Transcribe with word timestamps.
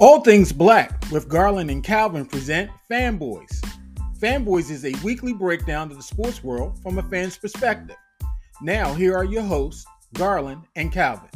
All 0.00 0.22
Things 0.22 0.50
Black 0.50 1.04
with 1.12 1.28
Garland 1.28 1.70
and 1.70 1.84
Calvin 1.84 2.24
present 2.24 2.70
Fanboys. 2.90 3.62
Fanboys 4.18 4.70
is 4.70 4.86
a 4.86 4.94
weekly 5.04 5.34
breakdown 5.34 5.90
of 5.90 5.98
the 5.98 6.02
sports 6.02 6.42
world 6.42 6.82
from 6.82 6.96
a 6.96 7.02
fan's 7.02 7.36
perspective. 7.36 7.96
Now, 8.62 8.94
here 8.94 9.14
are 9.14 9.24
your 9.24 9.42
hosts, 9.42 9.84
Garland 10.14 10.62
and 10.74 10.90
Calvin. 10.90 11.28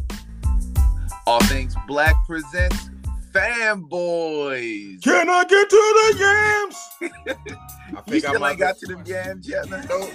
All 1.27 1.41
Things 1.41 1.77
Black 1.87 2.15
presents 2.27 2.89
Fanboys. 3.33 5.03
Can 5.03 5.29
I 5.29 5.45
get 5.45 5.69
to 5.69 5.77
the 5.77 6.17
yams? 6.19 6.89
I 7.99 8.01
think 8.01 8.15
you 8.15 8.21
still 8.21 8.45
I 8.45 8.51
ain't 8.53 8.59
got 8.59 8.79
to 8.79 8.87
the 8.87 9.03
yams 9.05 9.47
yet, 9.47 9.69
man. 9.69 9.87
Nope. 9.91 10.11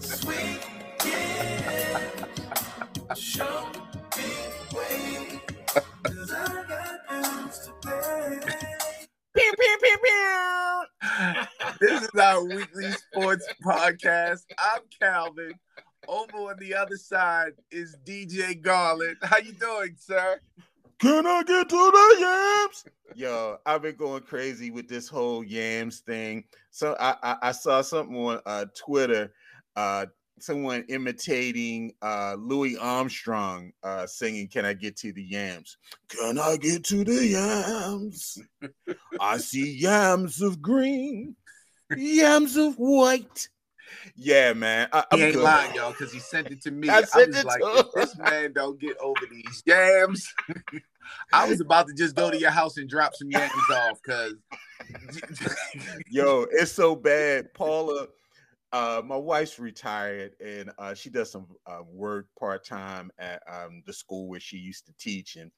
Sweet, 0.00 0.58
Show 3.16 3.70
Pew, 7.50 7.60
pew, 9.34 9.52
pew, 9.82 9.96
pew. 10.04 10.82
this 11.80 12.02
is 12.02 12.10
our 12.20 12.44
weekly 12.44 12.92
sports 12.92 13.44
podcast. 13.64 14.42
I'm 14.56 14.82
Calvin. 15.00 15.54
Over 16.06 16.36
on 16.36 16.58
the 16.60 16.74
other 16.74 16.96
side 16.96 17.54
is 17.72 17.96
DJ 18.06 18.62
Garland. 18.62 19.16
How 19.22 19.38
you 19.38 19.52
doing, 19.52 19.96
sir? 19.98 20.38
Can 21.00 21.26
I 21.26 21.42
get 21.42 21.68
to 21.68 21.76
the 21.76 22.16
yams? 22.20 22.84
Yo, 23.16 23.58
I've 23.66 23.82
been 23.82 23.96
going 23.96 24.22
crazy 24.22 24.70
with 24.70 24.88
this 24.88 25.08
whole 25.08 25.42
yams 25.42 26.00
thing. 26.00 26.44
So 26.70 26.96
I 27.00 27.16
I, 27.20 27.36
I 27.42 27.52
saw 27.52 27.82
something 27.82 28.14
on 28.14 28.40
uh, 28.46 28.66
Twitter. 28.76 29.32
Uh, 29.74 30.06
someone 30.42 30.84
imitating 30.88 31.92
uh, 32.02 32.36
Louis 32.38 32.76
Armstrong 32.76 33.72
uh, 33.82 34.06
singing 34.06 34.48
"Can 34.48 34.64
I 34.64 34.74
Get 34.74 34.96
to 34.98 35.12
the 35.12 35.22
Yams?" 35.22 35.76
Can 36.08 36.38
I 36.38 36.56
get 36.56 36.84
to 36.84 37.04
the 37.04 37.26
yams? 37.26 38.38
I 39.20 39.38
see 39.38 39.76
yams 39.76 40.42
of 40.42 40.60
green, 40.60 41.36
yams 41.96 42.56
of 42.56 42.74
white. 42.76 43.48
Yeah, 44.16 44.52
man. 44.52 44.88
I, 44.92 45.04
he 45.12 45.22
ain't 45.22 45.34
good. 45.34 45.42
lying, 45.42 45.74
y'all, 45.74 45.92
because 45.92 46.12
he 46.12 46.18
sent 46.18 46.50
it 46.50 46.62
to 46.62 46.70
me. 46.70 46.88
I, 46.88 47.02
I 47.14 47.26
was 47.26 47.44
like, 47.44 47.60
if 47.62 47.92
this 47.92 48.18
man 48.18 48.52
don't 48.52 48.80
get 48.80 48.96
over 48.98 49.20
these 49.30 49.62
yams, 49.66 50.32
I 51.32 51.48
was 51.48 51.60
about 51.60 51.88
to 51.88 51.94
just 51.94 52.14
go 52.14 52.30
to 52.30 52.38
your 52.38 52.50
house 52.50 52.76
and 52.76 52.88
drop 52.88 53.14
some 53.14 53.30
yams 53.30 53.52
off. 53.72 53.98
Because, 54.04 54.34
yo, 56.10 56.46
it's 56.50 56.72
so 56.72 56.94
bad. 56.94 57.52
Paula 57.54 58.06
uh, 58.72 59.02
my 59.04 59.16
wife's 59.16 59.58
retired 59.58 60.34
and 60.44 60.70
uh, 60.78 60.94
she 60.94 61.10
does 61.10 61.30
some 61.30 61.46
uh, 61.66 61.82
work 61.86 62.26
part 62.38 62.64
time 62.64 63.10
at 63.18 63.42
um, 63.50 63.82
the 63.86 63.92
school 63.92 64.28
where 64.28 64.40
she 64.40 64.56
used 64.56 64.86
to 64.86 64.92
teach. 64.98 65.36
And 65.36 65.50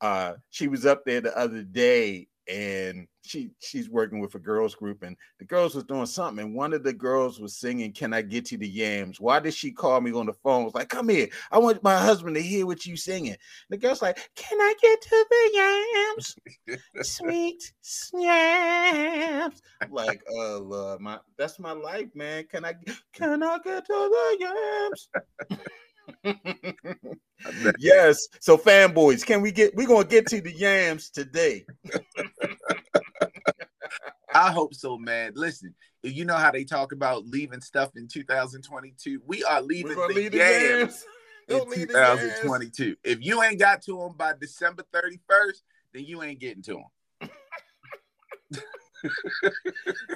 uh, 0.00 0.34
she 0.50 0.68
was 0.68 0.86
up 0.86 1.04
there 1.04 1.20
the 1.20 1.36
other 1.36 1.62
day 1.62 2.28
and 2.48 3.06
she 3.22 3.50
she's 3.58 3.88
working 3.88 4.20
with 4.20 4.34
a 4.34 4.38
girls 4.38 4.74
group 4.74 5.02
and 5.02 5.16
the 5.38 5.44
girls 5.44 5.74
was 5.74 5.84
doing 5.84 6.04
something 6.04 6.44
and 6.44 6.54
one 6.54 6.74
of 6.74 6.82
the 6.82 6.92
girls 6.92 7.40
was 7.40 7.56
singing 7.56 7.92
can 7.92 8.12
i 8.12 8.20
get 8.20 8.52
you 8.52 8.58
the 8.58 8.68
yams? 8.68 9.20
Why 9.20 9.40
did 9.40 9.54
she 9.54 9.72
call 9.72 10.00
me 10.00 10.12
on 10.12 10.26
the 10.26 10.34
phone? 10.34 10.64
Was 10.64 10.74
like 10.74 10.88
come 10.88 11.08
here. 11.08 11.28
I 11.50 11.58
want 11.58 11.82
my 11.82 11.96
husband 11.96 12.36
to 12.36 12.42
hear 12.42 12.66
what 12.66 12.84
you 12.84 12.96
singing. 12.96 13.36
The 13.70 13.78
girl's 13.78 14.02
like 14.02 14.18
can 14.36 14.60
i 14.60 14.74
get 14.80 15.00
to 15.00 15.26
the 15.30 15.50
yams? 16.66 16.80
Sweet 17.02 17.72
yams. 18.12 19.62
Like 19.90 20.22
uh 20.36 20.58
Lord, 20.58 21.00
my 21.00 21.18
that's 21.38 21.58
my 21.58 21.72
life 21.72 22.08
man. 22.14 22.44
Can 22.44 22.64
i 22.64 22.74
can 23.12 23.42
i 23.42 23.58
get 23.58 23.86
to 23.86 23.92
the 23.92 24.36
yams 24.40 25.08
yes. 27.78 28.28
So 28.40 28.56
fanboys, 28.56 29.24
can 29.24 29.42
we 29.42 29.52
get 29.52 29.74
we're 29.74 29.88
gonna 29.88 30.04
get 30.04 30.26
to 30.28 30.40
the 30.40 30.52
yams 30.52 31.10
today. 31.10 31.66
I 34.34 34.50
hope 34.50 34.74
so, 34.74 34.98
man. 34.98 35.32
Listen, 35.36 35.74
you 36.02 36.24
know 36.24 36.36
how 36.36 36.50
they 36.50 36.64
talk 36.64 36.92
about 36.92 37.26
leaving 37.26 37.60
stuff 37.60 37.90
in 37.96 38.08
2022. 38.08 39.22
We 39.24 39.44
are 39.44 39.62
leaving 39.62 39.96
the 39.96 40.06
leave 40.08 40.34
yams, 40.34 41.04
the 41.46 41.54
yams 41.54 41.76
in 41.76 41.88
2022. 41.88 42.84
Yams. 42.84 42.96
If 43.04 43.24
you 43.24 43.42
ain't 43.42 43.60
got 43.60 43.82
to 43.82 43.98
them 43.98 44.14
by 44.16 44.32
December 44.40 44.84
31st, 44.92 45.62
then 45.92 46.04
you 46.04 46.22
ain't 46.22 46.40
getting 46.40 46.62
to 46.64 46.72
them. 46.72 46.84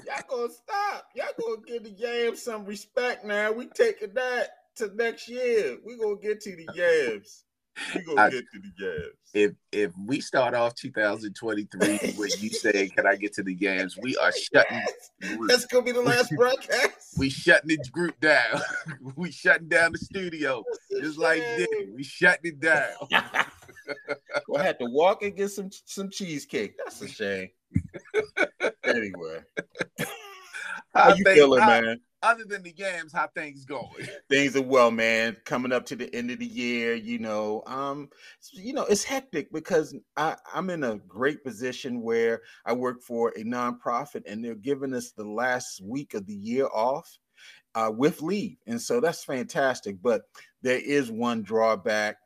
Y'all 0.07 0.23
gonna 0.29 0.53
stop. 0.53 1.09
Y'all 1.15 1.27
gonna 1.41 1.63
give 1.67 1.85
the 1.85 1.91
yams 1.91 2.43
some 2.43 2.65
respect 2.65 3.25
now. 3.25 3.53
We 3.53 3.67
taking 3.67 4.15
that 4.15 4.49
to 4.79 4.95
next 4.95 5.29
year. 5.29 5.79
We're 5.85 5.99
gonna 5.99 6.17
get 6.17 6.41
to 6.43 6.57
the 6.57 6.69
yams. 6.75 7.45
We 7.95 8.03
gonna 8.03 8.21
I, 8.21 8.31
get 8.31 8.45
to 8.53 8.61
the 8.61 8.73
yams. 8.85 9.15
If 9.35 9.53
if 9.73 9.93
we 10.07 10.21
start 10.21 10.55
off 10.55 10.75
2023 10.75 12.15
with 12.19 12.43
you 12.43 12.51
saying, 12.51 12.91
"Can 12.91 13.07
I 13.07 13.17
get 13.17 13.35
to 13.35 13.43
the 13.43 13.55
yams?" 13.55 13.97
We 14.01 14.17
are 14.17 14.33
shutting. 14.33 14.83
That's 15.47 15.67
gonna 15.67 15.85
be 15.85 15.93
the 15.93 16.03
last 16.03 16.31
broadcast. 16.37 17.19
we 17.19 17.29
shutting 17.29 17.69
the 17.69 17.79
group 17.91 18.19
down. 18.21 18.61
we 19.17 19.31
shutting 19.31 19.69
down 19.69 19.93
the 19.93 19.99
studio, 19.99 20.65
just 21.01 21.19
like 21.19 21.41
this. 21.41 21.69
We 21.95 22.03
shutting 22.03 22.53
it 22.53 22.61
down. 22.61 22.95
I 23.13 24.63
had 24.63 24.79
to 24.81 24.87
walk 24.87 25.23
and 25.23 25.37
get 25.37 25.51
some 25.51 25.71
some 25.85 26.11
cheesecake. 26.11 26.77
That's 26.79 27.01
a 27.03 27.09
shame. 27.09 27.51
anyway, 28.85 29.41
how 30.95 31.15
you 31.15 31.25
feeling, 31.25 31.61
man? 31.61 32.01
Other 32.23 32.45
than 32.45 32.63
the 32.63 32.73
games, 32.73 33.13
how 33.13 33.29
things 33.29 33.65
going? 33.65 34.09
Things 34.29 34.57
are 34.57 34.63
well, 34.63 34.91
man. 34.91 35.37
Coming 35.45 35.73
up 35.73 35.87
to 35.87 35.97
the 35.97 36.15
end 36.15 36.31
of 36.31 36.39
the 36.39 36.47
year, 36.47 36.95
you 36.95 37.19
know, 37.19 37.63
um, 37.67 38.09
you 38.53 38.73
know, 38.73 38.85
it's 38.85 39.05
hectic 39.05 39.53
because 39.53 39.95
I, 40.17 40.37
I'm 40.55 40.71
in 40.71 40.85
a 40.85 40.97
great 40.97 41.45
position 41.45 42.03
where 42.03 42.43
I 42.65 42.73
work 42.73 43.03
for 43.03 43.31
a 43.31 43.45
nonprofit, 43.45 44.23
and 44.27 44.45
they're 44.45 44.55
giving 44.55 44.95
us 44.95 45.13
the 45.13 45.25
last 45.25 45.81
week 45.83 46.15
of 46.15 46.27
the 46.27 46.35
year 46.35 46.67
off 46.67 47.19
uh, 47.75 47.91
with 47.95 48.21
leave, 48.23 48.59
and 48.67 48.81
so 48.81 49.01
that's 49.01 49.25
fantastic. 49.25 50.03
But 50.03 50.23
there 50.63 50.81
is 50.81 51.11
one 51.11 51.43
drawback: 51.43 52.17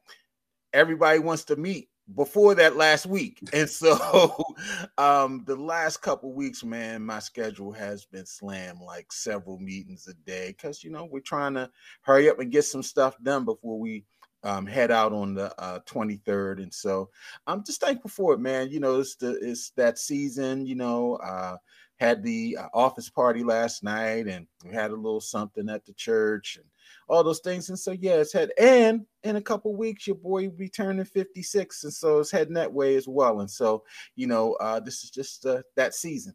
everybody 0.72 1.18
wants 1.18 1.44
to 1.44 1.56
meet 1.56 1.88
before 2.14 2.54
that 2.56 2.76
last 2.76 3.06
week. 3.06 3.40
And 3.52 3.68
so 3.68 4.44
um 4.98 5.44
the 5.46 5.56
last 5.56 5.98
couple 5.98 6.32
weeks, 6.32 6.64
man, 6.64 7.02
my 7.02 7.18
schedule 7.18 7.72
has 7.72 8.04
been 8.04 8.26
slammed 8.26 8.80
like 8.80 9.12
several 9.12 9.58
meetings 9.58 10.06
a 10.08 10.14
day 10.28 10.48
because 10.48 10.82
you 10.82 10.90
know 10.90 11.04
we're 11.04 11.20
trying 11.20 11.54
to 11.54 11.70
hurry 12.02 12.28
up 12.28 12.38
and 12.40 12.52
get 12.52 12.64
some 12.64 12.82
stuff 12.82 13.16
done 13.22 13.44
before 13.44 13.78
we 13.78 14.04
um, 14.44 14.66
head 14.66 14.90
out 14.90 15.12
on 15.12 15.34
the 15.34 15.54
uh, 15.62 15.78
23rd. 15.86 16.62
And 16.62 16.74
so 16.74 17.10
I'm 17.46 17.64
just 17.64 17.80
thankful 17.80 18.10
for 18.10 18.34
it, 18.34 18.40
man. 18.40 18.70
You 18.70 18.80
know, 18.80 18.98
it's 19.00 19.14
the 19.16 19.38
it's 19.40 19.70
that 19.76 19.98
season, 19.98 20.66
you 20.66 20.74
know, 20.74 21.16
uh 21.16 21.56
had 22.00 22.22
the 22.24 22.56
uh, 22.60 22.66
office 22.74 23.08
party 23.08 23.44
last 23.44 23.84
night 23.84 24.26
and 24.26 24.46
we 24.64 24.74
had 24.74 24.90
a 24.90 24.96
little 24.96 25.20
something 25.20 25.68
at 25.68 25.84
the 25.84 25.92
church 25.92 26.56
and 26.56 26.66
all 27.08 27.24
those 27.24 27.40
things. 27.40 27.68
And 27.68 27.78
so 27.78 27.92
yeah, 27.92 28.14
it's 28.14 28.32
head 28.32 28.50
and 28.58 29.06
in 29.22 29.36
a 29.36 29.42
couple 29.42 29.76
weeks, 29.76 30.06
your 30.06 30.16
boy 30.16 30.48
will 30.48 30.56
be 30.56 30.68
turning 30.68 31.04
56. 31.04 31.84
And 31.84 31.92
so 31.92 32.20
it's 32.20 32.30
heading 32.30 32.54
that 32.54 32.72
way 32.72 32.96
as 32.96 33.06
well. 33.06 33.40
And 33.40 33.50
so, 33.50 33.84
you 34.16 34.26
know, 34.26 34.54
uh, 34.54 34.80
this 34.80 35.04
is 35.04 35.10
just 35.10 35.46
uh, 35.46 35.62
that 35.76 35.94
season. 35.94 36.34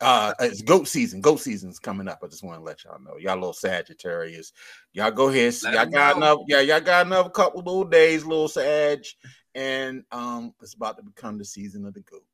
Uh, 0.00 0.34
it's 0.40 0.62
goat 0.62 0.88
season. 0.88 1.20
Goat 1.20 1.38
season's 1.38 1.78
coming 1.78 2.08
up. 2.08 2.20
I 2.24 2.26
just 2.26 2.42
want 2.42 2.58
to 2.58 2.64
let 2.64 2.82
y'all 2.82 3.00
know. 3.00 3.18
Y'all 3.18 3.36
little 3.36 3.52
Sagittarius. 3.52 4.52
Y'all 4.92 5.12
go 5.12 5.28
ahead. 5.28 5.54
Let 5.62 5.74
y'all 5.74 5.86
got 5.86 6.18
know. 6.18 6.26
enough. 6.26 6.38
Yeah, 6.48 6.60
y'all 6.60 6.80
got 6.80 7.06
another 7.06 7.30
couple 7.30 7.60
little 7.60 7.84
days, 7.84 8.24
little 8.24 8.48
Sag. 8.48 9.04
And 9.54 10.02
um, 10.10 10.54
it's 10.60 10.74
about 10.74 10.96
to 10.96 11.04
become 11.04 11.38
the 11.38 11.44
season 11.44 11.84
of 11.84 11.94
the 11.94 12.00
goat 12.00 12.24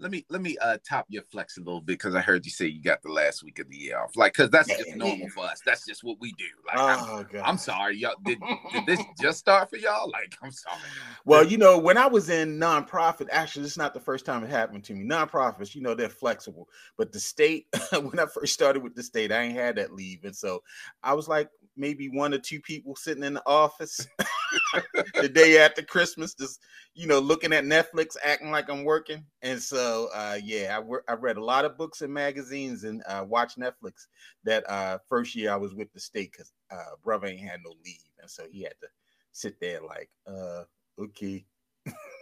let 0.00 0.10
me 0.10 0.24
let 0.28 0.40
me 0.40 0.56
uh 0.58 0.78
top 0.88 1.06
your 1.08 1.22
flex 1.22 1.56
a 1.56 1.60
little 1.60 1.80
bit 1.80 1.98
because 1.98 2.14
I 2.14 2.20
heard 2.20 2.44
you 2.44 2.50
say 2.50 2.66
you 2.66 2.82
got 2.82 3.02
the 3.02 3.10
last 3.10 3.42
week 3.42 3.58
of 3.58 3.68
the 3.68 3.76
year 3.76 3.98
off. 3.98 4.16
Like, 4.16 4.32
cause 4.34 4.50
that's 4.50 4.68
just 4.68 4.94
normal 4.96 5.28
for 5.28 5.44
us. 5.44 5.60
That's 5.64 5.84
just 5.84 6.04
what 6.04 6.18
we 6.20 6.32
do. 6.32 6.44
Like, 6.66 6.76
oh, 6.78 7.24
I'm, 7.34 7.44
I'm, 7.44 7.58
sorry, 7.58 7.96
y'all. 7.96 8.14
Did, 8.24 8.38
did 8.72 8.86
this 8.86 9.00
just 9.20 9.38
start 9.38 9.70
for 9.70 9.76
y'all? 9.76 10.10
Like, 10.10 10.34
I'm 10.42 10.52
sorry. 10.52 10.76
Well, 11.24 11.44
you 11.44 11.58
know, 11.58 11.78
when 11.78 11.98
I 11.98 12.06
was 12.06 12.30
in 12.30 12.58
nonprofit, 12.58 13.28
actually, 13.32 13.64
it's 13.64 13.76
not 13.76 13.94
the 13.94 14.00
first 14.00 14.24
time 14.24 14.44
it 14.44 14.50
happened 14.50 14.84
to 14.84 14.94
me. 14.94 15.04
Nonprofits, 15.04 15.74
you 15.74 15.82
know, 15.82 15.94
they're 15.94 16.08
flexible, 16.08 16.68
but 16.96 17.12
the 17.12 17.20
state, 17.20 17.66
when 17.92 18.18
I 18.18 18.26
first 18.26 18.54
started 18.54 18.82
with 18.82 18.94
the 18.94 19.02
state, 19.02 19.32
I 19.32 19.42
ain't 19.42 19.56
had 19.56 19.76
that 19.76 19.94
leave, 19.94 20.24
and 20.24 20.36
so 20.36 20.62
I 21.02 21.14
was 21.14 21.28
like, 21.28 21.48
maybe 21.76 22.08
one 22.08 22.34
or 22.34 22.38
two 22.38 22.60
people 22.60 22.96
sitting 22.96 23.22
in 23.22 23.34
the 23.34 23.42
office 23.46 24.06
the 25.14 25.28
day 25.28 25.58
after 25.58 25.82
Christmas, 25.82 26.34
just 26.34 26.60
you 26.94 27.06
know, 27.06 27.18
looking 27.18 27.52
at 27.52 27.64
Netflix, 27.64 28.16
acting 28.24 28.50
like 28.50 28.68
I'm 28.68 28.84
working. 28.84 29.24
And 29.42 29.60
so, 29.60 30.08
uh, 30.14 30.38
yeah, 30.42 30.78
I, 30.78 31.12
I 31.12 31.14
read 31.14 31.36
a 31.36 31.44
lot 31.44 31.64
of 31.64 31.78
books 31.78 32.02
and 32.02 32.12
magazines 32.12 32.84
and 32.84 33.02
uh, 33.06 33.24
watched 33.26 33.58
Netflix. 33.58 34.06
That 34.44 34.68
uh, 34.68 34.98
first 35.08 35.34
year 35.34 35.52
I 35.52 35.56
was 35.56 35.74
with 35.74 35.92
the 35.92 36.00
state 36.00 36.32
because 36.32 36.52
uh, 36.70 36.96
brother 37.04 37.28
ain't 37.28 37.40
had 37.40 37.60
no 37.64 37.74
leave, 37.84 38.10
and 38.20 38.30
so 38.30 38.44
he 38.50 38.62
had 38.62 38.74
to 38.80 38.88
sit 39.32 39.60
there 39.60 39.80
like, 39.82 40.10
uh, 40.26 40.64
okay. 40.98 41.44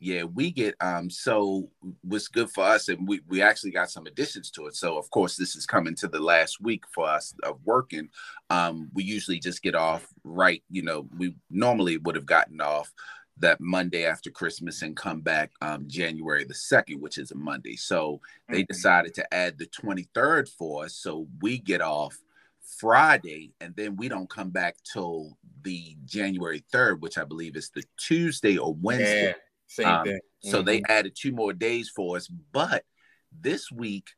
yeah 0.00 0.22
we 0.22 0.50
get 0.50 0.74
um 0.80 1.10
so 1.10 1.68
what's 2.02 2.28
good 2.28 2.50
for 2.50 2.64
us 2.64 2.88
and 2.88 3.06
we, 3.06 3.20
we 3.28 3.42
actually 3.42 3.70
got 3.70 3.90
some 3.90 4.06
additions 4.06 4.50
to 4.50 4.66
it 4.66 4.76
so 4.76 4.96
of 4.96 5.10
course 5.10 5.36
this 5.36 5.56
is 5.56 5.66
coming 5.66 5.94
to 5.94 6.08
the 6.08 6.20
last 6.20 6.60
week 6.60 6.84
for 6.94 7.08
us 7.08 7.34
of 7.42 7.58
working 7.64 8.08
um 8.50 8.88
we 8.94 9.02
usually 9.02 9.38
just 9.38 9.62
get 9.62 9.74
off 9.74 10.06
right 10.24 10.62
you 10.70 10.82
know 10.82 11.06
we 11.16 11.34
normally 11.50 11.96
would 11.98 12.14
have 12.14 12.26
gotten 12.26 12.60
off 12.60 12.92
that 13.40 13.60
Monday 13.60 14.04
after 14.04 14.30
Christmas 14.30 14.82
and 14.82 14.96
come 14.96 15.20
back 15.20 15.52
um, 15.62 15.84
January 15.86 16.44
the 16.44 16.54
2nd, 16.54 16.98
which 16.98 17.18
is 17.18 17.30
a 17.30 17.36
Monday. 17.36 17.76
So 17.76 18.20
they 18.48 18.62
mm-hmm. 18.62 18.72
decided 18.72 19.14
to 19.14 19.34
add 19.34 19.58
the 19.58 19.66
23rd 19.66 20.48
for 20.48 20.84
us. 20.84 20.96
So 20.96 21.28
we 21.40 21.58
get 21.58 21.80
off 21.80 22.18
Friday 22.78 23.52
and 23.60 23.74
then 23.76 23.96
we 23.96 24.08
don't 24.08 24.28
come 24.28 24.50
back 24.50 24.76
till 24.90 25.36
the 25.62 25.96
January 26.04 26.64
3rd, 26.72 27.00
which 27.00 27.18
I 27.18 27.24
believe 27.24 27.56
is 27.56 27.70
the 27.70 27.84
Tuesday 27.96 28.56
or 28.58 28.74
Wednesday. 28.74 29.26
Yeah, 29.28 29.32
same 29.68 29.86
um, 29.86 30.04
thing. 30.04 30.16
Mm-hmm. 30.16 30.50
So 30.50 30.62
they 30.62 30.78
mm-hmm. 30.78 30.92
added 30.92 31.16
two 31.16 31.32
more 31.32 31.52
days 31.52 31.90
for 31.94 32.16
us. 32.16 32.26
But 32.26 32.84
this 33.32 33.70
week 33.70 34.08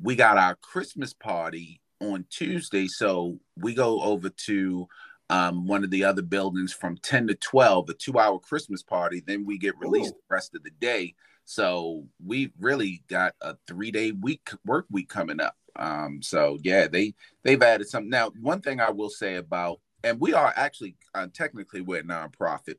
we 0.00 0.14
got 0.14 0.36
our 0.36 0.56
Christmas 0.56 1.14
party 1.14 1.80
on 2.00 2.26
Tuesday. 2.30 2.86
So 2.86 3.38
we 3.56 3.74
go 3.74 4.02
over 4.02 4.28
to 4.28 4.86
um, 5.30 5.66
one 5.66 5.82
of 5.82 5.90
the 5.90 6.04
other 6.04 6.22
buildings 6.22 6.72
from 6.72 6.98
10 6.98 7.28
to 7.28 7.34
12, 7.34 7.88
a 7.88 7.94
two 7.94 8.18
hour 8.18 8.38
Christmas 8.38 8.82
party. 8.82 9.22
Then 9.26 9.44
we 9.44 9.58
get 9.58 9.78
released 9.78 10.10
Ooh. 10.10 10.20
the 10.28 10.34
rest 10.34 10.54
of 10.54 10.62
the 10.62 10.70
day. 10.80 11.14
So 11.44 12.04
we 12.24 12.52
really 12.58 13.02
got 13.08 13.34
a 13.40 13.56
three 13.66 13.90
day 13.90 14.12
week 14.12 14.50
work 14.64 14.86
week 14.90 15.08
coming 15.08 15.40
up. 15.40 15.56
Um, 15.76 16.20
so 16.22 16.58
yeah, 16.62 16.88
they 16.88 17.14
they've 17.44 17.62
added 17.62 17.88
something. 17.88 18.10
Now, 18.10 18.32
one 18.40 18.60
thing 18.60 18.80
I 18.80 18.90
will 18.90 19.10
say 19.10 19.36
about, 19.36 19.80
and 20.02 20.20
we 20.20 20.32
are 20.32 20.52
actually 20.56 20.96
uh, 21.14 21.28
technically 21.32 21.82
we're 21.82 22.00
a 22.00 22.02
nonprofit, 22.02 22.76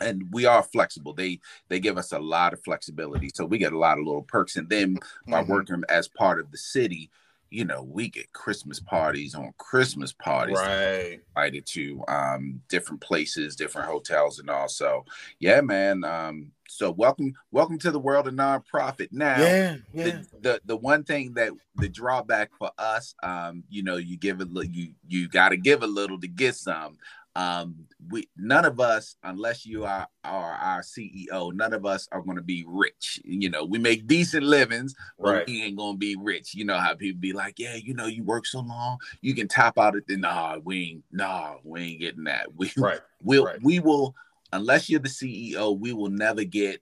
and 0.00 0.24
we 0.32 0.46
are 0.46 0.62
flexible. 0.62 1.12
They 1.12 1.40
they 1.68 1.80
give 1.80 1.98
us 1.98 2.12
a 2.12 2.18
lot 2.18 2.52
of 2.52 2.62
flexibility, 2.62 3.30
so 3.34 3.44
we 3.44 3.58
get 3.58 3.72
a 3.72 3.78
lot 3.78 3.98
of 3.98 4.06
little 4.06 4.22
perks. 4.22 4.56
And 4.56 4.68
then 4.68 4.98
by 5.26 5.42
mm-hmm. 5.42 5.52
working 5.52 5.82
as 5.88 6.08
part 6.08 6.40
of 6.40 6.50
the 6.50 6.58
city, 6.58 7.10
you 7.54 7.64
know, 7.64 7.82
we 7.84 8.08
get 8.08 8.32
Christmas 8.32 8.80
parties 8.80 9.34
on 9.36 9.54
Christmas 9.58 10.12
parties. 10.12 10.56
Right. 10.58 11.20
Invited 11.36 11.66
to 11.66 12.02
um, 12.08 12.60
different 12.68 13.00
places, 13.00 13.54
different 13.54 13.88
hotels, 13.88 14.40
and 14.40 14.50
all. 14.50 14.68
So, 14.68 15.04
yeah, 15.38 15.60
man. 15.60 16.02
Um, 16.02 16.50
so 16.68 16.90
welcome, 16.90 17.34
welcome 17.52 17.78
to 17.78 17.92
the 17.92 18.00
world 18.00 18.26
of 18.26 18.34
nonprofit. 18.34 19.12
Now, 19.12 19.38
yeah, 19.38 19.76
yeah. 19.92 20.04
The, 20.04 20.26
the, 20.40 20.60
the 20.64 20.76
one 20.76 21.04
thing 21.04 21.34
that 21.34 21.52
the 21.76 21.88
drawback 21.88 22.50
for 22.58 22.72
us, 22.78 23.14
um, 23.22 23.62
you 23.68 23.84
know, 23.84 23.98
you 23.98 24.16
give 24.16 24.40
a 24.40 24.44
little 24.44 24.64
you 24.64 24.92
you 25.06 25.28
got 25.28 25.50
to 25.50 25.56
give 25.56 25.84
a 25.84 25.86
little 25.86 26.18
to 26.20 26.26
get 26.26 26.56
some 26.56 26.98
um 27.36 27.74
we 28.10 28.28
none 28.36 28.64
of 28.64 28.78
us 28.78 29.16
unless 29.24 29.66
you 29.66 29.84
are, 29.84 30.06
are 30.22 30.52
our 30.52 30.82
ceo 30.82 31.52
none 31.52 31.72
of 31.72 31.84
us 31.84 32.08
are 32.12 32.22
going 32.22 32.36
to 32.36 32.42
be 32.42 32.64
rich 32.66 33.20
you 33.24 33.50
know 33.50 33.64
we 33.64 33.76
make 33.76 34.06
decent 34.06 34.44
livings 34.44 34.94
but 35.18 35.34
right. 35.34 35.46
we 35.46 35.62
ain't 35.62 35.76
going 35.76 35.94
to 35.94 35.98
be 35.98 36.14
rich 36.16 36.54
you 36.54 36.64
know 36.64 36.78
how 36.78 36.94
people 36.94 37.20
be 37.20 37.32
like 37.32 37.58
yeah 37.58 37.74
you 37.74 37.92
know 37.92 38.06
you 38.06 38.22
work 38.22 38.46
so 38.46 38.60
long 38.60 38.96
you 39.20 39.34
can 39.34 39.48
top 39.48 39.78
out 39.78 39.96
at 39.96 40.06
the 40.06 40.16
nah 40.16 40.58
we 40.62 40.90
ain't 40.90 41.04
nah 41.10 41.54
we 41.64 41.80
ain't 41.80 42.00
getting 42.00 42.24
that 42.24 42.46
we 42.54 42.70
right 42.76 43.00
we'll 43.22 43.44
right. 43.44 43.58
we 43.62 43.80
will 43.80 44.14
unless 44.52 44.88
you're 44.88 45.00
the 45.00 45.08
ceo 45.08 45.76
we 45.76 45.92
will 45.92 46.10
never 46.10 46.44
get 46.44 46.80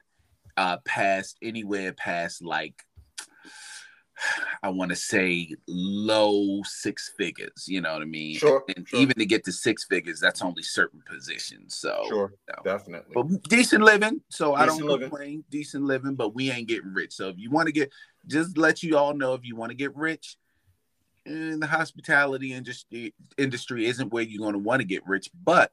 uh 0.59 0.77
past 0.85 1.39
anywhere 1.41 1.95
past 1.95 2.43
like 2.43 2.85
I 4.63 4.69
want 4.69 4.91
to 4.91 4.97
say 4.97 5.55
low 5.67 6.63
six 6.65 7.13
figures. 7.17 7.67
You 7.67 7.81
know 7.81 7.93
what 7.93 8.03
I 8.03 8.07
mean? 8.07 8.37
Sure. 8.37 8.65
And 8.75 8.89
sure. 8.89 9.01
even 9.01 9.15
to 9.17 9.27
get 9.27 9.45
to 9.45 9.53
six 9.53 9.85
figures, 9.85 10.21
that's 10.21 10.43
only 10.43 10.63
certain 10.63 11.03
positions. 11.09 11.77
So 11.77 12.05
sure, 12.09 12.35
you 12.49 12.55
know. 12.57 12.63
definitely. 12.65 13.13
But 13.15 13.43
decent 13.45 13.85
living. 13.85 14.21
So 14.29 14.53
decent 14.53 14.63
I 14.63 14.67
don't 14.67 14.87
living. 14.87 15.09
complain. 15.09 15.45
Decent 15.51 15.85
living, 15.85 16.15
but 16.15 16.35
we 16.35 16.51
ain't 16.51 16.69
getting 16.69 16.93
rich. 16.93 17.13
So 17.13 17.29
if 17.29 17.39
you 17.39 17.51
want 17.51 17.67
to 17.67 17.73
get, 17.73 17.91
just 18.27 18.57
let 18.57 18.83
you 18.83 18.97
all 18.97 19.15
know 19.15 19.35
if 19.35 19.45
you 19.45 19.57
want 19.57 19.71
to 19.71 19.77
get 19.77 19.95
rich. 19.97 20.37
In 21.25 21.61
the 21.61 21.69
hospitality 21.69 22.53
industry, 22.53 23.15
industry 23.39 23.87
isn't 23.87 24.13
where 24.13 24.25
you're 24.25 24.41
going 24.43 24.55
to 24.55 24.59
want 24.59 24.81
to 24.81 24.87
get 24.87 25.07
rich, 25.07 25.31
but 25.45 25.71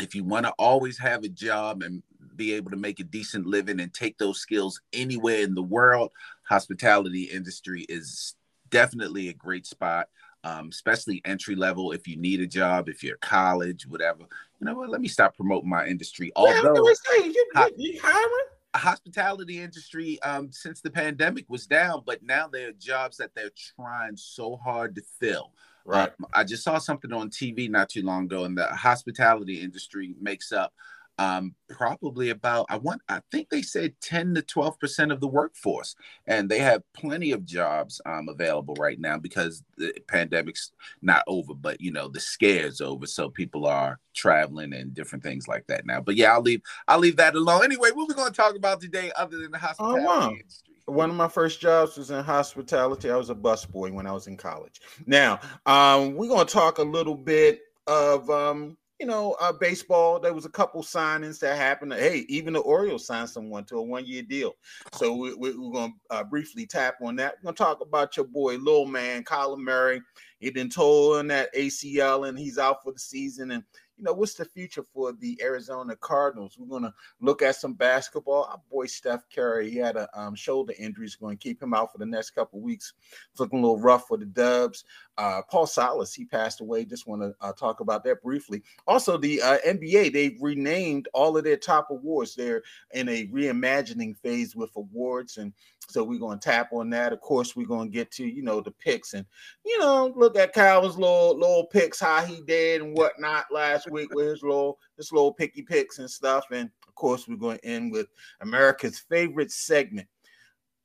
if 0.00 0.14
you 0.14 0.24
want 0.24 0.46
to 0.46 0.52
always 0.58 0.98
have 0.98 1.22
a 1.22 1.28
job 1.28 1.82
and 1.82 2.02
be 2.36 2.54
able 2.54 2.70
to 2.70 2.76
make 2.76 3.00
a 3.00 3.04
decent 3.04 3.46
living 3.46 3.80
and 3.80 3.92
take 3.92 4.18
those 4.18 4.40
skills 4.40 4.80
anywhere 4.92 5.40
in 5.40 5.54
the 5.54 5.62
world, 5.62 6.10
hospitality 6.42 7.24
industry 7.24 7.86
is 7.88 8.34
definitely 8.70 9.28
a 9.28 9.34
great 9.34 9.66
spot. 9.66 10.08
Um, 10.42 10.68
especially 10.70 11.22
entry 11.24 11.54
level. 11.54 11.92
If 11.92 12.06
you 12.06 12.18
need 12.18 12.42
a 12.42 12.46
job, 12.46 12.90
if 12.90 13.02
you're 13.02 13.16
college, 13.16 13.86
whatever. 13.86 14.24
You 14.60 14.66
know 14.66 14.74
what? 14.74 14.90
Let 14.90 15.00
me 15.00 15.08
stop 15.08 15.34
promoting 15.34 15.70
my 15.70 15.86
industry. 15.86 16.32
Although, 16.36 16.84
say, 16.84 17.28
you, 17.28 17.46
you, 17.56 17.70
you 17.78 18.00
hiring? 18.02 18.48
hospitality 18.76 19.60
industry 19.60 20.20
um, 20.22 20.50
since 20.52 20.80
the 20.80 20.90
pandemic 20.90 21.48
was 21.48 21.66
down, 21.66 22.02
but 22.04 22.22
now 22.22 22.48
there 22.48 22.68
are 22.68 22.72
jobs 22.72 23.16
that 23.18 23.30
they're 23.34 23.50
trying 23.76 24.16
so 24.16 24.56
hard 24.56 24.94
to 24.96 25.02
fill. 25.20 25.52
Right. 25.84 26.08
Um, 26.08 26.26
I 26.32 26.44
just 26.44 26.64
saw 26.64 26.78
something 26.78 27.12
on 27.12 27.30
TV 27.30 27.70
not 27.70 27.88
too 27.88 28.02
long 28.02 28.24
ago, 28.24 28.44
and 28.44 28.56
the 28.56 28.66
hospitality 28.66 29.60
industry 29.60 30.14
makes 30.20 30.50
up 30.50 30.72
um, 31.18 31.54
probably 31.68 32.30
about 32.30 32.66
I 32.68 32.76
want 32.76 33.02
I 33.08 33.20
think 33.30 33.48
they 33.48 33.62
said 33.62 33.94
10 34.00 34.34
to 34.34 34.42
12 34.42 34.78
percent 34.78 35.12
of 35.12 35.20
the 35.20 35.28
workforce, 35.28 35.94
and 36.26 36.48
they 36.48 36.58
have 36.58 36.82
plenty 36.92 37.32
of 37.32 37.44
jobs 37.44 38.00
um, 38.06 38.28
available 38.28 38.74
right 38.78 38.98
now 38.98 39.18
because 39.18 39.62
the 39.76 39.92
pandemic's 40.08 40.72
not 41.02 41.24
over, 41.26 41.54
but 41.54 41.80
you 41.80 41.92
know 41.92 42.08
the 42.08 42.20
scare's 42.20 42.80
over, 42.80 43.06
so 43.06 43.28
people 43.28 43.66
are 43.66 43.98
traveling 44.14 44.72
and 44.72 44.94
different 44.94 45.22
things 45.22 45.48
like 45.48 45.66
that 45.68 45.86
now. 45.86 46.00
But 46.00 46.16
yeah, 46.16 46.32
I'll 46.32 46.42
leave 46.42 46.62
I'll 46.88 46.98
leave 46.98 47.16
that 47.16 47.34
alone. 47.34 47.64
Anyway, 47.64 47.90
what 47.92 48.08
we 48.08 48.14
going 48.14 48.30
to 48.30 48.36
talk 48.36 48.56
about 48.56 48.80
today 48.80 49.12
other 49.16 49.38
than 49.38 49.52
the 49.52 49.58
hospitality 49.58 50.04
oh, 50.04 50.06
wow. 50.06 50.30
industry? 50.30 50.74
one 50.86 51.08
of 51.08 51.16
my 51.16 51.28
first 51.28 51.60
jobs 51.60 51.96
was 51.96 52.10
in 52.10 52.22
hospitality. 52.22 53.10
I 53.10 53.16
was 53.16 53.30
a 53.30 53.34
busboy 53.34 53.90
when 53.90 54.06
I 54.06 54.12
was 54.12 54.26
in 54.26 54.36
college. 54.36 54.80
Now, 55.06 55.40
um, 55.66 56.14
we're 56.14 56.28
going 56.28 56.46
to 56.46 56.52
talk 56.52 56.78
a 56.78 56.82
little 56.82 57.14
bit 57.14 57.62
of 57.86 58.28
um, 58.30 58.76
you 59.00 59.06
know, 59.06 59.32
uh, 59.40 59.52
baseball, 59.52 60.20
there 60.20 60.34
was 60.34 60.44
a 60.44 60.50
couple 60.50 60.82
signings 60.82 61.40
that 61.40 61.56
happened. 61.56 61.92
Hey, 61.92 62.24
even 62.28 62.52
the 62.52 62.60
Orioles 62.60 63.06
signed 63.06 63.28
someone 63.28 63.64
to 63.64 63.78
a 63.78 63.82
one-year 63.82 64.22
deal. 64.22 64.54
So 64.92 65.14
we, 65.14 65.34
we, 65.34 65.50
are 65.50 65.72
going 65.72 65.94
to 66.10 66.16
uh, 66.16 66.24
briefly 66.24 66.64
tap 66.66 66.96
on 67.02 67.16
that. 67.16 67.34
We're 67.38 67.48
going 67.48 67.54
to 67.56 67.62
talk 67.62 67.80
about 67.80 68.16
your 68.16 68.26
boy, 68.26 68.56
little 68.56 68.86
man, 68.86 69.24
Kyler 69.24 69.58
Murray. 69.58 70.00
He 70.38 70.50
been 70.50 70.70
told 70.70 71.16
on 71.16 71.26
that 71.28 71.52
ACL, 71.54 72.28
and 72.28 72.38
he's 72.38 72.58
out 72.58 72.82
for 72.82 72.92
the 72.92 72.98
season. 72.98 73.50
And 73.50 73.64
you 73.96 74.04
know, 74.04 74.12
what's 74.12 74.34
the 74.34 74.44
future 74.44 74.82
for 74.82 75.12
the 75.12 75.38
Arizona 75.42 75.94
Cardinals? 75.96 76.56
We're 76.58 76.66
going 76.66 76.82
to 76.82 76.94
look 77.20 77.42
at 77.42 77.56
some 77.56 77.74
basketball. 77.74 78.44
Our 78.50 78.60
boy 78.70 78.86
Steph 78.86 79.24
Curry, 79.32 79.70
he 79.70 79.76
had 79.76 79.96
a 79.96 80.08
um, 80.18 80.34
shoulder 80.34 80.74
injury. 80.78 81.06
He's 81.06 81.14
going 81.14 81.36
to 81.36 81.42
keep 81.42 81.62
him 81.62 81.74
out 81.74 81.92
for 81.92 81.98
the 81.98 82.06
next 82.06 82.30
couple 82.30 82.60
weeks. 82.60 82.94
It's 83.30 83.40
looking 83.40 83.60
a 83.60 83.62
little 83.62 83.80
rough 83.80 84.08
for 84.08 84.16
the 84.16 84.26
Dubs. 84.26 84.84
Uh, 85.16 85.42
Paul 85.48 85.66
Silas, 85.66 86.12
he 86.12 86.24
passed 86.24 86.60
away. 86.60 86.84
Just 86.84 87.06
want 87.06 87.22
to 87.22 87.34
uh, 87.40 87.52
talk 87.52 87.80
about 87.80 88.02
that 88.04 88.22
briefly. 88.22 88.62
Also, 88.86 89.16
the 89.16 89.40
uh, 89.40 89.58
NBA, 89.66 90.12
they've 90.12 90.38
renamed 90.40 91.08
all 91.14 91.36
of 91.36 91.44
their 91.44 91.56
top 91.56 91.90
awards. 91.90 92.34
They're 92.34 92.62
in 92.92 93.08
a 93.08 93.26
reimagining 93.28 94.16
phase 94.16 94.56
with 94.56 94.70
awards. 94.76 95.36
And 95.36 95.52
so 95.88 96.02
we're 96.02 96.18
going 96.18 96.38
to 96.38 96.44
tap 96.44 96.72
on 96.72 96.90
that. 96.90 97.12
Of 97.12 97.20
course, 97.20 97.54
we're 97.54 97.66
going 97.66 97.88
to 97.88 97.94
get 97.94 98.10
to, 98.12 98.26
you 98.26 98.42
know, 98.42 98.60
the 98.60 98.70
picks 98.70 99.14
and, 99.14 99.24
you 99.64 99.78
know, 99.78 100.12
look 100.16 100.36
at 100.36 100.54
Calvin's 100.54 100.98
little, 100.98 101.38
little 101.38 101.66
picks, 101.66 102.00
how 102.00 102.24
he 102.24 102.40
did 102.42 102.82
and 102.82 102.96
whatnot 102.96 103.46
last 103.52 103.90
week 103.90 104.12
with 104.14 104.26
his 104.26 104.42
little, 104.42 104.78
his 104.96 105.12
little 105.12 105.32
picky 105.32 105.62
picks 105.62 105.98
and 105.98 106.10
stuff. 106.10 106.44
And 106.50 106.70
of 106.86 106.94
course, 106.94 107.28
we're 107.28 107.36
going 107.36 107.58
to 107.58 107.64
end 107.64 107.92
with 107.92 108.08
America's 108.40 108.98
favorite 108.98 109.50
segment, 109.50 110.08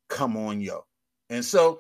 Come 0.09 0.37
On 0.37 0.59
Yo. 0.61 0.85
And 1.29 1.43
so 1.43 1.79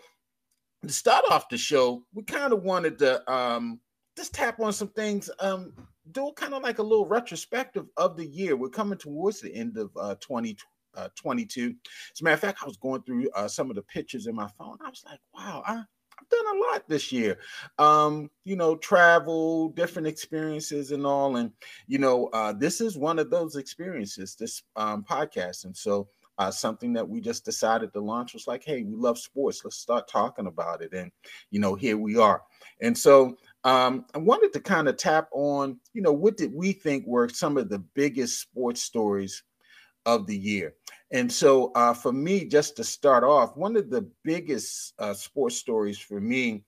to 0.85 0.93
start 0.93 1.25
off 1.29 1.49
the 1.49 1.57
show, 1.57 2.03
we 2.13 2.23
kind 2.23 2.53
of 2.53 2.63
wanted 2.63 2.99
to 2.99 3.31
um, 3.31 3.79
just 4.15 4.33
tap 4.33 4.59
on 4.59 4.73
some 4.73 4.89
things, 4.89 5.29
um, 5.39 5.73
do 6.11 6.31
kind 6.35 6.53
of 6.53 6.63
like 6.63 6.79
a 6.79 6.83
little 6.83 7.05
retrospective 7.05 7.85
of 7.97 8.17
the 8.17 8.25
year. 8.25 8.55
We're 8.55 8.69
coming 8.69 8.97
towards 8.97 9.41
the 9.41 9.53
end 9.53 9.77
of 9.77 9.91
uh, 9.97 10.15
2022. 10.15 10.57
Uh, 10.95 11.07
22. 11.15 11.75
As 12.13 12.21
a 12.21 12.23
matter 12.23 12.33
of 12.33 12.39
fact, 12.39 12.59
I 12.61 12.65
was 12.65 12.77
going 12.77 13.03
through 13.03 13.29
uh, 13.35 13.47
some 13.47 13.69
of 13.69 13.75
the 13.75 13.83
pictures 13.83 14.27
in 14.27 14.35
my 14.35 14.49
phone. 14.57 14.77
I 14.83 14.89
was 14.89 15.03
like, 15.05 15.19
wow, 15.33 15.63
I, 15.65 15.73
have 15.73 16.29
done 16.29 16.57
a 16.57 16.59
lot 16.71 16.87
this 16.87 17.11
year. 17.11 17.37
Um, 17.77 18.29
you 18.43 18.55
know, 18.55 18.75
travel, 18.75 19.69
different 19.69 20.07
experiences, 20.07 20.91
and 20.91 21.05
all. 21.05 21.37
And, 21.37 21.51
you 21.87 21.99
know, 21.99 22.27
uh, 22.33 22.53
this 22.53 22.81
is 22.81 22.97
one 22.97 23.19
of 23.19 23.29
those 23.29 23.55
experiences, 23.55 24.35
this 24.35 24.63
um, 24.75 25.03
podcast. 25.03 25.65
And 25.65 25.75
so, 25.75 26.07
uh, 26.39 26.49
something 26.49 26.93
that 26.93 27.07
we 27.07 27.19
just 27.19 27.43
decided 27.43 27.91
to 27.91 27.99
launch 27.99 28.33
was 28.33 28.47
like, 28.47 28.63
hey, 28.63 28.81
we 28.81 28.95
love 28.95 29.19
sports. 29.19 29.61
Let's 29.63 29.75
start 29.75 30.07
talking 30.07 30.47
about 30.47 30.81
it. 30.81 30.93
And, 30.93 31.11
you 31.51 31.59
know, 31.59 31.75
here 31.75 31.97
we 31.97 32.15
are. 32.15 32.43
And 32.81 32.97
so 32.97 33.37
um, 33.65 34.05
I 34.15 34.19
wanted 34.19 34.53
to 34.53 34.61
kind 34.61 34.87
of 34.87 34.95
tap 34.95 35.27
on, 35.33 35.81
you 35.93 36.01
know, 36.01 36.13
what 36.13 36.37
did 36.37 36.53
we 36.53 36.71
think 36.71 37.05
were 37.05 37.27
some 37.27 37.57
of 37.57 37.67
the 37.67 37.79
biggest 37.79 38.39
sports 38.39 38.81
stories 38.81 39.43
of 40.15 40.27
the 40.27 40.37
year? 40.37 40.75
And 41.11 41.31
so 41.31 41.71
uh, 41.73 41.93
for 41.93 42.11
me, 42.11 42.45
just 42.45 42.75
to 42.77 42.83
start 42.83 43.23
off, 43.23 43.57
one 43.57 43.75
of 43.75 43.89
the 43.89 44.09
biggest 44.23 44.93
uh, 44.99 45.13
sports 45.13 45.55
stories 45.57 45.97
for 45.97 46.21
me 46.21 46.63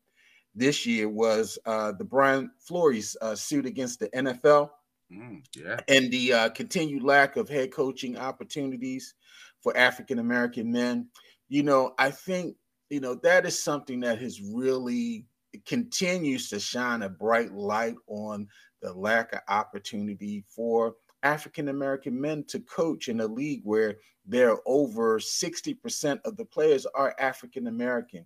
this 0.55 0.85
year 0.85 1.07
was 1.07 1.59
uh, 1.65 1.93
the 1.93 2.03
Brian 2.03 2.51
Flores 2.59 3.15
uh, 3.21 3.35
suit 3.35 3.65
against 3.65 3.99
the 3.99 4.09
NFL. 4.09 4.69
Mm, 5.11 5.43
yeah. 5.55 5.79
And 5.87 6.11
the 6.11 6.33
uh, 6.33 6.49
continued 6.49 7.03
lack 7.03 7.37
of 7.37 7.49
head 7.49 7.71
coaching 7.71 8.17
opportunities 8.17 9.13
for 9.61 9.75
African 9.77 10.19
American 10.19 10.71
men. 10.71 11.07
You 11.49 11.63
know, 11.63 11.93
I 11.99 12.11
think, 12.11 12.55
you 12.89 12.99
know, 12.99 13.15
that 13.15 13.45
is 13.45 13.61
something 13.61 13.99
that 14.01 14.19
has 14.19 14.41
really 14.41 15.25
continues 15.65 16.49
to 16.49 16.59
shine 16.59 17.01
a 17.01 17.09
bright 17.09 17.53
light 17.53 17.95
on 18.07 18.47
the 18.81 18.93
lack 18.93 19.33
of 19.33 19.39
opportunity 19.47 20.43
for 20.49 20.95
African 21.23 21.69
American 21.69 22.19
men 22.19 22.43
to 22.47 22.59
coach 22.61 23.07
in 23.07 23.21
a 23.21 23.27
league 23.27 23.61
where 23.63 23.97
there 24.25 24.51
are 24.51 24.61
over 24.65 25.19
60% 25.19 26.19
of 26.25 26.37
the 26.37 26.45
players 26.45 26.85
are 26.95 27.15
African 27.19 27.67
American. 27.67 28.25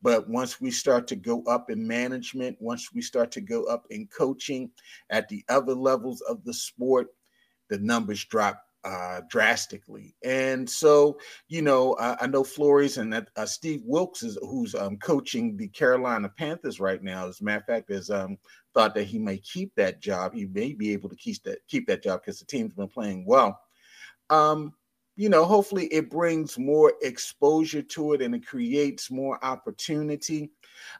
But 0.00 0.28
once 0.28 0.60
we 0.60 0.70
start 0.70 1.06
to 1.08 1.16
go 1.16 1.42
up 1.44 1.70
in 1.70 1.86
management, 1.86 2.56
once 2.60 2.92
we 2.94 3.02
start 3.02 3.32
to 3.32 3.40
go 3.40 3.64
up 3.64 3.86
in 3.90 4.06
coaching 4.06 4.70
at 5.10 5.28
the 5.28 5.44
other 5.48 5.74
levels 5.74 6.20
of 6.22 6.44
the 6.44 6.54
sport, 6.54 7.08
the 7.68 7.78
numbers 7.78 8.24
drop 8.24 8.62
uh, 8.84 9.20
drastically. 9.28 10.14
And 10.24 10.68
so, 10.68 11.18
you 11.48 11.62
know, 11.62 11.96
I, 11.98 12.16
I 12.20 12.26
know 12.26 12.44
Flores 12.44 12.96
and 12.98 13.12
uh, 13.36 13.46
Steve 13.46 13.82
Wilks, 13.84 14.22
is 14.22 14.38
who's 14.40 14.74
um, 14.74 14.96
coaching 14.98 15.56
the 15.56 15.68
Carolina 15.68 16.28
Panthers 16.28 16.78
right 16.78 17.02
now. 17.02 17.26
As 17.26 17.40
a 17.40 17.44
matter 17.44 17.58
of 17.58 17.66
fact, 17.66 17.90
has 17.90 18.08
um, 18.08 18.38
thought 18.78 18.94
that 18.94 19.08
he 19.08 19.18
may 19.18 19.38
keep 19.38 19.74
that 19.74 20.00
job. 20.00 20.32
He 20.32 20.46
may 20.46 20.72
be 20.72 20.92
able 20.92 21.08
to 21.08 21.16
keep 21.16 21.42
that 21.42 21.58
keep 21.66 21.88
that 21.88 22.00
job 22.00 22.20
because 22.20 22.38
the 22.38 22.44
team's 22.44 22.74
been 22.74 22.86
playing 22.86 23.24
well. 23.26 23.58
Um, 24.30 24.72
you 25.16 25.28
know, 25.28 25.44
hopefully 25.44 25.86
it 25.86 26.08
brings 26.08 26.56
more 26.56 26.92
exposure 27.02 27.82
to 27.82 28.12
it 28.12 28.22
and 28.22 28.36
it 28.36 28.46
creates 28.46 29.10
more 29.10 29.44
opportunity. 29.44 30.52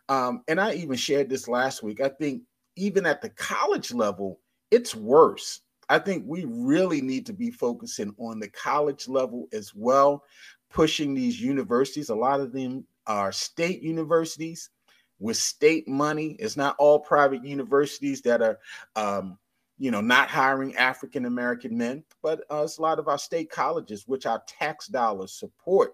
Um, 0.09 0.43
and 0.49 0.61
I 0.61 0.75
even 0.75 0.97
shared 0.97 1.31
this 1.31 1.47
last 1.47 1.85
week. 1.85 2.01
I 2.01 2.09
think 2.09 2.43
even 2.75 3.07
at 3.07 3.23
the 3.23 3.29
college 3.29 3.95
level, 3.95 4.41
it's 4.73 4.97
worse. 4.97 5.61
I 5.89 6.01
think 6.01 6.25
we 6.27 6.47
really 6.49 7.01
need 7.01 7.27
to 7.27 7.33
be 7.33 7.53
focusing 7.53 8.13
on 8.19 8.41
the 8.41 8.49
college 8.49 9.07
level 9.07 9.47
as 9.53 9.73
well, 9.73 10.25
pushing 10.69 11.15
these 11.15 11.41
universities. 11.41 12.09
A 12.09 12.15
lot 12.17 12.41
of 12.41 12.53
them 12.53 12.85
are 13.07 13.31
state 13.31 13.83
universities 13.83 14.71
with 15.19 15.37
state 15.37 15.89
money. 15.89 16.37
It's 16.39 16.57
not 16.57 16.77
all 16.79 17.01
private 17.01 17.45
universities 17.45 18.23
that 18.23 18.43
are 18.43 18.59
um, 18.97 19.39
you 19.79 19.93
know, 19.93 20.01
not 20.01 20.29
hiring 20.29 20.75
African 20.77 21.25
American 21.25 21.77
men, 21.77 22.03
but 22.23 22.41
uh, 22.51 22.63
it's 22.65 22.79
a 22.79 22.83
lot 22.83 22.99
of 22.99 23.09
our 23.09 23.19
state 23.19 23.51
colleges, 23.51 24.09
which 24.09 24.27
our 24.27 24.43
tax 24.47 24.89
dollars 24.89 25.33
support, 25.33 25.93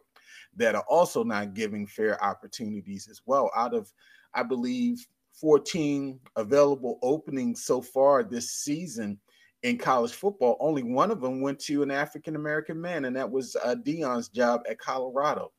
that 0.57 0.75
are 0.75 0.85
also 0.88 1.23
not 1.23 1.54
giving 1.54 1.87
fair 1.87 2.23
opportunities 2.25 3.09
as 3.11 3.21
well. 3.26 3.50
Out 3.54 3.75
of, 3.75 3.93
I 4.33 4.43
believe, 4.43 5.07
14 5.33 6.19
available 6.37 6.99
openings 7.02 7.64
so 7.64 7.83
far 7.83 8.23
this 8.23 8.50
season, 8.50 9.19
in 9.64 9.78
college 9.78 10.12
football, 10.12 10.59
only 10.61 10.83
one 10.83 11.11
of 11.11 11.23
them 11.23 11.40
went 11.40 11.59
to 11.59 11.83
an 11.83 11.90
African 11.90 12.37
American 12.37 12.78
man, 12.78 13.06
and 13.06 13.16
that 13.16 13.30
was 13.30 13.56
uh, 13.64 13.75
Deion's 13.75 14.28
job 14.28 14.61
at 14.68 14.78
Colorado. 14.78 15.52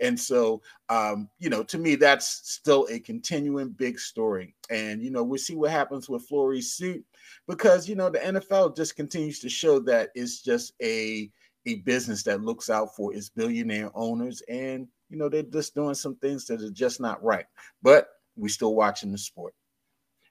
And 0.00 0.18
so, 0.18 0.60
um, 0.88 1.30
you 1.38 1.48
know, 1.48 1.62
to 1.62 1.78
me, 1.78 1.94
that's 1.94 2.50
still 2.50 2.88
a 2.90 2.98
continuing 2.98 3.68
big 3.70 4.00
story. 4.00 4.56
And 4.68 5.00
you 5.00 5.12
know, 5.12 5.22
we'll 5.22 5.38
see 5.38 5.54
what 5.54 5.70
happens 5.70 6.08
with 6.08 6.26
Flores' 6.26 6.72
suit 6.72 7.04
because 7.46 7.88
you 7.88 7.94
know 7.94 8.10
the 8.10 8.18
NFL 8.18 8.76
just 8.76 8.96
continues 8.96 9.38
to 9.38 9.48
show 9.48 9.78
that 9.78 10.10
it's 10.16 10.42
just 10.42 10.74
a 10.82 11.30
a 11.66 11.76
business 11.76 12.24
that 12.24 12.42
looks 12.42 12.68
out 12.68 12.96
for 12.96 13.14
its 13.14 13.28
billionaire 13.28 13.92
owners, 13.94 14.42
and 14.48 14.88
you 15.08 15.16
know 15.16 15.28
they're 15.28 15.44
just 15.44 15.76
doing 15.76 15.94
some 15.94 16.16
things 16.16 16.46
that 16.46 16.60
are 16.62 16.70
just 16.70 17.00
not 17.00 17.22
right. 17.22 17.46
But 17.80 18.08
we're 18.34 18.48
still 18.48 18.74
watching 18.74 19.12
the 19.12 19.18
sport. 19.18 19.54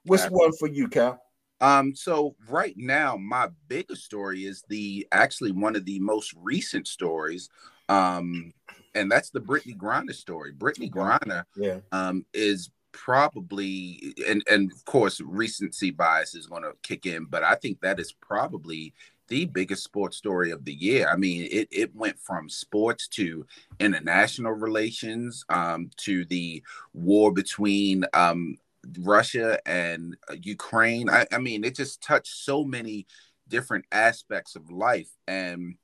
What's 0.04 0.26
one 0.26 0.52
for 0.58 0.68
you, 0.68 0.90
Cal? 0.90 1.22
Um, 1.62 1.96
so 1.96 2.36
right 2.50 2.76
now, 2.76 3.16
my 3.16 3.50
biggest 3.68 4.04
story 4.04 4.46
is 4.46 4.64
the 4.68 5.08
actually 5.12 5.52
one 5.52 5.76
of 5.76 5.86
the 5.86 6.00
most 6.00 6.34
recent 6.36 6.88
stories. 6.88 7.50
Um, 7.88 8.52
and 8.96 9.10
that's 9.10 9.30
the 9.30 9.40
Brittney 9.40 9.78
Griner 9.78 10.14
story. 10.14 10.54
Brittney 10.54 10.92
Griner 10.92 11.44
yeah. 11.56 11.80
um, 11.92 12.26
is 12.34 12.72
probably 12.94 14.14
and 14.28 14.44
and 14.52 14.70
of 14.72 14.84
course 14.86 15.22
recency 15.22 15.92
bias 15.92 16.36
is 16.36 16.48
going 16.48 16.64
to 16.64 16.74
kick 16.84 17.06
in, 17.06 17.26
but 17.26 17.44
I 17.44 17.56
think 17.56 17.80
that 17.82 18.00
is 18.00 18.12
probably 18.12 18.94
the 19.28 19.46
biggest 19.46 19.84
sports 19.84 20.18
story 20.18 20.52
of 20.52 20.66
the 20.66 20.74
year. 20.74 21.08
I 21.10 21.16
mean, 21.16 21.48
it 21.50 21.68
it 21.72 21.96
went 21.96 22.20
from 22.20 22.50
sports 22.50 23.08
to 23.10 23.46
international 23.80 24.52
relations, 24.52 25.46
um, 25.50 25.90
to 25.98 26.26
the 26.26 26.62
war 26.94 27.32
between 27.32 28.04
um, 28.14 28.58
Russia 29.00 29.60
and 29.66 30.16
uh, 30.30 30.36
Ukraine. 30.42 31.10
I, 31.10 31.26
I 31.32 31.38
mean, 31.38 31.64
it 31.64 31.76
just 31.76 32.02
touched 32.02 32.34
so 32.34 32.64
many 32.64 33.08
different 33.48 33.86
aspects 33.92 34.56
of 34.56 34.72
life. 34.72 35.10
And 35.28 35.76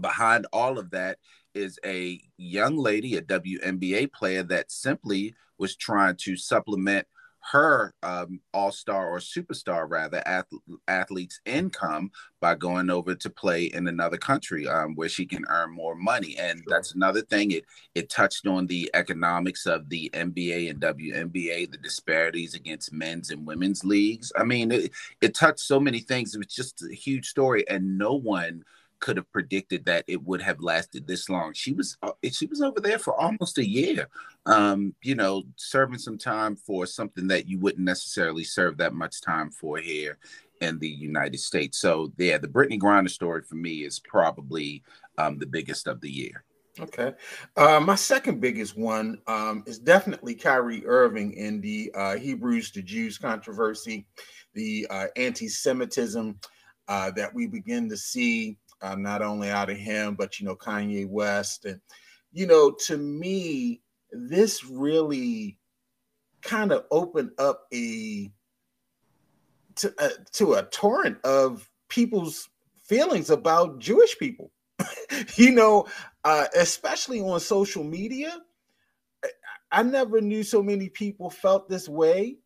behind 0.00 0.46
all 0.52 0.78
of 0.78 0.90
that 0.90 1.18
is 1.54 1.78
a 1.84 2.20
young 2.36 2.76
lady, 2.76 3.16
a 3.16 3.22
WNBA 3.22 4.12
player 4.12 4.42
that 4.44 4.70
simply 4.70 5.34
was 5.58 5.76
trying 5.76 6.16
to 6.16 6.36
supplement 6.36 7.06
her 7.50 7.94
um, 8.02 8.40
all 8.52 8.70
star 8.70 9.08
or 9.08 9.18
superstar 9.18 9.88
rather 9.88 10.22
ath- 10.26 10.46
athlete's 10.86 11.40
income 11.46 12.10
by 12.40 12.54
going 12.54 12.90
over 12.90 13.14
to 13.14 13.30
play 13.30 13.64
in 13.64 13.88
another 13.88 14.16
country 14.16 14.68
um, 14.68 14.94
where 14.94 15.08
she 15.08 15.24
can 15.24 15.44
earn 15.48 15.70
more 15.70 15.94
money 15.94 16.36
and 16.38 16.58
sure. 16.58 16.64
that's 16.68 16.94
another 16.94 17.22
thing 17.22 17.50
it 17.52 17.64
it 17.94 18.10
touched 18.10 18.46
on 18.46 18.66
the 18.66 18.90
economics 18.94 19.66
of 19.66 19.88
the 19.88 20.10
NBA 20.12 20.70
and 20.70 20.80
WNBA 20.80 21.70
the 21.70 21.78
disparities 21.78 22.54
against 22.54 22.92
men's 22.92 23.30
and 23.30 23.46
women's 23.46 23.84
leagues 23.84 24.30
I 24.36 24.44
mean 24.44 24.70
it, 24.70 24.90
it 25.20 25.34
touched 25.34 25.60
so 25.60 25.80
many 25.80 26.00
things 26.00 26.34
it 26.34 26.38
was 26.38 26.54
just 26.54 26.82
a 26.82 26.94
huge 26.94 27.28
story 27.28 27.66
and 27.68 27.96
no 27.96 28.14
one 28.14 28.64
could 29.00 29.16
have 29.16 29.30
predicted 29.32 29.84
that 29.84 30.04
it 30.06 30.22
would 30.24 30.42
have 30.42 30.60
lasted 30.60 31.06
this 31.06 31.28
long. 31.28 31.52
She 31.52 31.72
was 31.72 31.96
uh, 32.02 32.12
she 32.30 32.46
was 32.46 32.60
over 32.60 32.80
there 32.80 32.98
for 32.98 33.18
almost 33.18 33.58
a 33.58 33.68
year, 33.68 34.08
um, 34.46 34.94
you 35.02 35.14
know, 35.14 35.44
serving 35.56 35.98
some 35.98 36.18
time 36.18 36.56
for 36.56 36.86
something 36.86 37.26
that 37.28 37.48
you 37.48 37.58
wouldn't 37.58 37.84
necessarily 37.84 38.44
serve 38.44 38.76
that 38.78 38.94
much 38.94 39.20
time 39.20 39.50
for 39.50 39.78
here 39.78 40.18
in 40.60 40.78
the 40.78 40.88
United 40.88 41.38
States. 41.38 41.78
So 41.78 42.12
yeah, 42.18 42.38
the 42.38 42.48
Brittney 42.48 42.78
Griner 42.78 43.10
story 43.10 43.42
for 43.42 43.56
me 43.56 43.84
is 43.84 44.00
probably 44.00 44.82
um, 45.16 45.38
the 45.38 45.46
biggest 45.46 45.86
of 45.86 46.00
the 46.00 46.10
year. 46.10 46.44
Okay. 46.80 47.12
Uh, 47.56 47.80
my 47.80 47.96
second 47.96 48.40
biggest 48.40 48.76
one 48.76 49.18
um, 49.26 49.64
is 49.66 49.78
definitely 49.80 50.34
Kyrie 50.34 50.86
Irving 50.86 51.32
in 51.32 51.60
the 51.60 51.90
uh, 51.94 52.16
Hebrews 52.16 52.70
to 52.72 52.82
Jews 52.82 53.18
controversy, 53.18 54.06
the 54.54 54.86
uh, 54.88 55.06
anti 55.16 55.48
Semitism 55.48 56.38
uh, 56.86 57.10
that 57.12 57.34
we 57.34 57.46
begin 57.46 57.88
to 57.88 57.96
see 57.96 58.56
uh, 58.80 58.94
not 58.94 59.22
only 59.22 59.50
out 59.50 59.70
of 59.70 59.76
him, 59.76 60.14
but 60.14 60.38
you 60.38 60.46
know, 60.46 60.56
Kanye 60.56 61.08
West. 61.08 61.64
And, 61.64 61.80
you 62.32 62.46
know, 62.46 62.70
to 62.86 62.96
me, 62.96 63.82
this 64.12 64.64
really 64.64 65.58
kind 66.42 66.72
of 66.72 66.84
opened 66.90 67.32
up 67.38 67.66
a 67.72 68.30
to, 69.76 69.94
uh, 69.98 70.08
to 70.32 70.54
a 70.54 70.62
torrent 70.64 71.18
of 71.24 71.68
people's 71.88 72.48
feelings 72.84 73.30
about 73.30 73.78
Jewish 73.78 74.18
people. 74.18 74.50
you 75.36 75.52
know, 75.52 75.86
uh, 76.24 76.46
especially 76.56 77.20
on 77.20 77.40
social 77.40 77.84
media. 77.84 78.38
I 79.70 79.82
never 79.82 80.20
knew 80.20 80.42
so 80.42 80.62
many 80.62 80.88
people 80.88 81.28
felt 81.28 81.68
this 81.68 81.88
way. 81.88 82.38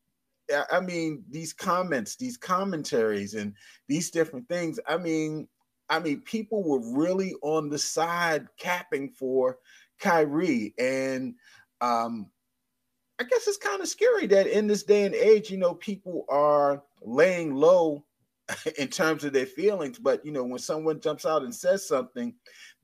I 0.70 0.80
mean, 0.80 1.24
these 1.30 1.52
comments, 1.52 2.16
these 2.16 2.36
commentaries, 2.36 3.34
and 3.34 3.54
these 3.88 4.10
different 4.10 4.48
things. 4.48 4.80
I 4.88 4.96
mean, 4.96 5.46
I 5.92 5.98
mean, 5.98 6.22
people 6.22 6.62
were 6.64 6.80
really 6.98 7.34
on 7.42 7.68
the 7.68 7.78
side 7.78 8.48
capping 8.58 9.10
for 9.10 9.58
Kyrie. 10.00 10.74
And 10.78 11.34
um, 11.82 12.30
I 13.20 13.24
guess 13.24 13.46
it's 13.46 13.58
kind 13.58 13.82
of 13.82 13.88
scary 13.88 14.26
that 14.28 14.46
in 14.46 14.66
this 14.66 14.84
day 14.84 15.04
and 15.04 15.14
age, 15.14 15.50
you 15.50 15.58
know, 15.58 15.74
people 15.74 16.24
are 16.30 16.82
laying 17.02 17.54
low 17.54 18.06
in 18.78 18.88
terms 18.88 19.22
of 19.24 19.34
their 19.34 19.44
feelings. 19.44 19.98
But, 19.98 20.24
you 20.24 20.32
know, 20.32 20.44
when 20.44 20.60
someone 20.60 20.98
jumps 20.98 21.26
out 21.26 21.42
and 21.42 21.54
says 21.54 21.86
something, 21.86 22.32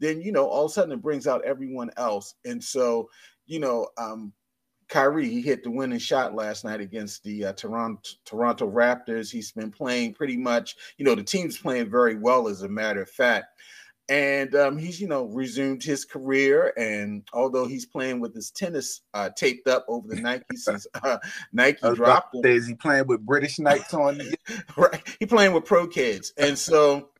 then, 0.01 0.21
you 0.21 0.31
know, 0.31 0.47
all 0.47 0.67
of 0.67 0.71
a 0.71 0.75
sudden 0.75 0.93
it 0.93 1.01
brings 1.01 1.27
out 1.27 1.47
everyone 1.47 1.91
else. 1.97 2.35
And 2.45 2.63
so, 2.63 3.09
you 3.47 3.59
know, 3.59 3.89
um, 3.97 4.35
Kyrie, 4.89 5.29
he 5.29 5.41
hit 5.41 5.63
the 5.63 5.71
winning 5.71 5.99
shot 5.99 6.35
last 6.35 6.65
night 6.65 6.81
against 6.81 7.23
the 7.23 7.47
uh, 7.47 7.53
Toronto 7.53 8.01
Toronto 8.25 8.71
Raptors. 8.71 9.31
He's 9.31 9.53
been 9.53 9.71
playing 9.71 10.15
pretty 10.15 10.37
much, 10.37 10.77
you 10.97 11.05
know, 11.05 11.15
the 11.15 11.23
team's 11.23 11.59
playing 11.59 11.91
very 11.91 12.17
well, 12.17 12.49
as 12.49 12.63
a 12.63 12.69
matter 12.69 13.03
of 13.03 13.11
fact. 13.11 13.47
And 14.11 14.55
um, 14.55 14.79
he's, 14.79 14.99
you 14.99 15.07
know, 15.07 15.27
resumed 15.27 15.83
his 15.83 16.07
career. 16.07 16.73
And 16.79 17.29
although 17.35 17.67
he's 17.67 17.85
playing 17.85 18.21
with 18.21 18.35
his 18.35 18.51
tennis 18.51 19.03
uh, 19.13 19.29
taped 19.37 19.69
up 19.69 19.85
over 19.87 20.09
the 20.09 20.17
Nike 20.17 20.45
since 20.57 20.87
uh, 21.03 21.19
Nike 21.53 21.95
dropped 21.95 22.35
him, 22.35 22.47
is 22.47 22.67
he 22.67 22.75
playing 22.75 23.07
with 23.07 23.27
British 23.27 23.59
Knights 23.59 23.93
on? 23.93 24.19
right, 24.77 25.03
he 25.21 25.27
playing 25.27 25.53
with 25.53 25.67
Pro-Keds, 25.67 26.33
and 26.39 26.57
so 26.57 27.11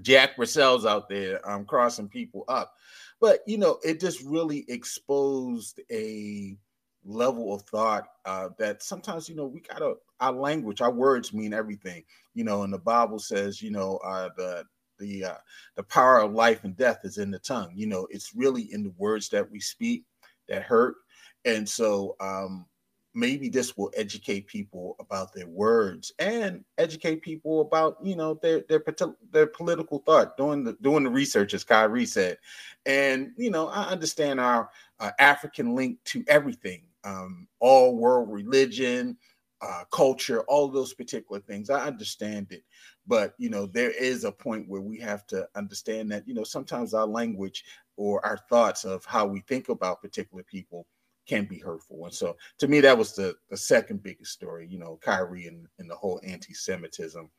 Jack 0.00 0.36
Purcell's 0.36 0.86
out 0.86 1.08
there 1.08 1.46
um, 1.48 1.64
crossing 1.64 2.08
people 2.08 2.44
up. 2.48 2.74
But 3.22 3.42
you 3.46 3.56
know, 3.56 3.78
it 3.84 4.00
just 4.00 4.20
really 4.24 4.64
exposed 4.68 5.80
a 5.92 6.56
level 7.04 7.54
of 7.54 7.62
thought 7.62 8.08
uh, 8.24 8.48
that 8.58 8.82
sometimes 8.82 9.28
you 9.28 9.36
know 9.36 9.46
we 9.46 9.60
gotta 9.60 9.94
our 10.18 10.32
language, 10.32 10.80
our 10.80 10.90
words 10.90 11.32
mean 11.32 11.54
everything. 11.54 12.02
You 12.34 12.42
know, 12.42 12.64
and 12.64 12.72
the 12.72 12.78
Bible 12.78 13.20
says, 13.20 13.62
you 13.62 13.70
know, 13.70 13.98
uh, 13.98 14.30
the 14.36 14.64
the 14.98 15.24
uh, 15.24 15.36
the 15.76 15.84
power 15.84 16.18
of 16.18 16.32
life 16.32 16.64
and 16.64 16.76
death 16.76 16.98
is 17.04 17.18
in 17.18 17.30
the 17.30 17.38
tongue. 17.38 17.70
You 17.76 17.86
know, 17.86 18.08
it's 18.10 18.34
really 18.34 18.72
in 18.72 18.82
the 18.82 18.92
words 18.98 19.28
that 19.28 19.48
we 19.48 19.60
speak 19.60 20.02
that 20.48 20.64
hurt. 20.64 20.96
And 21.44 21.68
so, 21.68 22.16
um, 22.20 22.66
maybe 23.14 23.48
this 23.48 23.76
will 23.76 23.90
educate 23.96 24.46
people 24.46 24.96
about 24.98 25.32
their 25.32 25.46
words 25.46 26.12
and 26.18 26.64
educate 26.78 27.22
people 27.22 27.60
about 27.60 27.96
you 28.02 28.16
know 28.16 28.34
their 28.42 28.64
their 28.68 28.82
their 29.30 29.46
political 29.46 29.98
thought. 29.98 30.36
Doing 30.36 30.64
the 30.64 30.74
doing 30.80 31.04
the 31.04 31.10
research 31.10 31.54
as 31.54 31.64
Kyrie 31.64 32.06
said. 32.06 32.38
And 32.86 33.32
you 33.36 33.50
know 33.50 33.68
I 33.68 33.84
understand 33.84 34.40
our 34.40 34.70
uh, 35.00 35.10
African 35.18 35.74
link 35.74 35.98
to 36.06 36.24
everything 36.28 36.82
um, 37.04 37.46
all 37.60 37.96
world 37.96 38.30
religion 38.30 39.16
uh, 39.60 39.84
culture 39.92 40.42
all 40.42 40.68
those 40.68 40.92
particular 40.92 41.40
things. 41.40 41.70
I 41.70 41.86
understand 41.86 42.48
it. 42.50 42.64
But 43.06 43.34
you 43.38 43.50
know 43.50 43.66
there 43.66 43.90
is 43.90 44.24
a 44.24 44.32
point 44.32 44.68
where 44.68 44.80
we 44.80 44.98
have 45.00 45.26
to 45.28 45.46
understand 45.54 46.10
that 46.12 46.26
you 46.26 46.34
know 46.34 46.44
sometimes 46.44 46.94
our 46.94 47.06
language 47.06 47.64
or 47.96 48.24
our 48.24 48.38
thoughts 48.48 48.84
of 48.84 49.04
how 49.04 49.26
we 49.26 49.40
think 49.40 49.68
about 49.68 50.02
particular 50.02 50.42
people 50.42 50.86
can 51.26 51.44
be 51.44 51.58
hurtful. 51.58 52.04
And 52.04 52.14
so 52.14 52.36
to 52.58 52.68
me, 52.68 52.80
that 52.80 52.96
was 52.96 53.14
the, 53.14 53.34
the 53.50 53.56
second 53.56 54.02
biggest 54.02 54.32
story, 54.32 54.66
you 54.68 54.78
know, 54.78 54.98
Kyrie 55.02 55.46
and, 55.46 55.66
and 55.78 55.90
the 55.90 55.96
whole 55.96 56.20
anti-Semitism 56.24 57.30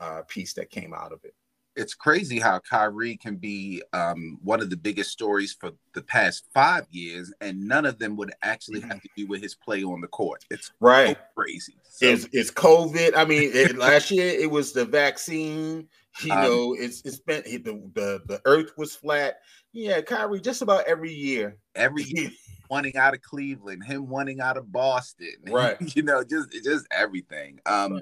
uh, 0.00 0.22
piece 0.28 0.52
that 0.54 0.70
came 0.70 0.94
out 0.94 1.12
of 1.12 1.20
it. 1.24 1.34
It's 1.74 1.94
crazy 1.94 2.38
how 2.38 2.58
Kyrie 2.58 3.16
can 3.16 3.36
be 3.36 3.82
um, 3.94 4.38
one 4.42 4.60
of 4.60 4.68
the 4.68 4.76
biggest 4.76 5.10
stories 5.10 5.54
for 5.58 5.72
the 5.94 6.02
past 6.02 6.44
five 6.52 6.86
years, 6.90 7.32
and 7.40 7.66
none 7.66 7.86
of 7.86 7.98
them 7.98 8.14
would 8.16 8.30
actually 8.42 8.80
have 8.80 9.00
to 9.00 9.08
do 9.16 9.26
with 9.26 9.40
his 9.40 9.54
play 9.54 9.82
on 9.82 10.02
the 10.02 10.06
court. 10.08 10.44
It's 10.50 10.70
right, 10.80 11.16
so 11.16 11.22
crazy. 11.34 11.78
So, 11.84 12.06
it's, 12.08 12.28
it's 12.32 12.50
COVID. 12.50 13.16
I 13.16 13.24
mean, 13.24 13.50
it, 13.54 13.78
last 13.78 14.10
year 14.10 14.26
it 14.26 14.50
was 14.50 14.74
the 14.74 14.84
vaccine. 14.84 15.88
You 16.22 16.34
um, 16.34 16.42
know, 16.42 16.76
it's 16.78 17.00
it's 17.06 17.20
been 17.20 17.42
the, 17.44 17.90
the 17.94 18.22
the 18.26 18.42
Earth 18.44 18.72
was 18.76 18.94
flat. 18.94 19.36
Yeah, 19.72 20.00
Kyrie, 20.02 20.40
just 20.40 20.62
about 20.62 20.84
every 20.86 21.12
year. 21.12 21.56
Every 21.74 22.04
year 22.04 22.30
wanting 22.70 22.96
out 22.96 23.14
of 23.14 23.22
Cleveland, 23.22 23.84
him 23.84 24.08
wanting 24.08 24.40
out 24.40 24.56
of 24.56 24.70
Boston, 24.70 25.34
right? 25.48 25.76
you 25.96 26.02
know, 26.02 26.22
just 26.22 26.52
just 26.64 26.86
everything. 26.92 27.60
Um, 27.66 28.00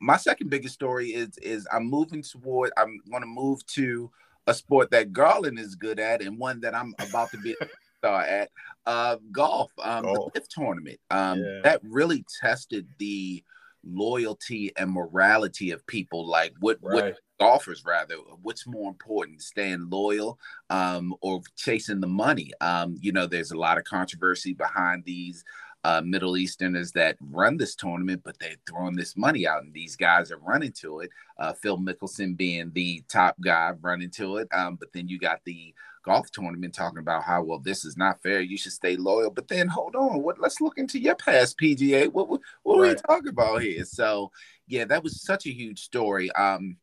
my 0.00 0.16
second 0.16 0.50
biggest 0.50 0.74
story 0.74 1.10
is 1.10 1.36
is 1.38 1.66
I'm 1.72 1.88
moving 1.88 2.22
toward. 2.22 2.72
I'm 2.76 3.00
going 3.10 3.22
to 3.22 3.28
move 3.28 3.64
to 3.68 4.10
a 4.46 4.54
sport 4.54 4.90
that 4.90 5.12
Garland 5.12 5.58
is 5.58 5.74
good 5.74 5.98
at, 5.98 6.22
and 6.22 6.38
one 6.38 6.60
that 6.60 6.74
I'm 6.74 6.94
about 6.98 7.30
to 7.30 7.38
be 7.38 7.56
a 7.60 7.66
star 7.98 8.22
at. 8.22 8.50
Uh, 8.86 9.16
golf, 9.32 9.72
um, 9.82 10.04
golf. 10.04 10.32
the 10.32 10.40
LIV 10.40 10.48
tournament. 10.48 11.00
Um, 11.10 11.38
yeah. 11.38 11.60
that 11.64 11.80
really 11.82 12.24
tested 12.40 12.86
the 12.98 13.42
loyalty 13.82 14.72
and 14.76 14.90
morality 14.90 15.70
of 15.70 15.86
people. 15.86 16.26
Like 16.26 16.54
what 16.60 16.78
right. 16.82 16.94
what 16.94 17.18
golfers 17.40 17.84
rather 17.84 18.14
what's 18.42 18.66
more 18.66 18.88
important 18.88 19.42
staying 19.42 19.88
loyal 19.90 20.38
um, 20.70 21.14
or 21.20 21.40
chasing 21.56 22.00
the 22.00 22.06
money? 22.06 22.50
Um, 22.60 22.96
you 23.00 23.12
know 23.12 23.26
there's 23.26 23.52
a 23.52 23.58
lot 23.58 23.78
of 23.78 23.84
controversy 23.84 24.54
behind 24.54 25.04
these 25.04 25.44
uh, 25.84 26.00
middle 26.02 26.36
easterners 26.36 26.92
that 26.92 27.16
run 27.20 27.58
this 27.58 27.74
tournament 27.74 28.22
but 28.24 28.38
they're 28.38 28.56
throwing 28.66 28.96
this 28.96 29.16
money 29.18 29.46
out 29.46 29.62
and 29.62 29.74
these 29.74 29.96
guys 29.96 30.32
are 30.32 30.38
running 30.38 30.72
to 30.72 31.00
it. 31.00 31.10
Uh, 31.38 31.52
phil 31.52 31.78
mickelson 31.78 32.36
being 32.36 32.70
the 32.72 33.02
top 33.08 33.36
guy 33.42 33.72
running 33.82 34.10
to 34.10 34.38
it. 34.38 34.48
Um, 34.52 34.76
but 34.76 34.92
then 34.92 35.08
you 35.08 35.18
got 35.18 35.40
the 35.44 35.74
golf 36.04 36.30
tournament 36.30 36.74
talking 36.74 36.98
about 36.98 37.24
how 37.24 37.42
well 37.42 37.58
this 37.58 37.84
is 37.84 37.96
not 37.96 38.22
fair. 38.22 38.40
You 38.40 38.56
should 38.56 38.72
stay 38.72 38.96
loyal. 38.96 39.30
But 39.30 39.48
then 39.48 39.68
hold 39.68 39.96
on 39.96 40.22
what 40.22 40.40
let's 40.40 40.60
look 40.60 40.78
into 40.78 40.98
your 40.98 41.16
past 41.16 41.58
pga 41.58 42.12
what, 42.12 42.28
what, 42.28 42.40
what 42.62 42.78
right. 42.78 42.88
are 42.88 42.94
we 42.94 43.00
talking 43.00 43.28
about 43.28 43.62
here? 43.62 43.84
So 43.84 44.30
yeah 44.66 44.84
that 44.86 45.02
was 45.02 45.22
such 45.22 45.46
a 45.46 45.52
huge 45.52 45.80
story. 45.80 46.30
Um 46.32 46.76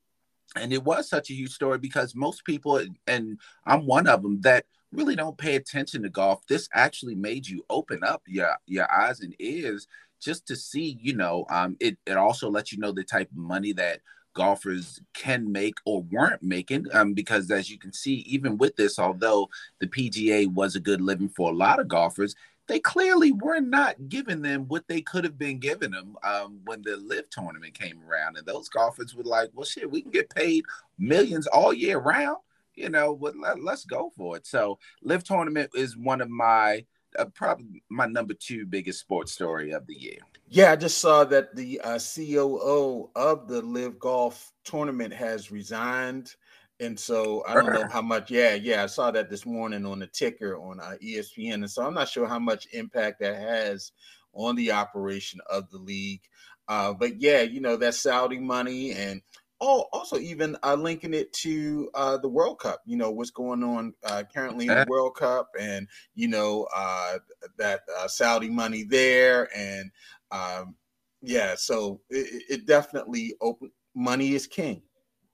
and 0.56 0.74
it 0.74 0.84
was 0.84 1.10
such 1.10 1.30
a 1.30 1.34
huge 1.34 1.52
story 1.52 1.78
because 1.78 2.16
most 2.16 2.44
people 2.46 2.82
and 3.08 3.40
i'm 3.66 3.86
one 3.86 4.08
of 4.08 4.22
them 4.22 4.42
that 4.42 4.66
really 4.92 5.16
don't 5.16 5.38
pay 5.38 5.56
attention 5.56 6.04
to 6.04 6.10
golf. 6.10 6.46
This 6.48 6.68
actually 6.74 7.16
made 7.16 7.48
you 7.48 7.64
open 7.70 8.04
up 8.04 8.22
your 8.28 8.56
your 8.68 8.92
eyes 8.92 9.22
and 9.22 9.36
ears 9.40 9.88
just 10.22 10.48
to 10.48 10.56
see 10.56 11.00
you 11.02 11.16
know 11.16 11.46
um 11.50 11.76
it, 11.80 11.98
it 12.06 12.18
also 12.18 12.50
lets 12.50 12.72
you 12.72 12.78
know 12.78 12.92
the 12.92 13.04
type 13.04 13.30
of 13.32 13.38
money 13.38 13.74
that 13.74 14.02
golfers 14.34 15.02
can 15.14 15.52
make 15.52 15.76
or 15.86 16.04
weren't 16.04 16.42
making 16.42 16.86
um 16.94 17.14
because 17.14 17.52
as 17.52 17.70
you 17.70 17.78
can 17.78 17.92
see 17.92 18.16
even 18.28 18.58
with 18.58 18.74
this 18.78 18.98
although 18.98 19.50
the 19.82 19.88
pga 19.88 20.48
was 20.54 20.76
a 20.76 20.80
good 20.80 21.02
living 21.02 21.28
for 21.28 21.52
a 21.52 21.56
lot 21.56 21.80
of 21.82 21.90
golfers 21.90 22.34
they 22.72 22.80
clearly 22.80 23.34
were 23.34 23.60
not 23.60 24.08
giving 24.08 24.42
them 24.42 24.66
what 24.70 24.88
they 24.88 25.02
could 25.02 25.26
have 25.26 25.38
been 25.38 25.60
giving 25.60 25.92
them 25.92 26.16
um, 26.24 26.62
when 26.64 26.82
the 26.82 26.96
LIV 26.96 27.30
tournament 27.30 27.74
came 27.74 28.00
around. 28.08 28.38
And 28.38 28.46
those 28.46 28.70
golfers 28.70 29.14
were 29.14 29.26
like, 29.26 29.50
well, 29.54 29.66
shit, 29.66 29.92
we 29.92 30.02
can 30.02 30.10
get 30.10 30.34
paid 30.34 30.64
millions 30.98 31.48
all 31.48 31.74
year 31.74 31.98
round. 32.00 32.38
You 32.76 32.88
know, 32.88 33.20
let, 33.20 33.36
us 33.68 33.84
go 33.84 34.14
for 34.16 34.38
it. 34.38 34.48
So, 34.48 34.80
LIV 35.04 35.26
tournament 35.26 35.72
is 35.76 35.98
one 35.98 36.22
of 36.22 36.30
my 36.30 36.86
uh, 37.20 37.26
probably 37.26 37.84
my 37.90 38.06
number 38.06 38.34
two 38.34 38.66
biggest 38.66 39.02
sports 39.02 39.34
story 39.34 39.72
of 39.72 39.86
the 39.86 39.94
year. 39.94 40.20
Yeah, 40.48 40.72
I 40.72 40.78
just 40.78 41.00
saw 41.00 41.26
that 41.26 41.54
the 41.54 41.82
uh, 41.82 42.00
COO 42.00 43.10
of 43.18 43.50
the 43.50 43.62
LIV 43.62 44.00
Golf 44.00 44.54
tournament 44.64 45.14
has 45.14 45.52
resigned. 45.52 46.34
And 46.82 47.00
so 47.00 47.44
I 47.48 47.54
don't 47.54 47.72
know 47.72 47.88
how 47.88 48.02
much. 48.02 48.32
Yeah, 48.32 48.56
yeah, 48.56 48.84
I 48.84 48.88
saw 48.88 49.12
that 49.12 49.30
this 49.30 49.46
morning 49.46 49.86
on 49.86 50.00
the 50.00 50.08
ticker 50.08 50.58
on 50.58 50.80
uh, 50.80 50.96
ESPN, 51.02 51.54
and 51.54 51.70
so 51.70 51.86
I'm 51.86 51.94
not 51.94 52.10
sure 52.10 52.28
how 52.28 52.40
much 52.40 52.68
impact 52.74 53.20
that 53.20 53.36
has 53.36 53.92
on 54.34 54.56
the 54.56 54.72
operation 54.72 55.40
of 55.48 55.70
the 55.70 55.78
league. 55.78 56.22
Uh, 56.68 56.94
but 56.94 57.22
yeah, 57.22 57.42
you 57.42 57.62
know 57.62 57.78
that 57.78 57.94
Saudi 57.94 58.40
money, 58.40 58.94
and 58.94 59.22
oh, 59.60 59.86
also 59.94 60.18
even 60.18 60.58
uh, 60.64 60.74
linking 60.74 61.14
it 61.14 61.32
to 61.34 61.92
uh, 61.94 62.18
the 62.18 62.30
World 62.30 62.58
Cup. 62.58 62.82
You 62.88 62.98
know 62.98 63.12
what's 63.12 63.30
going 63.30 63.64
on 63.64 63.94
uh, 64.04 64.24
currently 64.34 64.68
in 64.68 64.74
the 64.74 64.86
World 64.90 65.16
Cup, 65.16 65.50
and 65.60 65.88
you 66.16 66.30
know 66.30 66.68
uh, 66.76 67.20
that 67.60 67.82
uh, 68.00 68.08
Saudi 68.08 68.50
money 68.50 68.82
there, 68.82 69.56
and 69.56 69.92
um, 70.32 70.76
yeah, 71.22 71.54
so 71.56 72.02
it, 72.10 72.44
it 72.50 72.66
definitely 72.66 73.36
open. 73.40 73.70
Money 73.94 74.34
is 74.34 74.48
king 74.48 74.82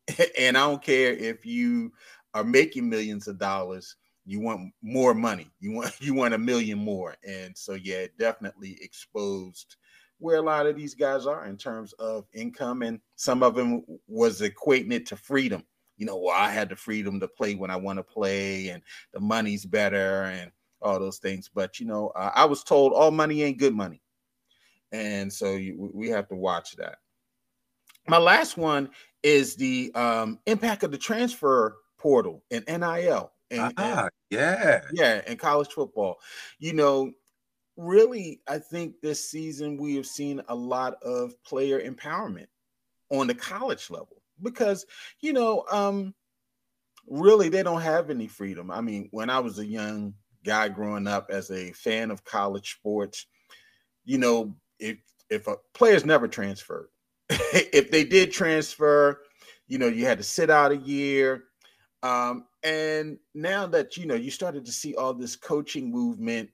and 0.39 0.57
I 0.57 0.67
don't 0.67 0.81
care 0.81 1.13
if 1.13 1.45
you 1.45 1.91
are 2.33 2.43
making 2.43 2.89
millions 2.89 3.27
of 3.27 3.37
dollars, 3.37 3.95
you 4.25 4.39
want 4.39 4.73
more 4.81 5.13
money. 5.13 5.49
You 5.59 5.71
want 5.71 5.95
you 6.01 6.13
want 6.13 6.33
a 6.33 6.37
million 6.37 6.77
more. 6.77 7.15
And 7.27 7.57
so 7.57 7.73
yeah, 7.73 8.07
definitely 8.19 8.77
exposed 8.81 9.77
where 10.19 10.37
a 10.37 10.41
lot 10.41 10.65
of 10.65 10.75
these 10.75 10.95
guys 10.95 11.25
are 11.27 11.45
in 11.45 11.57
terms 11.57 11.93
of 11.93 12.25
income 12.33 12.81
and 12.81 12.99
some 13.15 13.43
of 13.43 13.55
them 13.55 13.83
was 14.07 14.41
equating 14.41 14.91
it 14.91 15.05
to 15.07 15.15
freedom. 15.15 15.63
You 15.97 16.05
know, 16.05 16.17
well, 16.17 16.35
I 16.35 16.49
had 16.49 16.69
the 16.69 16.75
freedom 16.75 17.19
to 17.19 17.27
play 17.27 17.55
when 17.55 17.71
I 17.71 17.75
want 17.75 17.97
to 17.97 18.03
play 18.03 18.69
and 18.69 18.81
the 19.13 19.19
money's 19.19 19.65
better 19.65 20.23
and 20.23 20.51
all 20.81 20.99
those 20.99 21.19
things. 21.19 21.49
But 21.53 21.79
you 21.79 21.85
know, 21.85 22.09
uh, 22.09 22.31
I 22.33 22.45
was 22.45 22.63
told 22.63 22.93
all 22.93 23.11
money 23.11 23.43
ain't 23.43 23.59
good 23.59 23.75
money. 23.75 24.01
And 24.91 25.31
so 25.31 25.53
you, 25.53 25.91
we 25.93 26.09
have 26.09 26.27
to 26.29 26.35
watch 26.35 26.75
that. 26.77 26.99
My 28.07 28.17
last 28.17 28.57
one 28.57 28.89
is 29.23 29.55
the 29.55 29.91
um, 29.95 30.39
impact 30.45 30.83
of 30.83 30.91
the 30.91 30.97
transfer 30.97 31.77
portal 31.97 32.43
and 32.51 32.63
NIL. 32.67 33.31
And, 33.49 33.73
ah, 33.77 34.03
and, 34.03 34.09
yeah. 34.29 34.81
Yeah, 34.93 35.21
and 35.25 35.39
college 35.39 35.69
football. 35.69 36.19
You 36.59 36.73
know, 36.73 37.11
really, 37.75 38.41
I 38.47 38.59
think 38.59 38.95
this 39.01 39.29
season 39.29 39.77
we 39.77 39.95
have 39.95 40.05
seen 40.05 40.41
a 40.47 40.55
lot 40.55 41.01
of 41.03 41.41
player 41.43 41.81
empowerment 41.81 42.47
on 43.09 43.27
the 43.27 43.35
college 43.35 43.89
level 43.89 44.21
because, 44.41 44.85
you 45.21 45.33
know, 45.33 45.63
um, 45.71 46.13
really 47.07 47.49
they 47.49 47.63
don't 47.63 47.81
have 47.81 48.09
any 48.09 48.27
freedom. 48.27 48.69
I 48.69 48.81
mean, 48.81 49.07
when 49.11 49.29
I 49.29 49.39
was 49.39 49.59
a 49.59 49.65
young 49.65 50.13
guy 50.43 50.69
growing 50.69 51.07
up 51.07 51.29
as 51.29 51.49
a 51.51 51.71
fan 51.71 52.11
of 52.11 52.23
college 52.23 52.73
sports, 52.73 53.25
you 54.05 54.17
know, 54.17 54.55
if 54.79 54.97
if 55.29 55.47
a 55.47 55.55
player's 55.73 56.05
never 56.05 56.27
transferred, 56.27 56.87
if 57.73 57.91
they 57.91 58.03
did 58.03 58.31
transfer, 58.31 59.21
you 59.67 59.77
know, 59.77 59.87
you 59.87 60.05
had 60.05 60.17
to 60.17 60.23
sit 60.23 60.49
out 60.49 60.71
a 60.71 60.77
year. 60.77 61.43
Um, 62.03 62.45
and 62.63 63.17
now 63.33 63.67
that 63.67 63.97
you 63.97 64.05
know, 64.05 64.15
you 64.15 64.31
started 64.31 64.65
to 64.65 64.71
see 64.71 64.95
all 64.95 65.13
this 65.13 65.35
coaching 65.35 65.91
movement 65.91 66.49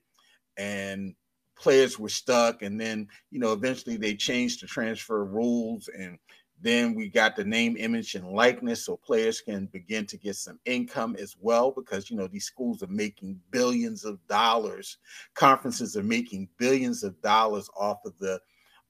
and 0.56 1.14
players 1.56 1.98
were 1.98 2.08
stuck, 2.08 2.62
and 2.62 2.80
then 2.80 3.08
you 3.30 3.38
know, 3.38 3.52
eventually 3.52 3.96
they 3.96 4.14
changed 4.14 4.62
the 4.62 4.66
transfer 4.66 5.24
rules, 5.24 5.88
and 5.88 6.18
then 6.60 6.94
we 6.94 7.08
got 7.08 7.36
the 7.36 7.44
name, 7.44 7.76
image, 7.76 8.14
and 8.14 8.28
likeness, 8.28 8.84
so 8.84 8.96
players 8.96 9.40
can 9.40 9.66
begin 9.66 10.06
to 10.06 10.16
get 10.16 10.36
some 10.36 10.58
income 10.64 11.16
as 11.18 11.36
well, 11.40 11.70
because 11.70 12.10
you 12.10 12.16
know 12.16 12.26
these 12.26 12.46
schools 12.46 12.82
are 12.82 12.88
making 12.88 13.40
billions 13.50 14.04
of 14.04 14.24
dollars, 14.28 14.98
conferences 15.34 15.96
are 15.96 16.02
making 16.02 16.48
billions 16.58 17.04
of 17.04 17.20
dollars 17.22 17.68
off 17.76 17.98
of 18.04 18.16
the 18.18 18.40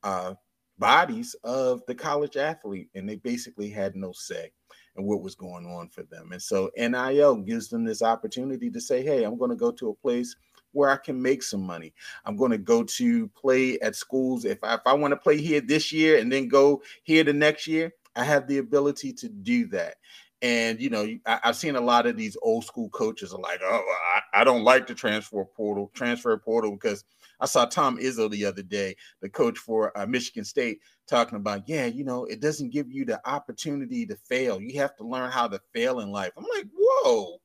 uh, 0.02 0.34
bodies 0.78 1.34
of 1.44 1.82
the 1.86 1.94
college 1.94 2.36
athlete, 2.36 2.88
and 2.94 3.08
they 3.08 3.16
basically 3.16 3.70
had 3.70 3.96
no 3.96 4.12
say 4.12 4.52
in 4.96 5.04
what 5.04 5.22
was 5.22 5.34
going 5.34 5.66
on 5.66 5.88
for 5.88 6.02
them. 6.04 6.32
And 6.32 6.42
so 6.42 6.70
NIL 6.76 7.36
gives 7.36 7.68
them 7.68 7.84
this 7.84 8.02
opportunity 8.02 8.70
to 8.70 8.80
say, 8.80 9.02
hey, 9.02 9.24
I'm 9.24 9.38
going 9.38 9.50
to 9.50 9.56
go 9.56 9.70
to 9.72 9.90
a 9.90 9.94
place 9.94 10.36
where 10.72 10.90
I 10.90 10.96
can 10.96 11.20
make 11.20 11.42
some 11.42 11.62
money. 11.62 11.94
I'm 12.24 12.36
going 12.36 12.50
to 12.50 12.58
go 12.58 12.82
to 12.82 13.28
play 13.28 13.78
at 13.80 13.96
schools. 13.96 14.44
If 14.44 14.62
I, 14.62 14.74
if 14.74 14.80
I 14.86 14.92
want 14.92 15.12
to 15.12 15.16
play 15.16 15.40
here 15.40 15.60
this 15.60 15.92
year 15.92 16.18
and 16.18 16.30
then 16.30 16.48
go 16.48 16.82
here 17.04 17.24
the 17.24 17.32
next 17.32 17.66
year, 17.66 17.92
I 18.16 18.24
have 18.24 18.46
the 18.46 18.58
ability 18.58 19.12
to 19.14 19.28
do 19.28 19.66
that. 19.68 19.96
And 20.42 20.80
you 20.80 20.90
know, 20.90 21.08
I, 21.24 21.40
have 21.42 21.56
seen 21.56 21.76
a 21.76 21.80
lot 21.80 22.06
of 22.06 22.16
these 22.16 22.36
old 22.42 22.64
school 22.66 22.90
coaches 22.90 23.32
are 23.32 23.40
like, 23.40 23.60
"Oh, 23.64 23.82
I, 24.14 24.42
I 24.42 24.44
don't 24.44 24.62
like 24.62 24.86
the 24.86 24.94
transfer 24.94 25.42
portal, 25.42 25.90
transfer 25.94 26.36
portal 26.36 26.72
because 26.72 27.04
I 27.40 27.46
saw 27.46 27.64
Tom 27.64 27.98
Izzo 27.98 28.30
the 28.30 28.44
other 28.44 28.62
day, 28.62 28.96
the 29.20 29.28
coach 29.28 29.58
for 29.58 29.96
uh, 29.98 30.06
Michigan 30.06 30.44
State, 30.44 30.80
talking 31.06 31.36
about, 31.36 31.68
yeah, 31.68 31.86
you 31.86 32.04
know, 32.04 32.24
it 32.24 32.40
doesn't 32.40 32.72
give 32.72 32.90
you 32.90 33.04
the 33.04 33.20
opportunity 33.28 34.06
to 34.06 34.16
fail. 34.16 34.60
You 34.60 34.80
have 34.80 34.96
to 34.96 35.04
learn 35.04 35.30
how 35.30 35.48
to 35.48 35.60
fail 35.72 36.00
in 36.00 36.10
life. 36.10 36.32
I'm 36.36 36.46
like, 36.54 36.66
whoa, 36.76 37.40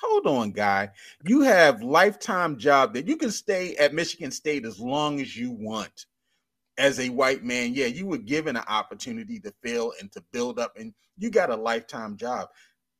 hold 0.00 0.26
on, 0.26 0.50
guy. 0.50 0.90
You 1.24 1.42
have 1.42 1.82
lifetime 1.82 2.58
job 2.58 2.94
that 2.94 3.06
you 3.06 3.16
can 3.16 3.30
stay 3.30 3.76
at 3.76 3.94
Michigan 3.94 4.30
State 4.30 4.64
as 4.64 4.80
long 4.80 5.20
as 5.20 5.36
you 5.36 5.52
want. 5.52 6.06
As 6.78 7.00
a 7.00 7.08
white 7.08 7.42
man, 7.42 7.72
yeah, 7.72 7.86
you 7.86 8.06
were 8.06 8.18
given 8.18 8.54
an 8.56 8.64
opportunity 8.68 9.40
to 9.40 9.54
fail 9.62 9.92
and 10.00 10.12
to 10.12 10.22
build 10.32 10.58
up, 10.58 10.76
and 10.76 10.92
you 11.16 11.30
got 11.30 11.48
a 11.48 11.56
lifetime 11.56 12.18
job. 12.18 12.48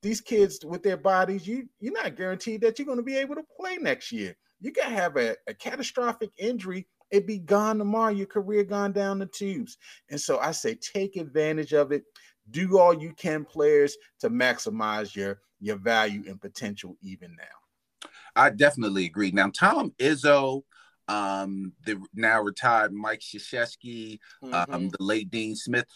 These 0.02 0.22
kids 0.22 0.64
with 0.64 0.82
their 0.82 0.96
bodies, 0.96 1.46
you 1.46 1.68
you're 1.78 1.92
not 1.92 2.16
guaranteed 2.16 2.62
that 2.62 2.78
you're 2.78 2.86
going 2.86 2.96
to 2.96 3.02
be 3.02 3.16
able 3.16 3.34
to 3.34 3.44
play 3.58 3.76
next 3.76 4.12
year. 4.12 4.34
You 4.60 4.72
can 4.72 4.90
have 4.90 5.16
a, 5.16 5.36
a 5.46 5.54
catastrophic 5.54 6.30
injury 6.38 6.86
it 7.10 7.26
be 7.26 7.38
gone 7.38 7.78
tomorrow, 7.78 8.12
your 8.12 8.26
career 8.26 8.64
gone 8.64 8.92
down 8.92 9.18
the 9.18 9.26
tubes. 9.26 9.78
And 10.10 10.20
so 10.20 10.38
I 10.38 10.52
say 10.52 10.74
take 10.74 11.16
advantage 11.16 11.72
of 11.72 11.92
it. 11.92 12.04
Do 12.50 12.78
all 12.78 12.94
you 12.94 13.12
can, 13.14 13.44
players, 13.44 13.96
to 14.20 14.30
maximize 14.30 15.14
your 15.14 15.40
your 15.60 15.76
value 15.76 16.24
and 16.28 16.40
potential 16.40 16.96
even 17.02 17.34
now. 17.36 18.08
I 18.36 18.50
definitely 18.50 19.06
agree. 19.06 19.30
Now, 19.30 19.50
Tom 19.50 19.92
Izzo, 19.98 20.62
um, 21.08 21.72
the 21.86 22.00
now 22.14 22.42
retired 22.42 22.92
Mike 22.92 23.20
Krzyzewski, 23.20 24.18
um, 24.42 24.50
mm-hmm. 24.50 24.74
um, 24.74 24.88
the 24.90 25.02
late 25.02 25.30
Dean 25.30 25.56
Smith, 25.56 25.86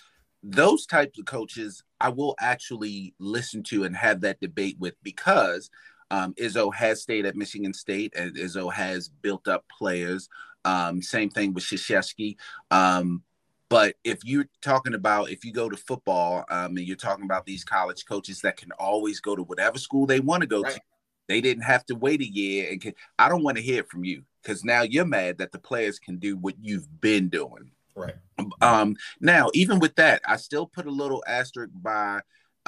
those 0.42 0.86
types 0.86 1.18
of 1.18 1.26
coaches 1.26 1.84
I 2.00 2.08
will 2.08 2.34
actually 2.40 3.14
listen 3.18 3.62
to 3.64 3.84
and 3.84 3.94
have 3.96 4.22
that 4.22 4.40
debate 4.40 4.76
with 4.78 4.94
because 5.02 5.70
um, 6.10 6.34
Izzo 6.34 6.74
has 6.74 7.02
stayed 7.02 7.26
at 7.26 7.36
Michigan 7.36 7.72
State 7.72 8.12
and 8.16 8.34
Izzo 8.36 8.72
has 8.72 9.08
built 9.08 9.48
up 9.48 9.64
players. 9.68 10.28
Um, 10.64 11.02
same 11.02 11.30
thing 11.30 11.54
with 11.54 11.64
Krzyzewski. 11.64 12.36
Um, 12.70 13.22
but 13.68 13.94
if 14.02 14.24
you're 14.24 14.48
talking 14.62 14.94
about 14.94 15.30
if 15.30 15.44
you 15.44 15.52
go 15.52 15.68
to 15.68 15.76
football 15.76 16.44
um, 16.50 16.76
and 16.76 16.80
you're 16.80 16.96
talking 16.96 17.24
about 17.24 17.46
these 17.46 17.64
college 17.64 18.04
coaches 18.04 18.40
that 18.40 18.56
can 18.56 18.72
always 18.78 19.20
go 19.20 19.36
to 19.36 19.44
whatever 19.44 19.78
school 19.78 20.06
they 20.06 20.20
want 20.20 20.40
to 20.40 20.48
go 20.48 20.62
right. 20.62 20.74
to, 20.74 20.80
they 21.28 21.40
didn't 21.40 21.62
have 21.62 21.86
to 21.86 21.94
wait 21.94 22.20
a 22.20 22.28
year. 22.28 22.68
And 22.70 22.80
can, 22.80 22.94
I 23.18 23.28
don't 23.28 23.44
want 23.44 23.56
to 23.58 23.62
hear 23.62 23.78
it 23.78 23.88
from 23.88 24.04
you 24.04 24.24
because 24.42 24.64
now 24.64 24.82
you're 24.82 25.04
mad 25.04 25.38
that 25.38 25.52
the 25.52 25.60
players 25.60 26.00
can 26.00 26.18
do 26.18 26.36
what 26.36 26.54
you've 26.60 27.00
been 27.00 27.28
doing. 27.28 27.70
Right. 27.94 28.14
Um, 28.60 28.96
now, 29.20 29.50
even 29.54 29.78
with 29.78 29.94
that, 29.96 30.22
I 30.26 30.36
still 30.36 30.66
put 30.66 30.86
a 30.86 30.90
little 30.90 31.22
asterisk 31.26 31.70
by 31.74 32.20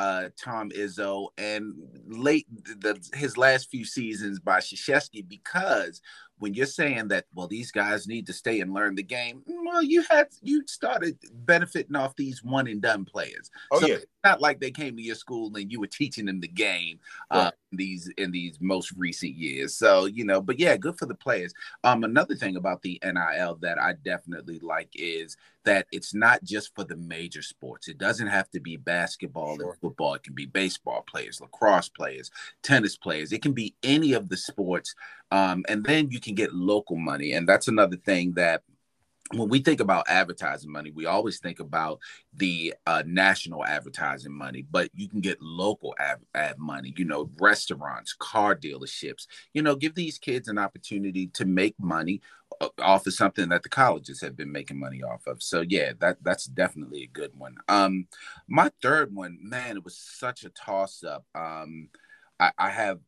uh, 0.02 0.30
Tom 0.36 0.70
Izzo 0.70 1.28
and 1.38 1.74
late 2.08 2.48
the, 2.80 2.98
his 3.14 3.36
last 3.36 3.70
few 3.70 3.84
seasons 3.84 4.40
by 4.40 4.58
Krzyzewski 4.58 5.26
because 5.28 6.00
when 6.38 6.54
you're 6.54 6.66
saying 6.66 7.06
that, 7.08 7.26
well, 7.36 7.46
these 7.46 7.70
guys 7.70 8.08
need 8.08 8.26
to 8.26 8.32
stay 8.32 8.58
and 8.60 8.74
learn 8.74 8.96
the 8.96 9.04
game, 9.04 9.44
well, 9.46 9.80
you 9.80 10.02
had 10.10 10.26
you 10.40 10.64
started 10.66 11.16
benefiting 11.32 11.94
off 11.94 12.16
these 12.16 12.42
one 12.42 12.66
and 12.66 12.82
done 12.82 13.04
players. 13.04 13.48
Oh 13.70 13.78
so 13.78 13.86
yeah, 13.86 13.94
it's 13.94 14.06
not 14.24 14.40
like 14.40 14.58
they 14.58 14.72
came 14.72 14.96
to 14.96 15.02
your 15.02 15.14
school 15.14 15.54
and 15.54 15.70
you 15.70 15.78
were 15.78 15.86
teaching 15.86 16.26
them 16.26 16.40
the 16.40 16.48
game 16.48 16.98
uh, 17.30 17.36
right. 17.36 17.46
in 17.46 17.52
these 17.76 18.08
in 18.18 18.30
these 18.30 18.58
most 18.60 18.92
recent 18.96 19.34
years. 19.34 19.74
So 19.74 20.06
you 20.06 20.24
know, 20.24 20.40
but 20.40 20.58
yeah, 20.58 20.76
good 20.76 20.98
for 20.98 21.06
the 21.06 21.14
players. 21.14 21.52
Um, 21.84 22.04
another 22.04 22.34
thing 22.34 22.56
about 22.56 22.82
the 22.82 23.00
NIL 23.02 23.58
that 23.62 23.78
I 23.78 23.94
definitely 24.04 24.58
like 24.60 24.90
is 24.94 25.36
that 25.64 25.86
it's 25.92 26.12
not 26.12 26.42
just 26.42 26.74
for 26.74 26.84
the 26.84 26.96
major 26.96 27.42
sports. 27.42 27.86
It 27.86 27.98
doesn't 27.98 28.26
have 28.26 28.50
to 28.50 28.60
be 28.60 28.76
basketball 28.76 29.56
sure. 29.56 29.70
and 29.70 29.80
football. 29.80 30.14
It 30.14 30.24
can 30.24 30.34
be 30.34 30.46
baseball 30.46 31.04
players, 31.06 31.40
lacrosse 31.40 31.88
players, 31.88 32.30
tennis 32.62 32.96
players. 32.96 33.32
It 33.32 33.42
can 33.42 33.52
be 33.52 33.74
any 33.82 34.12
of 34.12 34.28
the 34.28 34.36
sports 34.36 34.94
um, 35.32 35.64
and 35.66 35.82
then 35.82 36.10
you 36.10 36.20
can 36.20 36.34
get 36.34 36.54
local 36.54 36.96
money. 36.96 37.32
And 37.32 37.48
that's 37.48 37.66
another 37.66 37.96
thing 37.96 38.32
that 38.34 38.62
when 39.30 39.48
we 39.48 39.60
think 39.60 39.80
about 39.80 40.08
advertising 40.08 40.70
money, 40.70 40.90
we 40.90 41.06
always 41.06 41.38
think 41.38 41.60
about 41.60 42.00
the 42.34 42.74
uh, 42.86 43.02
national 43.06 43.64
advertising 43.64 44.32
money, 44.32 44.66
but 44.70 44.90
you 44.94 45.08
can 45.08 45.20
get 45.20 45.40
local 45.40 45.94
ad, 45.98 46.18
ad, 46.34 46.58
money, 46.58 46.92
you 46.96 47.04
know, 47.04 47.30
restaurants, 47.40 48.14
car 48.18 48.54
dealerships, 48.54 49.26
you 49.54 49.62
know, 49.62 49.74
give 49.74 49.94
these 49.94 50.18
kids 50.18 50.48
an 50.48 50.58
opportunity 50.58 51.28
to 51.28 51.44
make 51.44 51.74
money 51.78 52.20
uh, 52.60 52.68
off 52.80 53.06
of 53.06 53.14
something 53.14 53.48
that 53.48 53.62
the 53.62 53.68
colleges 53.68 54.20
have 54.20 54.36
been 54.36 54.52
making 54.52 54.78
money 54.78 55.02
off 55.02 55.26
of. 55.26 55.42
So 55.42 55.62
yeah, 55.62 55.92
that 56.00 56.18
that's 56.22 56.44
definitely 56.44 57.04
a 57.04 57.06
good 57.18 57.32
one. 57.36 57.56
Um, 57.68 58.06
my 58.48 58.70
third 58.82 59.14
one, 59.14 59.38
man, 59.40 59.76
it 59.76 59.84
was 59.84 59.96
such 59.96 60.44
a 60.44 60.50
toss 60.50 61.04
up. 61.04 61.24
Um, 61.34 61.88
I, 62.38 62.52
I 62.58 62.70
have 62.70 62.98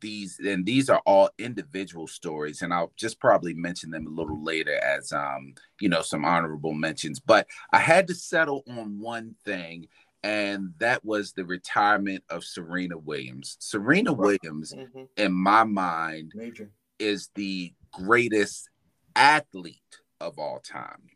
these 0.00 0.38
and 0.38 0.64
these 0.64 0.88
are 0.88 1.00
all 1.06 1.28
individual 1.38 2.06
stories 2.06 2.62
and 2.62 2.72
i'll 2.72 2.92
just 2.96 3.20
probably 3.20 3.54
mention 3.54 3.90
them 3.90 4.06
a 4.06 4.10
little 4.10 4.42
later 4.42 4.78
as 4.82 5.12
um 5.12 5.54
you 5.80 5.88
know 5.88 6.02
some 6.02 6.24
honorable 6.24 6.74
mentions 6.74 7.20
but 7.20 7.46
i 7.72 7.78
had 7.78 8.06
to 8.06 8.14
settle 8.14 8.62
on 8.68 8.98
one 9.00 9.34
thing 9.44 9.86
and 10.22 10.72
that 10.78 11.04
was 11.04 11.32
the 11.32 11.44
retirement 11.44 12.22
of 12.30 12.44
serena 12.44 12.96
williams 12.96 13.56
serena 13.58 14.12
williams 14.12 14.72
mm-hmm. 14.72 15.04
in 15.16 15.32
my 15.32 15.64
mind 15.64 16.32
Major. 16.34 16.70
is 16.98 17.30
the 17.34 17.72
greatest 17.92 18.68
athlete 19.16 19.80
of 20.20 20.38
all 20.38 20.60
time 20.60 21.10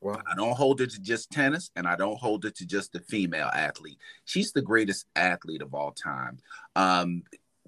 Wow. 0.00 0.18
I 0.26 0.34
don't 0.34 0.56
hold 0.56 0.80
it 0.80 0.90
to 0.90 1.00
just 1.00 1.30
tennis 1.30 1.70
and 1.76 1.86
I 1.86 1.94
don't 1.94 2.18
hold 2.18 2.46
it 2.46 2.56
to 2.56 2.66
just 2.66 2.92
the 2.92 3.00
female 3.00 3.50
athlete. 3.52 3.98
She's 4.24 4.52
the 4.52 4.62
greatest 4.62 5.06
athlete 5.14 5.60
of 5.60 5.74
all 5.74 5.92
time. 5.92 6.38
Um, 6.74 7.22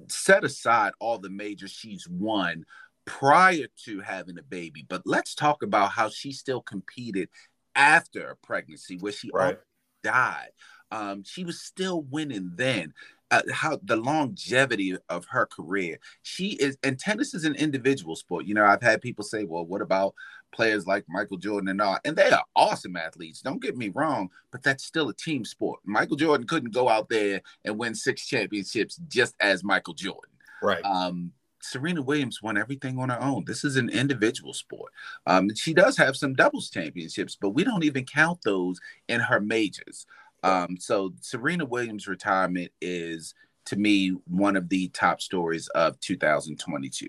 set 0.09 0.45
aside 0.45 0.93
all 0.99 1.19
the 1.19 1.31
majors 1.31 1.71
she's 1.71 2.09
won 2.09 2.65
prior 3.05 3.67
to 3.85 4.01
having 4.01 4.39
a 4.39 4.43
baby, 4.43 4.85
but 4.89 5.03
let's 5.05 5.35
talk 5.35 5.63
about 5.63 5.91
how 5.91 6.09
she 6.09 6.33
still 6.33 6.61
competed 6.61 7.29
after 7.75 8.29
a 8.29 8.37
pregnancy, 8.37 8.97
where 8.99 9.13
she 9.13 9.31
right. 9.33 9.59
died. 10.03 10.51
Um, 10.91 11.25
she 11.25 11.45
was 11.45 11.61
still 11.61 12.03
winning 12.03 12.53
then. 12.55 12.93
Uh, 13.31 13.41
how 13.51 13.81
the 13.83 13.97
longevity 13.97 14.95
of 15.09 15.25
her 15.25 15.47
career. 15.47 15.99
She 16.21 16.49
is, 16.49 16.77
and 16.83 16.99
tennis 16.99 17.33
is 17.33 17.47
an 17.47 17.55
individual 17.55 18.15
sport. 18.15 18.45
You 18.45 18.53
know, 18.53 18.67
I've 18.67 18.83
had 18.83 19.01
people 19.01 19.25
say, 19.25 19.45
"Well, 19.45 19.65
what 19.65 19.81
about 19.81 20.15
players 20.53 20.87
like 20.87 21.05
Michael 21.09 21.39
Jordan 21.39 21.69
and 21.69 21.81
all, 21.81 21.99
and 22.05 22.17
they 22.17 22.31
are 22.31 22.45
awesome 22.55 22.97
athletes. 22.97 23.41
Don't 23.41 23.63
get 23.63 23.77
me 23.77 23.91
wrong, 23.95 24.31
but 24.51 24.63
that's 24.63 24.85
still 24.85 25.09
a 25.09 25.15
team 25.15 25.45
sport. 25.45 25.81
Michael 25.85 26.17
Jordan 26.17 26.47
couldn't 26.47 26.75
go 26.75 26.89
out 26.89 27.09
there 27.09 27.41
and 27.65 27.79
win 27.79 27.95
six 27.95 28.27
championships 28.27 28.97
just 29.09 29.35
as 29.41 29.65
Michael 29.65 29.95
Jordan. 29.95 30.31
Right. 30.63 30.85
Um, 30.85 31.33
Serena 31.63 32.03
Williams 32.03 32.43
won 32.43 32.59
everything 32.59 32.99
on 32.99 33.09
her 33.09 33.23
own. 33.23 33.45
This 33.47 33.65
is 33.65 33.77
an 33.77 33.89
individual 33.89 34.53
sport. 34.53 34.93
Um, 35.27 35.55
she 35.55 35.73
does 35.73 35.97
have 35.97 36.17
some 36.17 36.35
doubles 36.35 36.71
championships, 36.71 37.37
but 37.41 37.51
we 37.51 37.65
don't 37.65 37.85
even 37.85 38.05
count 38.05 38.41
those 38.45 38.81
in 39.09 39.21
her 39.21 39.41
majors. 39.41 40.07
Um, 40.43 40.77
so 40.79 41.13
Serena 41.21 41.65
Williams' 41.65 42.09
retirement 42.09 42.73
is, 42.81 43.35
to 43.67 43.77
me, 43.77 44.17
one 44.27 44.57
of 44.57 44.69
the 44.69 44.89
top 44.89 45.23
stories 45.23 45.69
of 45.69 45.99
2022. 46.01 47.07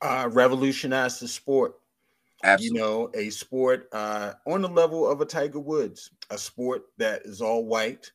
Uh, 0.00 0.28
revolutionized 0.32 1.20
the 1.20 1.28
sport 1.28 1.74
Absolutely. 2.46 2.78
You 2.78 2.82
know, 2.84 3.10
a 3.14 3.30
sport 3.30 3.88
uh, 3.92 4.34
on 4.46 4.62
the 4.62 4.68
level 4.68 5.06
of 5.10 5.20
a 5.20 5.26
Tiger 5.26 5.60
Woods, 5.60 6.10
a 6.30 6.38
sport 6.38 6.82
that 6.98 7.22
is 7.24 7.40
all 7.40 7.64
white, 7.66 8.10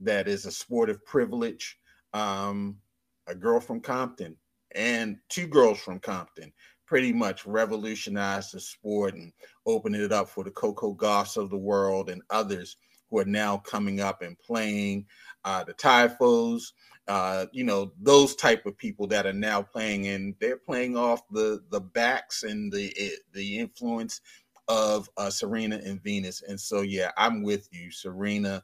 that 0.00 0.28
is 0.28 0.46
a 0.46 0.52
sport 0.52 0.90
of 0.90 1.04
privilege. 1.04 1.78
Um, 2.14 2.78
a 3.26 3.34
girl 3.34 3.60
from 3.60 3.80
Compton 3.80 4.36
and 4.74 5.18
two 5.28 5.46
girls 5.46 5.78
from 5.80 6.00
Compton 6.00 6.52
pretty 6.86 7.12
much 7.12 7.46
revolutionized 7.46 8.54
the 8.54 8.60
sport 8.60 9.14
and 9.14 9.32
opened 9.66 9.96
it 9.96 10.12
up 10.12 10.28
for 10.30 10.44
the 10.44 10.50
Coco 10.50 10.92
Gauffs 10.94 11.36
of 11.36 11.50
the 11.50 11.58
world 11.58 12.08
and 12.08 12.22
others 12.30 12.76
who 13.10 13.18
are 13.18 13.24
now 13.26 13.58
coming 13.58 14.00
up 14.00 14.22
and 14.22 14.38
playing 14.38 15.06
uh, 15.44 15.62
the 15.64 15.74
Tiafoes, 15.74 16.72
uh, 17.08 17.46
you 17.52 17.64
know, 17.64 17.90
those 18.00 18.36
type 18.36 18.66
of 18.66 18.76
people 18.76 19.06
that 19.06 19.26
are 19.26 19.32
now 19.32 19.62
playing 19.62 20.06
and 20.08 20.34
they're 20.40 20.58
playing 20.58 20.96
off 20.96 21.22
the 21.30 21.62
the 21.70 21.80
backs 21.80 22.42
and 22.42 22.70
the 22.70 22.92
eh, 22.98 23.16
the 23.32 23.58
influence 23.58 24.20
of 24.68 25.08
uh, 25.16 25.30
Serena 25.30 25.80
and 25.84 26.02
Venus. 26.02 26.42
And 26.42 26.60
so, 26.60 26.82
yeah, 26.82 27.10
I'm 27.16 27.42
with 27.42 27.68
you, 27.72 27.90
Serena, 27.90 28.62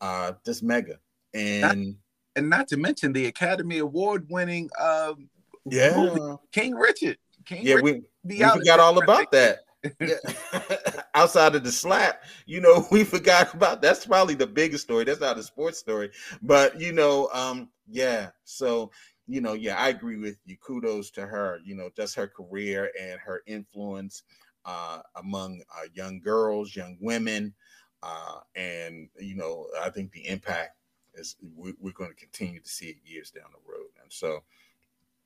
uh, 0.00 0.32
just 0.44 0.62
mega. 0.62 0.98
And 1.32 1.62
not, 1.62 1.96
and 2.36 2.50
not 2.50 2.68
to 2.68 2.76
mention 2.76 3.12
the 3.12 3.26
Academy 3.26 3.78
Award 3.78 4.26
winning 4.28 4.68
um, 4.78 5.30
yeah 5.64 5.96
movie, 5.96 6.36
King 6.52 6.74
Richard. 6.74 7.16
King 7.46 7.66
yeah, 7.66 7.74
Richard 7.76 8.04
we, 8.24 8.38
we 8.38 8.42
forgot 8.42 8.80
all 8.80 9.02
about 9.02 9.32
that. 9.32 9.60
outside 11.14 11.54
of 11.54 11.64
the 11.64 11.72
slap, 11.72 12.22
you 12.46 12.60
know, 12.60 12.86
we 12.92 13.04
forgot 13.04 13.54
about 13.54 13.82
that's 13.82 14.06
probably 14.06 14.34
the 14.34 14.46
biggest 14.46 14.84
story. 14.84 15.04
That's 15.04 15.20
not 15.20 15.38
a 15.38 15.42
sports 15.42 15.78
story, 15.78 16.10
but 16.42 16.80
you 16.80 16.92
know, 16.92 17.28
um, 17.32 17.68
yeah. 17.88 18.30
So, 18.44 18.90
you 19.26 19.40
know, 19.40 19.52
yeah, 19.52 19.76
I 19.78 19.88
agree 19.88 20.16
with 20.16 20.36
you. 20.46 20.56
Kudos 20.56 21.10
to 21.12 21.26
her, 21.26 21.60
you 21.64 21.74
know, 21.74 21.90
just 21.96 22.14
her 22.16 22.26
career 22.26 22.90
and 23.00 23.20
her 23.20 23.42
influence 23.46 24.22
uh, 24.64 25.00
among 25.16 25.62
uh, 25.76 25.86
young 25.94 26.20
girls, 26.20 26.74
young 26.74 26.96
women. 27.00 27.54
Uh, 28.02 28.40
and, 28.54 29.08
you 29.18 29.34
know, 29.34 29.66
I 29.80 29.90
think 29.90 30.12
the 30.12 30.26
impact 30.28 30.76
is 31.14 31.36
we, 31.56 31.74
we're 31.80 31.92
going 31.92 32.10
to 32.10 32.16
continue 32.16 32.60
to 32.60 32.68
see 32.68 32.86
it 32.86 32.96
years 33.04 33.30
down 33.30 33.46
the 33.52 33.70
road. 33.70 33.88
And 34.02 34.12
so, 34.12 34.42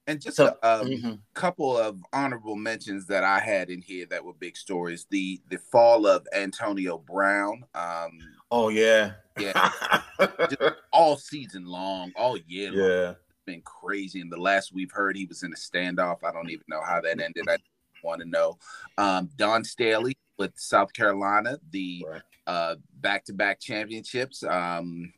And 0.07 0.21
just 0.21 0.37
so, 0.37 0.57
a 0.63 0.81
um, 0.81 0.87
mm-hmm. 0.89 1.13
couple 1.35 1.77
of 1.77 2.03
honorable 2.13 2.57
mentions 2.57 3.07
that 3.07 3.23
I 3.23 3.39
had 3.39 3.71
in 3.71 3.81
here 3.81 4.05
that 4.07 4.25
were 4.25 4.33
big 4.33 4.57
stories. 4.57 5.07
The 5.11 5.41
the 5.49 5.59
fall 5.59 6.07
of 6.07 6.27
Antonio 6.35 6.99
Brown. 6.99 7.65
Um, 7.75 8.19
oh 8.51 8.69
yeah, 8.69 9.13
yeah. 9.39 9.71
all 10.93 11.17
season 11.17 11.67
long, 11.67 12.13
all 12.17 12.37
year. 12.49 12.73
Yeah, 12.73 13.05
long. 13.05 13.17
been 13.47 13.63
crazy. 13.63 14.21
And 14.21 14.33
the 14.33 14.41
last 14.41 14.75
we've 14.75 14.91
heard, 14.91 15.17
he 15.17 15.25
was 15.25 15.45
in 15.45 15.53
a 15.53 15.57
standoff. 15.57 16.25
I 16.25 16.33
don't 16.33 16.51
even 16.51 16.65
know 16.69 16.83
how 16.85 17.01
that 17.01 17.21
ended. 17.21 17.49
I 17.49 17.59
want 18.03 18.23
to 18.23 18.29
know. 18.29 18.59
Um, 18.99 19.31
Dawn 19.37 19.63
Staley 19.63 20.17
with 20.37 20.53
South 20.57 20.93
Carolina, 20.93 21.59
the 21.71 22.05
right. 22.09 22.23
uh, 22.49 22.75
back-to-back 23.01 23.61
championships. 23.61 24.43
Um, 24.43 25.13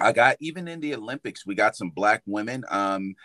I 0.00 0.12
got 0.12 0.36
even 0.40 0.68
in 0.68 0.80
the 0.80 0.94
Olympics, 0.94 1.44
we 1.44 1.54
got 1.54 1.76
some 1.76 1.90
black 1.90 2.22
women. 2.26 2.64
Um, 2.70 3.16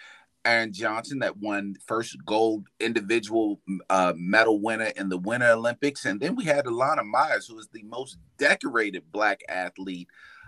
Aaron 0.48 0.72
Johnson 0.72 1.20
that 1.20 1.38
won 1.38 1.76
first 1.86 2.16
gold 2.26 2.68
individual 2.80 3.60
uh, 3.90 4.14
medal 4.16 4.62
winner 4.62 4.92
in 4.96 5.10
the 5.10 5.18
Winter 5.18 5.52
Olympics, 5.52 6.06
and 6.06 6.22
then 6.22 6.36
we 6.36 6.46
had 6.46 6.66
Elana 6.66 7.06
Meyers, 7.06 7.48
who 7.48 7.60
is 7.60 7.68
the 7.74 7.84
most 7.84 8.18
decorated 8.38 9.12
black 9.12 9.42
athlete 9.50 10.08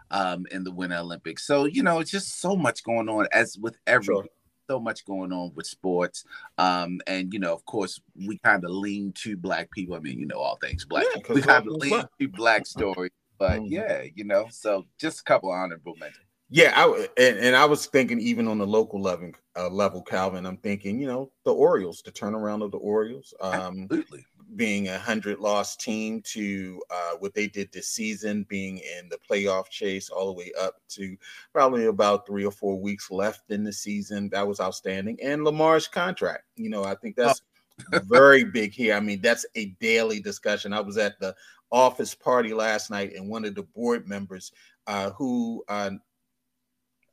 um, 0.09 0.45
in 0.51 0.63
the 0.63 0.71
Winter 0.71 0.95
Olympics. 0.95 1.45
So 1.45 1.65
you 1.65 1.83
know, 1.83 1.99
it's 1.99 2.11
just 2.11 2.39
so 2.39 2.55
much 2.55 2.83
going 2.83 3.09
on 3.09 3.27
as 3.33 3.57
with 3.57 3.77
every. 3.85 4.15
Sure. 4.15 4.25
So 4.69 4.79
much 4.79 5.03
going 5.03 5.33
on 5.33 5.51
with 5.55 5.65
sports, 5.65 6.25
um, 6.59 7.01
and 7.07 7.33
you 7.33 7.39
know, 7.39 7.55
of 7.55 7.65
course, 7.65 7.99
we 8.15 8.37
kind 8.37 8.63
of 8.63 8.69
lean 8.69 9.13
to 9.13 9.35
black 9.35 9.71
people. 9.71 9.95
I 9.95 9.99
mean, 9.99 10.19
you 10.19 10.27
know, 10.27 10.37
all 10.37 10.59
things 10.61 10.85
black. 10.85 11.05
Yeah, 11.11 11.33
we 11.33 11.41
kind 11.41 11.67
of 11.67 11.73
lean 11.73 12.03
to 12.19 12.27
black 12.27 12.67
stories, 12.67 13.09
but 13.39 13.61
mm-hmm. 13.61 13.73
yeah, 13.73 14.03
you 14.13 14.25
know. 14.25 14.45
So 14.51 14.85
just 14.99 15.21
a 15.21 15.23
couple 15.23 15.49
honorable 15.49 15.95
mentions. 15.99 16.28
Yeah, 16.51 16.73
I 16.75 17.07
and, 17.17 17.37
and, 17.37 17.55
I 17.55 17.65
was 17.65 17.85
thinking 17.85 18.19
even 18.19 18.47
on 18.47 18.57
the 18.57 18.65
local 18.65 18.99
level, 18.99 19.31
uh, 19.55 19.69
level, 19.69 20.01
Calvin. 20.01 20.47
I'm 20.47 20.57
thinking, 20.57 20.99
you 20.99 21.05
know, 21.05 21.31
the 21.45 21.53
Orioles, 21.53 22.01
the 22.01 22.11
turnaround 22.11 22.63
of 22.63 22.71
the 22.71 22.77
Orioles, 22.77 23.35
um, 23.39 23.83
Absolutely. 23.83 24.25
being 24.55 24.87
a 24.87 24.97
hundred 24.97 25.39
loss 25.39 25.75
team 25.75 26.23
to 26.23 26.81
uh, 26.89 27.11
what 27.19 27.35
they 27.35 27.45
did 27.45 27.71
this 27.71 27.89
season, 27.89 28.47
being 28.49 28.79
in 28.79 29.09
the 29.09 29.19
playoff 29.29 29.69
chase 29.69 30.09
all 30.09 30.25
the 30.25 30.33
way 30.33 30.51
up 30.59 30.81
to 30.89 31.15
probably 31.53 31.85
about 31.85 32.25
three 32.25 32.45
or 32.45 32.51
four 32.51 32.79
weeks 32.79 33.11
left 33.11 33.51
in 33.51 33.63
the 33.63 33.73
season. 33.73 34.27
That 34.29 34.47
was 34.47 34.59
outstanding, 34.59 35.19
and 35.21 35.43
Lamar's 35.43 35.87
contract. 35.87 36.45
You 36.55 36.71
know, 36.71 36.83
I 36.83 36.95
think 36.95 37.15
that's 37.15 37.43
oh. 37.93 37.99
very 38.05 38.43
big 38.43 38.73
here. 38.73 38.95
I 38.95 38.99
mean, 39.01 39.21
that's 39.21 39.45
a 39.53 39.65
daily 39.79 40.19
discussion. 40.19 40.73
I 40.73 40.81
was 40.81 40.97
at 40.97 41.19
the 41.19 41.35
office 41.71 42.15
party 42.15 42.55
last 42.55 42.89
night, 42.89 43.13
and 43.13 43.29
one 43.29 43.45
of 43.45 43.53
the 43.53 43.61
board 43.61 44.07
members 44.07 44.51
uh, 44.87 45.11
who 45.11 45.63
uh, 45.67 45.91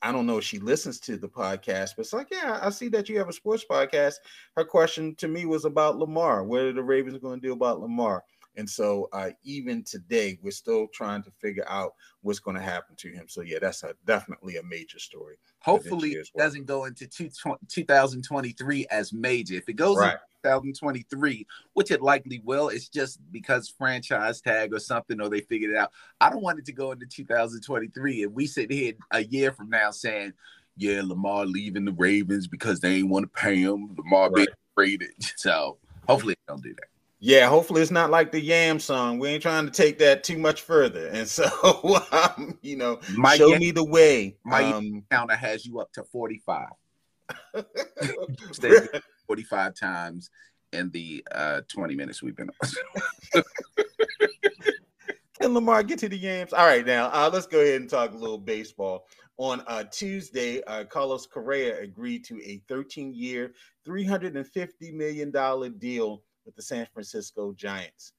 I 0.07 0.13
don't 0.13 0.27
know 0.27 0.39
if 0.39 0.45
she 0.45 0.61
listens 0.61 1.01
to 1.01 1.17
the 1.17 1.29
podcast, 1.29 1.97
but 1.97 2.03
it's 2.03 2.13
like, 2.13 2.29
yeah, 2.31 2.61
I 2.63 2.71
see 2.71 2.87
that 2.91 3.09
you 3.09 3.19
have 3.19 3.29
a 3.29 3.33
sports 3.33 3.65
podcast. 3.69 4.15
Her 4.57 4.65
question 4.65 5.17
to 5.17 5.27
me 5.27 5.47
was 5.47 5.65
about 5.65 5.99
Lamar. 5.99 6.45
What 6.45 6.61
are 6.61 6.73
the 6.73 6.81
Ravens 6.85 7.19
going 7.19 7.41
to 7.41 7.47
do 7.49 7.53
about 7.53 7.81
Lamar? 7.81 8.23
And 8.57 8.69
so, 8.69 9.09
uh, 9.13 9.31
even 9.45 9.85
today, 9.85 10.39
we're 10.43 10.51
still 10.51 10.87
trying 10.89 11.23
to 11.25 11.31
figure 11.31 11.69
out 11.69 11.95
what's 12.23 12.39
going 12.39 12.57
to 12.57 12.63
happen 12.63 12.97
to 12.97 13.11
him. 13.11 13.27
So, 13.29 13.43
yeah, 13.43 13.59
that's 13.61 13.83
a, 13.83 13.95
definitely 14.07 14.57
a 14.57 14.63
major 14.63 14.99
story. 14.99 15.37
Hopefully, 15.61 16.13
it 16.13 16.29
well. 16.35 16.47
doesn't 16.47 16.67
go 16.67 16.87
into 16.87 17.07
two, 17.07 17.31
2023 17.69 18.87
as 18.91 19.13
major. 19.13 19.55
If 19.55 19.69
it 19.69 19.75
goes 19.75 19.99
right. 19.99 20.17
2023, 20.47 21.47
which 21.73 21.91
it 21.91 22.03
likely 22.03 22.41
will. 22.45 22.69
It's 22.69 22.89
just 22.89 23.21
because 23.33 23.69
franchise 23.77 24.41
tag 24.41 24.73
or 24.73 24.79
something, 24.79 25.21
or 25.21 25.29
they 25.29 25.41
figured 25.41 25.73
it 25.73 25.77
out. 25.77 25.91
I 26.21 26.31
don't 26.31 26.43
want 26.43 26.59
it 26.59 26.65
to 26.67 26.73
go 26.73 26.93
into 26.93 27.07
2023, 27.07 28.23
and 28.23 28.35
we 28.35 28.47
sit 28.47 28.71
here 28.71 28.93
a 29.11 29.25
year 29.25 29.53
from 29.53 29.69
now 29.71 29.91
saying, 29.91 30.33
"Yeah, 30.77 31.03
Lamar 31.05 31.47
leaving 31.47 31.85
the 31.85 31.93
Ravens 31.93 32.47
because 32.47 32.81
they 32.81 32.97
ain't 32.97 33.09
want 33.09 33.25
to 33.25 33.41
pay 33.41 33.57
him. 33.57 33.95
Lamar 33.97 34.31
right. 34.31 34.35
being 34.35 34.49
traded." 34.77 35.11
So 35.37 35.79
hopefully, 36.09 36.35
they 36.35 36.53
don't 36.53 36.63
do 36.63 36.75
that. 36.75 36.96
Yeah, 37.19 37.49
hopefully 37.49 37.81
it's 37.81 37.91
not 37.91 38.11
like 38.11 38.31
the 38.31 38.41
Yam 38.41 38.79
song. 38.79 39.19
We 39.19 39.29
ain't 39.31 39.43
trying 39.43 39.65
to 39.65 39.73
take 39.73 39.99
that 39.99 40.23
too 40.23 40.39
much 40.39 40.63
further. 40.63 41.07
And 41.17 41.27
so, 41.27 41.47
um, 42.13 42.59
you 42.63 42.77
know, 42.77 43.01
my 43.17 43.37
show 43.37 43.49
Yam, 43.49 43.61
me 43.61 43.71
the 43.71 43.85
way. 43.85 44.37
My 44.45 44.65
um, 44.65 45.03
counter 45.11 45.35
has 45.35 45.65
you 45.65 45.81
up 45.81 45.93
to 45.93 46.05
45. 46.05 46.69
45 49.27 49.75
times 49.75 50.31
in 50.73 50.91
the 50.91 51.25
uh, 51.33 51.63
20 51.69 51.97
minutes 51.97 52.23
we've 52.23 52.37
been 52.37 52.51
on. 52.63 53.43
Can 55.41 55.55
Lamar 55.55 55.83
get 55.83 55.99
to 56.01 56.09
the 56.09 56.19
games? 56.19 56.53
All 56.53 56.67
right, 56.67 56.87
now 56.87 57.07
uh, 57.13 57.31
let's 57.33 57.47
go 57.47 57.61
ahead 57.61 57.81
and 57.81 57.91
talk 57.91 58.13
a 58.13 58.17
little 58.17 58.39
baseball. 58.39 59.07
On 59.39 59.63
uh, 59.67 59.85
Tuesday, 59.91 60.63
uh, 60.65 60.85
Carlos 60.85 61.27
Correa 61.27 61.79
agreed 61.81 62.25
to 62.25 62.41
a 62.43 62.63
13-year, 62.71 63.53
$350 63.87 64.93
million 64.95 65.79
deal 65.79 66.23
with 66.47 66.57
the 66.57 66.63
San 66.63 66.87
Francisco 66.93 67.53
Giants. 67.53 68.13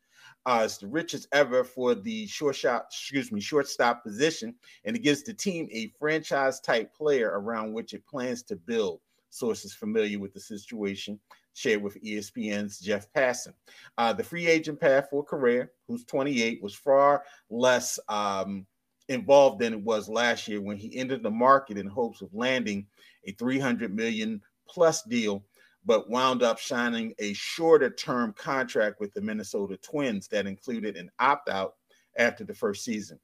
Uh, 0.46 0.62
it's 0.66 0.78
the 0.78 0.88
richest 0.88 1.28
ever 1.32 1.64
for 1.64 1.96
the 1.96 2.28
shortstop, 2.28 2.88
excuse 2.92 3.32
me, 3.32 3.42
shortstop 3.42 4.04
position, 4.04 4.54
and 4.86 4.96
it 4.96 5.04
gives 5.04 5.24
the 5.24 5.34
team 5.34 5.68
a 5.72 5.92
franchise-type 6.00 6.94
player 6.94 7.32
around 7.34 7.74
which 7.74 7.94
it 7.94 8.06
plans 8.06 8.44
to 8.44 8.56
build 8.56 9.00
sources 9.30 9.74
familiar 9.74 10.20
with 10.20 10.34
the 10.34 10.40
situation 10.40 11.20
shared 11.54 11.82
with 11.82 12.02
ESPN's 12.04 12.80
Jeff 12.80 13.12
Passan. 13.14 13.54
Uh, 13.98 14.14
the 14.14 14.24
free 14.24 14.48
agent 14.48 14.80
path 14.80 15.08
for 15.10 15.24
Correa, 15.24 15.68
who's 15.88 16.06
28, 16.06 16.62
was 16.62 16.76
far 16.76 17.24
less 17.50 18.00
um, 18.10 18.66
involved 19.10 19.60
than 19.60 19.74
it 19.74 19.82
was 19.82 20.08
last 20.08 20.48
year 20.48 20.62
when 20.62 20.78
he 20.78 20.96
entered 20.96 21.24
the 21.24 21.32
market 21.32 21.78
in 21.78 21.88
hopes 21.88 22.22
of 22.22 22.34
landing 22.34 22.86
a 23.26 23.32
300 23.32 23.94
million 23.94 24.40
plus 24.70 25.02
deal, 25.04 25.44
but 25.88 26.10
wound 26.10 26.44
up 26.44 26.60
signing 26.60 27.14
a 27.18 27.32
shorter 27.34 27.90
term 27.90 28.34
contract 28.34 29.00
with 29.00 29.14
the 29.14 29.22
Minnesota 29.22 29.78
Twins 29.78 30.28
that 30.28 30.46
included 30.46 30.98
an 30.98 31.10
opt 31.18 31.50
out 31.50 31.76
after 32.18 32.44
the 32.44 32.54
first 32.54 32.84
season. 32.84 33.18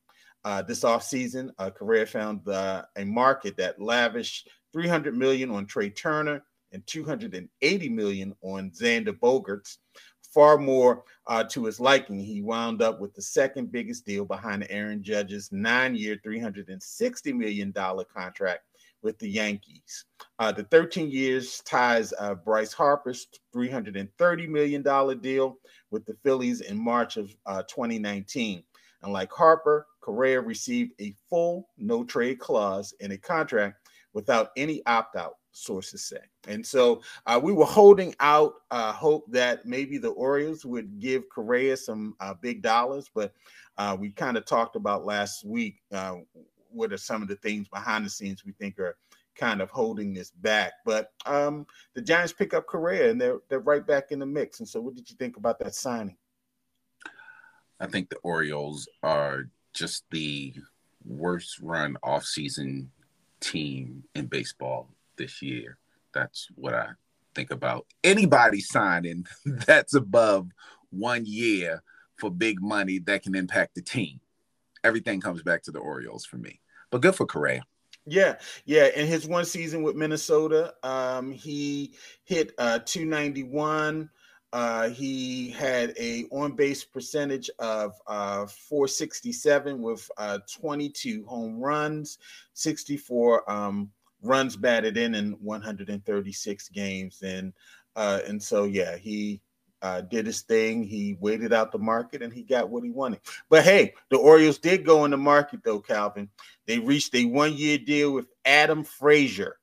Uh, 0.45 0.61
this 0.61 0.83
offseason, 0.83 1.49
uh, 1.59 1.69
Correa 1.69 2.05
found 2.05 2.47
a 2.47 2.85
market 3.05 3.57
that 3.57 3.81
lavished 3.81 4.49
300 4.71 5.15
million 5.15 5.51
on 5.51 5.65
Trea 5.65 5.89
Turner 5.89 6.41
and 6.71 6.85
280 6.87 7.89
million 7.89 8.33
on 8.41 8.71
Xander 8.71 9.17
Bogaerts. 9.17 9.77
Far 10.33 10.57
more 10.57 11.03
uh, 11.27 11.43
to 11.43 11.65
his 11.65 11.79
liking, 11.79 12.19
he 12.19 12.41
wound 12.41 12.81
up 12.81 12.99
with 12.99 13.13
the 13.13 13.21
second 13.21 13.71
biggest 13.71 14.03
deal 14.05 14.25
behind 14.25 14.65
Aaron 14.69 15.03
Judge's 15.03 15.51
nine-year, 15.51 16.19
360 16.23 17.33
million 17.33 17.71
dollar 17.71 18.03
contract 18.03 18.63
with 19.03 19.19
the 19.19 19.29
Yankees. 19.29 20.05
Uh, 20.39 20.51
the 20.51 20.63
13 20.63 21.11
years 21.11 21.61
ties 21.65 22.13
uh, 22.17 22.33
Bryce 22.33 22.73
Harper's 22.73 23.27
330 23.51 24.47
million 24.47 24.81
dollar 24.81 25.13
deal 25.15 25.57
with 25.91 26.05
the 26.05 26.15
Phillies 26.23 26.61
in 26.61 26.77
March 26.77 27.17
of 27.17 27.35
uh, 27.45 27.61
2019. 27.63 28.63
And 29.03 29.13
like 29.13 29.31
Harper, 29.31 29.85
Correa 30.01 30.41
received 30.41 30.93
a 30.99 31.13
full 31.29 31.69
no 31.77 32.03
trade 32.03 32.39
clause 32.39 32.93
in 32.99 33.11
a 33.11 33.17
contract 33.17 33.89
without 34.13 34.51
any 34.55 34.85
opt 34.85 35.15
out, 35.15 35.37
sources 35.51 36.05
say. 36.05 36.19
And 36.47 36.65
so 36.65 37.01
uh, 37.25 37.39
we 37.41 37.51
were 37.51 37.65
holding 37.65 38.15
out 38.19 38.53
uh, 38.71 38.93
hope 38.93 39.25
that 39.31 39.65
maybe 39.65 39.97
the 39.97 40.09
Orioles 40.09 40.65
would 40.65 40.99
give 40.99 41.23
Correa 41.29 41.75
some 41.75 42.15
uh, 42.19 42.33
big 42.33 42.61
dollars, 42.61 43.09
but 43.13 43.33
uh, 43.77 43.97
we 43.99 44.11
kind 44.11 44.37
of 44.37 44.45
talked 44.45 44.75
about 44.75 45.05
last 45.05 45.43
week 45.43 45.77
uh, 45.91 46.15
what 46.73 46.93
are 46.93 46.97
some 46.97 47.21
of 47.21 47.27
the 47.27 47.35
things 47.35 47.67
behind 47.67 48.05
the 48.05 48.09
scenes 48.09 48.43
we 48.45 48.51
think 48.53 48.79
are 48.79 48.97
kind 49.35 49.61
of 49.61 49.69
holding 49.69 50.13
this 50.13 50.31
back. 50.31 50.73
But 50.85 51.11
um, 51.25 51.65
the 51.93 52.01
Giants 52.01 52.33
pick 52.33 52.53
up 52.53 52.67
Correa 52.67 53.09
and 53.09 53.19
they're 53.19 53.39
they're 53.49 53.59
right 53.59 53.85
back 53.85 54.11
in 54.11 54.19
the 54.19 54.25
mix. 54.25 54.59
And 54.59 54.67
so, 54.67 54.81
what 54.81 54.95
did 54.95 55.09
you 55.09 55.15
think 55.17 55.37
about 55.37 55.59
that 55.59 55.75
signing? 55.75 56.17
I 57.79 57.87
think 57.87 58.09
the 58.09 58.17
Orioles 58.17 58.87
are 59.01 59.49
just 59.73 60.05
the 60.11 60.53
worst 61.05 61.59
run 61.61 61.97
off 62.03 62.23
season 62.23 62.91
team 63.39 64.03
in 64.15 64.27
baseball 64.27 64.89
this 65.17 65.41
year. 65.41 65.77
That's 66.13 66.47
what 66.55 66.73
I 66.73 66.89
think 67.35 67.51
about. 67.51 67.87
Anybody 68.03 68.61
signing 68.61 69.25
that's 69.45 69.95
above 69.95 70.49
one 70.91 71.25
year 71.25 71.83
for 72.17 72.29
big 72.29 72.61
money 72.61 72.99
that 72.99 73.23
can 73.23 73.35
impact 73.35 73.75
the 73.75 73.81
team. 73.81 74.19
Everything 74.83 75.19
comes 75.19 75.41
back 75.41 75.63
to 75.63 75.71
the 75.71 75.79
Orioles 75.79 76.25
for 76.25 76.37
me. 76.37 76.59
But 76.93 77.01
good 77.01 77.15
for 77.15 77.25
Correa. 77.25 77.63
Yeah, 78.05 78.35
yeah. 78.65 78.89
In 78.95 79.07
his 79.07 79.25
one 79.25 79.45
season 79.45 79.81
with 79.81 79.95
Minnesota, 79.95 80.75
um, 80.83 81.31
he 81.31 81.95
hit 82.23 82.51
uh, 82.59 82.77
291. 82.85 84.11
Uh, 84.51 84.89
he 84.89 85.49
had 85.49 85.95
a 85.99 86.25
on 86.29 86.55
base 86.55 86.83
percentage 86.83 87.49
of 87.57 87.93
uh, 88.05 88.45
467 88.45 89.81
with 89.81 90.07
uh, 90.19 90.37
22 90.55 91.25
home 91.25 91.59
runs, 91.59 92.19
64 92.53 93.51
um, 93.51 93.89
runs 94.21 94.55
batted 94.55 94.95
in 94.95 95.15
in 95.15 95.31
136 95.41 96.69
games, 96.69 97.23
and 97.23 97.53
uh, 97.95 98.19
and 98.27 98.41
so 98.41 98.65
yeah, 98.65 98.97
he 98.97 99.41
uh, 99.83 100.01
did 100.01 100.25
his 100.25 100.41
thing. 100.41 100.83
He 100.83 101.15
waited 101.19 101.53
out 101.53 101.71
the 101.71 101.77
market 101.77 102.23
and 102.23 102.33
he 102.33 102.41
got 102.41 102.69
what 102.69 102.83
he 102.83 102.89
wanted. 102.89 103.19
But 103.49 103.63
hey, 103.63 103.93
the 104.09 104.17
Orioles 104.17 104.57
did 104.57 104.85
go 104.85 105.05
in 105.05 105.11
the 105.11 105.17
market 105.17 105.59
though, 105.63 105.79
Calvin. 105.79 106.29
They 106.65 106.79
reached 106.79 107.13
a 107.13 107.25
one 107.25 107.53
year 107.53 107.77
deal 107.77 108.13
with 108.13 108.25
Adam 108.45 108.83
Frazier 108.83 109.57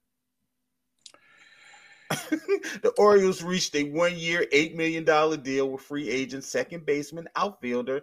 the 2.82 2.92
Orioles 2.98 3.42
reached 3.42 3.74
a 3.76 3.84
one-year, 3.84 4.46
eight 4.50 4.76
million 4.76 5.04
dollar 5.04 5.36
deal 5.36 5.70
with 5.70 5.82
free 5.82 6.08
agent 6.08 6.42
second 6.42 6.84
baseman 6.84 7.28
outfielder 7.36 8.02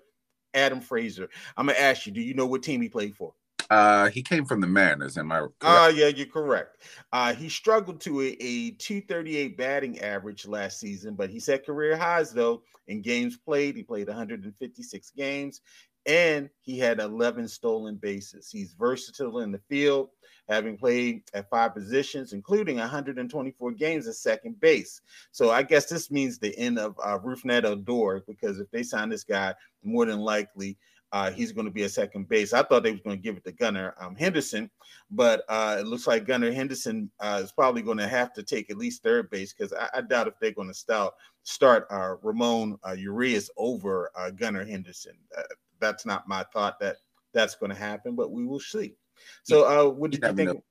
Adam 0.54 0.80
Frazier. 0.80 1.30
I'm 1.58 1.68
gonna 1.68 1.78
ask 1.78 2.06
you, 2.06 2.14
do 2.14 2.22
you 2.22 2.34
know 2.34 2.46
what 2.46 2.64
team 2.64 2.82
he 2.82 2.88
played 2.88 3.16
for? 3.16 3.34
Uh, 3.70 4.10
he 4.10 4.22
came 4.22 4.46
from 4.46 4.62
the 4.62 4.68
Mariners. 4.68 5.18
Am 5.18 5.32
I 5.32 5.40
correct? 5.40 5.56
Uh, 5.62 5.92
yeah, 5.94 6.08
you're 6.08 6.26
correct. 6.26 6.78
Uh, 7.12 7.34
he 7.34 7.50
struggled 7.50 8.00
to 8.02 8.22
a, 8.22 8.38
a 8.40 8.72
238 8.72 9.58
batting 9.58 10.00
average 10.00 10.48
last 10.48 10.80
season, 10.80 11.16
but 11.16 11.30
he 11.30 11.40
set 11.40 11.66
career 11.66 11.98
highs 11.98 12.32
though 12.32 12.62
in 12.88 13.02
games 13.02 13.38
played. 13.38 13.76
He 13.76 13.84
played 13.84 14.08
156 14.08 15.12
games 15.12 15.62
and 16.08 16.50
he 16.62 16.80
had 16.80 17.00
11 17.00 17.48
stolen 17.50 17.96
bases. 17.96 18.50
He's 18.50 18.74
versatile 18.74 19.40
in 19.40 19.52
the 19.52 19.60
field, 19.70 20.10
having 20.48 20.78
played 20.78 21.24
at 21.34 21.50
five 21.50 21.74
positions, 21.74 22.32
including 22.32 22.78
124 22.78 23.72
games 23.74 24.08
at 24.08 24.16
second 24.16 24.60
base. 24.62 25.02
So 25.32 25.52
I 25.52 25.64
guess 25.64 25.88
this 25.88 26.10
means 26.10 26.40
the 26.40 26.58
end 26.58 26.80
of 26.80 26.96
uh, 27.04 27.20
Rougned 27.20 27.66
Odor 27.66 28.24
because 28.26 28.60
if 28.60 28.72
they 28.72 28.84
sign 28.84 29.10
this 29.10 29.26
guy, 29.26 29.54
more 29.84 30.06
than 30.06 30.20
likely 30.20 30.78
uh, 31.12 31.32
he's 31.32 31.52
going 31.52 31.66
to 31.66 31.72
be 31.72 31.84
a 31.84 31.90
second 31.90 32.28
base. 32.28 32.54
I 32.54 32.64
thought 32.64 32.84
they 32.84 32.92
was 32.92 33.02
going 33.02 33.18
to 33.18 33.22
give 33.22 33.38
it 33.38 33.44
to 33.46 33.52
Gunnar 33.52 33.96
um, 34.00 34.16
Henderson, 34.16 34.70
but 35.10 35.44
uh, 35.48 35.78
it 35.80 35.88
looks 35.88 36.08
like 36.08 36.26
Gunnar 36.26 36.52
Henderson 36.52 37.10
uh, 37.20 37.40
is 37.44 37.52
probably 37.52 37.82
going 37.82 37.98
to 37.98 38.08
have 38.08 38.34
to 38.34 38.44
take 38.44 38.70
at 38.70 38.78
least 38.78 39.04
third 39.04 39.30
base 39.30 39.54
because 39.54 39.74
I, 39.74 39.90
I, 39.96 40.02
doubt 40.02 40.28
if 40.28 40.34
they're 40.40 40.52
going 40.52 40.68
to 40.68 40.74
start 40.74 41.14
start 41.44 41.88
uh, 41.90 42.16
Ramon 42.22 42.78
uh, 42.86 42.92
Urias 42.92 43.50
over 43.58 44.12
uh, 44.18 44.32
Gunnar 44.32 44.66
Henderson. 44.66 45.18
Uh, 45.38 45.44
that's 45.80 46.06
not 46.06 46.28
my 46.28 46.44
thought 46.52 46.80
that 46.80 46.98
that's 47.34 47.56
going 47.56 47.72
to 47.72 47.78
happen, 47.78 48.16
but 48.16 48.32
we 48.32 48.46
will 48.46 48.60
see. 48.60 48.96
So, 49.44 49.66
uh, 49.66 49.90
what 49.90 50.12
did 50.12 50.22
you, 50.22 50.30
you 50.30 50.36
think? 50.36 50.50
Know. 50.50 50.64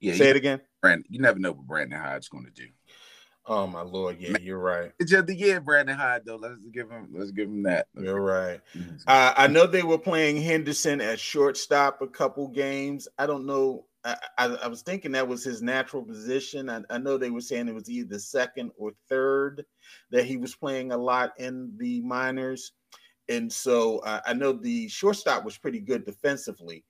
Yeah, 0.00 0.14
say 0.14 0.30
it 0.30 0.36
again. 0.36 0.60
Brandon, 0.80 1.04
you 1.08 1.20
never 1.20 1.38
know 1.38 1.52
what 1.52 1.66
Brandon 1.66 2.00
Hyde's 2.00 2.28
going 2.28 2.44
to 2.44 2.50
do. 2.50 2.68
Oh 3.50 3.66
my 3.66 3.80
lord, 3.80 4.18
yeah, 4.20 4.36
you're 4.40 4.60
right. 4.60 4.92
It's 5.00 5.10
just 5.10 5.26
the 5.26 5.34
year 5.34 5.60
Brandon 5.60 5.96
Hyde 5.96 6.22
though. 6.24 6.36
Let's 6.36 6.64
give 6.66 6.88
him 6.88 7.08
let's 7.12 7.32
give 7.32 7.48
him 7.48 7.64
that. 7.64 7.88
Let's 7.96 8.04
you're 8.04 8.20
right. 8.20 8.60
Uh, 9.08 9.34
I 9.36 9.48
know 9.48 9.66
they 9.66 9.82
were 9.82 9.98
playing 9.98 10.40
Henderson 10.40 11.00
at 11.00 11.18
shortstop 11.18 12.00
a 12.00 12.06
couple 12.06 12.46
games. 12.46 13.08
I 13.18 13.26
don't 13.26 13.46
know. 13.46 13.86
I, 14.04 14.16
I, 14.38 14.46
I 14.46 14.68
was 14.68 14.82
thinking 14.82 15.10
that 15.12 15.26
was 15.26 15.42
his 15.42 15.62
natural 15.62 16.04
position. 16.04 16.70
I, 16.70 16.82
I, 16.90 16.98
know 16.98 17.18
they 17.18 17.30
were 17.30 17.40
saying 17.40 17.66
it 17.66 17.74
was 17.74 17.90
either 17.90 18.20
second 18.20 18.70
or 18.78 18.92
third 19.08 19.64
that 20.12 20.26
he 20.26 20.36
was 20.36 20.54
playing 20.54 20.92
a 20.92 20.96
lot 20.96 21.32
in 21.36 21.72
the 21.76 22.02
minors, 22.02 22.70
and 23.28 23.52
so 23.52 23.98
uh, 23.98 24.20
I 24.24 24.32
know 24.32 24.52
the 24.52 24.86
shortstop 24.86 25.44
was 25.44 25.58
pretty 25.58 25.80
good 25.80 26.06
defensively. 26.06 26.84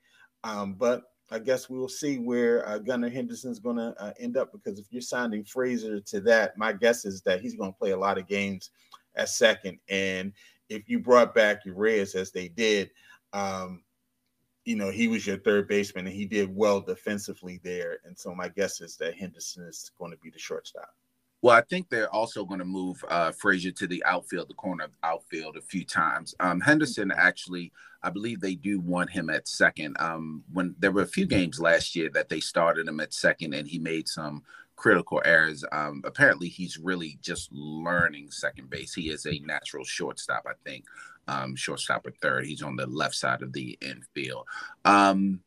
Um, 0.44 0.74
but 0.74 1.04
I 1.30 1.38
guess 1.38 1.70
we 1.70 1.78
will 1.78 1.88
see 1.88 2.18
where 2.18 2.68
uh, 2.68 2.78
Gunnar 2.78 3.08
Henderson 3.08 3.52
is 3.52 3.60
going 3.60 3.76
to 3.76 3.94
uh, 3.98 4.12
end 4.18 4.36
up 4.36 4.50
because 4.52 4.78
if 4.78 4.86
you're 4.90 5.00
signing 5.00 5.44
Frazier 5.44 6.00
to 6.00 6.20
that, 6.22 6.58
my 6.58 6.72
guess 6.72 7.04
is 7.04 7.22
that 7.22 7.40
he's 7.40 7.54
going 7.54 7.72
to 7.72 7.78
play 7.78 7.92
a 7.92 7.96
lot 7.96 8.18
of 8.18 8.26
games 8.26 8.70
at 9.14 9.28
second. 9.28 9.78
And 9.88 10.32
if 10.68 10.88
you 10.88 10.98
brought 10.98 11.34
back 11.34 11.64
Urias 11.64 12.16
as 12.16 12.32
they 12.32 12.48
did, 12.48 12.90
um, 13.32 13.82
you 14.64 14.76
know, 14.76 14.90
he 14.90 15.08
was 15.08 15.26
your 15.26 15.38
third 15.38 15.68
baseman 15.68 16.06
and 16.06 16.14
he 16.14 16.26
did 16.26 16.54
well 16.54 16.80
defensively 16.80 17.60
there. 17.62 17.98
And 18.04 18.18
so 18.18 18.34
my 18.34 18.48
guess 18.48 18.80
is 18.80 18.96
that 18.96 19.16
Henderson 19.16 19.64
is 19.64 19.90
going 19.98 20.10
to 20.10 20.18
be 20.18 20.30
the 20.30 20.38
shortstop. 20.38 20.94
Well, 21.42 21.56
I 21.56 21.62
think 21.62 21.88
they're 21.88 22.14
also 22.14 22.44
going 22.44 22.58
to 22.58 22.66
move 22.66 23.02
uh, 23.08 23.32
Frazier 23.32 23.70
to 23.72 23.86
the 23.86 24.04
outfield, 24.04 24.48
the 24.48 24.54
corner 24.54 24.84
of 24.84 24.92
the 24.92 25.06
outfield, 25.06 25.56
a 25.56 25.62
few 25.62 25.84
times. 25.84 26.34
Um, 26.38 26.60
Henderson 26.60 27.10
actually, 27.10 27.72
I 28.02 28.10
believe 28.10 28.40
they 28.40 28.56
do 28.56 28.78
want 28.78 29.10
him 29.10 29.30
at 29.30 29.48
second. 29.48 29.96
Um, 29.98 30.44
when 30.52 30.74
there 30.78 30.92
were 30.92 31.02
a 31.02 31.06
few 31.06 31.26
games 31.26 31.58
last 31.58 31.96
year 31.96 32.10
that 32.10 32.28
they 32.28 32.40
started 32.40 32.88
him 32.88 33.00
at 33.00 33.14
second, 33.14 33.54
and 33.54 33.66
he 33.66 33.78
made 33.78 34.06
some 34.06 34.42
critical 34.76 35.22
errors. 35.24 35.64
Um, 35.72 36.02
apparently, 36.04 36.48
he's 36.48 36.78
really 36.78 37.18
just 37.22 37.50
learning 37.52 38.30
second 38.30 38.68
base. 38.68 38.92
He 38.92 39.10
is 39.10 39.26
a 39.26 39.38
natural 39.40 39.84
shortstop, 39.84 40.44
I 40.46 40.54
think. 40.64 40.84
Um, 41.26 41.54
shortstop 41.56 42.06
or 42.06 42.12
third. 42.20 42.46
He's 42.46 42.62
on 42.62 42.76
the 42.76 42.86
left 42.86 43.14
side 43.14 43.42
of 43.42 43.52
the 43.52 43.78
infield. 43.80 44.46
Um, 44.84 45.40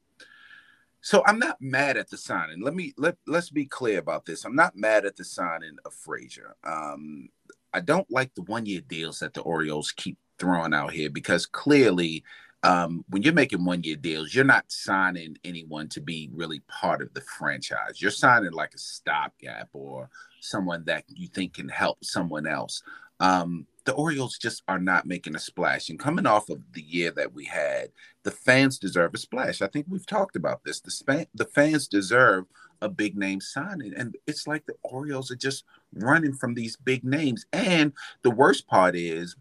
so 1.03 1.21
I'm 1.27 1.37
not 1.37 1.61
mad 1.61 1.97
at 1.97 2.09
the 2.09 2.17
signing. 2.17 2.61
Let 2.61 2.73
me 2.73 2.93
let 2.97 3.17
let's 3.27 3.49
be 3.49 3.65
clear 3.65 3.99
about 3.99 4.25
this. 4.25 4.45
I'm 4.45 4.55
not 4.55 4.77
mad 4.77 5.05
at 5.05 5.17
the 5.17 5.25
signing 5.25 5.75
of 5.85 5.93
Frazier. 5.93 6.55
Um, 6.63 7.27
I 7.73 7.81
don't 7.81 8.09
like 8.09 8.33
the 8.33 8.43
one 8.43 8.65
year 8.65 8.79
deals 8.79 9.19
that 9.19 9.33
the 9.33 9.41
Orioles 9.41 9.91
keep 9.91 10.17
throwing 10.39 10.73
out 10.73 10.93
here 10.93 11.09
because 11.09 11.45
clearly, 11.45 12.23
um, 12.63 13.03
when 13.09 13.21
you're 13.21 13.33
making 13.33 13.65
one 13.65 13.83
year 13.83 13.97
deals, 13.97 14.33
you're 14.33 14.45
not 14.45 14.71
signing 14.71 15.37
anyone 15.43 15.89
to 15.89 15.99
be 15.99 16.29
really 16.33 16.61
part 16.69 17.01
of 17.01 17.13
the 17.13 17.21
franchise. 17.21 18.01
You're 18.01 18.09
signing 18.09 18.53
like 18.53 18.73
a 18.73 18.79
stopgap 18.79 19.67
or 19.73 20.09
someone 20.39 20.85
that 20.85 21.03
you 21.09 21.27
think 21.27 21.55
can 21.55 21.67
help 21.67 22.03
someone 22.05 22.47
else. 22.47 22.81
Um, 23.19 23.67
the 23.86 23.93
Orioles 23.93 24.38
just 24.38 24.63
are 24.67 24.80
not 24.80 25.06
making 25.06 25.36
a 25.36 25.39
splash. 25.39 25.89
And 25.89 26.00
coming 26.00 26.26
off 26.26 26.50
of 26.50 26.62
the 26.74 26.82
year 26.82 27.12
that 27.12 27.34
we 27.34 27.46
had, 27.46 27.89
the 28.24 28.32
fans 28.32 28.80
deserve 28.80 29.13
a 29.13 29.17
splash. 29.17 29.62
I 29.62 29.67
think 29.67 29.88
we've 29.89 30.06
talked 30.06 30.36
about 30.36 30.63
this. 30.63 30.80
The 30.80 30.91
span, 30.91 31.26
the 31.34 31.46
fans 31.46 31.88
deserve 31.88 32.46
a 32.82 32.89
big 32.89 33.17
name 33.17 33.41
signing, 33.41 33.93
and 33.96 34.15
it's 34.28 34.48
like 34.48 34.65
the 34.65 34.76
Orioles 34.84 35.32
are 35.32 35.36
just 35.36 35.65
running 35.93 36.34
from 36.34 36.54
these 36.54 36.76
big 36.76 37.04
names. 37.04 37.46
And 37.52 37.93
the 38.22 38.32
worst 38.32 38.67
part 38.67 38.96
is, 38.96 39.36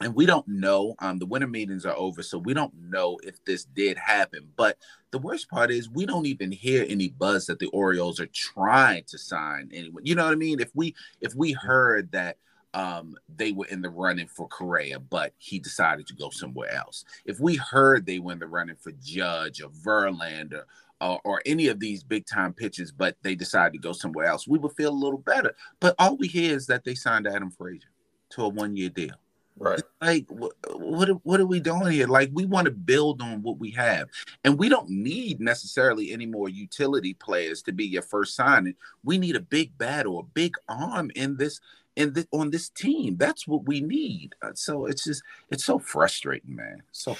and 0.00 0.14
we 0.14 0.26
don't 0.26 0.46
know. 0.46 0.94
Um, 1.00 1.18
the 1.18 1.26
winter 1.26 1.48
meetings 1.48 1.84
are 1.84 1.96
over, 1.96 2.22
so 2.22 2.38
we 2.38 2.54
don't 2.54 2.74
know 2.74 3.18
if 3.24 3.44
this 3.44 3.64
did 3.64 3.98
happen. 3.98 4.48
But 4.56 4.78
the 5.10 5.18
worst 5.18 5.50
part 5.50 5.70
is 5.70 5.88
we 5.88 6.06
don't 6.06 6.26
even 6.26 6.52
hear 6.52 6.84
any 6.88 7.08
buzz 7.08 7.46
that 7.46 7.58
the 7.58 7.66
Orioles 7.68 8.20
are 8.20 8.26
trying 8.26 9.04
to 9.04 9.18
sign 9.18 9.70
anyone. 9.72 10.06
You 10.06 10.14
know 10.14 10.24
what 10.24 10.32
I 10.32 10.36
mean? 10.36 10.60
If 10.60 10.70
we 10.74 10.94
if 11.20 11.34
we 11.34 11.52
heard 11.52 12.12
that 12.12 12.36
um, 12.74 13.16
they 13.34 13.52
were 13.52 13.66
in 13.66 13.82
the 13.82 13.88
running 13.88 14.28
for 14.28 14.46
Correa, 14.48 15.00
but 15.00 15.32
he 15.38 15.58
decided 15.58 16.06
to 16.08 16.14
go 16.14 16.30
somewhere 16.30 16.72
else. 16.72 17.04
If 17.24 17.40
we 17.40 17.56
heard 17.56 18.04
they 18.04 18.18
were 18.18 18.32
in 18.32 18.38
the 18.38 18.46
running 18.46 18.76
for 18.76 18.92
Judge 19.02 19.62
or 19.62 19.70
Verlander 19.70 20.64
or, 21.00 21.20
or 21.24 21.42
any 21.46 21.68
of 21.68 21.80
these 21.80 22.02
big 22.02 22.26
time 22.26 22.52
pitches, 22.52 22.92
but 22.92 23.16
they 23.22 23.34
decided 23.34 23.72
to 23.74 23.78
go 23.78 23.92
somewhere 23.92 24.26
else, 24.26 24.46
we 24.46 24.58
would 24.58 24.72
feel 24.72 24.90
a 24.90 24.92
little 24.92 25.18
better. 25.18 25.54
But 25.80 25.94
all 25.98 26.16
we 26.16 26.28
hear 26.28 26.54
is 26.54 26.66
that 26.66 26.84
they 26.84 26.94
signed 26.94 27.26
Adam 27.26 27.50
Frazier 27.50 27.88
to 28.30 28.44
a 28.44 28.48
one 28.48 28.76
year 28.76 28.90
deal. 28.90 29.14
Right. 29.60 29.82
Like, 30.00 30.26
what, 30.28 30.52
what, 30.72 31.08
what 31.24 31.40
are 31.40 31.46
we 31.46 31.58
doing 31.58 31.90
here? 31.90 32.06
Like, 32.06 32.30
we 32.32 32.44
want 32.44 32.66
to 32.66 32.70
build 32.70 33.20
on 33.20 33.42
what 33.42 33.58
we 33.58 33.72
have. 33.72 34.08
And 34.44 34.56
we 34.56 34.68
don't 34.68 34.88
need 34.88 35.40
necessarily 35.40 36.12
any 36.12 36.26
more 36.26 36.48
utility 36.48 37.14
players 37.14 37.60
to 37.62 37.72
be 37.72 37.84
your 37.84 38.02
first 38.02 38.36
signing. 38.36 38.76
We 39.02 39.18
need 39.18 39.34
a 39.34 39.40
big 39.40 39.76
bat 39.76 40.06
or 40.06 40.20
a 40.20 40.30
big 40.32 40.54
arm 40.68 41.10
in 41.16 41.38
this 41.38 41.60
in 41.98 42.12
the, 42.12 42.26
on 42.32 42.50
this 42.50 42.68
team. 42.70 43.16
That's 43.16 43.46
what 43.46 43.66
we 43.66 43.80
need. 43.80 44.34
Uh, 44.40 44.52
so 44.54 44.86
it's 44.86 45.04
just 45.04 45.22
it's 45.50 45.64
so 45.64 45.78
frustrating, 45.78 46.54
man. 46.56 46.82
So. 46.92 47.16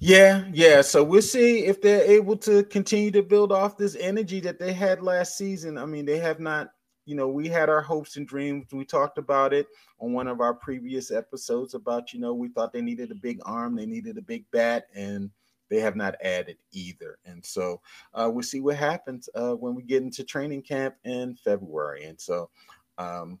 Yeah, 0.00 0.44
yeah. 0.52 0.82
So 0.82 1.04
we'll 1.04 1.22
see 1.22 1.64
if 1.66 1.80
they're 1.80 2.02
able 2.02 2.36
to 2.38 2.64
continue 2.64 3.10
to 3.12 3.22
build 3.22 3.52
off 3.52 3.76
this 3.76 3.96
energy 3.96 4.40
that 4.40 4.58
they 4.58 4.72
had 4.72 5.02
last 5.02 5.38
season. 5.38 5.78
I 5.78 5.86
mean, 5.86 6.06
they 6.06 6.18
have 6.18 6.40
not. 6.40 6.70
You 7.04 7.14
know, 7.14 7.28
we 7.28 7.46
had 7.46 7.68
our 7.68 7.82
hopes 7.82 8.16
and 8.16 8.26
dreams. 8.26 8.66
We 8.72 8.84
talked 8.84 9.16
about 9.16 9.52
it 9.52 9.68
on 10.00 10.12
one 10.12 10.26
of 10.26 10.40
our 10.40 10.54
previous 10.54 11.12
episodes 11.12 11.74
about, 11.74 12.12
you 12.12 12.18
know, 12.18 12.34
we 12.34 12.48
thought 12.48 12.72
they 12.72 12.82
needed 12.82 13.12
a 13.12 13.14
big 13.14 13.38
arm, 13.44 13.76
they 13.76 13.86
needed 13.86 14.18
a 14.18 14.22
big 14.22 14.44
bat, 14.50 14.88
and 14.92 15.30
they 15.68 15.78
have 15.78 15.94
not 15.94 16.16
added 16.20 16.56
either. 16.72 17.18
And 17.24 17.44
so 17.44 17.80
uh, 18.12 18.28
we'll 18.32 18.42
see 18.42 18.58
what 18.58 18.74
happens 18.74 19.28
uh, 19.36 19.52
when 19.54 19.76
we 19.76 19.84
get 19.84 20.02
into 20.02 20.24
training 20.24 20.62
camp 20.62 20.96
in 21.04 21.36
February. 21.36 22.06
And 22.06 22.20
so 22.20 22.50
um, 22.98 23.38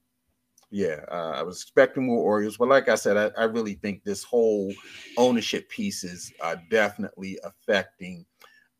yeah, 0.70 1.00
uh, 1.10 1.32
I 1.36 1.42
was 1.42 1.62
expecting 1.62 2.06
more 2.06 2.22
Orioles, 2.22 2.56
but 2.56 2.68
like 2.68 2.88
I 2.88 2.96
said, 2.96 3.16
I, 3.16 3.40
I 3.40 3.44
really 3.44 3.74
think 3.74 4.02
this 4.02 4.24
whole 4.24 4.72
ownership 5.16 5.68
piece 5.68 6.04
is 6.04 6.32
uh, 6.40 6.56
definitely 6.70 7.38
affecting 7.44 8.26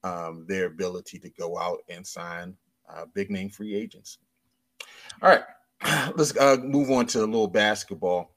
um, 0.02 0.44
their 0.48 0.66
ability 0.66 1.18
to 1.20 1.30
go 1.30 1.58
out 1.58 1.78
and 1.88 2.06
sign 2.06 2.56
uh, 2.88 3.04
big 3.14 3.30
name 3.30 3.50
free 3.50 3.74
agents. 3.74 4.18
All 5.22 5.30
right, 5.30 5.42
let's 6.16 6.36
uh, 6.36 6.58
move 6.62 6.90
on 6.90 7.06
to 7.06 7.20
a 7.20 7.26
little 7.26 7.48
basketball. 7.48 8.35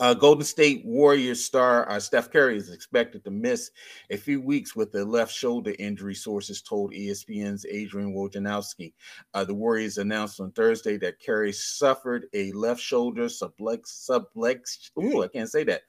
Uh, 0.00 0.14
Golden 0.14 0.44
State 0.44 0.84
Warriors 0.84 1.44
star 1.44 1.90
uh, 1.90 1.98
Steph 1.98 2.30
Curry 2.30 2.56
is 2.56 2.70
expected 2.70 3.24
to 3.24 3.30
miss 3.30 3.70
a 4.10 4.16
few 4.16 4.40
weeks 4.40 4.76
with 4.76 4.94
a 4.94 5.04
left 5.04 5.32
shoulder 5.32 5.74
injury, 5.78 6.14
sources 6.14 6.62
told 6.62 6.92
ESPN's 6.92 7.66
Adrian 7.66 8.14
Wojnarowski. 8.14 8.92
Uh, 9.34 9.44
the 9.44 9.54
Warriors 9.54 9.98
announced 9.98 10.40
on 10.40 10.52
Thursday 10.52 10.98
that 10.98 11.20
Curry 11.24 11.52
suffered 11.52 12.26
a 12.32 12.52
left 12.52 12.80
shoulder 12.80 13.26
sublex, 13.26 14.08
sublex, 14.08 14.90
ooh, 14.98 15.24
I 15.24 15.28
can't 15.28 15.50
say 15.50 15.64
that, 15.64 15.82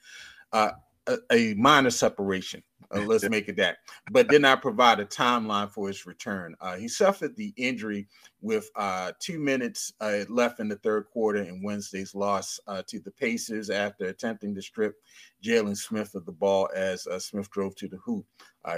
uh, 0.53 0.71
a, 1.07 1.17
a 1.31 1.53
minor 1.55 1.89
separation. 1.89 2.63
Uh, 2.91 3.01
let's 3.01 3.29
make 3.29 3.47
it 3.47 3.57
that, 3.57 3.77
but 4.11 4.27
did 4.29 4.41
not 4.41 4.61
provide 4.61 4.99
a 4.99 5.05
timeline 5.05 5.69
for 5.69 5.87
his 5.87 6.05
return. 6.05 6.55
Uh, 6.59 6.75
he 6.75 6.87
suffered 6.87 7.35
the 7.35 7.53
injury 7.55 8.07
with 8.41 8.69
uh, 8.75 9.11
two 9.19 9.39
minutes 9.39 9.93
uh, 10.01 10.19
left 10.27 10.59
in 10.59 10.67
the 10.67 10.77
third 10.77 11.05
quarter 11.11 11.43
in 11.43 11.61
Wednesday's 11.61 12.15
loss 12.15 12.59
uh, 12.67 12.81
to 12.87 12.99
the 12.99 13.11
Pacers 13.11 13.69
after 13.69 14.05
attempting 14.05 14.55
to 14.55 14.61
strip 14.61 14.95
Jalen 15.43 15.77
Smith 15.77 16.15
of 16.15 16.25
the 16.25 16.31
ball 16.31 16.69
as 16.75 17.05
uh, 17.07 17.19
Smith 17.19 17.51
drove 17.51 17.75
to 17.75 17.87
the 17.87 17.97
hoop. 17.97 18.25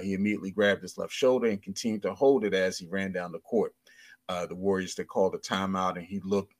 he 0.01 0.13
immediately 0.13 0.51
grabbed 0.51 0.81
his 0.81 0.97
left 0.97 1.13
shoulder 1.13 1.47
and 1.47 1.61
continued 1.61 2.01
to 2.01 2.13
hold 2.13 2.43
it 2.43 2.53
as 2.53 2.77
he 2.77 2.87
ran 2.87 3.11
down 3.11 3.31
the 3.31 3.39
court. 3.39 3.73
uh, 4.29 4.45
the 4.45 4.55
Warriors 4.55 4.95
that 4.95 5.07
called 5.07 5.35
a 5.35 5.39
timeout, 5.39 5.97
and 5.97 6.05
he 6.05 6.21
looked 6.23 6.53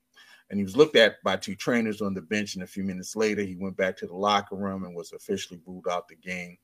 and 0.52 0.60
he 0.60 0.66
was 0.66 0.76
looked 0.76 0.98
at 0.98 1.24
by 1.24 1.38
two 1.38 1.56
trainers 1.56 2.02
on 2.02 2.14
the 2.14 2.22
bench. 2.22 2.56
And 2.56 2.64
a 2.64 2.68
few 2.68 2.84
minutes 2.84 3.16
later, 3.16 3.42
he 3.42 3.56
went 3.56 3.78
back 3.78 3.96
to 3.98 4.06
the 4.06 4.14
locker 4.14 4.58
room 4.58 4.84
and 4.84 4.94
was 4.94 5.14
officially 5.14 5.62
ruled 5.66 5.88
out 5.90 6.10
the 6.10 6.16
game 6.16 6.58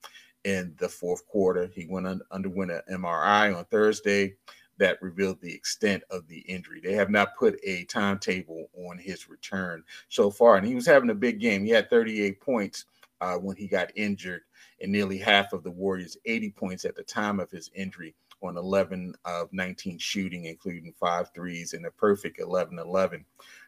in 0.43 0.75
the 0.77 0.89
fourth 0.89 1.25
quarter. 1.25 1.71
He 1.73 1.87
went 1.89 2.05
un- 2.05 2.21
underwent 2.29 2.71
an 2.71 2.81
MRI 2.91 3.57
on 3.57 3.63
Thursday 3.65 4.35
that 4.77 5.01
revealed 5.01 5.41
the 5.41 5.53
extent 5.53 6.03
of 6.11 6.27
the 6.27 6.39
injury. 6.39 6.81
They 6.83 6.93
have 6.93 7.09
not 7.09 7.37
put 7.37 7.57
a 7.63 7.85
timetable 7.85 8.69
on 8.87 8.97
his 8.99 9.29
return 9.29 9.83
so 10.09 10.29
far, 10.29 10.57
and 10.57 10.67
he 10.67 10.75
was 10.75 10.85
having 10.85 11.09
a 11.09 11.15
big 11.15 11.39
game. 11.39 11.63
He 11.63 11.71
had 11.71 11.89
38 11.89 12.41
points 12.41 12.85
uh, 13.21 13.35
when 13.35 13.55
he 13.55 13.67
got 13.67 13.91
injured, 13.95 14.41
and 14.81 14.91
nearly 14.91 15.17
half 15.17 15.53
of 15.53 15.63
the 15.63 15.71
Warriors' 15.71 16.17
80 16.25 16.51
points 16.51 16.83
at 16.83 16.95
the 16.95 17.03
time 17.03 17.39
of 17.39 17.49
his 17.49 17.71
injury 17.73 18.13
on 18.43 18.57
11 18.57 19.15
of 19.25 19.51
19 19.51 19.97
shooting, 19.97 20.45
including 20.45 20.93
five 20.99 21.31
threes 21.33 21.73
and 21.73 21.85
a 21.85 21.91
perfect 21.91 22.39
11 22.39 22.77
11 22.77 23.25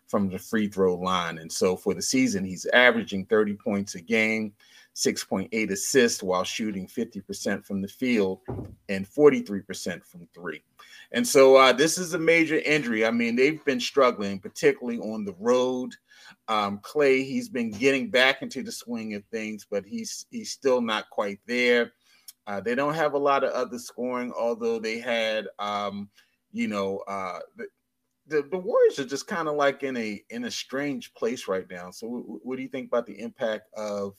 from 0.09 0.27
the 0.29 0.39
free 0.39 0.67
throw 0.67 0.95
line. 0.95 1.37
And 1.37 1.51
so 1.51 1.77
for 1.77 1.93
the 1.93 2.01
season, 2.01 2.43
he's 2.43 2.65
averaging 2.73 3.27
30 3.27 3.53
points 3.53 3.95
a 3.95 4.01
game, 4.01 4.53
6.8 4.95 5.71
assists 5.71 6.23
while 6.23 6.43
shooting 6.43 6.87
50% 6.87 7.63
from 7.63 7.81
the 7.81 7.87
field 7.87 8.41
and 8.89 9.07
43% 9.07 10.03
from 10.03 10.27
three. 10.33 10.63
And 11.11 11.25
so 11.25 11.55
uh, 11.55 11.73
this 11.73 11.97
is 11.97 12.13
a 12.13 12.19
major 12.19 12.59
injury. 12.59 13.05
I 13.05 13.11
mean, 13.11 13.35
they've 13.35 13.63
been 13.65 13.79
struggling, 13.79 14.39
particularly 14.39 14.99
on 14.99 15.25
the 15.25 15.35
road. 15.39 15.95
Um, 16.47 16.79
Klay, 16.79 17.23
he's 17.25 17.49
been 17.49 17.71
getting 17.71 18.09
back 18.09 18.41
into 18.41 18.63
the 18.63 18.71
swing 18.71 19.13
of 19.13 19.23
things, 19.25 19.65
but 19.69 19.85
he's 19.85 20.25
he's 20.29 20.51
still 20.51 20.81
not 20.81 21.09
quite 21.09 21.39
there. 21.47 21.93
Uh, 22.45 22.59
they 22.59 22.75
don't 22.75 22.95
have 22.95 23.13
a 23.13 23.17
lot 23.17 23.43
of 23.43 23.51
other 23.51 23.77
scoring, 23.77 24.33
although 24.37 24.79
they 24.79 24.99
had, 24.99 25.47
um, 25.59 26.09
you 26.51 26.67
know, 26.67 26.97
uh, 27.07 27.39
the, 28.29 28.47
the, 28.49 28.57
Warriors 28.57 28.99
are 28.99 29.05
just 29.05 29.27
kind 29.27 29.47
of 29.47 29.55
like 29.55 29.83
in 29.83 29.97
a 29.97 30.23
in 30.29 30.45
a 30.45 30.51
strange 30.51 31.13
place 31.13 31.47
right 31.47 31.65
now. 31.69 31.91
So, 31.91 32.07
w- 32.07 32.39
what 32.43 32.55
do 32.55 32.61
you 32.61 32.69
think 32.69 32.87
about 32.87 33.05
the 33.05 33.19
impact 33.19 33.69
of 33.75 34.15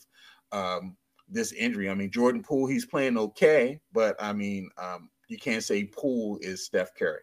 um, 0.51 0.97
this 1.29 1.51
injury? 1.53 1.89
I 1.89 1.95
mean, 1.95 2.11
Jordan 2.11 2.43
Poole, 2.43 2.67
he's 2.67 2.85
playing 2.85 3.17
okay, 3.17 3.79
but 3.93 4.15
I 4.21 4.33
mean, 4.33 4.69
um, 4.77 5.09
you 5.27 5.37
can't 5.37 5.63
say 5.63 5.85
Poole 5.85 6.37
is 6.41 6.65
Steph 6.65 6.95
Curry. 6.95 7.21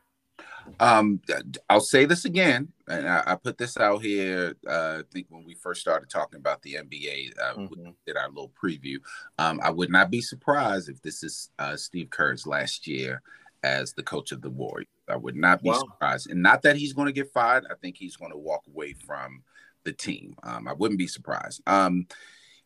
Um, 0.80 1.20
I'll 1.68 1.80
say 1.80 2.04
this 2.04 2.24
again, 2.24 2.68
and 2.88 3.08
I, 3.08 3.22
I 3.26 3.34
put 3.34 3.58
this 3.58 3.76
out 3.76 4.02
here. 4.02 4.54
Uh, 4.68 4.98
I 4.98 5.02
think 5.12 5.26
when 5.30 5.44
we 5.44 5.54
first 5.54 5.80
started 5.80 6.10
talking 6.10 6.38
about 6.38 6.62
the 6.62 6.74
NBA, 6.74 7.32
uh, 7.38 7.54
mm-hmm. 7.54 7.66
we 7.84 7.94
did 8.06 8.16
our 8.16 8.28
little 8.28 8.52
preview. 8.62 8.98
Um, 9.38 9.60
I 9.62 9.70
would 9.70 9.90
not 9.90 10.10
be 10.10 10.20
surprised 10.20 10.88
if 10.88 11.00
this 11.02 11.22
is 11.22 11.50
uh, 11.58 11.76
Steve 11.76 12.10
Kerr's 12.10 12.46
last 12.46 12.86
year 12.86 13.22
as 13.62 13.92
the 13.92 14.02
coach 14.02 14.32
of 14.32 14.42
the 14.42 14.50
Warriors. 14.50 14.88
I 15.10 15.16
would 15.16 15.36
not 15.36 15.62
be 15.62 15.70
wow. 15.70 15.78
surprised, 15.78 16.30
and 16.30 16.42
not 16.42 16.62
that 16.62 16.76
he's 16.76 16.92
going 16.92 17.06
to 17.06 17.12
get 17.12 17.32
fired. 17.32 17.64
I 17.70 17.74
think 17.74 17.96
he's 17.96 18.16
going 18.16 18.32
to 18.32 18.38
walk 18.38 18.64
away 18.68 18.94
from 19.06 19.42
the 19.84 19.92
team. 19.92 20.36
Um, 20.42 20.68
I 20.68 20.72
wouldn't 20.72 20.98
be 20.98 21.06
surprised. 21.06 21.62
Um, 21.66 22.06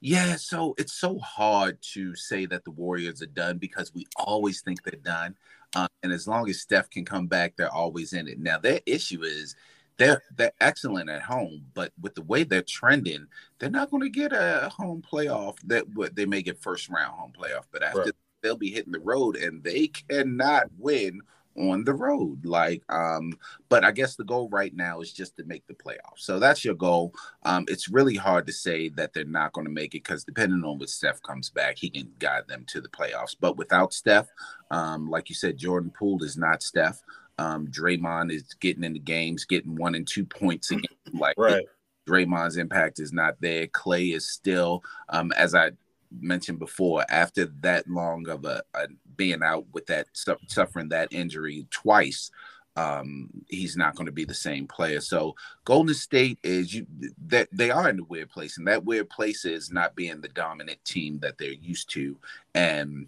yeah, 0.01 0.35
so 0.35 0.75
it's 0.79 0.95
so 0.95 1.19
hard 1.21 1.79
to 1.93 2.17
say 2.17 2.45
that 2.47 2.65
the 2.65 2.73
Warriors 2.73 3.23
are 3.23 3.27
done 3.27 3.59
because 3.59 3.95
we 3.95 4.07
always 4.17 4.61
think 4.61 4.83
they're 4.83 4.99
done. 5.01 5.37
Uh, 5.77 5.87
and 6.03 6.13
as 6.13 6.27
long 6.27 6.49
as 6.51 6.61
Steph 6.61 6.91
can 6.91 7.05
come 7.05 7.29
back, 7.29 7.55
they're 7.57 7.73
always 7.73 8.13
in 8.13 8.27
it. 8.27 8.41
Now 8.41 8.59
their 8.59 8.81
issue 8.85 9.23
is 9.23 9.55
they're 9.99 10.23
they're 10.37 10.53
excellent 10.61 11.09
at 11.09 11.23
home, 11.23 11.67
but 11.75 11.93
with 12.01 12.15
the 12.17 12.23
way 12.23 12.43
they're 12.43 12.63
trending, 12.63 13.27
they're 13.59 13.71
not 13.71 13.91
going 13.91 14.03
to 14.03 14.11
get 14.11 14.33
a 14.33 14.71
home 14.77 15.03
playoff. 15.03 15.59
That 15.65 15.89
what 15.95 16.17
they 16.17 16.27
may 16.27 16.43
get 16.43 16.61
first 16.61 16.89
round 16.89 17.13
home 17.13 17.33
playoff, 17.39 17.65
but 17.71 17.85
after 17.85 18.01
right. 18.01 18.13
they'll 18.43 18.57
be 18.57 18.73
hitting 18.73 18.93
the 18.93 19.01
road 19.01 19.37
and 19.37 19.63
they 19.63 19.87
cannot 19.87 20.65
win 20.79 21.21
on 21.57 21.85
the 21.85 21.95
road. 21.95 22.45
Like, 22.45 22.83
um, 22.89 23.33
but 23.69 23.85
I 23.85 23.93
guess 23.93 24.17
the 24.17 24.25
goal 24.25 24.49
right 24.51 24.75
now 24.75 25.01
is 25.01 25.13
just 25.13 25.37
to 25.37 25.45
make 25.45 25.67
the 25.67 25.75
playoffs. 25.75 26.19
So 26.19 26.39
that's 26.39 26.65
your 26.65 26.75
goal. 26.75 27.13
Um, 27.45 27.65
it's 27.69 27.89
really 27.89 28.17
hard 28.17 28.47
to 28.47 28.53
say 28.53 28.89
that 28.91 29.13
they're 29.13 29.25
not 29.25 29.53
going 29.53 29.67
to 29.67 29.73
make 29.73 29.95
it 29.95 30.05
because 30.05 30.25
depending 30.25 30.65
on 30.65 30.79
what 30.79 30.89
Steph 30.89 31.23
comes 31.23 31.51
back, 31.51 31.79
he 31.79 31.91
can 31.91 32.11
guide 32.19 32.49
them 32.49 32.65
to 32.69 32.81
the 32.81 32.89
playoffs. 32.89 33.37
But 33.39 33.57
without 33.57 33.93
Steph, 33.93 34.29
um, 34.71 35.11
like 35.11 35.29
you 35.29 35.35
said, 35.35 35.59
Jordan 35.59 35.93
Poole 35.97 36.23
is 36.23 36.37
not 36.37 36.63
Steph. 36.63 37.03
Um, 37.39 37.67
Draymond 37.69 38.33
is 38.33 38.55
getting 38.61 38.85
in 38.85 38.93
the 38.93 38.99
games, 38.99 39.45
getting 39.45 39.75
one 39.75 39.95
and 39.95 40.07
two 40.07 40.25
points 40.25 40.71
again. 40.71 40.85
Like 41.13 41.35
right. 41.39 41.65
Draymond's 42.09 42.57
impact 42.57 42.99
is 43.01 43.13
not 43.13 43.37
there. 43.41 43.67
Klay 43.69 44.15
is 44.15 44.31
still, 44.31 44.83
um, 45.09 45.33
as 45.33 45.55
I 45.55 45.73
mentioned 46.21 46.59
before, 46.59 47.05
after 47.09 47.47
that 47.61 47.89
long 47.89 48.29
of 48.29 48.45
a, 48.45 48.63
a 48.75 48.89
being 49.17 49.43
out 49.43 49.67
with 49.73 49.87
that 49.87 50.09
suffering 50.49 50.89
that 50.91 51.13
injury 51.13 51.67
twice, 51.71 52.31
um, 52.77 53.29
he's 53.49 53.77
not 53.77 53.95
going 53.95 54.07
to 54.07 54.13
be 54.13 54.25
the 54.25 54.35
same 54.35 54.67
player. 54.67 55.01
So 55.01 55.35
Golden 55.65 55.95
State 55.95 56.39
is 56.43 56.75
you 56.75 56.87
that 57.27 57.49
they 57.53 57.71
are 57.71 57.89
in 57.89 58.01
a 58.01 58.05
weird 58.05 58.31
place, 58.31 58.59
and 58.59 58.67
that 58.67 58.85
weird 58.85 59.11
place 59.11 59.45
is 59.45 59.71
not 59.71 59.95
being 59.95 60.21
the 60.21 60.29
dominant 60.29 60.85
team 60.85 61.19
that 61.21 61.39
they're 61.39 61.51
used 61.53 61.91
to, 61.91 62.17
and. 62.55 63.07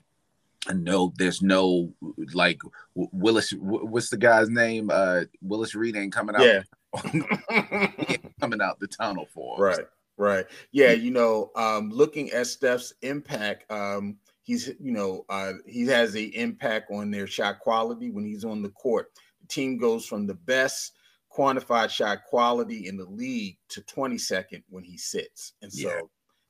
No, 0.73 1.13
there's 1.19 1.43
no 1.43 1.93
like 2.33 2.59
Willis. 2.95 3.51
What's 3.51 4.09
the 4.09 4.17
guy's 4.17 4.49
name? 4.49 4.89
Uh, 4.91 5.25
Willis 5.43 5.75
Reed 5.75 5.95
ain't 5.95 6.15
coming 6.15 6.35
out. 6.35 6.41
Yeah, 6.41 6.63
coming 8.41 8.63
out 8.63 8.81
the 8.81 8.87
tunnel 8.87 9.29
for. 9.35 9.59
Right. 9.59 9.87
Right. 10.17 10.47
Yeah. 10.71 10.93
You 10.93 11.11
know, 11.11 11.51
um, 11.57 11.91
looking 11.91 12.31
at 12.31 12.47
Steph's 12.47 12.95
impact, 13.03 13.71
um, 13.71 14.17
he's, 14.43 14.69
you 14.81 14.93
know, 14.93 15.25
uh, 15.29 15.55
he 15.67 15.87
has 15.87 16.15
a 16.15 16.23
impact 16.23 16.91
on 16.93 17.11
their 17.11 17.27
shot 17.27 17.59
quality 17.59 18.11
when 18.11 18.25
he's 18.25 18.45
on 18.45 18.62
the 18.62 18.71
court. 18.71 19.11
The 19.41 19.49
team 19.49 19.77
goes 19.77 20.07
from 20.07 20.27
the 20.27 20.35
best 20.35 20.93
quantified 21.37 21.91
shot 21.91 22.25
quality 22.25 22.87
in 22.87 22.97
the 22.97 23.05
league 23.07 23.59
to 23.69 23.81
22nd 23.83 24.62
when 24.69 24.85
he 24.85 24.97
sits. 24.97 25.55
And 25.62 25.73
so, 25.73 25.89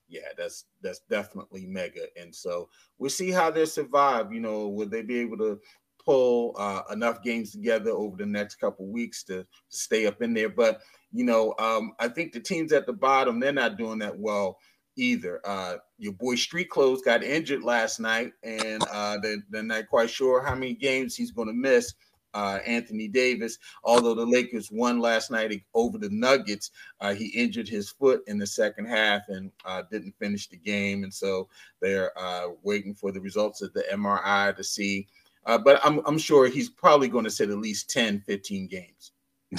yeah. 0.08 0.20
yeah, 0.20 0.28
that's 0.36 0.66
that's 0.82 1.00
definitely 1.08 1.66
mega. 1.66 2.06
And 2.20 2.34
so 2.34 2.68
we'll 2.98 3.10
see 3.10 3.30
how 3.30 3.50
they 3.50 3.64
survive. 3.64 4.32
You 4.32 4.40
know, 4.40 4.68
will 4.68 4.88
they 4.88 5.02
be 5.02 5.20
able 5.20 5.38
to 5.38 5.58
pull 6.04 6.54
uh, 6.58 6.82
enough 6.92 7.22
games 7.22 7.52
together 7.52 7.90
over 7.90 8.16
the 8.18 8.26
next 8.26 8.56
couple 8.56 8.86
weeks 8.86 9.24
to, 9.24 9.38
to 9.42 9.46
stay 9.68 10.06
up 10.06 10.20
in 10.20 10.34
there? 10.34 10.50
But 10.50 10.80
you 11.14 11.24
know, 11.24 11.54
um, 11.60 11.92
I 12.00 12.08
think 12.08 12.32
the 12.32 12.40
teams 12.40 12.72
at 12.72 12.86
the 12.86 12.92
bottom, 12.92 13.38
they're 13.38 13.52
not 13.52 13.78
doing 13.78 14.00
that 14.00 14.18
well 14.18 14.58
either. 14.96 15.40
Uh, 15.44 15.76
your 15.96 16.12
boy 16.12 16.34
Street 16.34 16.68
Clothes 16.68 17.02
got 17.02 17.22
injured 17.22 17.62
last 17.62 18.00
night, 18.00 18.32
and 18.42 18.82
uh, 18.92 19.18
they're, 19.22 19.42
they're 19.48 19.62
not 19.62 19.86
quite 19.86 20.10
sure 20.10 20.44
how 20.44 20.56
many 20.56 20.74
games 20.74 21.14
he's 21.14 21.30
going 21.30 21.46
to 21.46 21.54
miss. 21.54 21.94
Uh, 22.34 22.58
Anthony 22.66 23.06
Davis, 23.06 23.58
although 23.84 24.12
the 24.12 24.26
Lakers 24.26 24.68
won 24.72 24.98
last 24.98 25.30
night 25.30 25.62
over 25.72 25.98
the 25.98 26.10
Nuggets, 26.10 26.72
uh, 27.00 27.14
he 27.14 27.28
injured 27.28 27.68
his 27.68 27.90
foot 27.90 28.22
in 28.26 28.36
the 28.36 28.46
second 28.46 28.86
half 28.86 29.22
and 29.28 29.52
uh, 29.64 29.84
didn't 29.88 30.16
finish 30.18 30.48
the 30.48 30.56
game. 30.56 31.04
And 31.04 31.14
so 31.14 31.48
they're 31.80 32.10
uh, 32.18 32.48
waiting 32.64 32.92
for 32.92 33.12
the 33.12 33.20
results 33.20 33.62
of 33.62 33.72
the 33.72 33.84
MRI 33.92 34.56
to 34.56 34.64
see. 34.64 35.06
But 35.46 35.78
I'm, 35.84 36.00
I'm 36.06 36.18
sure 36.18 36.48
he's 36.48 36.70
probably 36.70 37.06
going 37.06 37.22
to 37.22 37.30
sit 37.30 37.50
at 37.50 37.58
least 37.58 37.88
10, 37.90 38.18
15 38.22 38.66
games. 38.66 39.12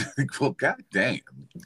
well, 0.40 0.52
god 0.52 0.84
damn. 0.92 1.20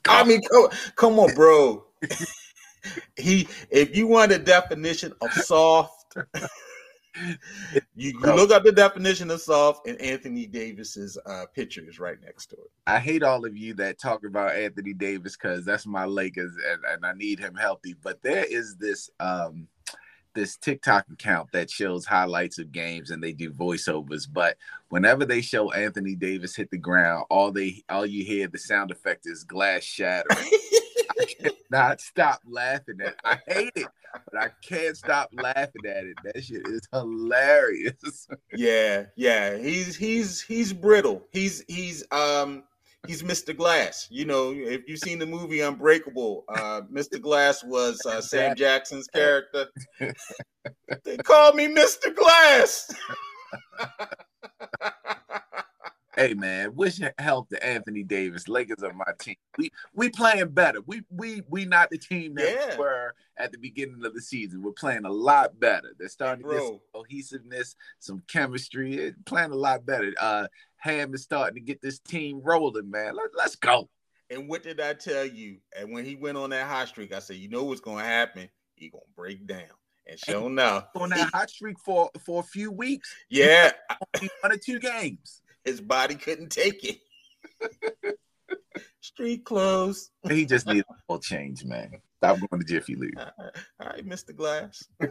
I 0.07 0.23
mean, 0.23 0.41
come, 0.41 0.67
come 0.95 1.19
on, 1.19 1.33
bro. 1.33 1.85
he, 3.17 3.47
if 3.69 3.95
you 3.95 4.07
want 4.07 4.31
a 4.31 4.39
definition 4.39 5.13
of 5.21 5.33
soft, 5.33 6.15
you, 7.15 7.31
you 7.95 8.19
look 8.19 8.51
up 8.51 8.63
the 8.63 8.71
definition 8.71 9.31
of 9.31 9.41
soft, 9.41 9.87
and 9.87 9.99
Anthony 10.01 10.45
Davis's 10.45 11.17
uh, 11.25 11.45
picture 11.53 11.87
is 11.87 11.99
right 11.99 12.17
next 12.23 12.47
to 12.47 12.55
it. 12.55 12.71
I 12.87 12.99
hate 12.99 13.23
all 13.23 13.45
of 13.45 13.57
you 13.57 13.73
that 13.75 13.99
talk 13.99 14.23
about 14.25 14.55
Anthony 14.55 14.93
Davis 14.93 15.35
because 15.35 15.65
that's 15.65 15.85
my 15.85 16.05
Lakers, 16.05 16.55
and, 16.71 16.81
and 16.91 17.05
I 17.05 17.13
need 17.13 17.39
him 17.39 17.55
healthy. 17.55 17.95
But 18.01 18.21
there 18.21 18.45
is 18.45 18.75
this 18.77 19.09
um 19.19 19.67
this 20.33 20.57
TikTok 20.57 21.05
account 21.11 21.51
that 21.51 21.69
shows 21.69 22.05
highlights 22.05 22.59
of 22.59 22.71
games 22.71 23.11
and 23.11 23.21
they 23.23 23.31
do 23.31 23.51
voiceovers. 23.51 24.27
But 24.31 24.57
whenever 24.89 25.25
they 25.25 25.41
show 25.41 25.71
Anthony 25.71 26.15
Davis 26.15 26.55
hit 26.55 26.71
the 26.71 26.77
ground, 26.77 27.25
all 27.29 27.51
they 27.51 27.83
all 27.89 28.05
you 28.05 28.23
hear 28.23 28.47
the 28.47 28.57
sound 28.57 28.91
effect 28.91 29.25
is 29.25 29.43
glass 29.43 29.83
shattering. 29.83 30.47
I 31.19 31.25
cannot 31.71 32.01
stop 32.01 32.41
laughing 32.47 32.99
at. 33.01 33.07
It. 33.09 33.19
I 33.23 33.39
hate 33.47 33.73
it, 33.75 33.87
but 34.31 34.41
I 34.41 34.49
can't 34.61 34.95
stop 34.95 35.29
laughing 35.33 35.85
at 35.85 36.05
it. 36.05 36.17
That 36.23 36.43
shit 36.43 36.67
is 36.67 36.87
hilarious. 36.91 38.27
yeah, 38.55 39.05
yeah. 39.15 39.57
He's 39.57 39.95
he's 39.95 40.41
he's 40.41 40.73
brittle. 40.73 41.23
He's 41.31 41.63
he's 41.67 42.05
um 42.11 42.63
he's 43.07 43.23
Mr. 43.23 43.55
Glass. 43.55 44.07
You 44.09 44.25
know, 44.25 44.51
if 44.51 44.81
you've 44.87 44.99
seen 44.99 45.19
the 45.19 45.25
movie 45.25 45.61
Unbreakable, 45.61 46.45
uh, 46.49 46.81
Mr. 46.91 47.21
Glass 47.21 47.63
was 47.63 47.99
uh, 48.05 48.21
Sam 48.21 48.55
Jackson's 48.55 49.07
character. 49.07 49.67
they 51.03 51.17
call 51.17 51.53
me 51.53 51.67
Mr. 51.67 52.15
Glass. 52.15 52.93
Hey 56.19 56.33
man, 56.33 56.75
wish 56.75 56.99
help 57.17 57.47
to 57.47 57.65
Anthony 57.65 58.03
Davis. 58.03 58.49
Lakers 58.49 58.83
are 58.83 58.91
my 58.91 59.05
team. 59.21 59.37
We 59.57 59.71
we 59.93 60.09
playing 60.09 60.49
better. 60.49 60.81
We 60.85 61.03
we 61.09 61.43
we 61.47 61.63
not 61.63 61.89
the 61.91 61.97
team 61.97 62.35
that 62.35 62.53
yeah. 62.53 62.75
we 62.75 62.77
were 62.77 63.15
at 63.37 63.53
the 63.53 63.57
beginning 63.57 64.03
of 64.03 64.13
the 64.13 64.19
season. 64.19 64.61
We're 64.61 64.73
playing 64.73 65.05
a 65.05 65.09
lot 65.09 65.57
better. 65.61 65.93
They're 65.97 66.09
starting 66.09 66.43
to 66.43 66.51
get 66.51 66.61
some 66.61 66.79
cohesiveness, 66.93 67.77
some 67.99 68.21
chemistry. 68.27 69.13
Playing 69.23 69.51
a 69.51 69.55
lot 69.55 69.85
better. 69.85 70.11
Uh 70.19 70.47
Ham 70.75 71.13
is 71.13 71.23
starting 71.23 71.55
to 71.55 71.61
get 71.61 71.81
this 71.81 71.99
team 71.99 72.41
rolling, 72.43 72.91
man. 72.91 73.15
Let, 73.15 73.29
let's 73.37 73.55
go. 73.55 73.89
And 74.29 74.49
what 74.49 74.61
did 74.61 74.81
I 74.81 74.95
tell 74.95 75.25
you? 75.25 75.59
And 75.77 75.93
when 75.93 76.03
he 76.03 76.17
went 76.17 76.37
on 76.37 76.49
that 76.49 76.67
hot 76.67 76.89
streak, 76.89 77.13
I 77.13 77.19
said, 77.19 77.37
you 77.37 77.47
know 77.47 77.63
what's 77.63 77.79
gonna 77.79 78.03
happen? 78.03 78.49
He 78.75 78.89
gonna 78.89 79.03
break 79.15 79.47
down. 79.47 79.71
And 80.05 80.19
sure 80.19 80.47
enough, 80.47 80.87
on 80.95 81.11
that 81.11 81.29
hot 81.33 81.49
streak 81.49 81.79
for 81.79 82.09
for 82.25 82.41
a 82.41 82.43
few 82.43 82.73
weeks. 82.73 83.09
Yeah, 83.29 83.71
one 84.41 84.51
or 84.51 84.57
two 84.57 84.79
games. 84.79 85.41
His 85.63 85.81
body 85.81 86.15
couldn't 86.15 86.49
take 86.49 86.83
it. 86.83 86.99
Street 89.01 89.45
clothes. 89.45 90.11
He 90.29 90.45
just 90.45 90.67
needs 90.67 90.85
a 90.89 90.93
whole 91.07 91.19
change, 91.19 91.65
man. 91.65 91.91
Stop 92.17 92.39
going 92.39 92.61
to 92.61 92.67
Jiffy 92.67 92.95
Lube. 92.95 93.13
All 93.17 93.87
right, 93.87 94.05
Mr. 94.05 94.35
Glass. 94.35 94.83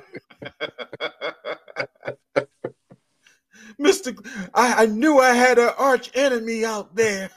Mr. 3.80 4.16
I, 4.54 4.82
I 4.82 4.86
knew 4.86 5.18
I 5.18 5.32
had 5.34 5.58
an 5.58 5.70
arch 5.78 6.10
enemy 6.14 6.64
out 6.64 6.94
there. 6.94 7.30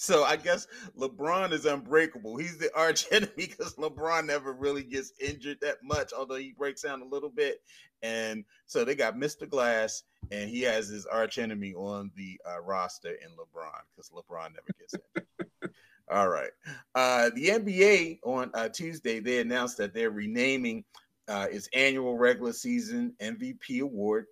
So 0.00 0.24
I 0.24 0.36
guess 0.36 0.66
LeBron 0.98 1.52
is 1.52 1.66
unbreakable. 1.66 2.38
He's 2.38 2.56
the 2.56 2.74
arch 2.78 3.04
enemy 3.12 3.32
because 3.36 3.74
LeBron 3.74 4.24
never 4.24 4.54
really 4.54 4.82
gets 4.82 5.12
injured 5.20 5.58
that 5.60 5.76
much, 5.84 6.14
although 6.16 6.36
he 6.36 6.54
breaks 6.56 6.80
down 6.80 7.02
a 7.02 7.04
little 7.04 7.28
bit. 7.28 7.60
And 8.02 8.46
so 8.64 8.82
they 8.82 8.94
got 8.94 9.16
Mr. 9.16 9.46
Glass, 9.46 10.04
and 10.30 10.48
he 10.48 10.62
has 10.62 10.88
his 10.88 11.04
arch 11.04 11.36
enemy 11.36 11.74
on 11.74 12.10
the 12.16 12.40
uh, 12.50 12.62
roster 12.62 13.10
in 13.10 13.28
LeBron 13.32 13.82
because 13.94 14.08
LeBron 14.08 14.54
never 14.54 14.72
gets 14.78 14.94
injured. 14.94 15.74
All 16.10 16.30
right. 16.30 16.50
Uh, 16.94 17.28
the 17.34 17.48
NBA 17.48 18.20
on 18.24 18.50
uh, 18.54 18.70
Tuesday 18.70 19.20
they 19.20 19.40
announced 19.40 19.76
that 19.76 19.92
they're 19.92 20.10
renaming 20.10 20.82
uh, 21.28 21.46
its 21.50 21.68
annual 21.74 22.16
regular 22.16 22.54
season 22.54 23.12
MVP 23.20 23.82
award 23.82 24.24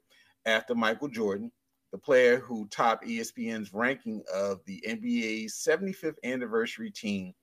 after 0.47 0.75
Michael 0.75 1.09
Jordan 1.09 1.53
the 1.91 1.99
player 1.99 2.39
who 2.39 2.67
topped 2.69 3.07
ESPN's 3.07 3.73
ranking 3.73 4.23
of 4.33 4.61
the 4.67 4.83
NBA's 4.87 5.55
75th 5.55 6.17
anniversary 6.25 6.91
team 6.91 7.35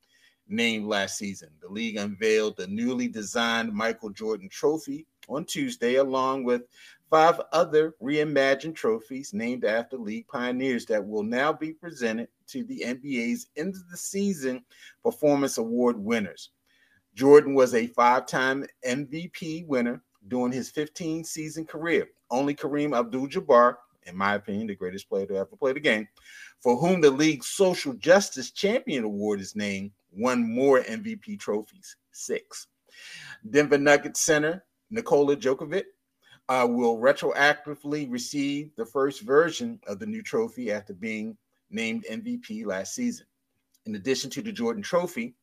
named 0.48 0.86
last 0.86 1.18
season. 1.18 1.50
The 1.62 1.70
league 1.70 1.98
unveiled 1.98 2.58
the 2.58 2.68
newly 2.68 3.08
designed 3.08 3.74
Michael 3.74 4.12
Jordan 4.12 4.50
Trophy 4.50 5.08
on 5.28 5.46
Tuesday, 5.46 5.96
along 5.96 6.44
with 6.44 6.64
five 7.10 7.42
other 7.52 7.96
reimagined 8.02 8.76
trophies 8.76 9.34
named 9.34 9.66
after 9.66 9.98
league 9.98 10.28
pioneers 10.28 10.86
that 10.86 11.06
will 11.06 11.24
now 11.24 11.52
be 11.52 11.74
presented 11.74 12.28
to 12.48 12.64
the 12.64 12.82
NBA's 12.86 13.48
end 13.56 13.76
of 13.76 13.90
the 13.90 13.98
season 13.98 14.64
performance 15.04 15.58
award 15.58 15.98
winners. 15.98 16.52
Jordan 17.16 17.56
was 17.56 17.74
a 17.74 17.88
five 17.88 18.28
time 18.28 18.66
MVP 18.86 19.66
winner 19.66 20.04
during 20.28 20.52
his 20.52 20.70
15 20.70 21.24
season 21.24 21.66
career. 21.66 22.10
Only 22.30 22.54
Kareem 22.56 22.98
Abdul 22.98 23.28
Jabbar 23.28 23.76
in 24.06 24.16
my 24.16 24.36
opinion, 24.36 24.68
the 24.68 24.76
greatest 24.76 25.10
player 25.10 25.26
to 25.26 25.38
ever 25.38 25.56
play 25.56 25.74
the 25.74 25.80
game, 25.80 26.08
for 26.62 26.78
whom 26.78 27.02
the 27.02 27.12
league's 27.12 27.48
Social 27.48 27.94
Justice 27.94 28.52
Champion 28.52 29.04
Award 29.04 29.40
is 29.40 29.56
named, 29.56 29.92
won 30.12 30.48
more 30.50 30.82
MVP 30.82 31.40
trophies, 31.40 31.98
six. 32.12 32.68
Denver 33.50 33.78
Nuggets 33.78 34.22
center 34.22 34.64
Nikola 34.90 35.36
Jokovic 35.36 35.86
uh, 36.50 36.68
will 36.70 36.98
retroactively 36.98 38.10
receive 38.12 38.76
the 38.76 38.86
first 38.86 39.22
version 39.22 39.80
of 39.88 40.00
the 40.00 40.06
new 40.06 40.22
trophy 40.22 40.72
after 40.72 40.94
being 40.94 41.38
named 41.70 42.06
MVP 42.10 42.66
last 42.66 42.94
season. 42.94 43.26
In 43.86 43.96
addition 43.96 44.30
to 44.32 44.42
the 44.42 44.52
Jordan 44.52 44.84
Trophy, 44.84 45.36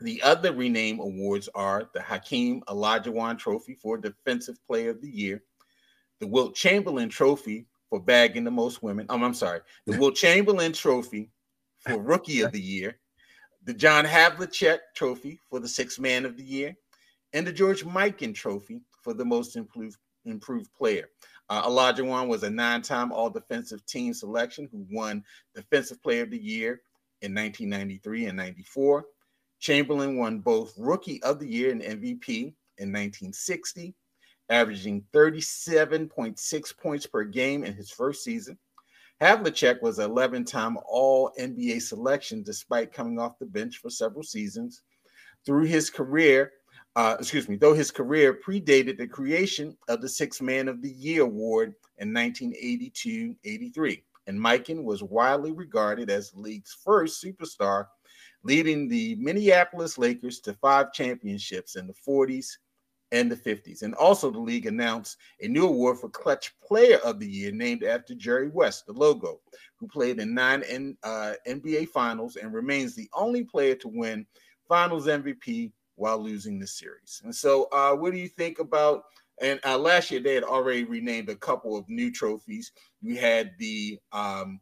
the 0.00 0.22
other 0.22 0.52
renamed 0.52 1.00
awards 1.00 1.48
are 1.54 1.90
the 1.92 2.00
Hakeem 2.00 2.62
Olajuwon 2.68 3.38
Trophy 3.38 3.74
for 3.74 3.98
Defensive 3.98 4.56
Player 4.66 4.90
of 4.90 5.00
the 5.02 5.10
Year, 5.10 5.42
the 6.20 6.26
Wilt 6.26 6.54
Chamberlain 6.54 7.08
Trophy 7.08 7.66
for 7.90 8.00
bagging 8.00 8.44
the 8.44 8.50
most 8.50 8.82
women. 8.82 9.04
Um, 9.10 9.22
I'm 9.22 9.34
sorry, 9.34 9.60
the 9.84 9.98
Wilt 9.98 10.14
Chamberlain 10.14 10.72
Trophy 10.72 11.28
for 11.80 11.98
Rookie 12.00 12.40
of 12.40 12.52
the 12.52 12.60
Year, 12.60 12.98
the 13.64 13.74
John 13.74 14.06
Havlicek 14.06 14.78
Trophy 14.94 15.40
for 15.50 15.58
the 15.58 15.68
Sixth 15.68 15.98
Man 15.98 16.24
of 16.24 16.36
the 16.36 16.44
Year, 16.44 16.76
and 17.32 17.46
the 17.46 17.52
George 17.52 17.84
Mikan 17.84 18.34
Trophy 18.34 18.80
for 19.02 19.12
the 19.12 19.24
Most 19.24 19.56
Improved 19.56 19.98
Improved 20.24 20.72
Player. 20.74 21.08
Uh, 21.48 21.66
Olajuwon 21.66 22.28
was 22.28 22.44
a 22.44 22.50
nine-time 22.50 23.10
All-Defensive 23.10 23.84
Team 23.86 24.14
selection 24.14 24.68
who 24.70 24.86
won 24.90 25.24
Defensive 25.54 26.00
Player 26.02 26.22
of 26.22 26.30
the 26.30 26.38
Year 26.38 26.82
in 27.22 27.34
1993 27.34 28.26
and 28.26 28.36
94. 28.36 29.04
Chamberlain 29.58 30.16
won 30.16 30.38
both 30.38 30.72
Rookie 30.78 31.22
of 31.22 31.40
the 31.40 31.46
Year 31.46 31.72
and 31.72 31.82
MVP 31.82 32.54
in 32.78 32.92
1960 32.92 33.94
averaging 34.50 35.04
37.6 35.14 36.78
points 36.78 37.06
per 37.06 37.24
game 37.24 37.64
in 37.64 37.72
his 37.72 37.90
first 37.90 38.22
season. 38.22 38.58
Havlicek 39.20 39.80
was 39.82 39.98
11 39.98 40.44
time 40.44 40.76
All 40.88 41.32
NBA 41.38 41.80
selection 41.82 42.42
despite 42.42 42.92
coming 42.92 43.18
off 43.18 43.38
the 43.38 43.46
bench 43.46 43.78
for 43.78 43.90
several 43.90 44.22
seasons. 44.22 44.82
Through 45.46 45.64
his 45.64 45.88
career, 45.88 46.52
uh, 46.96 47.16
excuse 47.18 47.48
me, 47.48 47.56
though 47.56 47.74
his 47.74 47.90
career 47.90 48.40
predated 48.44 48.98
the 48.98 49.06
creation 49.06 49.76
of 49.88 50.00
the 50.00 50.08
Six 50.08 50.42
Man 50.42 50.68
of 50.68 50.82
the 50.82 50.90
Year 50.90 51.22
award 51.22 51.74
in 51.98 52.12
1982 52.12 53.36
83. 53.44 54.02
And 54.26 54.38
Mikan 54.38 54.84
was 54.84 55.02
widely 55.02 55.52
regarded 55.52 56.10
as 56.10 56.30
the 56.30 56.40
league's 56.40 56.76
first 56.84 57.22
superstar, 57.22 57.86
leading 58.42 58.88
the 58.88 59.16
Minneapolis 59.16 59.98
Lakers 59.98 60.40
to 60.40 60.54
five 60.54 60.92
championships 60.92 61.76
in 61.76 61.86
the 61.86 61.94
40s, 62.06 62.56
and 63.12 63.30
the 63.30 63.36
50s. 63.36 63.82
And 63.82 63.94
also, 63.94 64.30
the 64.30 64.38
league 64.38 64.66
announced 64.66 65.18
a 65.40 65.48
new 65.48 65.66
award 65.66 65.98
for 65.98 66.08
Clutch 66.08 66.54
Player 66.60 66.98
of 66.98 67.18
the 67.18 67.28
Year 67.28 67.52
named 67.52 67.82
after 67.82 68.14
Jerry 68.14 68.48
West, 68.48 68.86
the 68.86 68.92
logo, 68.92 69.40
who 69.76 69.88
played 69.88 70.20
in 70.20 70.34
nine 70.34 70.62
N, 70.62 70.96
uh, 71.02 71.34
NBA 71.46 71.88
finals 71.88 72.36
and 72.36 72.52
remains 72.52 72.94
the 72.94 73.08
only 73.14 73.44
player 73.44 73.74
to 73.76 73.88
win 73.88 74.26
finals 74.68 75.06
MVP 75.06 75.72
while 75.96 76.18
losing 76.18 76.58
the 76.58 76.66
series. 76.66 77.20
And 77.24 77.34
so, 77.34 77.68
uh, 77.72 77.94
what 77.94 78.12
do 78.12 78.18
you 78.18 78.28
think 78.28 78.58
about? 78.58 79.04
And 79.42 79.58
uh, 79.64 79.78
last 79.78 80.10
year, 80.10 80.20
they 80.20 80.34
had 80.34 80.44
already 80.44 80.84
renamed 80.84 81.30
a 81.30 81.36
couple 81.36 81.76
of 81.76 81.88
new 81.88 82.12
trophies. 82.12 82.72
We 83.02 83.16
had 83.16 83.52
the 83.58 83.98
um, 84.12 84.60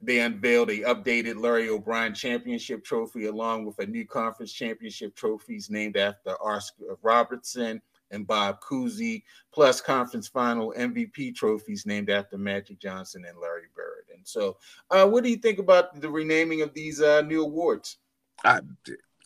they 0.00 0.20
unveiled 0.20 0.70
a 0.70 0.80
updated 0.80 1.40
Larry 1.40 1.68
O'Brien 1.68 2.14
Championship 2.14 2.84
Trophy 2.84 3.26
along 3.26 3.64
with 3.64 3.78
a 3.78 3.86
new 3.86 4.06
conference 4.06 4.52
championship 4.52 5.14
trophies 5.14 5.70
named 5.70 5.96
after 5.96 6.30
Oscar 6.42 6.96
Robertson 7.02 7.80
and 8.10 8.26
Bob 8.26 8.60
Cousy, 8.60 9.24
plus 9.52 9.80
conference 9.80 10.28
final 10.28 10.72
MVP 10.78 11.34
trophies 11.34 11.86
named 11.86 12.10
after 12.10 12.38
Magic 12.38 12.78
Johnson 12.78 13.24
and 13.26 13.38
Larry 13.38 13.68
Bird. 13.74 14.04
And 14.14 14.26
so, 14.26 14.58
uh, 14.90 15.06
what 15.06 15.24
do 15.24 15.30
you 15.30 15.36
think 15.36 15.58
about 15.58 16.00
the 16.00 16.08
renaming 16.08 16.62
of 16.62 16.72
these 16.74 17.00
uh, 17.00 17.22
new 17.22 17.42
awards? 17.42 17.98
I, 18.44 18.60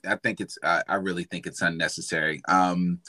I 0.07 0.17
think 0.17 0.41
it's, 0.41 0.57
I, 0.63 0.83
I 0.89 0.95
really 0.95 1.25
think 1.25 1.47
it's 1.47 1.63
unnecessary. 1.63 2.41
Um, 2.49 3.01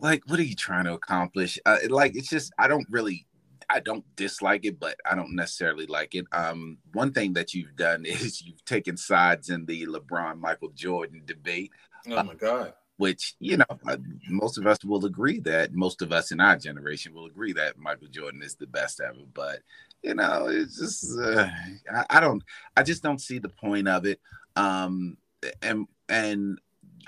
like, 0.00 0.22
what 0.26 0.38
are 0.38 0.44
you 0.44 0.56
trying 0.56 0.84
to 0.84 0.94
accomplish? 0.94 1.58
Uh, 1.66 1.76
like, 1.88 2.16
it's 2.16 2.30
just, 2.30 2.52
I 2.58 2.68
don't 2.68 2.86
really 2.88 3.26
I 3.70 3.80
don't 3.80 4.04
dislike 4.16 4.64
it, 4.64 4.80
but 4.80 4.96
I 5.08 5.14
don't 5.14 5.34
necessarily 5.34 5.86
like 5.86 6.14
it. 6.14 6.26
Um, 6.32 6.78
one 6.92 7.12
thing 7.12 7.34
that 7.34 7.54
you've 7.54 7.76
done 7.76 8.04
is 8.06 8.42
you've 8.42 8.64
taken 8.64 8.96
sides 8.96 9.50
in 9.50 9.64
the 9.66 9.86
LeBron 9.86 10.38
Michael 10.38 10.70
Jordan 10.70 11.22
debate. 11.24 11.70
Oh 12.08 12.22
my 12.22 12.34
God. 12.34 12.68
Uh, 12.68 12.72
which 12.96 13.34
you 13.38 13.56
know, 13.56 13.64
uh, 13.88 13.96
most 14.28 14.58
of 14.58 14.66
us 14.66 14.84
will 14.84 15.06
agree 15.06 15.40
that 15.40 15.72
most 15.72 16.02
of 16.02 16.12
us 16.12 16.32
in 16.32 16.40
our 16.40 16.56
generation 16.56 17.14
will 17.14 17.24
agree 17.24 17.54
that 17.54 17.78
Michael 17.78 18.08
Jordan 18.08 18.42
is 18.42 18.56
the 18.56 18.66
best 18.66 19.00
ever. 19.00 19.20
But 19.32 19.60
you 20.02 20.14
know, 20.14 20.48
it's 20.48 20.78
just 20.78 21.18
uh, 21.18 21.48
I, 21.90 22.04
I 22.10 22.20
don't, 22.20 22.42
I 22.76 22.82
just 22.82 23.02
don't 23.02 23.20
see 23.20 23.38
the 23.38 23.48
point 23.48 23.88
of 23.88 24.04
it. 24.04 24.20
Um, 24.54 25.16
and 25.62 25.86
and 26.10 26.60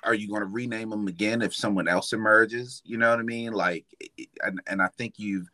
are 0.02 0.14
you 0.14 0.28
going 0.28 0.40
to 0.40 0.46
rename 0.46 0.92
him 0.92 1.08
again 1.08 1.42
if 1.42 1.54
someone 1.54 1.88
else 1.88 2.14
emerges? 2.14 2.80
You 2.86 2.96
know 2.96 3.10
what 3.10 3.18
I 3.18 3.22
mean? 3.22 3.52
Like, 3.52 3.84
and, 4.42 4.62
and 4.66 4.80
I 4.80 4.88
think 4.96 5.18
you've 5.18 5.48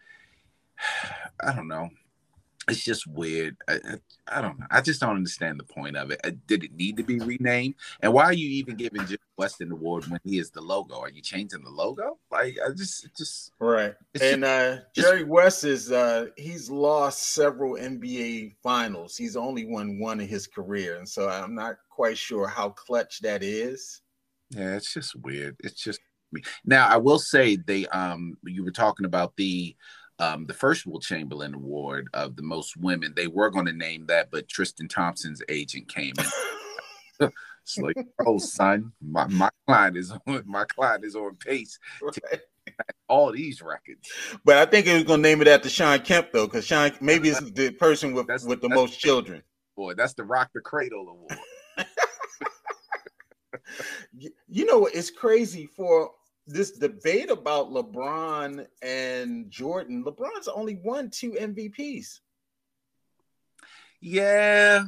I 1.41 1.55
don't 1.55 1.69
know. 1.69 1.91
It's 2.69 2.85
just 2.85 3.07
weird. 3.07 3.57
I, 3.67 3.75
I, 3.75 4.39
I, 4.39 4.43
don't 4.43 4.61
know. 4.61 4.67
I 4.71 4.83
just 4.83 5.01
don't 5.01 5.17
understand 5.17 5.59
the 5.59 5.65
point 5.65 5.97
of 5.97 6.11
it. 6.11 6.21
Uh, 6.23 6.33
did 6.47 6.65
it 6.65 6.75
need 6.75 6.99
to 6.99 7.03
be 7.03 7.19
renamed? 7.19 7.77
And 8.01 8.13
why 8.13 8.25
are 8.25 8.35
you 8.35 8.49
even 8.51 8.77
giving 8.77 9.07
Jim 9.07 9.19
West 9.39 9.63
an 9.63 9.73
award 9.73 10.07
when 10.07 10.21
he 10.23 10.39
is 10.39 10.51
the 10.51 10.61
logo? 10.61 11.01
Are 11.01 11.09
you 11.09 11.23
changing 11.23 11.63
the 11.65 11.71
logo? 11.71 12.19
Like 12.31 12.59
I 12.65 12.73
just 12.77 13.09
just 13.17 13.53
right. 13.59 13.95
And 14.21 14.45
uh 14.45 14.79
Jerry 14.95 15.25
West 15.25 15.65
is 15.65 15.91
uh 15.91 16.27
he's 16.37 16.69
lost 16.69 17.33
several 17.33 17.77
NBA 17.77 18.57
finals. 18.63 19.17
He's 19.17 19.37
only 19.37 19.65
won 19.65 19.99
one 19.99 20.21
in 20.21 20.29
his 20.29 20.47
career. 20.47 20.99
And 20.99 21.09
so 21.09 21.29
I'm 21.29 21.55
not 21.55 21.77
quite 21.89 22.19
sure 22.19 22.47
how 22.47 22.71
clutch 22.71 23.21
that 23.21 23.43
is. 23.43 24.03
Yeah, 24.51 24.77
it's 24.77 24.93
just 24.93 25.17
weird. 25.17 25.57
It's 25.61 25.83
just 25.83 26.01
now 26.67 26.87
I 26.87 26.99
will 26.99 27.19
say 27.19 27.57
they 27.57 27.87
um 27.87 28.37
you 28.45 28.63
were 28.63 28.73
talking 28.73 29.07
about 29.07 29.35
the 29.37 29.75
um, 30.19 30.47
the 30.47 30.55
first 30.55 30.87
Will 30.87 31.01
Chamberlain 31.01 31.55
Award 31.55 32.09
of 32.13 32.37
the 32.37 32.43
most 32.43 32.77
women. 32.77 33.13
They 33.15 33.27
were 33.27 33.51
going 33.51 33.67
to 33.67 33.73
name 33.73 34.07
that, 34.07 34.31
but 34.31 34.49
Tristan 34.49 34.89
Thompson's 34.89 35.43
agent 35.49 35.89
came 35.89 36.15
in. 36.19 37.31
it's 37.63 37.79
like, 37.79 37.97
oh, 38.27 38.39
son, 38.39 38.93
my, 39.01 39.27
my 39.29 39.51
client 39.67 39.97
is 39.97 40.11
on 40.11 40.43
my 40.47 40.65
client 40.65 41.05
is 41.05 41.15
on 41.15 41.37
pace 41.37 41.79
right. 42.03 42.41
all 43.09 43.33
these 43.33 43.63
records. 43.63 44.11
But 44.45 44.59
I 44.59 44.67
think 44.67 44.87
it 44.87 44.95
was 44.95 45.05
going 45.05 45.23
to 45.23 45.29
name 45.29 45.41
it 45.41 45.49
after 45.49 45.69
Shawn 45.69 46.01
Kemp 46.01 46.33
though, 46.33 46.47
because 46.47 46.67
Sean 46.67 46.91
maybe 47.01 47.29
it's 47.29 47.41
the 47.53 47.71
person 47.71 48.13
with 48.13 48.27
that's, 48.27 48.45
with 48.45 48.61
the 48.61 48.69
most 48.69 48.99
children. 48.99 49.43
Boy, 49.77 49.95
that's 49.95 50.15
the 50.15 50.25
Rock 50.25 50.51
the 50.53 50.61
Cradle 50.61 51.09
Award. 51.09 51.39
you 54.49 54.65
know, 54.65 54.87
it's 54.87 55.11
crazy 55.11 55.67
for 55.67 56.11
this 56.49 56.73
debate 56.73 57.31
about 57.31 57.71
LeBron 57.71 58.67
and 58.83 59.51
Jordan. 59.51 60.03
LeBron's 60.03 60.49
only 60.49 60.81
won 60.83 61.11
two 61.11 61.33
MVPs. 61.33 62.21
Yeah. 64.01 64.85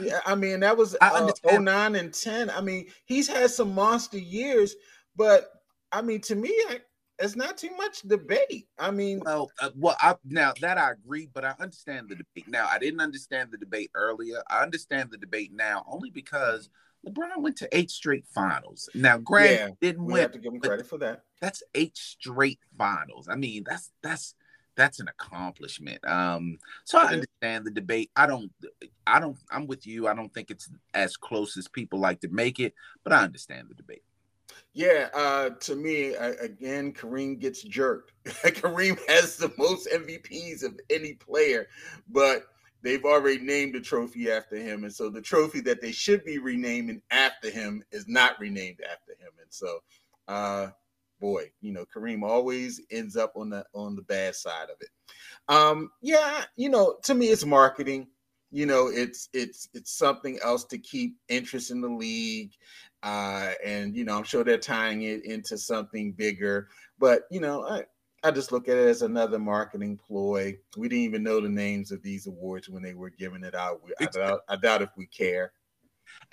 yeah, 0.00 0.20
I 0.26 0.34
mean, 0.34 0.60
that 0.60 0.76
was 0.76 0.96
uh, 1.00 1.30
09 1.44 1.96
and 1.96 2.12
10. 2.12 2.50
I 2.50 2.60
mean, 2.60 2.86
he's 3.06 3.28
had 3.28 3.50
some 3.50 3.74
monster 3.74 4.18
years, 4.18 4.74
but 5.16 5.50
I 5.90 6.02
mean, 6.02 6.20
to 6.22 6.34
me, 6.34 6.50
I, 6.68 6.80
it's 7.20 7.36
not 7.36 7.56
too 7.56 7.70
much 7.76 8.02
debate. 8.02 8.66
I 8.78 8.90
mean, 8.90 9.22
well, 9.24 9.50
uh, 9.60 9.70
well, 9.76 9.96
I, 10.00 10.16
now 10.24 10.52
that 10.60 10.78
I 10.78 10.90
agree, 10.90 11.30
but 11.32 11.44
I 11.44 11.54
understand 11.60 12.08
the 12.08 12.16
debate. 12.16 12.48
Now, 12.48 12.66
I 12.68 12.78
didn't 12.78 13.00
understand 13.00 13.52
the 13.52 13.58
debate 13.58 13.90
earlier. 13.94 14.42
I 14.50 14.62
understand 14.62 15.10
the 15.12 15.18
debate 15.18 15.52
now 15.54 15.84
only 15.86 16.10
because 16.10 16.68
LeBron 17.06 17.38
went 17.38 17.56
to 17.58 17.76
eight 17.76 17.90
straight 17.90 18.26
finals. 18.26 18.88
Now, 18.94 19.18
Grant 19.18 19.52
yeah, 19.52 19.68
didn't 19.80 20.04
win. 20.04 20.22
Have 20.22 20.32
to 20.32 20.38
give 20.38 20.52
him 20.52 20.60
credit 20.60 20.86
for 20.86 20.98
that. 20.98 21.24
That's 21.40 21.62
eight 21.74 21.96
straight 21.96 22.60
finals. 22.76 23.28
I 23.28 23.36
mean, 23.36 23.64
that's 23.66 23.90
that's 24.02 24.34
that's 24.76 25.00
an 25.00 25.08
accomplishment. 25.08 26.04
Um, 26.06 26.58
so 26.84 26.98
I 26.98 27.06
understand 27.12 27.64
the 27.64 27.70
debate. 27.70 28.10
I 28.16 28.26
don't, 28.26 28.50
I 29.06 29.20
don't, 29.20 29.36
I'm 29.50 29.66
with 29.66 29.86
you. 29.86 30.08
I 30.08 30.14
don't 30.14 30.32
think 30.32 30.50
it's 30.50 30.68
as 30.94 31.16
close 31.16 31.56
as 31.56 31.68
people 31.68 32.00
like 32.00 32.20
to 32.22 32.28
make 32.28 32.60
it, 32.60 32.74
but 33.02 33.12
I 33.12 33.22
understand 33.22 33.68
the 33.68 33.74
debate. 33.74 34.02
Yeah, 34.72 35.08
uh, 35.14 35.50
to 35.50 35.76
me, 35.76 36.16
uh, 36.16 36.32
again, 36.40 36.92
Kareem 36.92 37.38
gets 37.38 37.62
jerked. 37.62 38.12
Kareem 38.24 38.98
has 39.08 39.36
the 39.36 39.52
most 39.56 39.88
MVPs 39.88 40.64
of 40.64 40.78
any 40.90 41.14
player, 41.14 41.68
but 42.08 42.46
they've 42.84 43.04
already 43.04 43.40
named 43.40 43.74
the 43.74 43.80
trophy 43.80 44.30
after 44.30 44.56
him. 44.56 44.84
And 44.84 44.94
so 44.94 45.08
the 45.08 45.22
trophy 45.22 45.60
that 45.62 45.80
they 45.80 45.90
should 45.90 46.22
be 46.24 46.38
renaming 46.38 47.00
after 47.10 47.50
him 47.50 47.82
is 47.90 48.06
not 48.06 48.38
renamed 48.38 48.80
after 48.82 49.12
him. 49.12 49.32
And 49.40 49.48
so, 49.50 49.78
uh, 50.28 50.68
boy, 51.18 51.50
you 51.62 51.72
know, 51.72 51.86
Kareem 51.86 52.22
always 52.22 52.80
ends 52.90 53.16
up 53.16 53.32
on 53.36 53.50
the 53.50 53.64
on 53.74 53.96
the 53.96 54.02
bad 54.02 54.36
side 54.36 54.68
of 54.70 54.76
it. 54.80 54.90
Um, 55.48 55.90
yeah, 56.02 56.44
you 56.56 56.68
know, 56.68 56.96
to 57.04 57.14
me, 57.14 57.26
it's 57.26 57.46
marketing. 57.46 58.08
You 58.50 58.66
know, 58.66 58.88
it's 58.88 59.30
it's 59.32 59.68
it's 59.72 59.96
something 59.96 60.38
else 60.44 60.64
to 60.66 60.78
keep 60.78 61.16
interest 61.28 61.70
in 61.70 61.80
the 61.80 61.88
league. 61.88 62.52
Uh, 63.02 63.52
and 63.64 63.96
you 63.96 64.04
know, 64.04 64.16
I'm 64.16 64.24
sure 64.24 64.44
they're 64.44 64.58
tying 64.58 65.02
it 65.02 65.24
into 65.24 65.56
something 65.56 66.12
bigger. 66.12 66.68
But 66.98 67.22
you 67.30 67.40
know, 67.40 67.66
I, 67.66 67.84
I 68.24 68.30
just 68.30 68.52
look 68.52 68.68
at 68.68 68.78
it 68.78 68.88
as 68.88 69.02
another 69.02 69.38
marketing 69.38 69.98
ploy. 69.98 70.56
We 70.78 70.88
didn't 70.88 71.04
even 71.04 71.22
know 71.22 71.40
the 71.42 71.48
names 71.48 71.92
of 71.92 72.02
these 72.02 72.26
awards 72.26 72.70
when 72.70 72.82
they 72.82 72.94
were 72.94 73.10
giving 73.10 73.44
it 73.44 73.54
out. 73.54 73.82
I 74.00 74.06
doubt, 74.06 74.40
I 74.48 74.56
doubt 74.56 74.80
if 74.80 74.88
we 74.96 75.06
care. 75.06 75.52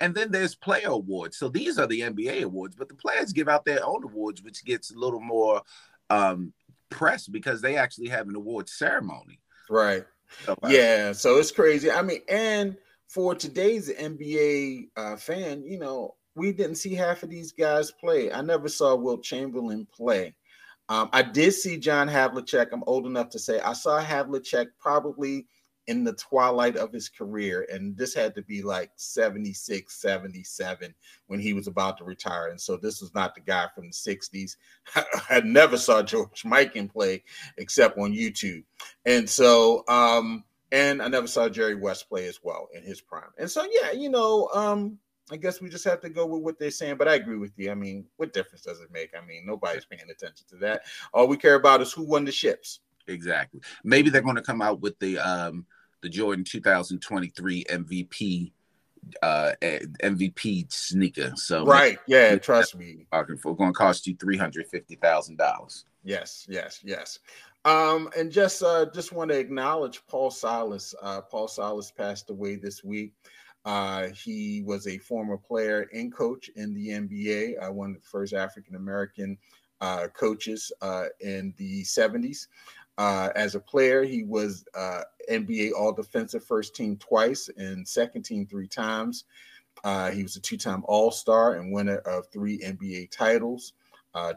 And 0.00 0.14
then 0.14 0.30
there's 0.30 0.54
player 0.54 0.88
awards. 0.88 1.36
So 1.36 1.48
these 1.48 1.78
are 1.78 1.86
the 1.86 2.00
NBA 2.00 2.42
awards, 2.42 2.76
but 2.76 2.88
the 2.88 2.94
players 2.94 3.32
give 3.32 3.48
out 3.48 3.66
their 3.66 3.84
own 3.84 4.04
awards, 4.04 4.42
which 4.42 4.64
gets 4.64 4.90
a 4.90 4.98
little 4.98 5.20
more 5.20 5.60
um, 6.08 6.54
press 6.88 7.28
because 7.28 7.60
they 7.60 7.76
actually 7.76 8.08
have 8.08 8.26
an 8.26 8.36
award 8.36 8.70
ceremony. 8.70 9.38
Right. 9.68 10.04
So, 10.44 10.56
uh, 10.62 10.68
yeah. 10.68 11.12
So 11.12 11.36
it's 11.36 11.52
crazy. 11.52 11.90
I 11.90 12.00
mean, 12.00 12.20
and 12.28 12.76
for 13.06 13.34
today's 13.34 13.90
NBA 13.90 14.88
uh, 14.96 15.16
fan, 15.16 15.62
you 15.62 15.78
know, 15.78 16.14
we 16.34 16.52
didn't 16.52 16.76
see 16.76 16.94
half 16.94 17.22
of 17.22 17.28
these 17.28 17.52
guys 17.52 17.90
play. 17.90 18.32
I 18.32 18.40
never 18.40 18.68
saw 18.68 18.94
Wilt 18.94 19.22
Chamberlain 19.22 19.86
play. 19.94 20.34
Um, 20.92 21.08
I 21.14 21.22
did 21.22 21.52
see 21.52 21.78
John 21.78 22.06
Havlicek. 22.06 22.66
I'm 22.70 22.84
old 22.86 23.06
enough 23.06 23.30
to 23.30 23.38
say 23.38 23.58
I 23.60 23.72
saw 23.72 23.98
Havlicek 23.98 24.66
probably 24.78 25.46
in 25.86 26.04
the 26.04 26.12
twilight 26.12 26.76
of 26.76 26.92
his 26.92 27.08
career. 27.08 27.66
And 27.72 27.96
this 27.96 28.12
had 28.12 28.34
to 28.34 28.42
be 28.42 28.60
like 28.60 28.90
76, 28.96 29.98
77 29.98 30.94
when 31.28 31.40
he 31.40 31.54
was 31.54 31.66
about 31.66 31.96
to 31.96 32.04
retire. 32.04 32.48
And 32.48 32.60
so 32.60 32.76
this 32.76 33.00
was 33.00 33.14
not 33.14 33.34
the 33.34 33.40
guy 33.40 33.68
from 33.74 33.86
the 33.86 33.92
60s. 33.94 34.56
I 35.30 35.40
never 35.40 35.78
saw 35.78 36.02
George 36.02 36.42
Mikan 36.42 36.92
play 36.92 37.24
except 37.56 37.96
on 37.96 38.12
YouTube. 38.12 38.64
And 39.06 39.26
so, 39.26 39.84
um, 39.88 40.44
and 40.72 41.00
I 41.00 41.08
never 41.08 41.26
saw 41.26 41.48
Jerry 41.48 41.74
West 41.74 42.06
play 42.10 42.26
as 42.26 42.40
well 42.42 42.68
in 42.74 42.82
his 42.82 43.00
prime. 43.00 43.32
And 43.38 43.50
so, 43.50 43.66
yeah, 43.80 43.92
you 43.92 44.10
know, 44.10 44.50
um, 44.52 44.98
I 45.30 45.36
guess 45.36 45.60
we 45.60 45.68
just 45.68 45.84
have 45.84 46.00
to 46.00 46.08
go 46.08 46.26
with 46.26 46.42
what 46.42 46.58
they're 46.58 46.70
saying. 46.70 46.96
But 46.96 47.08
I 47.08 47.14
agree 47.14 47.38
with 47.38 47.52
you. 47.56 47.70
I 47.70 47.74
mean, 47.74 48.04
what 48.16 48.32
difference 48.32 48.62
does 48.62 48.80
it 48.80 48.90
make? 48.92 49.10
I 49.16 49.24
mean, 49.24 49.44
nobody's 49.46 49.84
paying 49.84 50.10
attention 50.10 50.46
to 50.50 50.56
that. 50.56 50.82
All 51.14 51.28
we 51.28 51.36
care 51.36 51.54
about 51.54 51.80
is 51.80 51.92
who 51.92 52.02
won 52.02 52.24
the 52.24 52.32
ships. 52.32 52.80
Exactly. 53.08 53.60
Maybe 53.84 54.10
they're 54.10 54.20
going 54.20 54.36
to 54.36 54.42
come 54.42 54.62
out 54.62 54.80
with 54.80 54.98
the 54.98 55.18
um 55.18 55.66
the 56.02 56.08
Jordan 56.08 56.44
2023 56.44 57.64
MVP 57.64 58.52
uh 59.22 59.52
MVP 59.62 60.72
sneaker. 60.72 61.32
So 61.36 61.64
right, 61.64 61.98
yeah, 62.06 62.36
trust 62.36 62.76
me. 62.76 63.06
We're 63.12 63.54
going 63.54 63.72
to 63.72 63.78
cost 63.78 64.06
you 64.06 64.16
three 64.16 64.36
hundred 64.36 64.68
fifty 64.68 64.96
thousand 64.96 65.38
dollars. 65.38 65.84
Yes, 66.04 66.46
yes, 66.48 66.80
yes. 66.84 67.18
Um, 67.64 68.10
and 68.16 68.30
just 68.30 68.62
uh 68.62 68.86
just 68.92 69.12
want 69.12 69.30
to 69.30 69.38
acknowledge 69.38 70.02
Paul 70.06 70.30
Silas. 70.30 70.94
Uh, 71.00 71.20
Paul 71.20 71.48
Silas 71.48 71.90
passed 71.90 72.30
away 72.30 72.56
this 72.56 72.84
week. 72.84 73.12
Uh, 73.64 74.08
he 74.08 74.62
was 74.66 74.86
a 74.86 74.98
former 74.98 75.36
player 75.36 75.88
and 75.92 76.12
coach 76.12 76.50
in 76.56 76.74
the 76.74 76.88
NBA, 76.88 77.64
uh, 77.64 77.72
one 77.72 77.90
of 77.90 77.96
the 77.96 78.08
first 78.08 78.32
African 78.32 78.74
American 78.74 79.38
uh, 79.80 80.08
coaches 80.14 80.72
uh, 80.80 81.06
in 81.20 81.54
the 81.56 81.82
70s. 81.82 82.48
Uh, 82.98 83.30
as 83.34 83.54
a 83.54 83.60
player, 83.60 84.04
he 84.04 84.24
was 84.24 84.64
uh, 84.76 85.02
NBA 85.30 85.72
All 85.72 85.92
Defensive 85.92 86.44
First 86.44 86.74
Team 86.74 86.96
twice 86.96 87.48
and 87.56 87.86
Second 87.86 88.22
Team 88.22 88.46
three 88.46 88.68
times. 88.68 89.24
he 90.12 90.22
was 90.22 90.36
a 90.36 90.40
two 90.40 90.56
time 90.56 90.82
All 90.86 91.10
Star 91.10 91.54
and 91.54 91.72
winner 91.72 91.98
of 91.98 92.26
three 92.28 92.58
NBA 92.58 93.10
titles, 93.10 93.74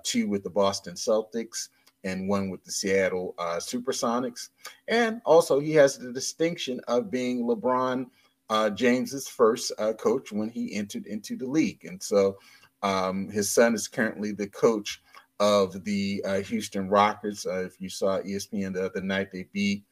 two 0.04 0.28
with 0.28 0.44
the 0.44 0.50
Boston 0.50 0.94
Celtics 0.94 1.70
and 2.04 2.30
one 2.30 2.50
with 2.50 2.64
the 2.64 2.72
Seattle 2.72 3.36
Supersonics. 3.40 4.50
And 4.88 5.20
also, 5.26 5.60
he 5.60 5.74
has 5.74 5.98
the 5.98 6.14
distinction 6.14 6.80
of 6.88 7.12
being 7.12 7.44
LeBron 7.44 8.06
uh, 8.50 8.70
James's 8.70 9.28
first 9.28 9.72
uh, 9.78 9.94
coach 9.94 10.32
when 10.32 10.50
he 10.50 10.76
entered 10.76 11.08
into 11.08 11.36
the 11.36 11.48
league. 11.48 11.86
And 11.86 12.02
so 12.02 12.38
um, 12.84 13.30
his 13.30 13.50
son 13.50 13.74
is 13.74 13.88
currently 13.88 14.32
the 14.32 14.48
coach 14.48 15.02
of 15.40 15.84
the 15.84 16.24
uh, 16.26 16.42
Houston 16.42 16.88
Rockets. 16.88 17.46
Uh, 17.46 17.64
if 17.66 17.82
you 17.82 17.90
saw 17.90 18.20
ESPN 18.22 18.74
the 18.74 18.86
other 18.86 19.02
night, 19.02 19.32
they 19.32 19.48
beat 19.52 19.84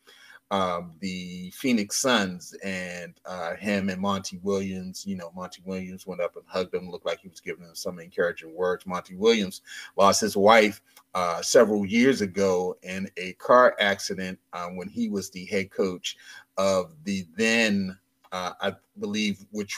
um, 0.51 0.93
the 0.99 1.51
Phoenix 1.55 1.97
Suns 1.97 2.53
and 2.63 3.19
uh, 3.25 3.55
him 3.55 3.89
and 3.89 3.99
Monty 3.99 4.37
Williams. 4.43 5.03
You 5.05 5.15
know, 5.15 5.31
Monty 5.35 5.63
Williams 5.65 6.05
went 6.05 6.21
up 6.21 6.35
and 6.35 6.45
hugged 6.47 6.75
him, 6.75 6.89
looked 6.89 7.07
like 7.07 7.19
he 7.19 7.29
was 7.29 7.39
giving 7.39 7.65
him 7.65 7.73
some 7.73 7.99
encouraging 7.99 8.55
words. 8.55 8.85
Monty 8.85 9.15
Williams 9.15 9.61
lost 9.97 10.21
his 10.21 10.37
wife 10.37 10.81
uh, 11.15 11.41
several 11.41 11.85
years 11.85 12.21
ago 12.21 12.77
in 12.83 13.09
a 13.17 13.33
car 13.33 13.75
accident 13.79 14.37
when 14.75 14.87
he 14.87 15.09
was 15.09 15.31
the 15.31 15.45
head 15.45 15.71
coach 15.71 16.15
of 16.57 16.91
the 17.03 17.25
then 17.35 17.97
uh, 18.33 18.53
I 18.59 18.73
believe, 18.99 19.45
which 19.51 19.73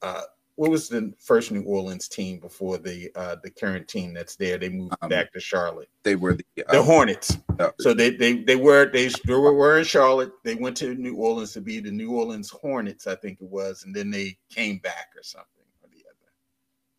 uh, 0.00 0.22
what 0.56 0.70
was 0.70 0.88
the 0.88 1.12
first 1.18 1.52
New 1.52 1.62
Orleans 1.62 2.08
team 2.08 2.38
before 2.38 2.78
the 2.78 3.10
uh, 3.14 3.36
the 3.42 3.50
current 3.50 3.86
team 3.86 4.12
that's 4.14 4.34
there? 4.34 4.58
They 4.58 4.70
moved 4.70 4.94
um, 5.02 5.10
back 5.10 5.32
to 5.34 5.40
Charlotte. 5.40 5.88
They 6.02 6.16
were 6.16 6.34
the, 6.34 6.44
the 6.56 6.80
uh, 6.80 6.82
Hornets. 6.82 7.38
Uh, 7.60 7.70
so 7.78 7.94
they 7.94 8.10
they 8.10 8.38
they 8.38 8.56
were 8.56 8.90
they, 8.90 9.08
they 9.08 9.34
were, 9.34 9.78
in 9.78 9.84
Charlotte. 9.84 10.32
They 10.42 10.54
went 10.54 10.76
to 10.78 10.94
New 10.94 11.16
Orleans 11.16 11.52
to 11.52 11.60
be 11.60 11.80
the 11.80 11.90
New 11.90 12.12
Orleans 12.12 12.50
Hornets, 12.50 13.06
I 13.06 13.14
think 13.14 13.40
it 13.40 13.48
was, 13.48 13.84
and 13.84 13.94
then 13.94 14.10
they 14.10 14.36
came 14.48 14.78
back 14.78 15.10
or 15.16 15.22
something 15.22 15.64
or 15.82 15.88
the 15.90 16.04
other. 16.08 16.32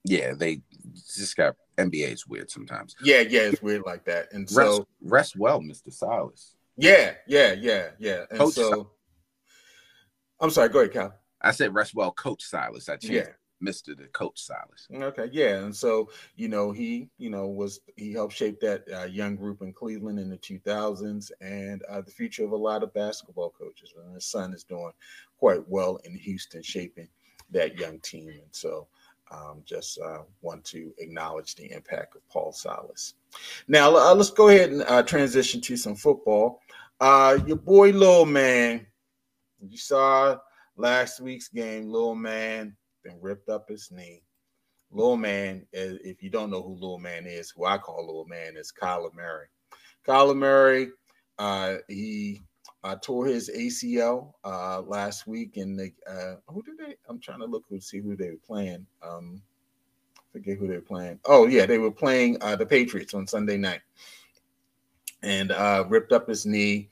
Yeah, 0.06 0.34
they 0.36 0.62
just 0.94 1.36
got 1.36 1.56
NBA 1.78 2.14
is 2.14 2.28
weird 2.28 2.52
sometimes. 2.52 2.96
Yeah, 3.04 3.22
yeah, 3.22 3.42
it's 3.42 3.64
weird 3.64 3.82
like 3.86 4.06
that. 4.06 4.32
And 4.32 4.48
so 4.50 4.62
rest, 4.62 4.82
rest 5.02 5.36
well, 5.38 5.60
Mr. 5.60 5.92
Silas. 5.92 6.56
Yeah, 6.78 7.14
yeah, 7.28 7.54
yeah, 7.54 7.90
yeah. 8.00 8.26
And 8.30 8.40
Coach 8.40 8.54
so 8.54 8.92
I'm 10.44 10.52
sorry. 10.52 10.70
Go 10.70 10.82
ahead, 10.82 10.94
Cal. 10.94 11.16
I 11.42 11.52
said 11.52 11.74
rest 11.74 11.96
well, 11.96 12.12
Coach 12.12 12.44
Silas. 12.44 12.90
I 12.90 12.98
changed 12.98 13.14
yeah. 13.14 13.34
Mister 13.60 13.96
to 13.96 14.08
Coach 14.10 14.40
Silas. 14.40 14.88
Okay, 14.94 15.30
yeah, 15.32 15.64
and 15.64 15.76
so 15.76 16.10
you 16.36 16.50
know 16.50 16.72
he 16.72 17.10
you 17.18 17.30
know 17.30 17.48
was 17.48 17.80
he 17.96 18.12
helped 18.12 18.36
shape 18.36 18.60
that 18.60 18.84
uh, 18.94 19.06
young 19.06 19.36
group 19.38 19.62
in 19.62 19.74
Cleveland 19.74 20.20
in 20.20 20.30
the 20.30 20.38
2000s 20.38 21.32
and 21.42 21.82
uh, 21.90 22.02
the 22.02 22.12
future 22.12 22.44
of 22.44 22.52
a 22.52 22.58
lot 22.58 22.84
of 22.84 22.94
basketball 22.94 23.52
coaches. 23.58 23.94
And 23.98 24.14
his 24.14 24.26
son 24.26 24.54
is 24.54 24.64
doing 24.64 24.92
quite 25.40 25.68
well 25.68 25.98
in 26.04 26.14
Houston, 26.16 26.62
shaping 26.62 27.08
that 27.52 27.80
young 27.80 28.00
team. 28.00 28.30
And 28.30 28.52
so 28.52 28.88
Um, 29.32 29.64
just 29.66 29.98
uh, 30.00 30.24
want 30.42 30.64
to 30.66 30.94
acknowledge 31.00 31.56
the 31.56 31.72
impact 31.72 32.16
of 32.16 32.22
Paul 32.30 32.52
Silas. 32.52 33.16
Now 33.68 33.96
uh, 33.96 34.14
let's 34.14 34.30
go 34.30 34.50
ahead 34.50 34.70
and 34.72 34.84
uh, 34.84 35.02
transition 35.04 35.62
to 35.62 35.78
some 35.78 35.96
football. 35.96 36.62
Uh, 37.00 37.40
your 37.48 37.58
boy 37.58 37.92
Lil 37.92 38.26
Man, 38.26 38.86
you 39.70 39.78
saw 39.78 40.38
last 40.78 41.20
week's 41.20 41.48
game. 41.48 41.90
Little 41.90 42.16
Man 42.16 42.76
been 43.04 43.18
ripped 43.22 43.50
up 43.50 43.70
his 43.70 43.92
knee. 43.92 44.22
Little 44.92 45.18
Man, 45.18 45.66
if 45.72 46.22
you 46.22 46.30
don't 46.30 46.52
know 46.52 46.62
who 46.62 46.74
Little 46.74 47.00
Man 47.00 47.26
is, 47.26 47.52
who 47.52 47.66
I 47.66 47.78
call 47.78 48.06
Little 48.06 48.26
Man 48.26 48.56
is 48.56 48.72
Kyler 48.72 49.14
Murray. 49.14 49.48
Kyler 50.08 50.38
Murray, 50.38 50.90
uh, 51.40 51.76
he 51.88 52.42
uh, 52.84 52.96
tore 53.02 53.26
his 53.26 53.50
ACL 53.50 54.34
uh, 54.44 54.82
last 54.82 55.26
week, 55.26 55.58
and 55.58 55.80
the 55.80 55.92
uh, 56.08 56.36
who 56.48 56.62
did 56.64 56.78
they? 56.78 56.96
I'm 57.08 57.20
trying 57.20 57.40
to 57.40 57.46
look 57.46 57.64
who 57.70 57.80
see 57.80 58.00
who 58.00 58.16
they 58.16 58.32
were 58.32 58.38
playing. 58.46 58.86
Um, 59.02 59.42
forget 60.32 60.58
who 60.58 60.68
they 60.68 60.76
were 60.76 60.82
playing. 60.82 61.20
Oh 61.26 61.48
yeah, 61.48 61.66
they 61.66 61.78
were 61.78 61.92
playing 61.92 62.38
uh, 62.42 62.56
the 62.56 62.66
Patriots 62.66 63.14
on 63.14 63.26
Sunday 63.26 63.58
night, 63.58 63.82
and 65.24 65.52
uh, 65.52 65.86
ripped 65.88 66.12
up 66.12 66.28
his 66.28 66.46
knee. 66.46 66.90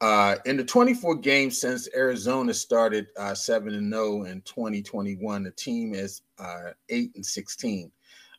Uh, 0.00 0.36
in 0.44 0.58
the 0.58 0.64
24 0.64 1.16
games 1.16 1.58
since 1.58 1.88
Arizona 1.96 2.52
started 2.52 3.06
uh, 3.18 3.34
7 3.34 3.74
and 3.74 3.92
0 3.92 4.24
in 4.24 4.42
2021, 4.42 5.42
the 5.42 5.50
team 5.52 5.94
is 5.94 6.22
uh, 6.38 6.72
8 6.90 7.12
and 7.14 7.24
16. 7.24 7.90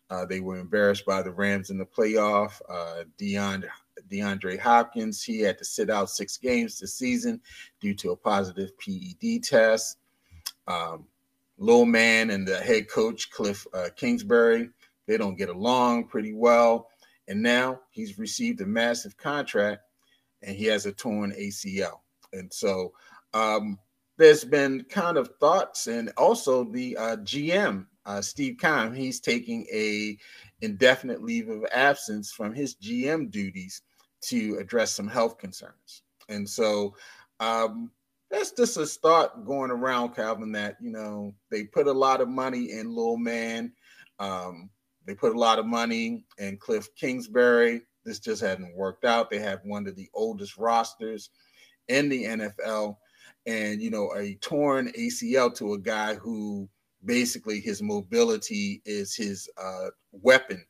Uh, 0.10 0.26
they 0.26 0.40
were 0.40 0.60
embarrassed 0.60 1.06
by 1.06 1.22
the 1.22 1.32
Rams 1.32 1.70
in 1.70 1.78
the 1.78 1.86
playoff. 1.86 2.62
Uh, 2.70 3.04
DeAndre, 3.20 3.70
DeAndre 4.10 4.60
Hopkins, 4.60 5.24
he 5.24 5.42
had 5.42 5.58
to 5.58 5.66
sit 5.66 5.90
out 5.90 6.10
six 6.10 6.38
games 6.38 6.80
this 6.80 6.94
season 6.94 7.42
due 7.82 7.96
to 7.96 8.12
a 8.12 8.16
positive 8.16 8.72
PED 8.78 9.44
test. 9.44 9.98
Um, 10.68 11.06
Lil 11.58 11.86
Man 11.86 12.30
and 12.30 12.48
the 12.48 12.58
head 12.58 12.88
coach, 12.88 13.32
Cliff 13.32 13.66
uh, 13.74 13.90
Kingsbury, 13.96 14.70
they 15.08 15.18
don't 15.18 15.38
get 15.38 15.50
along 15.50 16.08
pretty 16.08 16.34
well. 16.34 16.90
And 17.28 17.42
now 17.42 17.82
he's 17.90 18.20
received 18.20 18.62
a 18.62 18.66
massive 18.66 19.18
contract 19.18 19.82
and 20.42 20.56
he 20.56 20.66
has 20.66 20.86
a 20.86 20.92
torn 20.92 21.32
ACL. 21.32 22.00
And 22.34 22.52
so 22.52 22.94
um, 23.34 23.80
there's 24.18 24.44
been 24.44 24.84
kind 24.90 25.18
of 25.18 25.32
thoughts, 25.40 25.88
and 25.88 26.12
also 26.18 26.64
the 26.64 26.98
uh, 26.98 27.18
GM, 27.18 27.86
uh, 28.06 28.22
Steve 28.22 28.58
Keim, 28.60 28.94
he's 28.94 29.20
taking 29.20 29.66
a 29.72 30.18
indefinite 30.62 31.24
leave 31.24 31.50
of 31.50 31.66
absence 31.72 32.32
from 32.32 32.54
his 32.54 32.76
GM 32.76 33.30
duties 33.30 33.82
to 34.22 34.58
address 34.60 34.94
some 34.94 35.08
health 35.08 35.38
concerns. 35.38 36.02
And 36.30 36.50
so 36.50 36.96
um, 37.40 37.92
that's 38.32 38.52
just 38.52 38.78
a 38.78 38.86
thought 38.86 39.46
going 39.46 39.72
around, 39.72 40.16
Calvin, 40.16 40.52
that, 40.54 40.78
you 40.82 40.92
know, 40.92 41.34
they 41.52 41.66
put 41.66 41.88
a 41.88 41.94
lot 41.94 42.22
of 42.22 42.28
money 42.28 42.72
in 42.72 42.94
Lil 42.94 43.18
Man. 43.18 43.72
Um, 44.20 44.70
they 45.06 45.14
put 45.14 45.36
a 45.36 45.40
lot 45.40 45.60
of 45.60 45.66
money 45.66 46.24
in 46.38 46.58
Cliff 46.58 46.94
Kingsbury. 46.96 47.82
This 48.08 48.20
just 48.20 48.42
hadn't 48.42 48.74
worked 48.74 49.04
out. 49.04 49.30
They 49.30 49.40
have 49.40 49.60
one 49.66 49.86
of 49.86 49.98
the 49.98 50.10
oldest 50.14 50.58
rosters 50.58 51.30
in 51.90 52.08
the 52.08 52.24
NFL. 52.24 52.96
And, 53.46 53.82
you 53.82 53.90
know, 53.90 54.14
a 54.16 54.36
torn 54.36 54.94
ACL 54.94 55.54
to 55.56 55.74
a 55.74 55.78
guy 55.78 56.16
who 56.16 56.70
basically 57.04 57.60
his 57.60 57.82
mobility 57.82 58.82
is 58.86 59.14
his 59.14 59.50
uh, 59.62 59.88
weapon, 60.14 60.64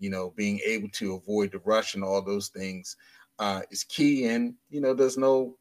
you 0.00 0.10
know, 0.10 0.34
being 0.36 0.60
able 0.66 0.90
to 0.90 1.14
avoid 1.14 1.52
the 1.52 1.60
rush 1.60 1.94
and 1.94 2.04
all 2.04 2.20
those 2.20 2.48
things 2.48 2.94
uh, 3.38 3.62
is 3.70 3.84
key. 3.84 4.26
And, 4.26 4.52
you 4.68 4.82
know, 4.82 4.92
there's 4.92 5.16
no 5.16 5.56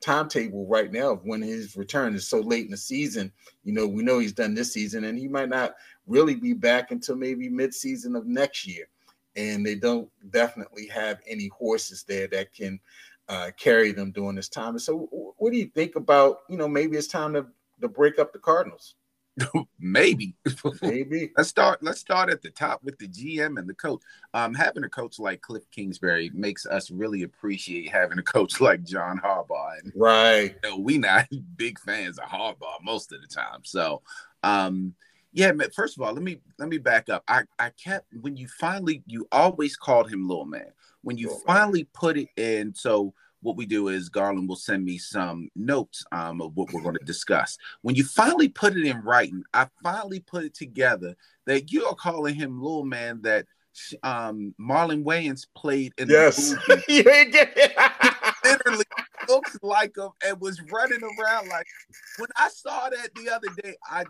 timetable 0.00 0.68
right 0.68 0.92
now 0.92 1.10
of 1.10 1.24
when 1.24 1.42
his 1.42 1.76
return 1.76 2.14
is 2.14 2.28
so 2.28 2.38
late 2.38 2.66
in 2.66 2.70
the 2.70 2.76
season. 2.76 3.32
You 3.64 3.72
know, 3.72 3.88
we 3.88 4.04
know 4.04 4.20
he's 4.20 4.32
done 4.32 4.54
this 4.54 4.72
season 4.72 5.02
and 5.02 5.18
he 5.18 5.26
might 5.26 5.48
not 5.48 5.74
really 6.06 6.36
be 6.36 6.52
back 6.52 6.92
until 6.92 7.16
maybe 7.16 7.48
mid-season 7.48 8.14
of 8.14 8.26
next 8.26 8.64
year 8.64 8.88
and 9.36 9.64
they 9.64 9.74
don't 9.74 10.08
definitely 10.30 10.86
have 10.86 11.20
any 11.26 11.48
horses 11.48 12.04
there 12.06 12.26
that 12.28 12.52
can 12.52 12.80
uh, 13.28 13.50
carry 13.58 13.92
them 13.92 14.10
during 14.10 14.36
this 14.36 14.48
time. 14.48 14.70
And 14.70 14.82
so, 14.82 15.34
what 15.38 15.52
do 15.52 15.58
you 15.58 15.66
think 15.66 15.96
about 15.96 16.40
you 16.48 16.56
know 16.56 16.68
maybe 16.68 16.96
it's 16.96 17.06
time 17.06 17.34
to 17.34 17.46
to 17.80 17.88
break 17.88 18.18
up 18.18 18.32
the 18.32 18.38
Cardinals? 18.38 18.94
maybe. 19.78 20.34
Maybe. 20.82 21.30
Let's 21.36 21.48
start 21.48 21.82
let's 21.82 22.00
start 22.00 22.30
at 22.30 22.42
the 22.42 22.50
top 22.50 22.82
with 22.82 22.98
the 22.98 23.08
gm 23.08 23.58
and 23.58 23.68
the 23.68 23.74
coach. 23.74 24.00
Um 24.34 24.54
having 24.54 24.84
a 24.84 24.88
coach 24.88 25.18
like 25.18 25.40
cliff 25.40 25.64
kingsbury 25.70 26.30
makes 26.34 26.66
us 26.66 26.90
really 26.90 27.22
appreciate 27.22 27.90
having 27.90 28.18
a 28.18 28.22
coach 28.22 28.60
like 28.60 28.82
john 28.82 29.20
harbaugh. 29.24 29.78
And, 29.82 29.92
right. 29.94 30.56
you 30.62 30.70
know, 30.70 30.78
we 30.78 30.98
not 30.98 31.26
big 31.56 31.78
fans 31.78 32.18
of 32.18 32.28
harbaugh 32.28 32.82
most 32.82 33.12
of 33.12 33.20
the 33.20 33.28
time. 33.28 33.60
So 33.64 34.02
um 34.42 34.94
yeah. 35.32 35.52
First 35.74 35.96
of 35.96 36.02
all, 36.02 36.12
let 36.12 36.22
me 36.22 36.40
let 36.58 36.68
me 36.68 36.78
back 36.78 37.08
up. 37.08 37.24
I 37.28 37.42
I 37.58 37.70
kept 37.70 38.06
when 38.20 38.36
you 38.36 38.48
finally 38.48 39.02
you 39.06 39.26
always 39.32 39.76
called 39.76 40.10
him 40.10 40.28
little 40.28 40.44
man. 40.44 40.72
When 41.02 41.16
you 41.16 41.28
little 41.28 41.42
finally 41.46 41.80
man. 41.80 41.90
put 41.94 42.16
it 42.16 42.28
in, 42.36 42.74
so 42.74 43.14
what 43.40 43.56
we 43.56 43.66
do 43.66 43.88
is 43.88 44.08
Garland 44.08 44.48
will 44.48 44.56
send 44.56 44.84
me 44.84 44.98
some 44.98 45.48
notes 45.54 46.04
um, 46.12 46.40
of 46.40 46.56
what 46.56 46.72
we're 46.72 46.82
going 46.82 46.96
to 46.98 47.04
discuss. 47.04 47.56
When 47.82 47.94
you 47.94 48.04
finally 48.04 48.48
put 48.48 48.76
it 48.76 48.84
in 48.84 49.00
writing, 49.02 49.44
I 49.54 49.68
finally 49.82 50.20
put 50.20 50.44
it 50.44 50.54
together 50.54 51.16
that 51.46 51.70
you 51.70 51.84
are 51.86 51.94
calling 51.94 52.34
him 52.34 52.60
little 52.60 52.84
man 52.84 53.22
that 53.22 53.46
um, 54.02 54.54
Marlon 54.60 55.04
Wayans 55.04 55.46
played 55.54 55.92
in 55.98 56.08
yes. 56.08 56.50
the 56.50 56.56
movie. 56.68 56.84
you 56.88 57.04
literally 58.44 58.84
looks 59.28 59.58
like 59.62 59.96
him 59.96 60.10
and 60.24 60.40
was 60.40 60.60
running 60.72 61.00
around 61.02 61.48
like 61.48 61.66
when 62.18 62.28
I 62.36 62.48
saw 62.48 62.88
that 62.88 63.10
the 63.14 63.30
other 63.30 63.48
day, 63.62 63.76
I 63.88 64.04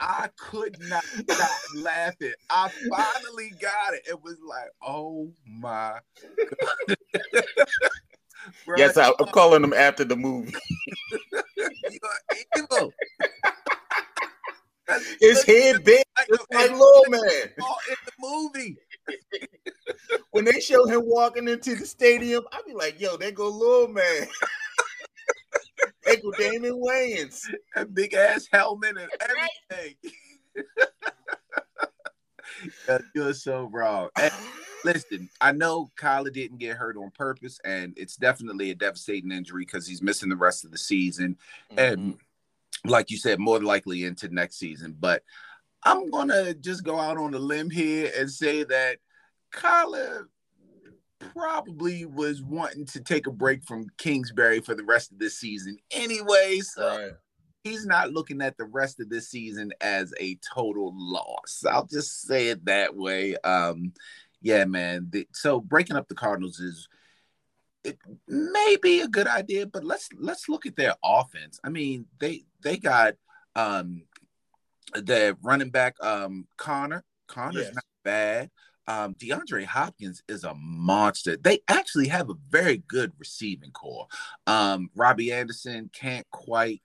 I 0.00 0.28
could 0.36 0.76
not 0.88 1.04
stop 1.04 1.50
laughing. 1.76 2.32
I 2.50 2.70
finally 2.88 3.52
got 3.60 3.94
it. 3.94 4.02
It 4.08 4.22
was 4.22 4.36
like, 4.46 4.70
oh 4.82 5.30
my 5.46 5.98
god. 6.36 6.96
yes, 8.76 8.96
I, 8.96 9.08
am 9.08 9.26
calling 9.32 9.62
them 9.62 9.72
after 9.72 10.04
the 10.04 10.16
movie. 10.16 10.54
You're. 11.56 12.90
His 15.20 15.44
head 15.44 15.84
big, 15.84 16.04
like, 16.16 16.28
like 16.52 16.70
little 16.70 17.04
man. 17.08 17.22
In 17.22 17.96
the 18.06 18.12
movie. 18.18 18.76
when 20.30 20.44
they 20.44 20.60
show 20.60 20.86
him 20.86 21.02
walking 21.04 21.48
into 21.48 21.74
the 21.74 21.84
stadium, 21.86 22.44
I'd 22.52 22.64
be 22.66 22.72
like, 22.72 23.00
yo, 23.00 23.16
there 23.16 23.32
go 23.32 23.48
little 23.48 23.88
man. 23.88 24.26
Uncle 26.08 26.32
Damon 26.32 26.80
Wayans. 26.80 27.40
That 27.74 27.94
big 27.94 28.14
ass 28.14 28.48
helmet 28.52 28.96
and 28.98 29.10
everything. 29.20 29.94
you're 33.14 33.34
so 33.34 33.68
wrong. 33.72 34.08
And 34.18 34.32
listen, 34.84 35.28
I 35.40 35.52
know 35.52 35.90
Kyler 35.98 36.32
didn't 36.32 36.58
get 36.58 36.76
hurt 36.76 36.96
on 36.96 37.10
purpose, 37.10 37.60
and 37.64 37.94
it's 37.96 38.16
definitely 38.16 38.70
a 38.70 38.74
devastating 38.74 39.32
injury 39.32 39.64
because 39.64 39.86
he's 39.86 40.02
missing 40.02 40.28
the 40.28 40.36
rest 40.36 40.64
of 40.64 40.70
the 40.70 40.78
season. 40.78 41.36
Mm-hmm. 41.72 41.78
And 41.78 42.18
like 42.84 43.10
you 43.10 43.16
said, 43.16 43.38
more 43.38 43.62
likely 43.62 44.04
into 44.04 44.28
next 44.28 44.56
season. 44.56 44.96
But 44.98 45.22
I'm 45.84 46.10
gonna 46.10 46.54
just 46.54 46.84
go 46.84 46.98
out 46.98 47.18
on 47.18 47.34
a 47.34 47.38
limb 47.38 47.70
here 47.70 48.10
and 48.16 48.30
say 48.30 48.64
that 48.64 48.98
Kyler 49.52 50.26
probably 51.20 52.04
was 52.04 52.42
wanting 52.42 52.86
to 52.86 53.00
take 53.00 53.26
a 53.26 53.32
break 53.32 53.64
from 53.64 53.88
Kingsbury 53.98 54.60
for 54.60 54.74
the 54.74 54.84
rest 54.84 55.12
of 55.12 55.18
this 55.18 55.38
season 55.38 55.76
anyway. 55.90 56.60
So 56.60 56.86
right. 56.86 57.12
he's 57.64 57.86
not 57.86 58.12
looking 58.12 58.40
at 58.40 58.56
the 58.56 58.64
rest 58.64 59.00
of 59.00 59.08
this 59.08 59.28
season 59.28 59.72
as 59.80 60.12
a 60.20 60.38
total 60.54 60.92
loss. 60.96 61.64
I'll 61.68 61.86
just 61.86 62.22
say 62.22 62.48
it 62.48 62.64
that 62.66 62.94
way. 62.94 63.36
Um, 63.38 63.92
yeah, 64.40 64.64
man. 64.64 65.08
The, 65.10 65.26
so 65.32 65.60
breaking 65.60 65.96
up 65.96 66.08
the 66.08 66.14
Cardinals 66.14 66.60
is 66.60 66.88
it 67.84 67.98
may 68.26 68.76
be 68.82 69.00
a 69.00 69.08
good 69.08 69.26
idea, 69.26 69.66
but 69.66 69.84
let's 69.84 70.08
let's 70.18 70.48
look 70.48 70.66
at 70.66 70.76
their 70.76 70.94
offense. 71.04 71.60
I 71.64 71.70
mean, 71.70 72.06
they 72.18 72.44
they 72.62 72.76
got 72.76 73.14
um 73.56 74.02
the 74.94 75.36
running 75.42 75.70
back 75.70 75.96
um 76.02 76.46
Conner. 76.56 77.04
Conner's 77.26 77.66
yes. 77.66 77.74
not 77.74 77.84
bad. 78.04 78.50
Um, 78.88 79.14
DeAndre 79.14 79.66
Hopkins 79.66 80.22
is 80.28 80.44
a 80.44 80.54
monster. 80.54 81.36
They 81.36 81.60
actually 81.68 82.08
have 82.08 82.30
a 82.30 82.38
very 82.48 82.78
good 82.88 83.12
receiving 83.18 83.70
corps. 83.70 84.08
Um, 84.46 84.88
Robbie 84.96 85.30
Anderson 85.30 85.90
can't 85.92 86.26
quite 86.30 86.80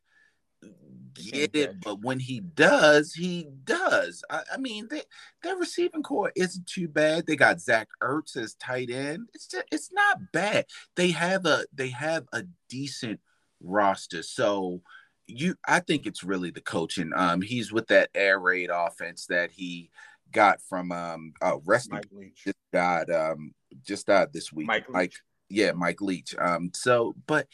get 1.13 1.55
it, 1.55 1.79
but 1.81 2.01
when 2.01 2.19
he 2.19 2.41
does, 2.41 3.13
he 3.13 3.47
does. 3.63 4.23
I, 4.29 4.41
I 4.53 4.57
mean, 4.57 4.87
they, 4.89 5.03
their 5.43 5.55
receiving 5.55 6.03
corps 6.03 6.33
isn't 6.35 6.67
too 6.67 6.87
bad. 6.87 7.25
They 7.25 7.37
got 7.37 7.61
Zach 7.61 7.87
Ertz 8.01 8.35
as 8.35 8.55
tight 8.55 8.89
end. 8.89 9.29
It's 9.33 9.47
just, 9.47 9.65
it's 9.71 9.91
not 9.93 10.31
bad. 10.33 10.65
They 10.95 11.11
have 11.11 11.45
a 11.45 11.65
they 11.73 11.89
have 11.89 12.25
a 12.33 12.43
decent 12.69 13.19
roster. 13.61 14.23
So 14.23 14.81
you, 15.27 15.55
I 15.65 15.79
think 15.79 16.05
it's 16.05 16.23
really 16.23 16.51
the 16.51 16.61
coaching. 16.61 17.11
Um, 17.15 17.41
he's 17.41 17.71
with 17.71 17.87
that 17.87 18.09
air 18.13 18.39
raid 18.39 18.69
offense 18.73 19.27
that 19.27 19.51
he 19.51 19.89
got 20.33 20.61
from 20.61 20.91
um 20.91 21.33
uh 21.41 21.57
resting 21.65 22.01
just 22.43 22.57
died 22.73 23.09
um 23.09 23.53
just 23.83 24.07
died 24.07 24.33
this 24.33 24.51
week. 24.51 24.67
Mike, 24.67 24.89
Mike 24.89 25.13
yeah, 25.49 25.71
Mike 25.71 26.01
Leach. 26.01 26.35
Um 26.37 26.71
so 26.73 27.15
but 27.27 27.47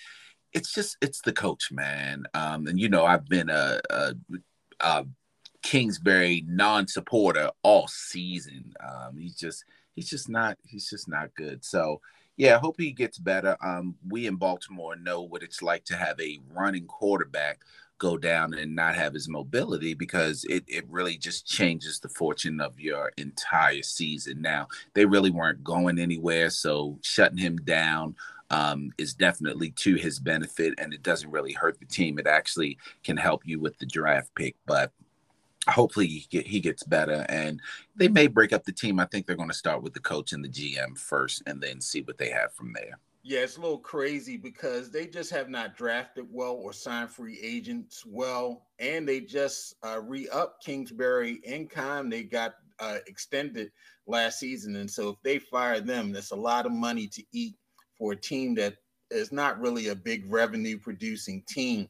it's 0.54 0.74
just 0.74 0.98
it's 1.02 1.22
the 1.22 1.34
coach, 1.34 1.72
man. 1.72 2.26
Um 2.34 2.68
and 2.68 2.80
you 2.80 2.90
know 2.90 3.06
I've 3.06 3.28
been 3.28 3.50
a, 3.50 3.80
a, 3.90 4.14
a 4.80 5.06
Kingsbury 5.62 6.44
non-supporter 6.48 7.52
all 7.64 7.88
season. 7.88 8.74
Um, 8.80 9.18
he's 9.18 9.36
just 9.36 9.66
he's 9.96 10.10
just 10.10 10.30
not 10.30 10.58
he's 10.66 10.90
just 10.90 11.10
not 11.10 11.36
good. 11.36 11.66
So 11.66 12.02
yeah, 12.38 12.56
I 12.56 12.60
hope 12.60 12.76
he 12.78 12.92
gets 12.92 13.18
better. 13.18 13.58
Um, 13.62 13.96
we 14.08 14.26
in 14.26 14.38
Baltimore 14.38 14.96
know 14.96 15.22
what 15.24 15.44
it's 15.44 15.62
like 15.62 15.84
to 15.86 15.98
have 15.98 16.18
a 16.22 16.40
running 16.56 16.86
quarterback 16.86 17.60
go 18.00 18.18
down 18.18 18.54
and 18.54 18.76
not 18.76 18.96
have 18.96 19.14
his 19.14 19.30
mobility 19.30 19.94
because 19.94 20.46
it, 20.46 20.64
it 20.68 20.86
really 20.90 21.18
just 21.18 21.46
changes 21.46 22.00
the 22.00 22.10
fortune 22.10 22.60
of 22.60 22.80
your 22.80 23.12
entire 23.18 23.84
season. 23.84 24.42
Now, 24.42 24.68
they 24.94 25.06
really 25.06 25.30
weren't 25.30 25.64
going 25.64 26.00
anywhere, 26.00 26.50
so 26.50 26.98
shutting 27.04 27.38
him 27.38 27.58
down 27.58 28.16
um, 28.50 28.92
is 28.98 29.14
definitely 29.14 29.72
to 29.72 29.96
his 29.96 30.20
benefit 30.20 30.74
and 30.80 30.94
it 30.94 31.04
doesn't 31.04 31.30
really 31.30 31.54
hurt 31.54 31.80
the 31.80 31.86
team. 31.86 32.18
It 32.18 32.26
actually 32.26 32.78
can 33.04 33.18
help 33.18 33.46
you 33.46 33.60
with 33.60 33.78
the 33.78 33.86
draft 33.86 34.34
pick, 34.34 34.56
but 34.66 34.92
hopefully 35.68 36.08
he, 36.08 36.28
get, 36.30 36.48
he 36.48 36.60
gets 36.60 36.84
better 36.84 37.26
and 37.30 37.62
they 37.96 38.08
may 38.08 38.28
break 38.28 38.54
up 38.54 38.64
the 38.64 38.72
team. 38.72 39.00
I 39.00 39.06
think 39.06 39.28
they're 39.28 39.36
going 39.36 39.50
to 39.50 39.56
start 39.56 39.84
with 39.84 39.94
the 39.94 40.00
coach 40.00 40.34
and 40.34 40.44
the 40.44 40.50
GM 40.50 40.98
first 40.98 41.44
and 41.46 41.62
then 41.62 41.82
see 41.82 42.02
what 42.02 42.18
they 42.18 42.30
have 42.30 42.54
from 42.54 42.74
there. 42.74 42.98
Yeah, 43.30 43.42
it's 43.42 43.58
a 43.58 43.62
little 43.62 43.78
crazy 43.78 44.38
because 44.38 44.90
they 44.90 45.06
just 45.06 45.30
have 45.30 45.50
not 45.50 45.78
drafted 45.78 46.26
well 46.32 46.54
or 46.54 46.74
signed 46.74 47.12
free 47.12 47.40
agents 47.44 48.04
well, 48.04 48.66
and 48.80 49.08
they 49.08 49.20
just 49.20 49.76
uh, 49.86 50.02
re-up 50.02 50.60
Kingsbury 50.66 51.40
in 51.44 51.68
time. 51.68 52.10
They 52.10 52.24
got 52.24 52.56
uh, 52.80 52.98
extended 53.06 53.70
last 54.08 54.40
season, 54.40 54.78
and 54.78 54.90
so 54.90 55.10
if 55.10 55.18
they 55.22 55.38
fire 55.38 55.80
them, 55.80 56.12
that's 56.12 56.32
a 56.32 56.36
lot 56.36 56.66
of 56.66 56.72
money 56.72 57.06
to 57.06 57.24
eat 57.32 57.54
for 58.00 58.14
a 58.14 58.16
team 58.16 58.56
that 58.56 58.78
is 59.12 59.32
not 59.32 59.60
really 59.60 59.90
a 59.90 59.96
big 59.96 60.24
revenue 60.28 60.80
producing 60.80 61.44
team. 61.48 61.88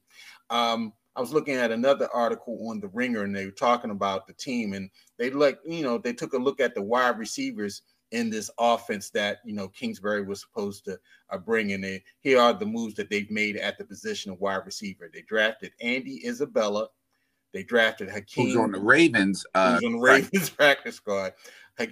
Um, 0.49 0.91
I 1.15 1.21
was 1.21 1.31
looking 1.31 1.55
at 1.55 1.71
another 1.71 2.09
article 2.13 2.67
on 2.69 2.81
the 2.81 2.89
Ringer, 2.89 3.23
and 3.23 3.33
they 3.33 3.45
were 3.45 3.51
talking 3.51 3.91
about 3.91 4.27
the 4.27 4.33
team, 4.33 4.73
and 4.73 4.89
they 5.17 5.29
like 5.29 5.59
you 5.65 5.83
know 5.83 5.99
they 5.99 6.11
took 6.11 6.33
a 6.33 6.37
look 6.37 6.59
at 6.59 6.75
the 6.75 6.81
wide 6.81 7.17
receivers 7.17 7.81
in 8.11 8.29
this 8.29 8.49
offense 8.59 9.09
that 9.11 9.39
you 9.45 9.53
know 9.53 9.67
Kingsbury 9.67 10.23
was 10.23 10.41
supposed 10.41 10.85
to 10.85 10.99
uh, 11.29 11.37
bring 11.37 11.71
in. 11.71 11.83
And 11.83 12.01
here 12.21 12.39
are 12.39 12.53
the 12.53 12.65
moves 12.65 12.95
that 12.95 13.09
they've 13.09 13.29
made 13.29 13.57
at 13.57 13.77
the 13.77 13.85
position 13.85 14.31
of 14.31 14.39
wide 14.39 14.65
receiver. 14.65 15.09
They 15.13 15.21
drafted 15.21 15.71
Andy 15.81 16.25
Isabella. 16.27 16.87
They 17.53 17.63
drafted 17.63 18.09
Hakeem. 18.09 18.47
Who's 18.47 18.55
on 18.55 18.71
the 18.71 18.79
Ravens? 18.79 19.45
Uh, 19.55 19.79
on 19.83 19.93
the 19.93 19.99
Ravens 19.99 20.49
practice 20.57 20.95
squad. 20.95 21.33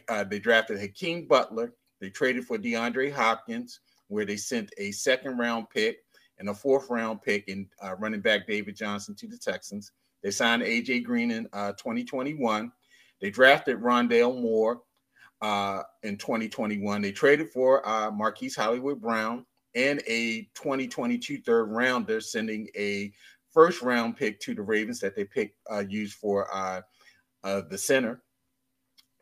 Uh, 0.09 0.23
they 0.23 0.39
drafted 0.39 0.79
Hakeem 0.79 1.27
Butler. 1.27 1.73
They 1.99 2.09
traded 2.09 2.45
for 2.45 2.57
DeAndre 2.57 3.11
Hopkins, 3.11 3.79
where 4.07 4.25
they 4.25 4.37
sent 4.37 4.71
a 4.77 4.91
second 4.91 5.37
round 5.37 5.69
pick 5.69 5.99
and 6.39 6.49
a 6.49 6.53
fourth 6.53 6.89
round 6.89 7.21
pick 7.21 7.47
in 7.47 7.67
uh, 7.83 7.95
running 7.95 8.21
back 8.21 8.47
David 8.47 8.75
Johnson 8.75 9.15
to 9.15 9.27
the 9.27 9.37
Texans. 9.37 9.91
They 10.21 10.31
signed 10.31 10.61
AJ 10.61 11.03
Green 11.03 11.31
in 11.31 11.47
uh, 11.53 11.71
2021. 11.73 12.71
They 13.19 13.29
drafted 13.29 13.77
Rondale 13.79 14.39
Moore 14.39 14.81
uh, 15.41 15.83
in 16.03 16.17
2021. 16.17 17.01
They 17.01 17.11
traded 17.11 17.49
for 17.49 17.87
uh, 17.87 18.11
Marquise 18.11 18.55
Hollywood 18.55 19.01
Brown 19.01 19.45
and 19.75 20.01
a 20.07 20.41
2022 20.55 21.41
third 21.41 21.65
rounder, 21.65 22.19
sending 22.19 22.67
a 22.75 23.11
first 23.53 23.81
round 23.81 24.17
pick 24.17 24.39
to 24.41 24.55
the 24.55 24.61
Ravens 24.61 24.99
that 24.99 25.15
they 25.15 25.23
picked 25.23 25.57
uh, 25.71 25.83
used 25.87 26.15
for 26.15 26.47
uh, 26.53 26.81
uh, 27.43 27.61
the 27.69 27.77
center. 27.77 28.21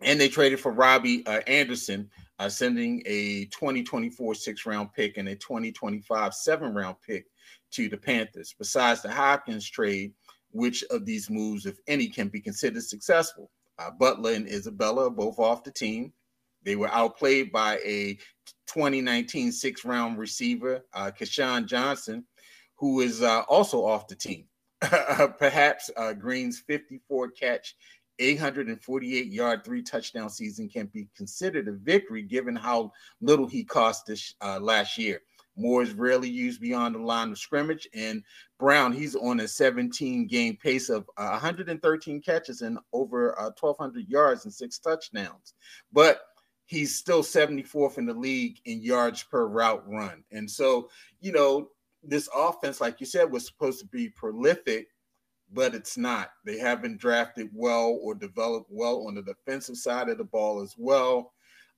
And 0.01 0.19
they 0.19 0.27
traded 0.27 0.59
for 0.59 0.71
Robbie 0.71 1.25
uh, 1.25 1.41
Anderson, 1.47 2.09
uh, 2.39 2.49
sending 2.49 3.01
a 3.05 3.45
2024 3.45 4.35
six 4.35 4.65
round 4.65 4.93
pick 4.93 5.17
and 5.17 5.29
a 5.29 5.35
2025 5.35 6.33
seven 6.33 6.73
round 6.73 6.97
pick 7.05 7.25
to 7.71 7.89
the 7.89 7.97
Panthers. 7.97 8.55
Besides 8.57 9.01
the 9.01 9.11
Hopkins 9.11 9.69
trade, 9.69 10.13
which 10.51 10.83
of 10.89 11.05
these 11.05 11.29
moves, 11.29 11.65
if 11.65 11.77
any, 11.87 12.07
can 12.07 12.29
be 12.29 12.39
considered 12.39 12.83
successful? 12.83 13.51
Uh, 13.77 13.91
Butler 13.91 14.33
and 14.33 14.47
Isabella 14.47 15.07
are 15.07 15.11
both 15.11 15.39
off 15.39 15.63
the 15.63 15.71
team. 15.71 16.13
They 16.63 16.75
were 16.75 16.89
outplayed 16.89 17.51
by 17.51 17.77
a 17.85 18.17
2019 18.67 19.51
six 19.51 19.85
round 19.85 20.17
receiver, 20.17 20.83
uh, 20.93 21.11
KeeSean 21.17 21.65
Johnson, 21.65 22.25
who 22.75 23.01
is 23.01 23.21
uh, 23.21 23.41
also 23.41 23.85
off 23.85 24.07
the 24.07 24.15
team. 24.15 24.45
Perhaps 24.81 25.91
uh, 25.95 26.13
Green's 26.13 26.59
54 26.59 27.31
catch 27.31 27.75
848 28.19 29.27
yard, 29.27 29.63
three 29.63 29.81
touchdown 29.81 30.29
season 30.29 30.69
can 30.69 30.87
be 30.87 31.07
considered 31.15 31.67
a 31.67 31.73
victory 31.73 32.23
given 32.23 32.55
how 32.55 32.91
little 33.21 33.47
he 33.47 33.63
cost 33.63 34.05
this 34.05 34.35
uh, 34.41 34.59
last 34.59 34.97
year. 34.97 35.21
Moore 35.57 35.83
is 35.83 35.93
rarely 35.93 36.29
used 36.29 36.61
beyond 36.61 36.95
the 36.95 36.99
line 36.99 37.31
of 37.31 37.37
scrimmage, 37.37 37.87
and 37.93 38.23
Brown 38.59 38.91
he's 38.91 39.15
on 39.15 39.39
a 39.39 39.47
17 39.47 40.27
game 40.27 40.57
pace 40.57 40.89
of 40.89 41.09
uh, 41.17 41.29
113 41.29 42.21
catches 42.21 42.61
and 42.61 42.77
over 42.93 43.37
uh, 43.39 43.51
1,200 43.59 44.07
yards 44.07 44.45
and 44.45 44.53
six 44.53 44.79
touchdowns. 44.79 45.53
But 45.91 46.21
he's 46.65 46.95
still 46.95 47.23
74th 47.23 47.97
in 47.97 48.05
the 48.05 48.13
league 48.13 48.57
in 48.65 48.81
yards 48.81 49.23
per 49.23 49.47
route 49.47 49.83
run, 49.87 50.23
and 50.31 50.49
so 50.49 50.89
you 51.21 51.31
know 51.31 51.69
this 52.03 52.29
offense, 52.35 52.81
like 52.81 52.99
you 52.99 53.05
said, 53.05 53.31
was 53.31 53.47
supposed 53.47 53.79
to 53.79 53.87
be 53.87 54.09
prolific 54.09 54.87
but 55.53 55.75
it's 55.75 55.97
not. 55.97 56.31
They 56.43 56.57
haven't 56.57 56.97
drafted 56.97 57.49
well 57.53 57.99
or 58.01 58.15
developed 58.15 58.69
well 58.71 59.07
on 59.07 59.15
the 59.15 59.21
defensive 59.21 59.77
side 59.77 60.09
of 60.09 60.17
the 60.17 60.23
ball 60.23 60.61
as 60.61 60.75
well. 60.77 61.33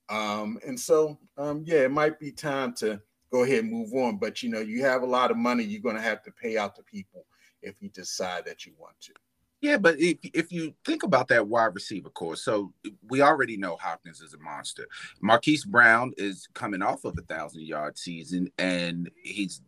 Um, 0.08 0.58
and 0.66 0.78
so, 0.78 1.18
um, 1.36 1.62
yeah, 1.66 1.80
it 1.80 1.90
might 1.90 2.18
be 2.18 2.32
time 2.32 2.74
to 2.76 3.00
go 3.30 3.44
ahead 3.44 3.60
and 3.60 3.72
move 3.72 3.92
on. 3.94 4.16
But 4.16 4.42
you 4.42 4.50
know, 4.50 4.60
you 4.60 4.82
have 4.84 5.02
a 5.02 5.06
lot 5.06 5.30
of 5.30 5.36
money 5.36 5.64
you're 5.64 5.82
going 5.82 5.96
to 5.96 6.02
have 6.02 6.22
to 6.24 6.30
pay 6.30 6.56
out 6.56 6.76
to 6.76 6.82
people 6.82 7.26
if 7.62 7.80
you 7.80 7.88
decide 7.88 8.44
that 8.46 8.66
you 8.66 8.72
want 8.78 8.94
to. 9.02 9.12
Yeah, 9.60 9.76
but 9.76 9.98
if 9.98 10.18
if 10.22 10.52
you 10.52 10.72
think 10.84 11.02
about 11.02 11.28
that 11.28 11.48
wide 11.48 11.74
receiver 11.74 12.10
corps, 12.10 12.36
so 12.36 12.72
we 13.08 13.22
already 13.22 13.56
know 13.56 13.76
Hopkins 13.76 14.20
is 14.20 14.34
a 14.34 14.38
monster. 14.38 14.86
Marquise 15.20 15.64
Brown 15.64 16.12
is 16.16 16.46
coming 16.54 16.80
off 16.80 17.04
of 17.04 17.18
a 17.18 17.22
thousand 17.22 17.62
yard 17.62 17.98
season, 17.98 18.52
and 18.58 19.10
he's 19.20 19.60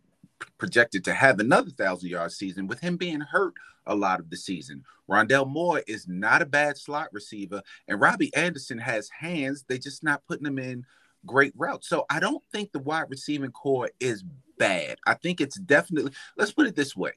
projected 0.57 1.03
to 1.05 1.13
have 1.13 1.39
another 1.39 1.71
thousand 1.71 2.09
yard 2.09 2.31
season 2.31 2.67
with 2.67 2.79
him 2.79 2.95
being 2.95 3.19
hurt 3.19 3.53
a 3.85 3.95
lot 3.95 4.21
of 4.21 4.29
the 4.29 4.37
season. 4.37 4.83
Rondale 5.09 5.49
Moore 5.49 5.83
is 5.87 6.07
not 6.07 6.41
a 6.41 6.45
bad 6.45 6.77
slot 6.77 7.09
receiver, 7.11 7.61
and 7.89 7.99
Robbie 7.99 8.33
Anderson 8.33 8.77
has 8.77 9.09
hands. 9.09 9.65
They 9.67 9.77
just 9.77 10.05
not 10.05 10.25
putting 10.25 10.45
him 10.45 10.57
in 10.57 10.85
great 11.25 11.53
routes. 11.55 11.87
So 11.87 12.05
I 12.09 12.19
don't 12.19 12.43
think 12.51 12.71
the 12.71 12.79
wide 12.79 13.09
receiving 13.09 13.51
corps 13.51 13.89
is 13.99 14.23
bad. 14.57 14.97
I 15.05 15.15
think 15.15 15.41
it's 15.41 15.59
definitely. 15.59 16.11
Let's 16.37 16.51
put 16.51 16.67
it 16.67 16.75
this 16.75 16.95
way: 16.95 17.13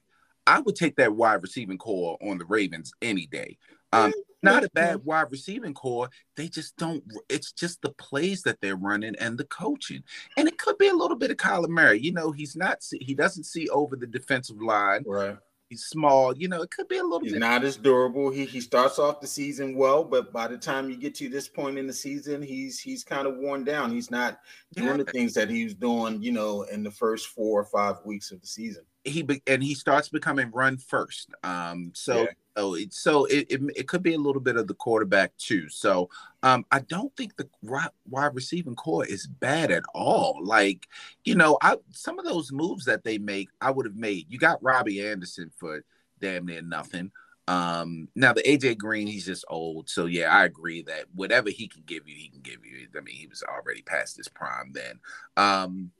I 0.47 0.59
would 0.59 0.75
take 0.75 0.95
that 0.97 1.15
wide 1.15 1.41
receiving 1.41 1.77
corps 1.77 2.17
on 2.21 2.37
the 2.37 2.45
Ravens 2.45 2.91
any 3.01 3.27
day. 3.27 3.57
Um, 3.93 4.13
not 4.43 4.63
a 4.63 4.69
bad 4.73 5.03
wide 5.05 5.31
receiving 5.31 5.73
corps. 5.73 6.09
They 6.35 6.47
just 6.49 6.75
don't. 6.77 7.03
It's 7.29 7.51
just 7.51 7.81
the 7.81 7.91
plays 7.91 8.43
that 8.43 8.59
they're 8.61 8.75
running 8.75 9.15
and 9.19 9.37
the 9.37 9.45
coaching, 9.45 10.03
and 10.37 10.47
it 10.47 10.57
could 10.57 10.77
be 10.77 10.87
a 10.87 10.93
little 10.93 11.17
bit 11.17 11.31
of 11.31 11.37
Kyler 11.37 11.69
Murray. 11.69 11.99
You 11.99 12.13
know, 12.13 12.31
he's 12.31 12.55
not. 12.55 12.83
He 12.99 13.15
doesn't 13.15 13.45
see 13.45 13.67
over 13.69 13.95
the 13.95 14.07
defensive 14.07 14.61
line. 14.61 15.03
Right. 15.05 15.37
He's 15.75 15.87
small. 15.87 16.33
You 16.37 16.47
know, 16.47 16.61
it 16.61 16.71
could 16.71 16.87
be 16.87 16.99
a 16.99 17.03
little 17.03 17.19
He's 17.19 17.33
bit. 17.33 17.39
not 17.39 17.65
as 17.65 17.75
durable. 17.75 18.29
He 18.29 18.45
he 18.45 18.61
starts 18.61 18.97
off 18.97 19.19
the 19.19 19.27
season 19.27 19.75
well, 19.75 20.05
but 20.05 20.31
by 20.31 20.47
the 20.47 20.57
time 20.57 20.89
you 20.89 20.95
get 20.95 21.13
to 21.15 21.27
this 21.27 21.49
point 21.49 21.77
in 21.77 21.85
the 21.85 21.91
season, 21.91 22.41
he's 22.41 22.79
he's 22.79 23.03
kind 23.03 23.27
of 23.27 23.35
worn 23.35 23.65
down. 23.65 23.91
He's 23.91 24.09
not 24.09 24.39
doing 24.73 24.87
yeah. 24.87 25.03
the 25.03 25.11
things 25.11 25.33
that 25.33 25.49
he 25.49 25.65
was 25.65 25.73
doing, 25.73 26.21
you 26.21 26.31
know, 26.31 26.61
in 26.63 26.81
the 26.81 26.91
first 26.91 27.27
four 27.27 27.59
or 27.59 27.65
five 27.65 27.97
weeks 28.05 28.31
of 28.31 28.39
the 28.39 28.47
season. 28.47 28.85
He 29.05 29.21
be, 29.21 29.41
and 29.47 29.63
he 29.63 29.75
starts 29.75 30.09
becoming 30.09 30.51
run 30.51 30.77
first. 30.77 31.29
Um, 31.43 31.91
so 31.93 32.23
yeah. 32.23 32.27
so 32.57 32.75
it 32.75 32.93
so 32.93 33.25
it, 33.25 33.47
it, 33.49 33.61
it 33.75 33.87
could 33.87 34.03
be 34.03 34.13
a 34.13 34.19
little 34.19 34.41
bit 34.41 34.55
of 34.55 34.67
the 34.67 34.73
quarterback 34.73 35.35
too. 35.37 35.69
So 35.69 36.09
um, 36.43 36.65
I 36.71 36.79
don't 36.79 37.15
think 37.15 37.35
the 37.35 37.47
wide 37.61 38.35
receiving 38.35 38.75
corps 38.75 39.05
is 39.05 39.27
bad 39.27 39.71
at 39.71 39.83
all. 39.93 40.39
Like 40.43 40.87
you 41.23 41.35
know, 41.35 41.57
I 41.61 41.77
some 41.91 42.19
of 42.19 42.25
those 42.25 42.51
moves 42.51 42.85
that 42.85 43.03
they 43.03 43.17
make, 43.17 43.49
I 43.61 43.71
would 43.71 43.85
have 43.85 43.95
made. 43.95 44.25
You 44.29 44.39
got 44.39 44.63
Robbie 44.63 45.05
Anderson 45.05 45.51
for 45.57 45.83
damn 46.19 46.45
near 46.45 46.61
nothing. 46.61 47.11
Um, 47.47 48.09
now 48.15 48.33
the 48.33 48.41
AJ 48.41 48.77
Green, 48.77 49.07
he's 49.07 49.25
just 49.25 49.45
old. 49.47 49.89
So 49.89 50.05
yeah, 50.05 50.35
I 50.35 50.45
agree 50.45 50.81
that 50.83 51.05
whatever 51.13 51.49
he 51.49 51.67
can 51.67 51.83
give 51.85 52.07
you, 52.07 52.15
he 52.15 52.29
can 52.29 52.41
give 52.41 52.65
you. 52.65 52.87
I 52.97 53.01
mean, 53.01 53.15
he 53.15 53.27
was 53.27 53.43
already 53.43 53.81
past 53.81 54.17
his 54.17 54.27
prime 54.27 54.71
then. 54.73 54.99
Um, 55.37 55.91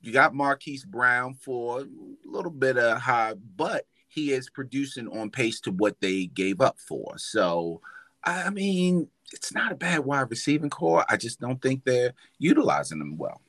you 0.00 0.12
got 0.12 0.34
Marquise 0.34 0.84
Brown 0.84 1.34
for 1.34 1.80
a 1.80 1.86
little 2.24 2.50
bit 2.50 2.78
of 2.78 3.00
high, 3.00 3.34
but 3.56 3.86
he 4.08 4.32
is 4.32 4.50
producing 4.50 5.08
on 5.08 5.30
pace 5.30 5.60
to 5.60 5.70
what 5.70 6.00
they 6.00 6.26
gave 6.26 6.60
up 6.60 6.78
for. 6.78 7.18
So 7.18 7.80
I 8.24 8.50
mean, 8.50 9.08
it's 9.32 9.54
not 9.54 9.72
a 9.72 9.76
bad 9.76 10.00
wide 10.00 10.30
receiving 10.30 10.70
corps. 10.70 11.06
I 11.08 11.16
just 11.16 11.40
don't 11.40 11.60
think 11.62 11.84
they're 11.84 12.12
utilizing 12.38 12.98
them 12.98 13.16
well. 13.16 13.40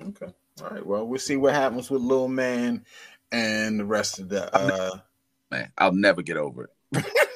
Okay. 0.00 0.32
All 0.62 0.70
right. 0.70 0.84
Well, 0.84 1.06
we'll 1.06 1.18
see 1.18 1.36
what 1.36 1.54
happens 1.54 1.90
with 1.90 2.02
Little 2.02 2.28
Man 2.28 2.84
and 3.30 3.80
the 3.80 3.84
rest 3.84 4.18
of 4.18 4.28
the 4.28 4.54
uh 4.54 4.98
man. 5.50 5.72
I'll 5.78 5.92
never 5.92 6.22
get 6.22 6.36
over 6.36 6.70
it. 6.92 7.04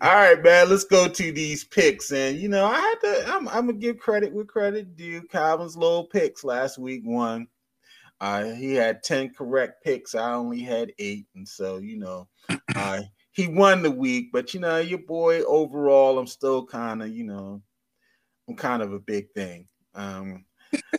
All 0.00 0.14
right, 0.14 0.42
man. 0.42 0.68
Let's 0.68 0.84
go 0.84 1.08
to 1.08 1.32
these 1.32 1.64
picks. 1.64 2.12
And 2.12 2.38
you 2.38 2.48
know, 2.48 2.66
I 2.66 2.78
had 2.78 2.94
to. 3.02 3.24
I'm, 3.28 3.48
I'm 3.48 3.66
gonna 3.66 3.74
give 3.74 3.98
credit 3.98 4.32
with 4.32 4.48
credit 4.48 4.96
due. 4.96 5.22
Calvin's 5.22 5.76
low 5.76 6.04
picks 6.04 6.44
last 6.44 6.78
week 6.78 7.02
won. 7.04 7.46
Uh, 8.20 8.44
he 8.44 8.74
had 8.74 9.02
10 9.02 9.32
correct 9.32 9.82
picks. 9.82 10.14
I 10.14 10.34
only 10.34 10.60
had 10.60 10.92
eight. 10.98 11.26
And 11.34 11.48
so, 11.48 11.78
you 11.78 11.98
know, 11.98 12.28
uh, 12.76 13.00
he 13.32 13.48
won 13.48 13.82
the 13.82 13.90
week. 13.90 14.30
But, 14.30 14.52
you 14.52 14.60
know, 14.60 14.76
your 14.78 14.98
boy 14.98 15.42
overall, 15.44 16.18
I'm 16.18 16.26
still 16.26 16.66
kind 16.66 17.02
of, 17.02 17.08
you 17.08 17.24
know, 17.24 17.62
I'm 18.46 18.56
kind 18.56 18.82
of 18.82 18.92
a 18.92 18.98
big 18.98 19.30
thing. 19.30 19.66
Um, 19.94 20.44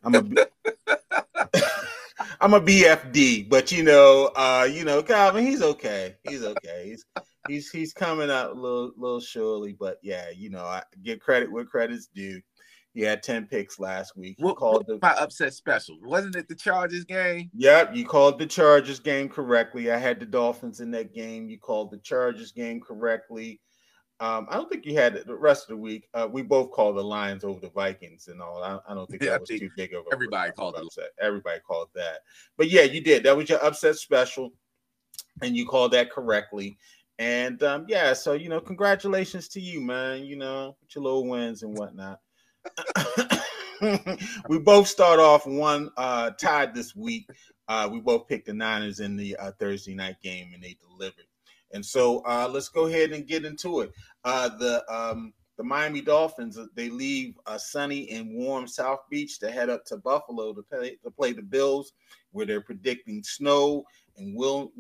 I'm 0.04 0.16
a. 0.16 0.24
I'm 2.42 2.54
a 2.56 2.62
BFD, 2.62 3.50
but 3.50 3.72
you 3.72 3.84
know, 3.84 4.32
uh, 4.36 4.68
you 4.70 4.84
know, 4.84 5.04
Calvin, 5.04 5.46
he's 5.46 5.62
okay. 5.62 6.16
He's 6.28 6.44
okay. 6.44 6.86
He's 6.90 7.06
he's 7.48 7.70
he's 7.70 7.94
coming 7.94 8.30
out 8.30 8.52
a 8.52 8.54
little 8.54 8.92
little 8.98 9.20
surely, 9.20 9.74
but 9.74 9.98
yeah, 10.02 10.30
you 10.36 10.50
know, 10.50 10.64
I 10.64 10.84
get 11.04 11.22
credit 11.22 11.52
where 11.52 11.66
credit's 11.66 12.08
due. 12.08 12.42
He 12.94 13.02
had 13.02 13.24
10 13.24 13.46
picks 13.46 13.80
last 13.80 14.18
week. 14.18 14.36
What, 14.40 14.58
called 14.58 14.86
the, 14.86 15.00
my 15.02 15.14
upset 15.14 15.54
special? 15.54 15.98
Wasn't 16.04 16.36
it 16.36 16.50
the 16.50 16.56
Chargers 16.56 17.06
game? 17.06 17.50
Yep, 17.56 17.96
you 17.96 18.06
called 18.06 18.38
the 18.38 18.46
Chargers 18.46 19.00
game 19.00 19.30
correctly. 19.30 19.92
I 19.92 19.98
had 19.98 20.20
the 20.20 20.26
Dolphins 20.26 20.82
in 20.82 20.92
that 20.92 21.14
game. 21.14 21.48
You 21.48 21.58
called 21.58 21.92
the 21.92 22.00
Chargers 22.00 22.52
game 22.52 22.82
correctly. 22.82 23.62
Um, 24.20 24.46
I 24.50 24.56
don't 24.56 24.70
think 24.70 24.86
you 24.86 24.94
had 24.96 25.16
the 25.26 25.36
rest 25.36 25.64
of 25.64 25.70
the 25.70 25.82
week. 25.82 26.08
Uh, 26.14 26.28
we 26.32 26.44
both 26.44 26.72
called 26.72 26.98
the 26.98 27.04
Lions 27.04 27.44
over 27.44 27.60
the 27.60 27.72
Vikings 27.72 28.28
and 28.28 28.40
all. 28.40 28.62
I, 28.62 28.78
I 28.88 28.94
don't 28.94 29.10
think 29.10 29.24
yeah, 29.24 29.32
that 29.32 29.40
was 29.40 29.50
too 29.50 29.70
big 29.76 29.94
of 29.94 30.06
a 30.06 30.14
everybody 30.14 30.52
called 30.52 30.78
it. 30.78 31.14
Everybody 31.20 31.60
called 31.62 31.88
that. 31.96 32.20
But 32.58 32.70
yeah, 32.70 32.84
you 32.84 33.02
did. 33.02 33.24
That 33.24 33.36
was 33.36 33.50
your 33.50 33.64
upset 33.66 33.96
special, 33.96 34.52
and 35.42 35.56
you 35.56 35.66
called 35.66 35.94
that 35.94 36.12
correctly. 36.12 36.78
And 37.22 37.62
um, 37.62 37.86
yeah, 37.88 38.14
so 38.14 38.34
you 38.34 38.50
know, 38.50 38.60
congratulations 38.60 39.48
to 39.50 39.62
you, 39.62 39.80
man. 39.80 40.26
You 40.26 40.38
know, 40.38 40.76
with 40.82 40.96
your 40.96 41.04
little 41.04 41.28
wins 41.28 41.62
and 41.62 41.78
whatnot. 41.78 42.20
we 44.50 44.58
both 44.58 44.88
start 44.88 45.20
off 45.20 45.46
one 45.46 45.92
uh, 45.98 46.32
tied 46.32 46.74
this 46.74 46.96
week. 46.96 47.30
Uh, 47.68 47.88
we 47.92 48.00
both 48.00 48.28
picked 48.28 48.48
the 48.48 48.54
Niners 48.56 49.00
in 49.00 49.16
the 49.16 49.36
uh, 49.38 49.52
Thursday 49.60 49.94
night 49.94 50.16
game, 50.24 50.50
and 50.56 50.64
they 50.64 50.76
delivered. 50.90 51.28
And 51.72 51.86
so 51.86 52.24
uh, 52.26 52.50
let's 52.52 52.70
go 52.70 52.88
ahead 52.88 53.12
and 53.12 53.28
get 53.28 53.46
into 53.46 53.82
it. 53.82 53.92
Uh, 54.24 54.50
the 54.58 54.84
um, 54.92 55.32
the 55.62 55.68
Miami 55.68 56.02
Dolphins 56.02 56.58
uh, 56.58 56.66
they 56.74 56.90
leave 56.90 57.38
a 57.46 57.60
sunny 57.60 58.10
and 58.10 58.34
warm 58.34 58.66
South 58.66 59.02
Beach 59.12 59.38
to 59.40 59.52
head 59.52 59.70
up 59.70 59.86
to 59.86 59.98
Buffalo 59.98 60.54
to 60.54 60.64
play 60.64 60.98
to 61.04 61.12
play 61.12 61.34
the 61.34 61.44
Bills, 61.44 61.94
where 62.32 62.48
they're 62.48 62.62
predicting 62.62 63.22
snow 63.22 63.84
and 64.18 64.36
will, 64.36 64.72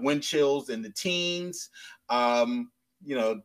wind 0.00 0.22
chills 0.22 0.68
in 0.68 0.80
the 0.80 0.90
teens. 0.90 1.70
Um, 2.08 2.70
you 3.04 3.16
know, 3.16 3.40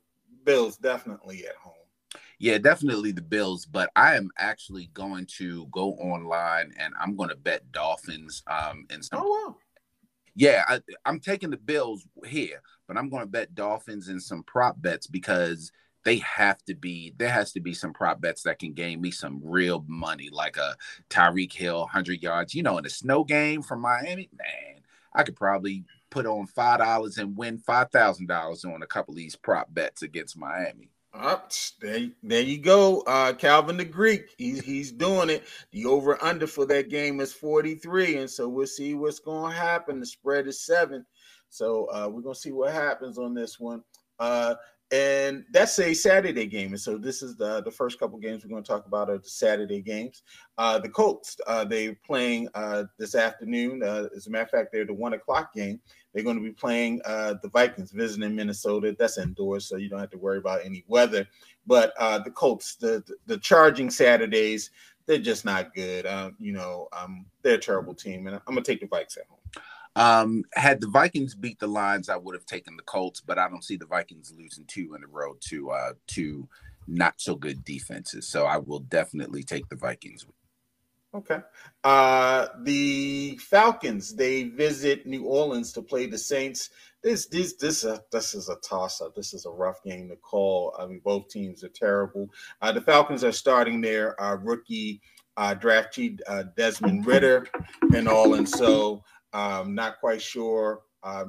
Bills 0.45 0.77
definitely 0.77 1.47
at 1.47 1.55
home. 1.55 1.73
Yeah, 2.37 2.59
definitely 2.59 3.11
the 3.11 3.23
Bills, 3.23 3.65
but 3.65 3.89
I 3.95 4.15
am 4.15 4.29
actually 4.37 4.91
going 4.93 5.25
to 5.37 5.65
go 5.71 5.93
online 5.93 6.73
and 6.77 6.93
I'm 6.99 7.15
going 7.15 7.29
to 7.29 7.35
bet 7.35 7.71
Dolphins 7.71 8.43
um 8.45 8.85
in 8.91 9.01
some 9.01 9.19
Oh 9.23 9.47
wow. 9.47 9.55
Yeah, 10.35 10.63
I, 10.67 10.79
I'm 11.05 11.19
taking 11.19 11.49
the 11.49 11.57
Bills 11.57 12.05
here, 12.23 12.61
but 12.87 12.97
I'm 12.97 13.09
going 13.09 13.23
to 13.23 13.27
bet 13.27 13.55
Dolphins 13.55 14.09
in 14.09 14.19
some 14.19 14.43
prop 14.43 14.79
bets 14.79 15.07
because 15.07 15.71
they 16.03 16.17
have 16.17 16.63
to 16.65 16.75
be 16.75 17.13
there 17.17 17.29
has 17.29 17.51
to 17.53 17.59
be 17.59 17.73
some 17.73 17.93
prop 17.93 18.21
bets 18.21 18.43
that 18.43 18.59
can 18.59 18.73
gain 18.73 19.01
me 19.01 19.11
some 19.11 19.41
real 19.43 19.83
money 19.87 20.29
like 20.31 20.57
a 20.57 20.75
Tyreek 21.09 21.53
Hill 21.53 21.79
100 21.79 22.21
yards, 22.21 22.53
you 22.53 22.63
know, 22.63 22.77
in 22.77 22.85
a 22.85 22.89
snow 22.89 23.23
game 23.23 23.61
from 23.61 23.81
Miami. 23.81 24.29
Man, 24.37 24.81
I 25.13 25.23
could 25.23 25.35
probably 25.35 25.85
put 26.09 26.25
on 26.25 26.47
$5 26.47 27.17
and 27.17 27.35
win 27.35 27.57
$5,000 27.57 28.73
on 28.73 28.83
a 28.83 28.87
couple 28.87 29.13
of 29.13 29.17
these 29.17 29.35
prop 29.35 29.73
bets 29.73 30.03
against 30.03 30.37
Miami. 30.37 30.89
Up 31.13 31.51
there, 31.79 32.09
there 32.23 32.41
you 32.41 32.57
go. 32.57 33.01
Uh, 33.01 33.33
Calvin 33.33 33.77
the 33.77 33.85
Greek, 33.85 34.29
he's 34.35 34.61
he's 34.65 34.91
doing 34.91 35.29
it. 35.29 35.43
The 35.71 35.85
over 35.85 36.21
under 36.23 36.47
for 36.47 36.65
that 36.65 36.89
game 36.89 37.19
is 37.19 37.31
43, 37.31 38.17
and 38.17 38.29
so 38.29 38.49
we'll 38.49 38.65
see 38.65 38.95
what's 38.95 39.19
going 39.19 39.51
to 39.51 39.57
happen. 39.57 39.99
The 39.99 40.07
spread 40.07 40.47
is 40.47 40.65
seven, 40.65 41.05
so 41.49 41.85
uh, 41.93 42.09
we're 42.11 42.21
gonna 42.21 42.33
see 42.33 42.51
what 42.51 42.73
happens 42.73 43.19
on 43.19 43.35
this 43.35 43.59
one. 43.59 43.83
Uh, 44.17 44.55
and 44.91 45.43
that's 45.51 45.79
a 45.79 45.93
Saturday 45.93 46.45
game. 46.45 46.69
And 46.69 46.79
so 46.79 46.97
this 46.97 47.21
is 47.23 47.35
the 47.35 47.61
the 47.61 47.71
first 47.71 47.99
couple 47.99 48.19
games 48.19 48.43
we're 48.43 48.51
going 48.51 48.63
to 48.63 48.67
talk 48.67 48.85
about 48.85 49.09
are 49.09 49.17
the 49.17 49.29
Saturday 49.29 49.81
games. 49.81 50.23
Uh, 50.57 50.79
the 50.79 50.89
Colts, 50.89 51.37
uh, 51.47 51.65
they're 51.65 51.97
playing 52.05 52.47
uh, 52.53 52.83
this 52.99 53.15
afternoon. 53.15 53.81
Uh, 53.83 54.07
as 54.15 54.27
a 54.27 54.29
matter 54.29 54.43
of 54.43 54.49
fact, 54.49 54.69
they're 54.71 54.85
the 54.85 54.93
one 54.93 55.13
o'clock 55.13 55.53
game. 55.53 55.79
They're 56.13 56.23
going 56.23 56.37
to 56.37 56.43
be 56.43 56.51
playing 56.51 57.01
uh, 57.05 57.35
the 57.41 57.49
Vikings 57.49 57.91
visiting 57.91 58.35
Minnesota. 58.35 58.95
That's 58.97 59.17
indoors, 59.17 59.65
so 59.65 59.77
you 59.77 59.89
don't 59.89 59.99
have 59.99 60.11
to 60.11 60.17
worry 60.19 60.37
about 60.37 60.63
any 60.63 60.83
weather. 60.87 61.27
But 61.65 61.93
uh, 61.97 62.19
the 62.19 62.29
Colts, 62.29 62.75
the, 62.75 63.03
the 63.25 63.39
charging 63.39 63.89
Saturdays, 63.89 64.69
they're 65.05 65.17
just 65.17 65.43
not 65.43 65.73
good. 65.73 66.05
Uh, 66.05 66.31
you 66.39 66.53
know, 66.53 66.87
um, 66.93 67.25
they're 67.41 67.55
a 67.55 67.59
terrible 67.59 67.93
team, 67.93 68.27
and 68.27 68.35
I'm 68.35 68.41
gonna 68.53 68.61
take 68.61 68.79
the 68.79 68.87
Vikes 68.87 69.17
at 69.17 69.25
home. 69.27 69.39
Um, 69.95 70.43
had 70.53 70.81
the 70.81 70.87
Vikings 70.87 71.35
beat 71.35 71.59
the 71.59 71.67
Lions, 71.67 72.09
I 72.09 72.17
would 72.17 72.35
have 72.35 72.45
taken 72.45 72.75
the 72.75 72.83
Colts, 72.83 73.21
but 73.21 73.37
I 73.37 73.47
don't 73.47 73.63
see 73.63 73.77
the 73.77 73.85
Vikings 73.85 74.33
losing 74.35 74.65
two 74.65 74.95
in 74.95 75.03
a 75.03 75.07
row 75.07 75.35
to 75.49 75.71
uh, 75.71 75.93
to 76.07 76.47
not 76.87 77.15
so 77.17 77.35
good 77.35 77.63
defenses. 77.63 78.27
So 78.27 78.45
I 78.45 78.57
will 78.57 78.79
definitely 78.79 79.43
take 79.43 79.69
the 79.69 79.75
Vikings. 79.75 80.25
Okay. 81.15 81.41
Uh 81.83 82.47
the 82.63 83.37
Falcons, 83.37 84.15
they 84.15 84.43
visit 84.43 85.05
New 85.05 85.25
Orleans 85.25 85.71
to 85.73 85.81
play 85.81 86.07
the 86.07 86.17
Saints. 86.17 86.71
This 87.03 87.27
this 87.27 87.53
this 87.53 87.85
uh, 87.85 87.99
this 88.11 88.33
is 88.33 88.49
a 88.49 88.55
toss 88.67 88.99
up. 88.99 89.13
This 89.13 89.33
is 89.33 89.45
a 89.45 89.51
rough 89.51 89.83
game 89.83 90.09
to 90.09 90.15
call. 90.15 90.75
I 90.79 90.87
mean, 90.87 91.01
both 91.03 91.29
teams 91.29 91.63
are 91.63 91.69
terrible. 91.69 92.29
Uh, 92.61 92.71
the 92.71 92.81
Falcons 92.81 93.23
are 93.23 93.31
starting 93.31 93.79
their 93.79 94.19
uh, 94.19 94.37
rookie 94.37 95.01
uh, 95.37 95.53
draftee 95.55 96.19
uh, 96.27 96.43
Desmond 96.55 97.05
Ridder 97.05 97.47
and 97.93 98.07
all, 98.07 98.33
and 98.35 98.47
so 98.47 99.03
um, 99.33 99.75
not 99.75 99.99
quite 99.99 100.21
sure. 100.21 100.81
Uh, 101.01 101.25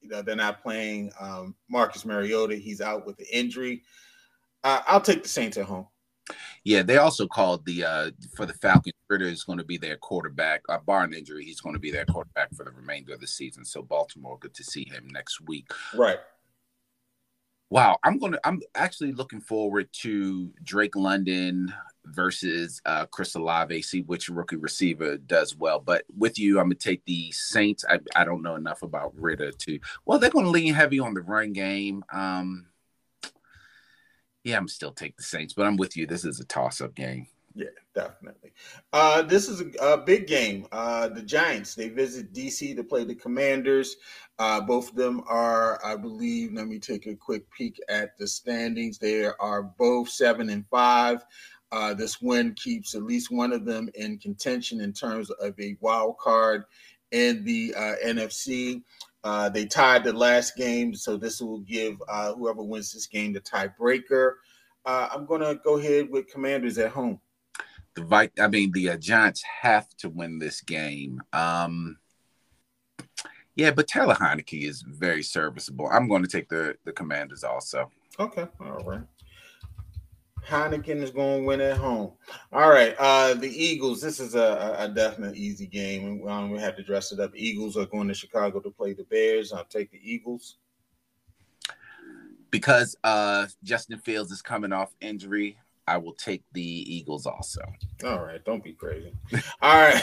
you 0.00 0.08
know, 0.08 0.22
they're 0.22 0.36
not 0.36 0.62
playing 0.62 1.12
um, 1.20 1.54
Marcus 1.68 2.04
Mariota. 2.04 2.56
He's 2.56 2.80
out 2.80 3.06
with 3.06 3.16
the 3.16 3.26
injury. 3.36 3.82
Uh, 4.64 4.80
I'll 4.86 5.00
take 5.00 5.22
the 5.22 5.28
Saints 5.28 5.56
at 5.56 5.66
home. 5.66 5.86
Yeah, 6.64 6.82
they 6.82 6.98
also 6.98 7.26
called 7.26 7.64
the 7.64 7.84
uh 7.84 8.10
for 8.36 8.46
the 8.46 8.52
Falcons. 8.52 8.94
Ridder 9.08 9.24
is 9.24 9.42
going 9.42 9.58
to 9.58 9.64
be 9.64 9.78
their 9.78 9.96
quarterback. 9.96 10.62
Uh, 10.68 10.78
barring 10.78 11.12
injury, 11.12 11.44
he's 11.44 11.60
going 11.60 11.74
to 11.74 11.80
be 11.80 11.90
their 11.90 12.04
quarterback 12.04 12.54
for 12.54 12.64
the 12.64 12.70
remainder 12.70 13.14
of 13.14 13.20
the 13.20 13.26
season. 13.26 13.64
So 13.64 13.82
Baltimore, 13.82 14.38
good 14.38 14.54
to 14.54 14.62
see 14.62 14.84
him 14.84 15.08
next 15.10 15.40
week. 15.48 15.66
Right. 15.94 16.18
Wow, 17.70 17.98
I'm 18.04 18.18
gonna. 18.18 18.38
I'm 18.44 18.60
actually 18.74 19.12
looking 19.12 19.40
forward 19.40 19.88
to 20.02 20.52
Drake 20.62 20.96
London 20.96 21.72
versus 22.06 22.80
uh, 22.84 23.06
Chris 23.06 23.34
Olave. 23.34 23.82
See 23.82 24.02
which 24.02 24.28
rookie 24.28 24.56
receiver 24.56 25.16
does 25.16 25.56
well. 25.56 25.80
But 25.80 26.04
with 26.16 26.38
you, 26.38 26.58
I'm 26.58 26.66
gonna 26.66 26.74
take 26.76 27.04
the 27.04 27.30
Saints. 27.32 27.84
I, 27.88 28.00
I 28.14 28.24
don't 28.24 28.42
know 28.42 28.56
enough 28.56 28.82
about 28.82 29.12
Ridder 29.16 29.52
to. 29.52 29.78
Well, 30.04 30.18
they're 30.18 30.30
gonna 30.30 30.48
lean 30.48 30.74
heavy 30.74 31.00
on 31.00 31.14
the 31.14 31.22
run 31.22 31.52
game. 31.52 32.04
Um, 32.12 32.66
yeah, 34.44 34.56
I'm 34.56 34.68
still 34.68 34.92
take 34.92 35.16
the 35.16 35.22
Saints, 35.22 35.52
but 35.52 35.66
I'm 35.66 35.76
with 35.76 35.96
you. 35.96 36.06
This 36.06 36.24
is 36.24 36.40
a 36.40 36.44
toss-up 36.44 36.94
game. 36.94 37.26
Yeah, 37.54 37.66
definitely. 37.94 38.52
Uh, 38.92 39.22
this 39.22 39.48
is 39.48 39.60
a, 39.60 39.70
a 39.82 39.98
big 39.98 40.26
game. 40.26 40.66
Uh, 40.70 41.08
the 41.08 41.22
Giants 41.22 41.74
they 41.74 41.88
visit 41.88 42.32
DC 42.32 42.76
to 42.76 42.84
play 42.84 43.04
the 43.04 43.14
Commanders. 43.14 43.96
Uh, 44.38 44.60
both 44.60 44.90
of 44.90 44.96
them 44.96 45.22
are, 45.28 45.84
I 45.84 45.96
believe. 45.96 46.52
Let 46.52 46.68
me 46.68 46.78
take 46.78 47.06
a 47.06 47.14
quick 47.14 47.50
peek 47.50 47.80
at 47.88 48.16
the 48.18 48.26
standings. 48.26 48.98
They 48.98 49.24
are 49.24 49.62
both 49.62 50.08
seven 50.08 50.48
and 50.48 50.64
five. 50.68 51.24
Uh, 51.72 51.94
this 51.94 52.20
win 52.20 52.52
keeps 52.54 52.94
at 52.94 53.02
least 53.02 53.30
one 53.30 53.52
of 53.52 53.64
them 53.64 53.88
in 53.94 54.18
contention 54.18 54.80
in 54.80 54.92
terms 54.92 55.30
of 55.30 55.58
a 55.60 55.76
wild 55.80 56.18
card 56.18 56.64
in 57.12 57.44
the 57.44 57.74
uh, 57.76 57.94
NFC. 58.04 58.82
Uh, 59.22 59.48
they 59.48 59.66
tied 59.66 60.02
the 60.02 60.12
last 60.12 60.56
game, 60.56 60.94
so 60.94 61.16
this 61.16 61.40
will 61.40 61.60
give 61.60 62.00
uh, 62.08 62.32
whoever 62.34 62.62
wins 62.62 62.92
this 62.92 63.06
game 63.06 63.32
the 63.32 63.40
tiebreaker. 63.40 64.34
Uh, 64.84 65.08
I'm 65.12 65.26
going 65.26 65.42
to 65.42 65.60
go 65.62 65.78
ahead 65.78 66.08
with 66.10 66.28
Commanders 66.28 66.78
at 66.78 66.90
home. 66.90 67.20
The 67.94 68.02
Vi- 68.02 68.30
I 68.40 68.48
mean, 68.48 68.72
the 68.72 68.90
uh, 68.90 68.96
Giants 68.96 69.42
have 69.62 69.88
to 69.98 70.08
win 70.08 70.38
this 70.38 70.60
game. 70.62 71.20
Um, 71.32 71.98
yeah, 73.56 73.72
but 73.72 73.88
Taylor 73.88 74.14
Heinicke 74.14 74.66
is 74.66 74.82
very 74.82 75.22
serviceable. 75.22 75.88
I'm 75.92 76.08
going 76.08 76.22
to 76.22 76.28
take 76.28 76.48
the 76.48 76.76
the 76.84 76.92
Commanders 76.92 77.44
also. 77.44 77.90
Okay, 78.18 78.46
all 78.60 78.84
right. 78.84 79.02
Heineken 80.50 81.02
is 81.02 81.10
going 81.10 81.40
to 81.40 81.46
win 81.46 81.60
at 81.60 81.76
home. 81.76 82.12
All 82.52 82.68
right. 82.68 82.94
Uh, 82.98 83.34
the 83.34 83.48
Eagles. 83.48 84.00
This 84.00 84.20
is 84.20 84.34
a, 84.34 84.76
a 84.78 84.88
definite 84.88 85.36
easy 85.36 85.66
game. 85.66 86.26
Um, 86.28 86.50
we 86.50 86.58
have 86.58 86.76
to 86.76 86.82
dress 86.82 87.12
it 87.12 87.20
up. 87.20 87.30
Eagles 87.34 87.76
are 87.76 87.86
going 87.86 88.08
to 88.08 88.14
Chicago 88.14 88.60
to 88.60 88.70
play 88.70 88.92
the 88.92 89.04
Bears. 89.04 89.52
I'll 89.52 89.64
take 89.64 89.90
the 89.90 90.00
Eagles. 90.02 90.56
Because 92.50 92.96
uh, 93.04 93.46
Justin 93.62 93.98
Fields 93.98 94.32
is 94.32 94.42
coming 94.42 94.72
off 94.72 94.92
injury, 95.00 95.56
I 95.90 95.96
will 95.96 96.12
take 96.12 96.44
the 96.52 96.62
Eagles 96.62 97.26
also. 97.26 97.62
All 98.04 98.24
right, 98.24 98.44
don't 98.44 98.62
be 98.62 98.72
crazy. 98.72 99.12
All 99.60 99.80
right, 99.80 100.02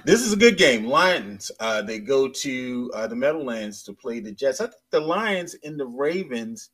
this 0.04 0.20
is 0.20 0.32
a 0.32 0.36
good 0.36 0.56
game. 0.56 0.86
Lions, 0.86 1.50
uh, 1.58 1.82
they 1.82 1.98
go 1.98 2.28
to 2.28 2.90
uh, 2.94 3.08
the 3.08 3.16
Meadowlands 3.16 3.82
to 3.84 3.92
play 3.92 4.20
the 4.20 4.30
Jets. 4.30 4.60
I 4.60 4.66
think 4.66 4.82
the 4.90 5.00
Lions 5.00 5.56
and 5.64 5.78
the 5.78 5.86
Ravens, 5.86 6.70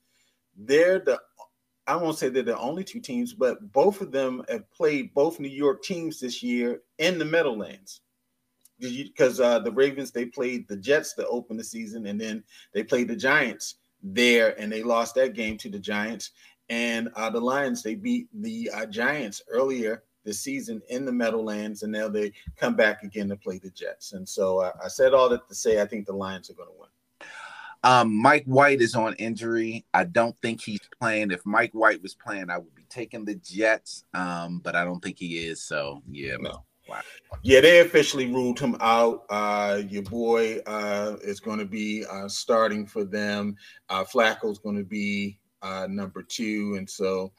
they're 0.57 0.99
the 0.99 1.19
I 1.89 1.97
won't 1.97 2.19
say 2.19 2.29
they're 2.29 2.43
the 2.43 2.59
only 2.59 2.85
two 2.85 3.01
teams, 3.01 3.33
but 3.33 3.73
both 3.73 4.03
of 4.03 4.13
them 4.13 4.45
have 4.51 4.71
played 4.71 5.15
both 5.15 5.41
New 5.41 5.49
York 5.49 5.83
teams 5.83 6.21
this 6.21 6.43
year 6.43 6.83
in 6.99 7.19
the 7.19 7.25
Meadowlands. 7.25 8.03
Because 8.79 9.41
uh, 9.41 9.59
the 9.59 9.73
Ravens 9.73 10.13
they 10.13 10.27
played 10.27 10.69
the 10.69 10.77
Jets 10.77 11.15
to 11.15 11.27
open 11.27 11.57
the 11.57 11.65
season, 11.65 12.07
and 12.07 12.21
then 12.21 12.45
they 12.73 12.85
played 12.85 13.09
the 13.09 13.17
Giants 13.17 13.77
there, 14.03 14.55
and 14.61 14.71
they 14.71 14.85
lost 14.85 15.15
that 15.17 15.35
game 15.35 15.57
to 15.59 15.71
the 15.71 15.81
Giants. 15.81 16.31
And 16.69 17.09
uh, 17.17 17.31
the 17.31 17.41
Lions 17.41 17.83
they 17.83 17.97
beat 17.97 18.29
the 18.33 18.71
uh, 18.73 18.87
Giants 18.87 19.43
earlier 19.49 20.05
this 20.25 20.41
season 20.41 20.83
in 20.91 21.07
the 21.07 21.13
Meadowlands, 21.13 21.83
and 21.83 21.91
now 21.91 22.09
they 22.09 22.33
come 22.55 22.77
back 22.77 23.03
again 23.03 23.29
to 23.31 23.37
play 23.37 23.59
the 23.59 23.71
Jets. 23.71 24.13
And 24.13 24.29
so 24.29 24.59
uh, 24.59 24.73
I 24.85 24.89
said 24.89 25.15
all 25.15 25.31
that 25.31 25.49
to 25.49 25.55
say 25.55 25.81
I 25.81 25.87
think 25.87 26.07
the 26.07 26.13
Lions 26.13 26.51
are 26.51 26.55
going 26.55 26.69
to 26.69 26.79
win. 26.79 26.91
Um, 27.85 28.15
Mike 28.21 28.45
White 28.45 28.81
is 28.81 28.95
on 28.95 29.15
injury. 29.15 29.85
I 29.95 30.05
don't 30.05 30.37
think 30.41 30.61
he's 30.63 30.81
playing. 31.01 31.31
If 31.31 31.45
Mike 31.47 31.73
White 31.73 32.03
was 32.03 32.15
playing, 32.15 32.51
I 32.51 32.59
would 32.59 32.75
be 32.75 32.85
taking 32.89 33.25
the 33.25 33.37
Jets. 33.37 34.05
Um, 34.15 34.61
but 34.61 34.75
I 34.75 34.85
don't 34.85 35.01
think 35.01 35.19
he 35.19 35.47
is. 35.47 35.63
So 35.63 36.03
yeah, 36.11 36.37
no. 36.41 36.65
Wow. 36.89 37.01
Yeah, 37.43 37.61
they 37.61 37.81
officially 37.81 38.33
ruled 38.33 38.59
him 38.59 38.77
out. 38.81 39.25
Uh, 39.29 39.83
your 39.89 40.03
boy 40.03 40.59
uh, 40.67 41.17
is 41.23 41.39
going 41.39 41.59
to 41.59 41.67
be 41.67 42.05
uh, 42.11 42.29
starting 42.29 42.87
for 42.87 43.05
them. 43.05 43.57
Uh, 43.91 44.05
Flacco's 44.05 44.59
going 44.59 44.79
to 44.79 44.85
be 44.85 45.39
uh, 45.61 45.87
number 45.91 46.23
two, 46.23 46.77
and 46.79 46.89
so 46.89 47.33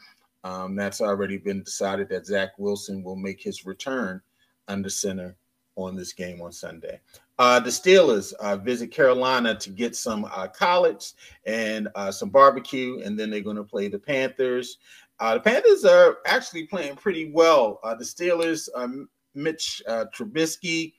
um, 0.43 0.75
that's 0.75 1.01
already 1.01 1.37
been 1.37 1.63
decided 1.63 2.09
that 2.09 2.27
Zach 2.27 2.51
Wilson 2.59 3.03
will 3.03 3.15
make 3.15 3.41
his 3.41 3.65
return 3.65 4.21
under 4.67 4.89
center 4.89 5.35
on 5.75 5.95
this 5.95 6.13
game 6.13 6.41
on 6.41 6.51
Sunday. 6.51 6.99
Uh, 7.39 7.57
the 7.57 7.69
Steelers 7.69 8.33
uh, 8.33 8.57
visit 8.57 8.91
Carolina 8.91 9.55
to 9.55 9.69
get 9.69 9.95
some 9.95 10.25
uh, 10.25 10.45
collards 10.47 11.15
and 11.45 11.87
uh, 11.95 12.11
some 12.11 12.29
barbecue, 12.29 13.01
and 13.05 13.17
then 13.17 13.29
they're 13.29 13.39
going 13.39 13.55
to 13.55 13.63
play 13.63 13.87
the 13.87 13.97
Panthers. 13.97 14.77
Uh, 15.21 15.35
the 15.35 15.39
Panthers 15.39 15.85
are 15.85 16.17
actually 16.25 16.67
playing 16.67 16.97
pretty 16.97 17.31
well. 17.31 17.79
Uh, 17.81 17.95
the 17.95 18.03
Steelers, 18.03 18.67
um, 18.75 19.07
Mitch 19.35 19.81
Trubisky 19.87 20.95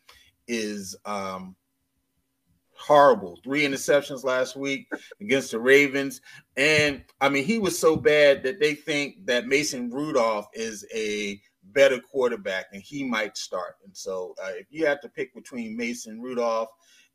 is 0.49 0.97
um, 1.05 1.55
horrible. 2.72 3.38
Three 3.45 3.66
interceptions 3.66 4.24
last 4.24 4.57
week 4.57 4.88
against 5.20 5.51
the 5.51 5.61
Ravens. 5.61 6.22
And 6.57 7.05
I 7.20 7.28
mean, 7.28 7.45
he 7.45 7.59
was 7.59 7.78
so 7.78 7.97
bad 7.97 8.43
that 8.45 8.59
they 8.59 8.74
think 8.74 9.26
that 9.26 9.47
Mason 9.47 9.91
Rudolph 9.91 10.49
is 10.55 10.86
a 10.95 11.41
better 11.73 11.99
quarterback 12.01 12.66
and 12.73 12.83
he 12.83 13.05
might 13.05 13.37
start. 13.37 13.77
And 13.85 13.97
so 13.97 14.35
uh, 14.43 14.51
if 14.55 14.66
you 14.71 14.87
have 14.87 15.01
to 15.01 15.09
pick 15.09 15.35
between 15.35 15.77
Mason 15.77 16.21
Rudolph 16.21 16.71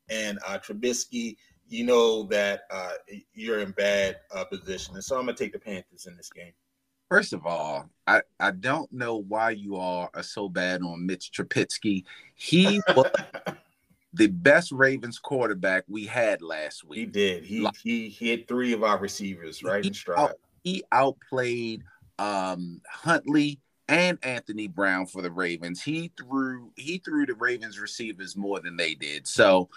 and 0.08 0.38
uh, 0.46 0.58
Trubisky, 0.58 1.36
you 1.68 1.84
know 1.84 2.24
that 2.24 2.62
uh, 2.70 2.92
you're 3.34 3.60
in 3.60 3.72
bad 3.72 4.18
uh, 4.34 4.44
position. 4.44 4.94
And 4.94 5.04
so 5.04 5.18
I'm 5.18 5.24
going 5.24 5.36
to 5.36 5.44
take 5.44 5.52
the 5.52 5.58
Panthers 5.58 6.06
in 6.06 6.16
this 6.16 6.30
game. 6.30 6.52
First 7.08 7.32
of 7.32 7.46
all, 7.46 7.88
I, 8.06 8.22
I 8.40 8.50
don't 8.50 8.92
know 8.92 9.16
why 9.16 9.50
you 9.50 9.76
all 9.76 10.10
are 10.14 10.22
so 10.22 10.48
bad 10.48 10.82
on 10.82 11.06
Mitch 11.06 11.30
Trubisky. 11.32 12.04
He 12.34 12.80
was 12.96 13.10
the 14.12 14.26
best 14.28 14.72
Ravens 14.72 15.18
quarterback 15.18 15.84
we 15.88 16.06
had 16.06 16.42
last 16.42 16.84
week. 16.84 16.98
He 16.98 17.06
did. 17.06 17.44
He 17.44 17.60
like, 17.60 17.76
he 17.76 18.08
hit 18.08 18.48
three 18.48 18.72
of 18.72 18.82
our 18.82 18.98
receivers 18.98 19.62
right 19.62 19.84
he 19.84 19.88
in 19.88 19.94
stride. 19.94 20.18
Out, 20.18 20.32
he 20.64 20.82
outplayed 20.90 21.82
um, 22.18 22.80
Huntley 22.90 23.60
and 23.88 24.18
Anthony 24.22 24.66
Brown 24.66 25.06
for 25.06 25.22
the 25.22 25.30
Ravens. 25.30 25.82
He 25.82 26.10
threw 26.16 26.72
he 26.76 26.98
threw 26.98 27.26
the 27.26 27.34
Ravens 27.34 27.78
receivers 27.78 28.36
more 28.36 28.60
than 28.60 28.76
they 28.76 28.94
did. 28.94 29.26
So 29.26 29.68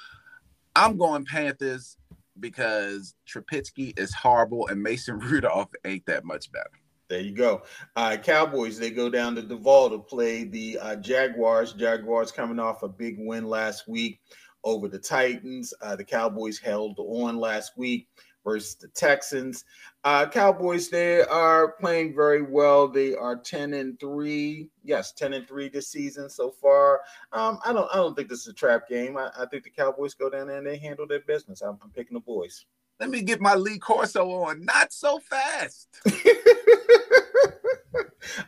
I'm 0.75 0.97
going 0.97 1.25
Panthers 1.25 1.97
because 2.39 3.15
Trubisky 3.27 3.97
is 3.99 4.13
horrible 4.13 4.67
and 4.67 4.81
Mason 4.81 5.19
Rudolph 5.19 5.71
ain't 5.85 6.05
that 6.05 6.25
much 6.25 6.51
better. 6.51 6.69
There 7.09 7.19
you 7.19 7.33
go. 7.33 7.63
Uh, 7.95 8.17
Cowboys, 8.17 8.77
they 8.77 8.91
go 8.91 9.09
down 9.09 9.33
to 9.35 9.41
Duval 9.41 9.89
to 9.89 9.99
play 9.99 10.43
the 10.43 10.77
uh, 10.79 10.95
Jaguars. 10.97 11.73
Jaguars 11.73 12.31
coming 12.31 12.59
off 12.59 12.83
a 12.83 12.87
big 12.87 13.15
win 13.17 13.45
last 13.45 13.87
week 13.87 14.21
over 14.63 14.87
the 14.87 14.99
Titans. 14.99 15.73
Uh, 15.81 15.95
the 15.95 16.03
Cowboys 16.03 16.59
held 16.59 16.99
on 16.99 17.37
last 17.37 17.73
week 17.77 18.07
versus 18.43 18.75
the 18.75 18.89
Texans. 18.89 19.65
Uh, 20.05 20.25
Cowboys, 20.29 20.87
they 20.89 21.21
are 21.23 21.73
playing 21.73 22.15
very 22.15 22.41
well. 22.41 22.87
They 22.87 23.15
are 23.15 23.35
10 23.35 23.73
and 23.73 23.99
3. 23.99 24.69
Yes, 24.83 25.11
10 25.11 25.33
and 25.33 25.47
3 25.47 25.67
this 25.67 25.89
season 25.89 26.29
so 26.29 26.51
far. 26.51 27.01
Um, 27.33 27.59
I 27.65 27.73
don't 27.73 27.89
I 27.91 27.97
don't 27.97 28.15
think 28.15 28.29
this 28.29 28.41
is 28.41 28.47
a 28.47 28.53
trap 28.53 28.87
game. 28.87 29.17
I, 29.17 29.29
I, 29.37 29.45
think 29.47 29.65
the 29.65 29.69
Cowboys 29.69 30.13
go 30.13 30.29
down 30.29 30.47
there 30.47 30.59
and 30.59 30.67
they 30.67 30.77
handle 30.77 31.05
their 31.05 31.19
business. 31.19 31.61
I'm, 31.61 31.77
I'm 31.83 31.89
picking 31.89 32.13
the 32.13 32.21
boys. 32.21 32.65
Let 33.01 33.09
me 33.09 33.21
get 33.21 33.41
my 33.41 33.55
Lee 33.55 33.77
Corso 33.77 34.29
on. 34.31 34.63
Not 34.63 34.93
so 34.93 35.19
fast. 35.19 35.89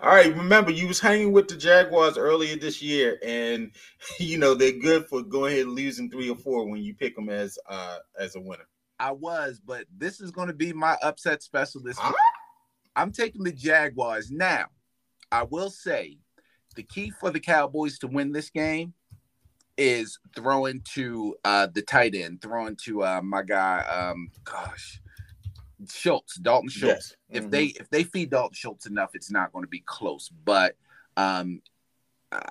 All 0.01 0.15
right, 0.15 0.35
remember 0.35 0.71
you 0.71 0.87
was 0.87 0.99
hanging 0.99 1.31
with 1.31 1.47
the 1.47 1.55
Jaguars 1.55 2.17
earlier 2.17 2.55
this 2.55 2.81
year, 2.81 3.19
and 3.23 3.71
you 4.19 4.37
know 4.37 4.53
they're 4.53 4.71
good 4.71 5.05
for 5.07 5.21
going 5.21 5.53
ahead 5.53 5.67
and 5.67 5.75
losing 5.75 6.09
three 6.09 6.29
or 6.29 6.35
four 6.35 6.69
when 6.69 6.81
you 6.81 6.93
pick 6.93 7.15
them 7.15 7.29
as 7.29 7.59
uh 7.69 7.97
as 8.17 8.35
a 8.35 8.39
winner. 8.39 8.67
I 9.01 9.11
was, 9.11 9.59
but 9.59 9.85
this 9.97 10.21
is 10.21 10.29
going 10.29 10.49
to 10.49 10.53
be 10.53 10.73
my 10.73 10.95
upset 11.01 11.41
specialist. 11.41 11.97
Huh? 11.99 12.13
I'm 12.95 13.11
taking 13.11 13.43
the 13.43 13.51
Jaguars 13.51 14.29
now. 14.29 14.65
I 15.31 15.41
will 15.41 15.71
say, 15.71 16.19
the 16.75 16.83
key 16.83 17.11
for 17.19 17.31
the 17.31 17.39
Cowboys 17.39 17.97
to 17.99 18.07
win 18.07 18.31
this 18.31 18.51
game 18.51 18.93
is 19.75 20.19
throwing 20.35 20.81
to 20.93 21.35
uh 21.43 21.67
the 21.73 21.81
tight 21.81 22.13
end, 22.13 22.43
throwing 22.43 22.75
to 22.83 23.03
uh 23.03 23.21
my 23.23 23.41
guy, 23.41 23.79
um, 23.79 24.29
gosh, 24.43 25.01
Schultz, 25.89 26.35
Dalton 26.35 26.69
Schultz. 26.69 27.15
Yes. 27.29 27.37
If 27.37 27.41
mm-hmm. 27.43 27.49
they 27.49 27.65
if 27.65 27.89
they 27.89 28.03
feed 28.03 28.29
Dalton 28.29 28.53
Schultz 28.53 28.85
enough, 28.85 29.15
it's 29.15 29.31
not 29.31 29.51
going 29.51 29.63
to 29.63 29.69
be 29.69 29.83
close. 29.83 30.29
But 30.29 30.75
um, 31.17 31.63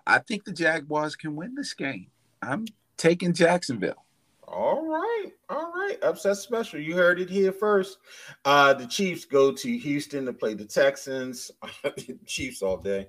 I 0.04 0.18
think 0.18 0.44
the 0.44 0.52
Jaguars 0.52 1.14
can 1.14 1.36
win 1.36 1.54
this 1.54 1.74
game. 1.74 2.08
I'm 2.42 2.66
taking 2.96 3.34
Jacksonville. 3.34 4.04
All 4.52 4.84
right, 4.84 5.30
all 5.48 5.72
right. 5.72 5.96
Upset 6.02 6.36
special. 6.36 6.80
You 6.80 6.96
heard 6.96 7.20
it 7.20 7.30
here 7.30 7.52
first. 7.52 7.98
Uh, 8.44 8.74
the 8.74 8.86
Chiefs 8.86 9.24
go 9.24 9.52
to 9.52 9.78
Houston 9.78 10.26
to 10.26 10.32
play 10.32 10.54
the 10.54 10.64
Texans. 10.64 11.52
Chiefs 12.26 12.60
all 12.60 12.76
day. 12.76 13.06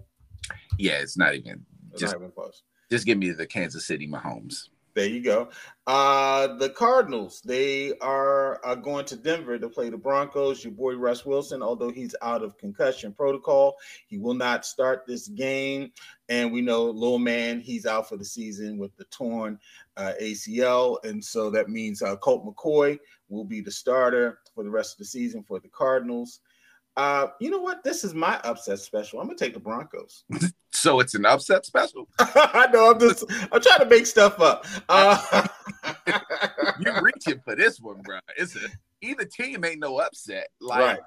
Yeah, 0.77 0.99
it's 0.99 1.17
not 1.17 1.33
even 1.33 1.65
it's 1.91 2.01
just 2.01 2.13
not 2.13 2.21
even 2.21 2.31
close. 2.31 2.61
Just 2.91 3.05
give 3.07 3.17
me 3.17 3.31
the 3.31 3.47
Kansas 3.47 3.87
City 3.87 4.07
Mahomes. 4.07 4.69
There 4.93 5.07
you 5.07 5.23
go. 5.23 5.49
Uh, 5.87 6.55
the 6.57 6.69
Cardinals, 6.69 7.41
they 7.45 7.97
are, 7.99 8.63
are 8.63 8.75
going 8.75 9.05
to 9.05 9.15
Denver 9.15 9.57
to 9.57 9.69
play 9.69 9.89
the 9.89 9.97
Broncos. 9.97 10.63
Your 10.63 10.73
boy 10.73 10.95
Russ 10.95 11.25
Wilson, 11.25 11.63
although 11.63 11.91
he's 11.91 12.15
out 12.21 12.43
of 12.43 12.57
concussion 12.57 13.13
protocol, 13.13 13.77
he 14.07 14.17
will 14.17 14.33
not 14.33 14.65
start 14.65 15.05
this 15.07 15.27
game. 15.29 15.91
And 16.27 16.51
we 16.51 16.61
know 16.61 16.85
little 16.85 17.19
man, 17.19 17.61
he's 17.61 17.85
out 17.85 18.09
for 18.09 18.17
the 18.17 18.25
season 18.25 18.77
with 18.77 18.95
the 18.97 19.05
torn 19.05 19.59
uh, 19.95 20.13
ACL. 20.21 20.97
And 21.03 21.23
so 21.23 21.49
that 21.51 21.69
means 21.69 22.01
uh, 22.01 22.17
Colt 22.17 22.45
McCoy 22.45 22.99
will 23.29 23.45
be 23.45 23.61
the 23.61 23.71
starter 23.71 24.39
for 24.53 24.63
the 24.63 24.69
rest 24.69 24.93
of 24.93 24.97
the 24.99 25.05
season 25.05 25.43
for 25.43 25.59
the 25.59 25.69
Cardinals. 25.69 26.41
Uh, 26.97 27.27
you 27.39 27.49
know 27.49 27.61
what? 27.61 27.83
This 27.83 28.03
is 28.03 28.13
my 28.13 28.37
upset 28.43 28.79
special. 28.79 29.19
I'm 29.19 29.27
gonna 29.27 29.37
take 29.37 29.53
the 29.53 29.59
Broncos. 29.59 30.25
so 30.81 30.99
it's 30.99 31.13
an 31.13 31.25
upset 31.25 31.65
special. 31.65 32.07
I 32.19 32.67
know. 32.73 32.91
I'm 32.91 32.99
just. 32.99 33.23
I'm 33.51 33.61
trying 33.61 33.79
to 33.79 33.85
make 33.85 34.05
stuff 34.05 34.39
up. 34.39 34.65
Uh, 34.89 35.47
You're 36.79 37.01
reaching 37.03 37.39
for 37.45 37.55
this 37.55 37.79
one, 37.79 38.01
bro. 38.01 38.19
It's 38.35 38.55
a 38.55 38.67
either 39.01 39.25
team 39.25 39.63
ain't 39.63 39.79
no 39.79 39.99
upset. 39.99 40.47
Like 40.59 40.79
right. 40.79 40.99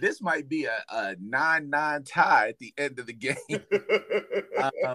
this 0.00 0.22
might 0.22 0.48
be 0.48 0.64
a, 0.64 0.82
a 0.88 1.16
nine-nine 1.20 2.04
tie 2.04 2.48
at 2.48 2.58
the 2.58 2.72
end 2.78 2.98
of 2.98 3.06
the 3.06 3.12
game. 3.12 3.36
uh, 4.58 4.70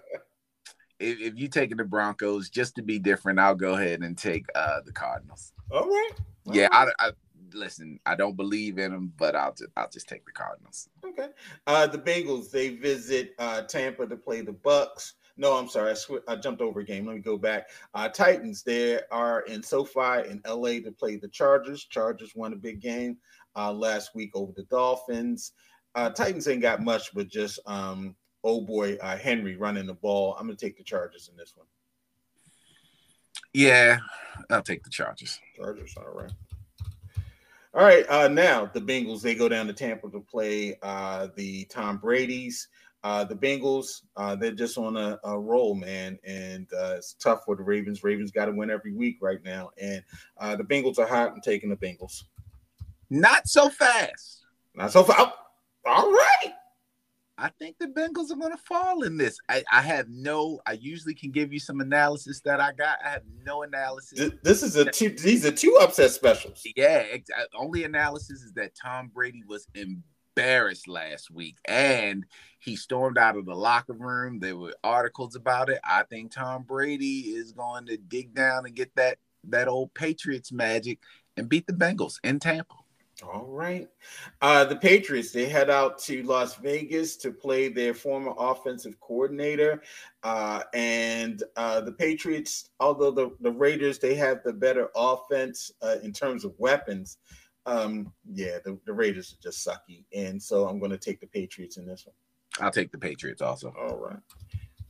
if, 0.99 1.19
if 1.19 1.33
you 1.35 1.47
taking 1.47 1.77
the 1.77 1.85
Broncos 1.85 2.49
just 2.49 2.75
to 2.75 2.81
be 2.81 2.97
different, 2.97 3.39
I'll 3.39 3.55
go 3.55 3.73
ahead 3.73 4.01
and 4.01 4.17
take 4.17 4.45
uh, 4.55 4.81
the 4.83 4.91
Cardinals. 4.91 5.53
All 5.71 5.87
right. 5.87 6.11
All 6.47 6.55
yeah, 6.55 6.67
right. 6.67 6.91
I, 6.99 7.07
I 7.07 7.11
listen, 7.53 7.99
I 8.05 8.15
don't 8.15 8.35
believe 8.35 8.77
in 8.77 8.91
them, 8.91 9.13
but 9.17 9.35
I'll 9.35 9.53
just 9.53 9.71
I'll 9.75 9.89
just 9.89 10.07
take 10.07 10.25
the 10.25 10.31
Cardinals. 10.31 10.89
Okay. 11.05 11.29
Uh, 11.67 11.87
the 11.87 11.97
Bengals 11.97 12.51
they 12.51 12.69
visit 12.69 13.33
uh, 13.39 13.61
Tampa 13.63 14.07
to 14.07 14.15
play 14.15 14.41
the 14.41 14.53
Bucks. 14.53 15.15
No, 15.35 15.53
I'm 15.53 15.67
sorry, 15.67 15.91
I, 15.91 15.93
sw- 15.95 16.23
I 16.27 16.35
jumped 16.35 16.61
over 16.61 16.81
a 16.81 16.85
game. 16.85 17.07
Let 17.07 17.15
me 17.15 17.21
go 17.21 17.37
back. 17.37 17.69
Uh, 17.95 18.07
Titans 18.07 18.61
they 18.63 18.99
are 19.11 19.41
in 19.41 19.63
SoFi 19.63 20.29
in 20.29 20.41
LA 20.47 20.79
to 20.81 20.91
play 20.91 21.15
the 21.15 21.27
Chargers. 21.27 21.85
Chargers 21.85 22.33
won 22.35 22.53
a 22.53 22.57
big 22.57 22.81
game 22.81 23.17
uh, 23.55 23.71
last 23.71 24.13
week 24.13 24.31
over 24.35 24.51
the 24.55 24.63
Dolphins. 24.63 25.53
Uh, 25.95 26.09
Titans 26.09 26.47
ain't 26.47 26.61
got 26.61 26.81
much, 26.81 27.13
but 27.13 27.27
just 27.27 27.59
um, 27.65 28.15
oh 28.43 28.61
boy, 28.61 28.95
uh, 29.01 29.17
Henry 29.17 29.55
running 29.55 29.87
the 29.87 29.93
ball. 29.93 30.35
I'm 30.39 30.45
gonna 30.45 30.55
take 30.55 30.77
the 30.77 30.83
Chargers 30.83 31.29
in 31.29 31.37
this 31.37 31.53
one. 31.55 31.67
Yeah, 33.53 33.97
I'll 34.49 34.63
take 34.63 34.83
the 34.83 34.89
Chargers. 34.89 35.39
Chargers, 35.55 35.95
all 35.97 36.11
right. 36.13 36.31
All 37.75 37.83
right, 37.83 38.05
uh, 38.07 38.27
now 38.27 38.69
the 38.71 38.79
Bengals 38.79 39.21
they 39.21 39.33
go 39.33 39.49
down 39.49 39.65
to 39.65 39.73
Tampa 39.73 40.07
to 40.11 40.19
play 40.19 40.77
uh, 40.83 41.29
the 41.35 41.65
Tom 41.65 41.97
Brady's. 41.97 42.67
Uh, 43.03 43.23
the 43.23 43.35
Bengals 43.35 44.03
uh, 44.15 44.35
they're 44.35 44.51
just 44.51 44.77
on 44.77 44.95
a, 44.95 45.19
a 45.23 45.37
roll, 45.37 45.73
man, 45.73 46.19
and 46.23 46.67
uh, 46.73 46.95
it's 46.97 47.13
tough 47.13 47.43
for 47.45 47.55
the 47.55 47.63
Ravens. 47.63 48.03
Ravens 48.03 48.31
got 48.31 48.45
to 48.45 48.51
win 48.51 48.69
every 48.69 48.93
week 48.93 49.17
right 49.21 49.43
now, 49.43 49.71
and 49.81 50.03
uh, 50.37 50.55
the 50.55 50.63
Bengals 50.63 50.99
are 50.99 51.07
hot. 51.07 51.31
I'm 51.33 51.41
taking 51.41 51.69
the 51.69 51.75
Bengals. 51.75 52.23
Not 53.09 53.47
so 53.47 53.69
fast. 53.69 54.45
Not 54.75 54.91
so 54.91 55.03
fast. 55.03 55.31
All 55.85 56.11
right. 56.11 56.53
I 57.43 57.49
think 57.59 57.75
the 57.77 57.87
Bengals 57.87 58.31
are 58.31 58.37
going 58.37 58.55
to 58.55 58.63
fall 58.63 59.03
in 59.03 59.17
this. 59.17 59.37
I, 59.49 59.65
I 59.69 59.81
have 59.81 60.07
no. 60.07 60.61
I 60.65 60.73
usually 60.73 61.13
can 61.13 61.29
give 61.29 61.51
you 61.51 61.59
some 61.59 61.81
analysis 61.81 62.39
that 62.45 62.61
I 62.61 62.71
got. 62.71 62.99
I 63.03 63.09
have 63.09 63.23
no 63.45 63.63
analysis. 63.63 64.31
This 64.43 64.63
is 64.63 64.77
a 64.77 64.85
two. 64.89 65.09
These 65.09 65.45
are 65.45 65.51
two 65.51 65.77
upset 65.81 66.11
specials. 66.11 66.65
Yeah. 66.77 67.03
Uh, 67.37 67.43
only 67.53 67.83
analysis 67.83 68.43
is 68.43 68.53
that 68.53 68.71
Tom 68.81 69.11
Brady 69.13 69.43
was 69.45 69.67
embarrassed 69.75 70.87
last 70.87 71.31
week, 71.31 71.57
and 71.65 72.25
he 72.59 72.77
stormed 72.77 73.17
out 73.17 73.35
of 73.35 73.45
the 73.45 73.55
locker 73.55 73.91
room. 73.91 74.39
There 74.39 74.55
were 74.55 74.73
articles 74.81 75.35
about 75.35 75.69
it. 75.69 75.81
I 75.83 76.03
think 76.03 76.31
Tom 76.31 76.63
Brady 76.63 77.35
is 77.35 77.51
going 77.51 77.87
to 77.87 77.97
dig 77.97 78.33
down 78.33 78.65
and 78.65 78.73
get 78.73 78.95
that 78.95 79.17
that 79.49 79.67
old 79.67 79.93
Patriots 79.93 80.53
magic 80.53 80.99
and 81.35 81.49
beat 81.49 81.67
the 81.67 81.73
Bengals 81.73 82.19
in 82.23 82.39
Tampa. 82.39 82.75
All 83.21 83.45
right. 83.45 83.87
Uh, 84.41 84.65
the 84.65 84.75
Patriots, 84.75 85.31
they 85.31 85.47
head 85.47 85.69
out 85.69 85.99
to 85.99 86.23
Las 86.23 86.55
Vegas 86.55 87.15
to 87.17 87.31
play 87.31 87.69
their 87.69 87.93
former 87.93 88.33
offensive 88.37 88.99
coordinator. 88.99 89.83
Uh, 90.23 90.63
and 90.73 91.43
uh, 91.55 91.81
the 91.81 91.91
Patriots, 91.91 92.71
although 92.79 93.11
the, 93.11 93.31
the 93.41 93.51
Raiders, 93.51 93.99
they 93.99 94.15
have 94.15 94.41
the 94.43 94.53
better 94.53 94.89
offense 94.95 95.71
uh, 95.81 95.97
in 96.01 96.11
terms 96.11 96.43
of 96.43 96.53
weapons. 96.57 97.17
Um, 97.65 98.11
yeah, 98.31 98.57
the, 98.65 98.79
the 98.85 98.93
Raiders 98.93 99.33
are 99.33 99.41
just 99.43 99.65
sucky. 99.65 100.05
And 100.13 100.41
so 100.41 100.67
I'm 100.67 100.79
going 100.79 100.91
to 100.91 100.97
take 100.97 101.19
the 101.19 101.27
Patriots 101.27 101.77
in 101.77 101.85
this 101.85 102.07
one. 102.07 102.15
I'll 102.65 102.71
take 102.71 102.91
the 102.91 102.97
Patriots 102.97 103.41
also. 103.41 103.73
All 103.79 103.97
right. 103.97 104.19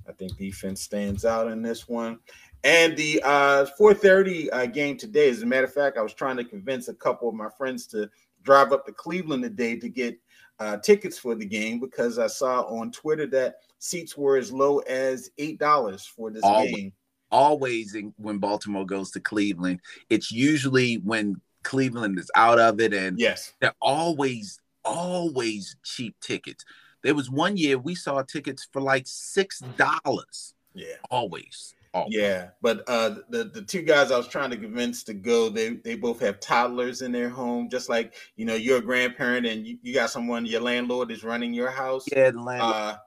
I 0.08 0.12
think 0.14 0.38
defense 0.38 0.82
stands 0.82 1.26
out 1.26 1.52
in 1.52 1.62
this 1.62 1.88
one. 1.88 2.20
And 2.64 2.96
the 2.96 3.22
uh, 3.24 3.66
4:30 3.80 4.50
uh, 4.52 4.66
game 4.68 4.98
today, 4.98 5.30
as 5.30 5.42
a 5.42 5.46
matter 5.46 5.66
of 5.66 5.74
fact, 5.74 5.98
I 5.98 6.02
was 6.02 6.14
trying 6.14 6.38
to 6.38 6.46
convince 6.46 6.88
a 6.88 6.94
couple 6.94 7.28
of 7.28 7.36
my 7.36 7.50
friends 7.58 7.88
to 7.88 8.10
drive 8.42 8.72
up 8.72 8.86
to 8.86 8.94
Cleveland 8.94 9.44
today 9.44 9.78
to 9.78 9.90
get 9.90 10.18
uh, 10.60 10.78
tickets 10.78 11.18
for 11.18 11.36
the 11.36 11.46
game 11.46 11.80
because 11.80 12.20
I 12.20 12.28
saw 12.28 12.62
on 12.62 12.92
Twitter 12.92 13.26
that 13.28 13.56
seats 13.80 14.18
were 14.18 14.38
as 14.38 14.52
low 14.52 14.80
as 14.80 15.30
eight 15.38 15.60
dollars 15.60 16.06
for 16.06 16.32
this 16.32 16.44
always, 16.44 16.74
game. 16.74 16.94
Always, 17.32 17.96
in, 17.96 18.14
when 18.18 18.38
Baltimore 18.38 18.86
goes 18.86 19.12
to 19.12 19.20
Cleveland, 19.20 19.82
it's 20.10 20.32
usually 20.32 20.96
when 20.96 21.42
Cleveland 21.64 22.18
is 22.18 22.32
out 22.36 22.60
of 22.60 22.80
it, 22.80 22.94
and 22.94 23.20
yes, 23.20 23.54
they're 23.60 23.76
always 23.82 24.60
always 24.86 25.76
cheap 25.84 26.16
tickets. 26.22 26.64
There 27.02 27.16
was 27.16 27.30
one 27.30 27.58
year 27.58 27.78
we 27.78 27.96
saw 27.96 28.22
tickets 28.22 28.68
for 28.72 28.82
like 28.82 29.04
six 29.06 29.60
dollars. 29.78 30.54
Yeah, 30.74 30.96
always. 31.12 31.76
Oh. 31.96 32.06
Yeah, 32.08 32.50
but 32.62 32.84
uh, 32.88 33.18
the 33.30 33.44
the 33.44 33.62
two 33.62 33.84
guys 33.84 34.12
I 34.12 34.18
was 34.18 34.28
trying 34.28 34.50
to 34.50 34.58
convince 34.58 35.04
to 35.04 35.14
go, 35.14 35.50
they 35.50 35.76
they 35.76 35.96
both 35.96 36.20
have 36.22 36.40
toddlers 36.40 37.04
in 37.04 37.12
their 37.12 37.30
home, 37.30 37.70
just 37.70 37.88
like 37.88 38.16
you 38.36 38.46
know 38.46 38.56
you're 38.56 38.80
a 38.80 38.82
grandparent 38.82 39.46
and 39.46 39.68
you, 39.68 39.78
you 39.84 39.94
got 39.94 40.10
someone 40.10 40.46
your 40.48 40.62
landlord 40.62 41.12
is 41.12 41.24
running 41.24 41.54
your 41.54 41.70
house. 41.70 42.06
Yeah, 42.12 42.32
the 42.32 42.42
landlord. 42.42 42.76
Uh, 42.76 42.98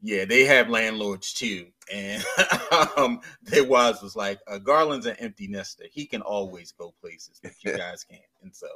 yeah, 0.00 0.24
they 0.24 0.44
have 0.44 0.68
landlords 0.68 1.32
too, 1.32 1.66
and 1.92 2.24
um, 2.96 3.20
their 3.42 3.64
wives 3.64 4.02
was 4.02 4.16
like, 4.16 4.40
uh, 4.48 4.58
"Garland's 4.58 5.06
an 5.06 5.14
empty 5.20 5.46
nester. 5.46 5.84
He 5.92 6.04
can 6.04 6.22
always 6.22 6.72
go 6.72 6.92
places, 7.00 7.38
but 7.40 7.52
you 7.62 7.72
guys 7.76 8.02
can't." 8.02 8.22
And 8.42 8.54
so 8.54 8.66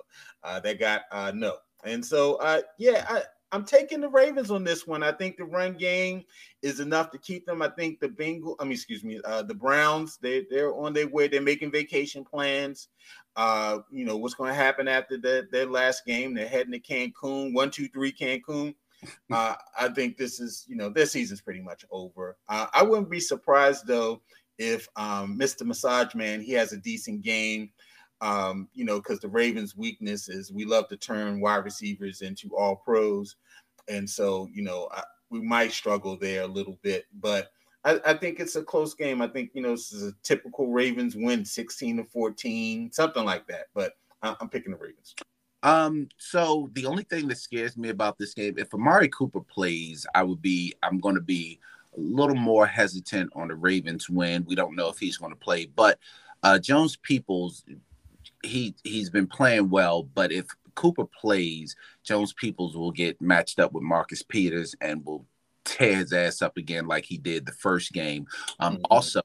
uh, 0.44 0.60
they 0.60 0.74
got 0.74 1.02
uh, 1.10 1.32
no, 1.34 1.56
and 1.82 2.06
so 2.06 2.36
uh, 2.36 2.60
yeah, 2.78 3.04
I, 3.08 3.22
I'm 3.52 3.64
taking 3.64 4.00
the 4.00 4.08
Ravens 4.08 4.50
on 4.50 4.64
this 4.64 4.86
one. 4.86 5.02
I 5.02 5.12
think 5.12 5.36
the 5.36 5.44
run 5.44 5.74
game 5.74 6.24
is 6.62 6.80
enough 6.80 7.10
to 7.12 7.18
keep 7.18 7.46
them. 7.46 7.62
I 7.62 7.68
think 7.68 8.00
the 8.00 8.08
Bengal, 8.08 8.56
I 8.58 8.64
mean, 8.64 8.72
excuse 8.72 9.04
me, 9.04 9.20
uh, 9.24 9.42
the 9.42 9.54
Browns, 9.54 10.18
they 10.20 10.46
they're 10.50 10.74
on 10.74 10.92
their 10.92 11.08
way. 11.08 11.28
They're 11.28 11.40
making 11.40 11.70
vacation 11.70 12.24
plans. 12.24 12.88
Uh, 13.36 13.78
you 13.90 14.04
know 14.04 14.16
what's 14.16 14.34
going 14.34 14.50
to 14.50 14.54
happen 14.54 14.88
after 14.88 15.18
that 15.18 15.52
their 15.52 15.66
last 15.66 16.04
game? 16.04 16.34
They're 16.34 16.48
heading 16.48 16.72
to 16.72 16.80
Cancun. 16.80 17.54
One, 17.54 17.70
two, 17.70 17.88
three, 17.88 18.12
Cancun. 18.12 18.74
Uh, 19.30 19.54
I 19.78 19.88
think 19.88 20.16
this 20.16 20.40
is, 20.40 20.64
you 20.66 20.74
know, 20.74 20.88
this 20.88 21.12
season's 21.12 21.42
pretty 21.42 21.60
much 21.60 21.84
over. 21.90 22.38
Uh, 22.48 22.66
I 22.72 22.82
wouldn't 22.82 23.10
be 23.10 23.20
surprised 23.20 23.86
though 23.86 24.22
if 24.58 24.88
um, 24.96 25.38
Mr. 25.38 25.64
Massage 25.64 26.14
Man 26.14 26.40
he 26.40 26.52
has 26.52 26.72
a 26.72 26.78
decent 26.78 27.22
game 27.22 27.70
um, 28.20 28.68
you 28.74 28.84
know, 28.84 28.98
because 28.98 29.20
the 29.20 29.28
Ravens' 29.28 29.76
weakness 29.76 30.28
is 30.28 30.52
we 30.52 30.64
love 30.64 30.88
to 30.88 30.96
turn 30.96 31.40
wide 31.40 31.64
receivers 31.64 32.22
into 32.22 32.56
all 32.56 32.76
pros. 32.76 33.36
And 33.88 34.08
so, 34.08 34.48
you 34.52 34.62
know, 34.62 34.88
I, 34.92 35.02
we 35.30 35.40
might 35.40 35.72
struggle 35.72 36.16
there 36.16 36.42
a 36.42 36.46
little 36.46 36.78
bit, 36.82 37.04
but 37.20 37.50
I, 37.84 38.00
I, 38.04 38.14
think 38.14 38.40
it's 38.40 38.56
a 38.56 38.62
close 38.62 38.94
game. 38.94 39.20
I 39.20 39.28
think, 39.28 39.50
you 39.54 39.62
know, 39.62 39.72
this 39.72 39.92
is 39.92 40.02
a 40.02 40.14
typical 40.22 40.68
Ravens 40.68 41.14
win 41.14 41.44
16 41.44 41.98
to 41.98 42.04
14, 42.04 42.90
something 42.92 43.24
like 43.24 43.46
that. 43.48 43.66
But 43.74 43.92
I, 44.22 44.34
I'm 44.40 44.48
picking 44.48 44.72
the 44.72 44.78
Ravens. 44.78 45.14
Um, 45.62 46.08
so 46.16 46.70
the 46.74 46.86
only 46.86 47.04
thing 47.04 47.28
that 47.28 47.38
scares 47.38 47.76
me 47.76 47.88
about 47.90 48.18
this 48.18 48.34
game, 48.34 48.54
if 48.56 48.72
Amari 48.72 49.08
Cooper 49.08 49.40
plays, 49.40 50.06
I 50.14 50.22
would 50.22 50.40
be, 50.40 50.74
I'm 50.82 51.00
going 51.00 51.16
to 51.16 51.20
be 51.20 51.58
a 51.96 52.00
little 52.00 52.36
more 52.36 52.66
hesitant 52.66 53.32
on 53.34 53.48
the 53.48 53.54
Ravens 53.54 54.08
win. 54.08 54.44
We 54.46 54.54
don't 54.54 54.76
know 54.76 54.88
if 54.88 54.98
he's 54.98 55.16
going 55.16 55.32
to 55.32 55.38
play, 55.38 55.66
but 55.66 55.98
uh, 56.42 56.58
Jones 56.58 56.96
Peoples 56.96 57.64
he 58.46 58.74
he's 58.84 59.10
been 59.10 59.26
playing 59.26 59.70
well, 59.70 60.02
but 60.02 60.32
if 60.32 60.46
Cooper 60.74 61.06
plays, 61.06 61.74
Jones 62.04 62.32
Peoples 62.32 62.76
will 62.76 62.92
get 62.92 63.20
matched 63.20 63.58
up 63.58 63.72
with 63.72 63.82
Marcus 63.82 64.22
Peters 64.22 64.74
and 64.80 65.04
will 65.04 65.26
tear 65.64 65.96
his 65.96 66.12
ass 66.12 66.42
up 66.42 66.56
again 66.56 66.86
like 66.86 67.04
he 67.04 67.18
did 67.18 67.44
the 67.44 67.52
first 67.52 67.92
game. 67.92 68.26
Um, 68.60 68.76
mm-hmm. 68.76 68.84
Also, 68.90 69.22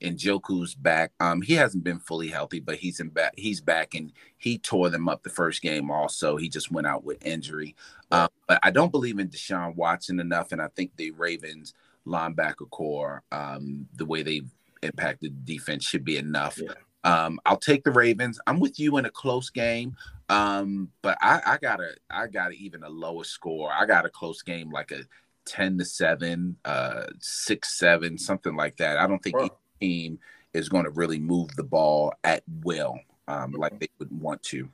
Njoku's 0.00 0.74
back. 0.74 1.12
Um, 1.20 1.42
he 1.42 1.54
hasn't 1.54 1.84
been 1.84 1.98
fully 1.98 2.28
healthy, 2.28 2.60
but 2.60 2.76
he's 2.76 3.00
in 3.00 3.08
back. 3.08 3.32
He's 3.36 3.60
back, 3.60 3.94
and 3.94 4.12
he 4.36 4.58
tore 4.58 4.90
them 4.90 5.08
up 5.08 5.22
the 5.22 5.30
first 5.30 5.62
game. 5.62 5.90
Also, 5.90 6.36
he 6.36 6.48
just 6.48 6.70
went 6.70 6.86
out 6.86 7.04
with 7.04 7.24
injury. 7.24 7.74
Um, 8.10 8.28
but 8.46 8.60
I 8.62 8.70
don't 8.70 8.92
believe 8.92 9.18
in 9.18 9.28
Deshaun 9.28 9.74
Watson 9.74 10.20
enough, 10.20 10.52
and 10.52 10.60
I 10.60 10.68
think 10.68 10.92
the 10.96 11.10
Ravens 11.12 11.74
linebacker 12.06 12.70
corps, 12.70 13.22
um, 13.32 13.86
the 13.94 14.06
way 14.06 14.22
they've 14.22 14.50
impacted 14.82 15.34
the 15.46 15.54
defense, 15.54 15.84
should 15.84 16.04
be 16.04 16.16
enough. 16.16 16.58
Yeah. 16.60 16.74
Um, 17.04 17.40
I'll 17.46 17.58
take 17.58 17.84
the 17.84 17.90
Ravens. 17.90 18.40
I'm 18.46 18.60
with 18.60 18.78
you 18.78 18.96
in 18.98 19.04
a 19.04 19.10
close 19.10 19.50
game, 19.50 19.96
um, 20.28 20.90
but 21.02 21.16
I, 21.20 21.40
I 21.46 21.58
got 21.58 21.80
a 21.80 21.90
I 22.10 22.26
got 22.26 22.50
a, 22.50 22.54
even 22.54 22.82
a 22.82 22.88
lower 22.88 23.24
score. 23.24 23.70
I 23.72 23.86
got 23.86 24.04
a 24.04 24.10
close 24.10 24.42
game 24.42 24.70
like 24.70 24.90
a 24.90 25.04
ten 25.44 25.78
to 25.78 25.84
seven, 25.84 26.56
uh, 26.64 27.04
six 27.20 27.78
seven, 27.78 28.18
something 28.18 28.56
like 28.56 28.76
that. 28.78 28.98
I 28.98 29.06
don't 29.06 29.22
think 29.22 29.36
each 29.42 29.52
team 29.80 30.18
is 30.52 30.68
going 30.68 30.84
to 30.84 30.90
really 30.90 31.18
move 31.18 31.54
the 31.56 31.64
ball 31.64 32.12
at 32.24 32.42
will 32.62 32.98
um, 33.28 33.52
like 33.52 33.78
they 33.78 33.88
would 33.98 34.20
want 34.20 34.42
to. 34.44 34.68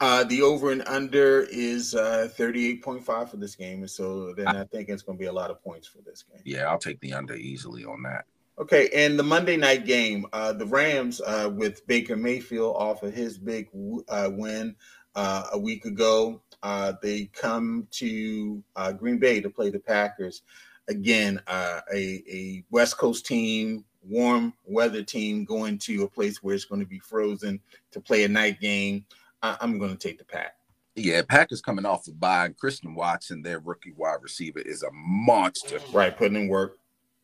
Uh, 0.00 0.24
the 0.24 0.42
over 0.42 0.72
and 0.72 0.82
under 0.86 1.42
is 1.50 1.94
uh, 1.94 2.28
38.5 2.36 3.28
for 3.28 3.36
this 3.36 3.54
game. 3.54 3.80
And 3.80 3.90
so 3.90 4.32
then 4.32 4.48
I 4.48 4.64
think 4.64 4.88
it's 4.88 5.02
going 5.02 5.16
to 5.16 5.20
be 5.20 5.26
a 5.26 5.32
lot 5.32 5.50
of 5.50 5.62
points 5.62 5.86
for 5.86 5.98
this 5.98 6.24
game. 6.24 6.42
Yeah, 6.44 6.64
I'll 6.64 6.78
take 6.78 7.00
the 7.00 7.12
under 7.12 7.34
easily 7.34 7.84
on 7.84 8.02
that. 8.02 8.24
Okay, 8.58 8.90
and 8.94 9.18
the 9.18 9.22
Monday 9.22 9.56
night 9.56 9.86
game, 9.86 10.26
uh, 10.32 10.52
the 10.52 10.66
Rams 10.66 11.22
uh, 11.22 11.50
with 11.52 11.86
Baker 11.86 12.16
Mayfield 12.16 12.76
off 12.76 13.02
of 13.02 13.14
his 13.14 13.38
big 13.38 13.68
uh, 14.08 14.28
win 14.30 14.76
uh, 15.14 15.44
a 15.52 15.58
week 15.58 15.86
ago, 15.86 16.42
uh, 16.62 16.92
they 17.02 17.26
come 17.32 17.88
to 17.92 18.62
uh, 18.76 18.92
Green 18.92 19.18
Bay 19.18 19.40
to 19.40 19.48
play 19.48 19.70
the 19.70 19.78
Packers. 19.78 20.42
Again, 20.88 21.40
a, 21.48 21.80
a 21.94 22.62
West 22.70 22.98
Coast 22.98 23.24
team, 23.24 23.84
warm 24.06 24.52
weather 24.64 25.02
team, 25.02 25.44
going 25.44 25.78
to 25.78 26.02
a 26.02 26.08
place 26.08 26.42
where 26.42 26.54
it's 26.54 26.66
going 26.66 26.80
to 26.80 26.86
be 26.86 26.98
frozen 26.98 27.58
to 27.90 28.00
play 28.00 28.24
a 28.24 28.28
night 28.28 28.60
game. 28.60 29.06
I, 29.42 29.56
am 29.62 29.78
going 29.78 29.96
to 29.96 29.96
take 29.96 30.18
the 30.18 30.24
Pack. 30.24 30.56
Yeah, 30.94 31.22
Packers 31.26 31.62
coming 31.62 31.86
off 31.86 32.04
the 32.04 32.12
bye. 32.12 32.50
Christian 32.50 32.94
Watson, 32.94 33.40
their 33.40 33.60
rookie 33.60 33.92
wide 33.92 34.18
receiver, 34.20 34.60
is 34.60 34.82
a 34.82 34.90
monster. 34.92 35.80
Right, 35.90 36.14
putting 36.14 36.36
in 36.36 36.48
work 36.48 36.78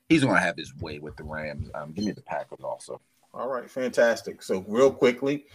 he's 0.09 0.23
going 0.23 0.37
to 0.37 0.41
have 0.41 0.57
his 0.57 0.75
way 0.77 0.99
with 0.99 1.17
the 1.17 1.25
Rams. 1.25 1.71
Um, 1.75 1.93
give 1.93 2.05
me 2.05 2.13
the 2.13 2.23
Packers 2.23 2.61
also. 2.63 3.01
All 3.35 3.49
right, 3.49 3.71
fantastic. 3.71 4.43
So 4.43 4.65
real 4.67 4.91
quickly, 4.91 5.47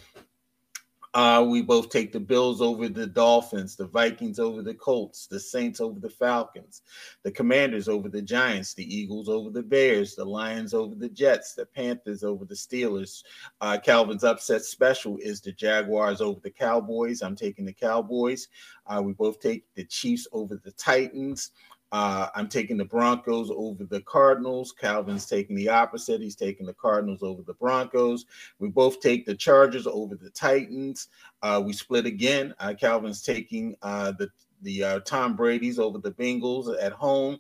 uh, 1.15 1.45
we 1.47 1.61
both 1.61 1.89
take 1.89 2.11
the 2.11 2.19
Bills 2.19 2.59
over 2.59 2.89
the 2.89 3.05
Dolphins, 3.05 3.75
the 3.75 3.85
Vikings 3.85 4.39
over 4.39 4.63
the 4.63 4.73
Colts, 4.73 5.27
the 5.27 5.39
Saints 5.39 5.80
over 5.80 5.99
the 5.99 6.09
Falcons, 6.09 6.81
the 7.21 7.31
Commanders 7.31 7.88
over 7.88 8.09
the 8.09 8.21
Giants, 8.21 8.73
the 8.73 8.95
Eagles 8.95 9.30
over 9.30 9.51
the 9.51 9.61
Bears, 9.61 10.15
the 10.15 10.25
Lions 10.25 10.73
over 10.73 10.95
the 10.95 11.09
Jets, 11.09 11.53
the 11.53 11.67
Panthers 11.67 12.23
over 12.23 12.45
the 12.45 12.55
Steelers. 12.55 13.23
Uh, 13.61 13.77
Calvin's 13.77 14.23
upset 14.23 14.63
special 14.63 15.17
is 15.17 15.39
the 15.39 15.51
Jaguars 15.51 16.19
over 16.19 16.39
the 16.39 16.49
Cowboys. 16.49 17.21
I'm 17.21 17.35
taking 17.35 17.65
the 17.65 17.73
Cowboys. 17.73 18.47
Uh, 18.88 19.01
we 19.03 19.13
both 19.13 19.39
take 19.39 19.65
the 19.75 19.85
Chiefs 19.85 20.27
over 20.31 20.59
the 20.63 20.71
Titans. 20.71 21.51
Uh, 21.94 22.28
I'm 22.34 22.49
taking 22.49 22.76
the 22.76 22.86
Broncos 22.86 23.52
over 23.52 23.84
the 23.84 24.02
Cardinals. 24.02 24.72
Calvin's 24.72 25.28
taking 25.28 25.56
the 25.56 25.70
opposite. 25.70 26.22
He's 26.22 26.36
taking 26.36 26.65
the 26.65 26.74
Cardinals 26.74 27.22
over 27.22 27.44
the 27.44 27.53
Broncos. 27.53 28.26
We 28.57 28.70
both 28.70 28.99
take 28.99 29.28
the 29.28 29.36
Chargers 29.36 29.86
over 29.86 30.15
the 30.15 30.32
Titans. 30.32 31.10
Uh, 31.44 31.61
we 31.64 31.72
split 31.72 32.07
again. 32.07 32.56
Uh, 32.60 32.74
Calvin's 32.74 33.22
taking 33.22 33.76
uh, 33.84 34.11
the 34.14 34.28
the 34.64 34.84
uh, 34.84 34.99
Tom 35.02 35.36
Brady's 35.36 35.78
over 35.78 35.99
the 35.99 36.14
Bengals 36.14 36.76
at 36.82 36.94
home. 36.94 37.38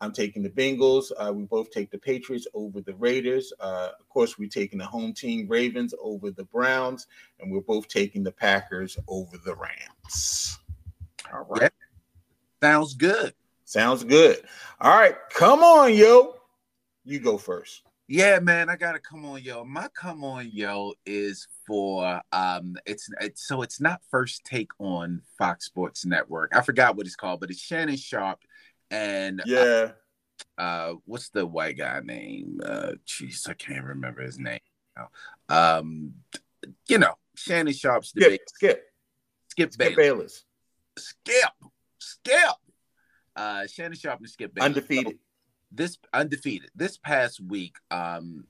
I'm 0.00 0.12
taking 0.12 0.42
the 0.42 0.48
Bengals. 0.48 1.12
Uh, 1.18 1.30
we 1.34 1.42
both 1.42 1.70
take 1.70 1.90
the 1.90 1.98
Patriots 1.98 2.46
over 2.54 2.80
the 2.80 2.94
Raiders. 2.94 3.52
of 3.60 4.08
course, 4.08 4.38
we're 4.38 4.48
taking 4.48 4.78
the 4.78 4.86
home 4.86 5.12
team 5.12 5.46
Ravens 5.46 5.92
over 6.00 6.30
the 6.30 6.44
Browns, 6.44 7.06
and 7.38 7.52
we're 7.52 7.60
both 7.60 7.86
taking 7.88 8.22
the 8.22 8.32
Packers 8.32 8.96
over 9.08 9.36
the 9.44 9.54
Rams. 9.54 10.58
All 11.30 11.44
right. 11.50 11.62
Yeah. 11.62 11.68
Sounds 12.62 12.94
good. 12.94 13.34
Sounds 13.70 14.02
good. 14.02 14.36
All 14.80 14.90
right, 14.90 15.14
come 15.32 15.60
on, 15.60 15.94
yo. 15.94 16.34
You 17.04 17.20
go 17.20 17.38
first. 17.38 17.82
Yeah, 18.08 18.40
man, 18.40 18.68
I 18.68 18.74
gotta 18.74 18.98
come 18.98 19.24
on, 19.24 19.44
yo. 19.44 19.64
My 19.64 19.86
come 19.94 20.24
on, 20.24 20.50
yo, 20.52 20.94
is 21.06 21.46
for 21.68 22.20
um, 22.32 22.74
it's 22.84 23.08
it's 23.20 23.46
so 23.46 23.62
it's 23.62 23.80
not 23.80 24.00
first 24.10 24.44
take 24.44 24.72
on 24.80 25.22
Fox 25.38 25.66
Sports 25.66 26.04
Network. 26.04 26.50
I 26.52 26.62
forgot 26.62 26.96
what 26.96 27.06
it's 27.06 27.14
called, 27.14 27.38
but 27.38 27.50
it's 27.50 27.60
Shannon 27.60 27.96
Sharpe 27.96 28.40
and 28.90 29.40
uh, 29.40 29.44
yeah, 29.46 29.92
uh, 30.58 30.60
uh 30.60 30.94
what's 31.04 31.28
the 31.28 31.46
white 31.46 31.78
guy 31.78 32.00
name? 32.00 32.58
Uh, 32.66 32.94
jeez, 33.06 33.48
I 33.48 33.54
can't 33.54 33.84
remember 33.84 34.22
his 34.22 34.40
name. 34.40 34.58
Um, 35.48 36.14
you 36.88 36.98
know, 36.98 37.14
Shannon 37.36 37.72
Sharpe's 37.72 38.10
debate. 38.10 38.40
Skip, 38.48 38.82
Skip, 39.46 39.72
Skip 39.74 39.94
Bayless. 39.94 39.96
Bayless. 39.96 40.44
Skip, 40.98 41.52
Skip. 42.00 42.56
Uh, 43.36 43.66
Shannon 43.66 43.96
Sharpe 43.96 44.20
and 44.20 44.28
Skip 44.30 44.54
Bayless. 44.54 44.66
Undefeated. 44.66 45.12
So, 45.12 45.18
this 45.72 45.98
undefeated. 46.12 46.70
This 46.74 46.98
past 46.98 47.40
week, 47.40 47.76
um, 47.90 48.44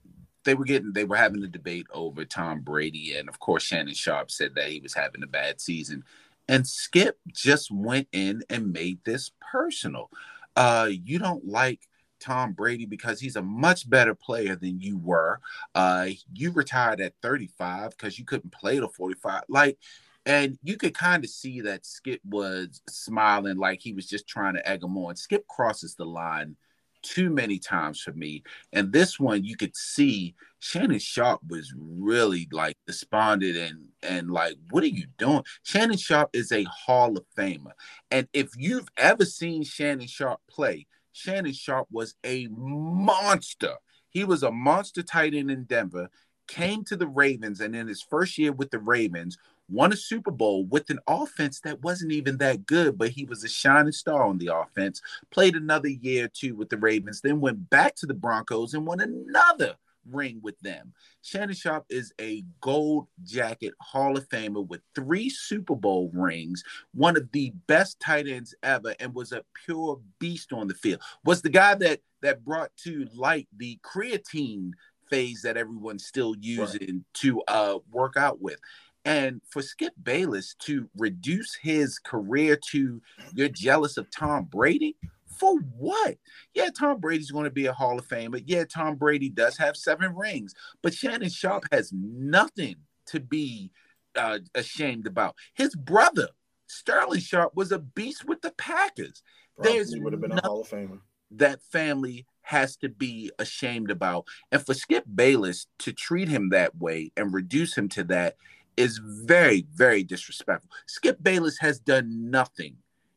they 0.44 0.54
were 0.54 0.64
getting 0.64 0.92
they 0.92 1.04
were 1.04 1.16
having 1.16 1.42
a 1.42 1.48
debate 1.48 1.86
over 1.92 2.24
Tom 2.24 2.60
Brady, 2.60 3.16
and 3.16 3.28
of 3.28 3.38
course 3.38 3.62
Shannon 3.62 3.94
Sharpe 3.94 4.30
said 4.30 4.54
that 4.54 4.70
he 4.70 4.80
was 4.80 4.94
having 4.94 5.22
a 5.22 5.26
bad 5.26 5.60
season. 5.60 6.04
And 6.48 6.66
Skip 6.66 7.18
just 7.28 7.70
went 7.70 8.08
in 8.12 8.42
and 8.50 8.72
made 8.72 8.98
this 9.04 9.30
personal. 9.52 10.10
Uh, 10.56 10.88
you 10.90 11.18
don't 11.18 11.46
like 11.46 11.88
Tom 12.18 12.52
Brady 12.52 12.86
because 12.86 13.20
he's 13.20 13.36
a 13.36 13.42
much 13.42 13.88
better 13.88 14.14
player 14.14 14.56
than 14.56 14.80
you 14.80 14.98
were. 14.98 15.40
Uh, 15.74 16.08
you 16.34 16.50
retired 16.52 17.00
at 17.00 17.14
35 17.22 17.90
because 17.90 18.18
you 18.18 18.24
couldn't 18.24 18.52
play 18.52 18.80
to 18.80 18.88
45. 18.88 19.42
Like, 19.48 19.78
and 20.26 20.58
you 20.62 20.76
could 20.76 20.94
kind 20.94 21.24
of 21.24 21.30
see 21.30 21.60
that 21.62 21.86
Skip 21.86 22.20
was 22.24 22.82
smiling 22.88 23.56
like 23.56 23.80
he 23.80 23.92
was 23.92 24.06
just 24.06 24.28
trying 24.28 24.54
to 24.54 24.68
egg 24.68 24.82
him 24.82 24.96
on. 24.98 25.16
Skip 25.16 25.46
crosses 25.48 25.94
the 25.94 26.04
line 26.04 26.56
too 27.02 27.30
many 27.30 27.58
times 27.58 28.00
for 28.00 28.12
me. 28.12 28.42
And 28.72 28.92
this 28.92 29.18
one, 29.18 29.44
you 29.44 29.56
could 29.56 29.76
see 29.76 30.34
Shannon 30.58 30.98
Sharpe 30.98 31.40
was 31.48 31.72
really 31.76 32.46
like 32.52 32.76
despondent 32.86 33.56
and 33.56 33.88
and 34.02 34.30
like, 34.30 34.56
what 34.70 34.84
are 34.84 34.88
you 34.88 35.06
doing? 35.18 35.42
Shannon 35.62 35.96
Sharpe 35.96 36.30
is 36.32 36.52
a 36.52 36.64
Hall 36.64 37.16
of 37.16 37.24
Famer, 37.36 37.72
and 38.10 38.28
if 38.32 38.50
you've 38.56 38.88
ever 38.96 39.24
seen 39.24 39.64
Shannon 39.64 40.06
Sharpe 40.06 40.40
play, 40.48 40.86
Shannon 41.12 41.52
Sharpe 41.52 41.88
was 41.90 42.14
a 42.24 42.46
monster. 42.50 43.74
He 44.10 44.24
was 44.24 44.42
a 44.42 44.50
monster 44.50 45.02
tight 45.02 45.34
end 45.34 45.50
in 45.50 45.64
Denver. 45.64 46.10
Came 46.48 46.84
to 46.86 46.96
the 46.96 47.06
Ravens, 47.06 47.60
and 47.60 47.76
in 47.76 47.86
his 47.86 48.02
first 48.02 48.36
year 48.36 48.52
with 48.52 48.70
the 48.70 48.80
Ravens, 48.80 49.38
won 49.70 49.92
a 49.92 49.96
Super 49.96 50.30
Bowl 50.30 50.64
with 50.64 50.90
an 50.90 50.98
offense 51.06 51.60
that 51.60 51.82
wasn't 51.82 52.12
even 52.12 52.38
that 52.38 52.66
good, 52.66 52.98
but 52.98 53.10
he 53.10 53.24
was 53.24 53.44
a 53.44 53.48
shining 53.48 53.92
star 53.92 54.24
on 54.24 54.38
the 54.38 54.54
offense. 54.54 55.00
Played 55.30 55.56
another 55.56 55.88
year 55.88 56.26
or 56.26 56.28
two 56.28 56.54
with 56.54 56.68
the 56.68 56.76
Ravens, 56.76 57.20
then 57.20 57.40
went 57.40 57.70
back 57.70 57.94
to 57.96 58.06
the 58.06 58.14
Broncos 58.14 58.74
and 58.74 58.86
won 58.86 59.00
another 59.00 59.76
ring 60.10 60.40
with 60.42 60.58
them. 60.60 60.92
Shannon 61.22 61.54
Sharpe 61.54 61.86
is 61.90 62.12
a 62.20 62.44
gold 62.60 63.06
jacket 63.22 63.74
Hall 63.80 64.16
of 64.16 64.28
Famer 64.28 64.66
with 64.66 64.80
three 64.94 65.28
Super 65.28 65.74
Bowl 65.74 66.10
rings, 66.12 66.64
one 66.94 67.16
of 67.16 67.30
the 67.32 67.52
best 67.66 68.00
tight 68.00 68.26
ends 68.26 68.54
ever, 68.62 68.94
and 68.98 69.14
was 69.14 69.32
a 69.32 69.44
pure 69.64 70.00
beast 70.18 70.52
on 70.52 70.68
the 70.68 70.74
field. 70.74 71.00
Was 71.24 71.42
the 71.42 71.50
guy 71.50 71.74
that 71.76 72.00
that 72.22 72.44
brought 72.44 72.70
to 72.84 73.06
light 73.14 73.48
the 73.56 73.78
creatine 73.82 74.72
phase 75.08 75.42
that 75.42 75.56
everyone's 75.56 76.06
still 76.06 76.34
using 76.38 76.80
right. 76.80 77.04
to 77.14 77.42
uh, 77.48 77.78
work 77.90 78.16
out 78.16 78.40
with. 78.40 78.60
And 79.04 79.40
for 79.50 79.62
Skip 79.62 79.94
Bayless 80.02 80.54
to 80.60 80.88
reduce 80.96 81.54
his 81.54 81.98
career 81.98 82.58
to 82.70 83.00
you're 83.34 83.48
jealous 83.48 83.96
of 83.96 84.10
Tom 84.10 84.44
Brady, 84.44 84.96
for 85.38 85.58
what? 85.78 86.18
Yeah, 86.54 86.68
Tom 86.78 87.00
Brady's 87.00 87.30
going 87.30 87.44
to 87.44 87.50
be 87.50 87.66
a 87.66 87.72
Hall 87.72 87.98
of 87.98 88.06
Famer. 88.06 88.42
Yeah, 88.44 88.64
Tom 88.64 88.96
Brady 88.96 89.30
does 89.30 89.56
have 89.56 89.76
seven 89.76 90.14
rings, 90.14 90.54
but 90.82 90.92
Shannon 90.92 91.30
Sharpe 91.30 91.64
has 91.72 91.90
nothing 91.94 92.76
to 93.06 93.20
be 93.20 93.70
uh, 94.16 94.40
ashamed 94.54 95.06
about. 95.06 95.34
His 95.54 95.74
brother, 95.74 96.28
Sterling 96.66 97.20
Sharpe, 97.20 97.54
was 97.54 97.72
a 97.72 97.78
beast 97.78 98.26
with 98.26 98.42
the 98.42 98.52
Packers. 98.52 99.22
Probably 99.56 99.72
There's 99.72 99.96
would 99.96 100.12
have 100.12 100.20
been 100.20 100.32
a 100.32 100.42
Hall 100.42 100.60
of 100.60 100.68
Famer. 100.68 101.00
That 101.30 101.62
family 101.62 102.26
has 102.42 102.76
to 102.78 102.88
be 102.88 103.30
ashamed 103.38 103.90
about. 103.90 104.26
And 104.52 104.64
for 104.64 104.74
Skip 104.74 105.04
Bayless 105.14 105.66
to 105.78 105.92
treat 105.92 106.28
him 106.28 106.50
that 106.50 106.76
way 106.76 107.12
and 107.16 107.32
reduce 107.32 107.78
him 107.78 107.88
to 107.90 108.04
that 108.04 108.36
is 108.80 108.98
very, 109.02 109.66
very 109.74 110.02
disrespectful. 110.02 110.70
Skip 110.86 111.22
Bayless 111.22 111.58
has 111.58 111.78
done 111.78 112.30
nothing 112.30 112.76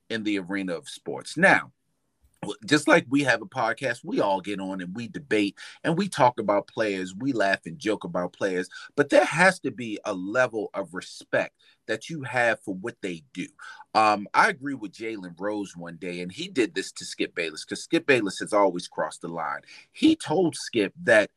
in 0.09 0.23
the 0.23 0.37
arena 0.39 0.73
of 0.73 0.89
sports. 0.89 1.37
Now, 1.37 1.71
just 2.65 2.89
like 2.89 3.05
we 3.09 3.23
have 3.23 3.41
a 3.41 3.45
podcast, 3.45 3.99
we 4.03 4.19
all 4.19 4.41
get 4.41 4.59
on 4.59 4.81
and 4.81 4.93
we 4.93 5.07
debate 5.07 5.57
and 5.85 5.97
we 5.97 6.09
talk 6.09 6.37
about 6.37 6.67
players, 6.67 7.15
we 7.15 7.31
laugh 7.31 7.59
and 7.65 7.79
joke 7.79 8.03
about 8.03 8.33
players, 8.33 8.67
but 8.97 9.09
there 9.09 9.23
has 9.23 9.61
to 9.61 9.71
be 9.71 9.97
a 10.03 10.13
level 10.13 10.69
of 10.73 10.93
respect 10.93 11.55
that 11.87 12.09
you 12.09 12.23
have 12.23 12.59
for 12.59 12.75
what 12.75 12.97
they 13.01 13.23
do. 13.33 13.47
Um, 13.95 14.27
I 14.33 14.49
agree 14.49 14.73
with 14.73 14.91
Jalen 14.91 15.39
Rose 15.39 15.77
one 15.77 15.95
day, 15.95 16.19
and 16.19 16.31
he 16.31 16.49
did 16.49 16.75
this 16.75 16.91
to 16.93 17.05
Skip 17.05 17.33
Bayless 17.33 17.63
because 17.63 17.83
Skip 17.83 18.05
Bayless 18.05 18.39
has 18.39 18.51
always 18.51 18.89
crossed 18.89 19.21
the 19.21 19.29
line. 19.29 19.61
He 19.93 20.17
told 20.17 20.57
Skip 20.57 20.93
that 21.03 21.29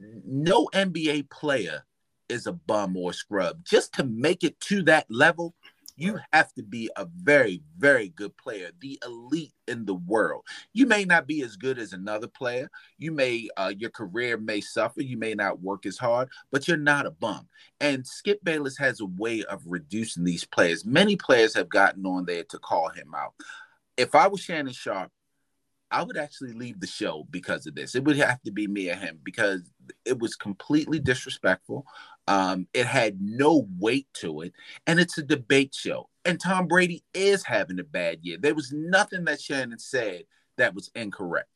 no 0.00 0.68
NBA 0.74 1.30
player 1.30 1.84
is 2.32 2.46
a 2.46 2.52
bum 2.52 2.96
or 2.96 3.10
a 3.10 3.14
scrub. 3.14 3.64
Just 3.64 3.92
to 3.94 4.04
make 4.04 4.42
it 4.42 4.58
to 4.60 4.82
that 4.84 5.06
level, 5.10 5.54
you 5.96 6.18
have 6.32 6.52
to 6.54 6.62
be 6.62 6.90
a 6.96 7.06
very, 7.22 7.62
very 7.76 8.08
good 8.08 8.36
player, 8.38 8.70
the 8.80 8.98
elite 9.04 9.52
in 9.68 9.84
the 9.84 9.94
world. 9.94 10.42
You 10.72 10.86
may 10.86 11.04
not 11.04 11.26
be 11.26 11.42
as 11.42 11.56
good 11.56 11.78
as 11.78 11.92
another 11.92 12.26
player. 12.26 12.70
You 12.98 13.12
may, 13.12 13.48
uh, 13.58 13.72
your 13.76 13.90
career 13.90 14.38
may 14.38 14.62
suffer. 14.62 15.02
You 15.02 15.18
may 15.18 15.34
not 15.34 15.60
work 15.60 15.84
as 15.84 15.98
hard, 15.98 16.30
but 16.50 16.66
you're 16.66 16.78
not 16.78 17.06
a 17.06 17.10
bum. 17.10 17.46
And 17.80 18.06
Skip 18.06 18.42
Bayless 18.42 18.78
has 18.78 19.00
a 19.00 19.06
way 19.06 19.44
of 19.44 19.62
reducing 19.66 20.24
these 20.24 20.44
players. 20.44 20.86
Many 20.86 21.16
players 21.16 21.54
have 21.54 21.68
gotten 21.68 22.06
on 22.06 22.24
there 22.24 22.44
to 22.44 22.58
call 22.58 22.88
him 22.88 23.14
out. 23.14 23.34
If 23.98 24.14
I 24.14 24.26
was 24.28 24.40
Shannon 24.40 24.72
Sharpe, 24.72 25.12
I 25.92 26.02
would 26.02 26.16
actually 26.16 26.54
leave 26.54 26.80
the 26.80 26.86
show 26.86 27.26
because 27.30 27.66
of 27.66 27.74
this. 27.74 27.94
It 27.94 28.04
would 28.04 28.16
have 28.16 28.42
to 28.42 28.50
be 28.50 28.66
me 28.66 28.90
or 28.90 28.94
him 28.94 29.20
because 29.22 29.70
it 30.04 30.18
was 30.18 30.34
completely 30.34 30.98
disrespectful. 30.98 31.84
Um, 32.26 32.66
it 32.72 32.86
had 32.86 33.20
no 33.20 33.68
weight 33.78 34.08
to 34.14 34.40
it, 34.40 34.52
and 34.86 34.98
it's 34.98 35.18
a 35.18 35.22
debate 35.22 35.74
show. 35.74 36.08
And 36.24 36.40
Tom 36.40 36.66
Brady 36.66 37.04
is 37.12 37.44
having 37.44 37.78
a 37.78 37.84
bad 37.84 38.20
year. 38.22 38.38
There 38.40 38.54
was 38.54 38.72
nothing 38.72 39.24
that 39.24 39.40
Shannon 39.40 39.78
said 39.78 40.22
that 40.56 40.74
was 40.74 40.90
incorrect. 40.94 41.50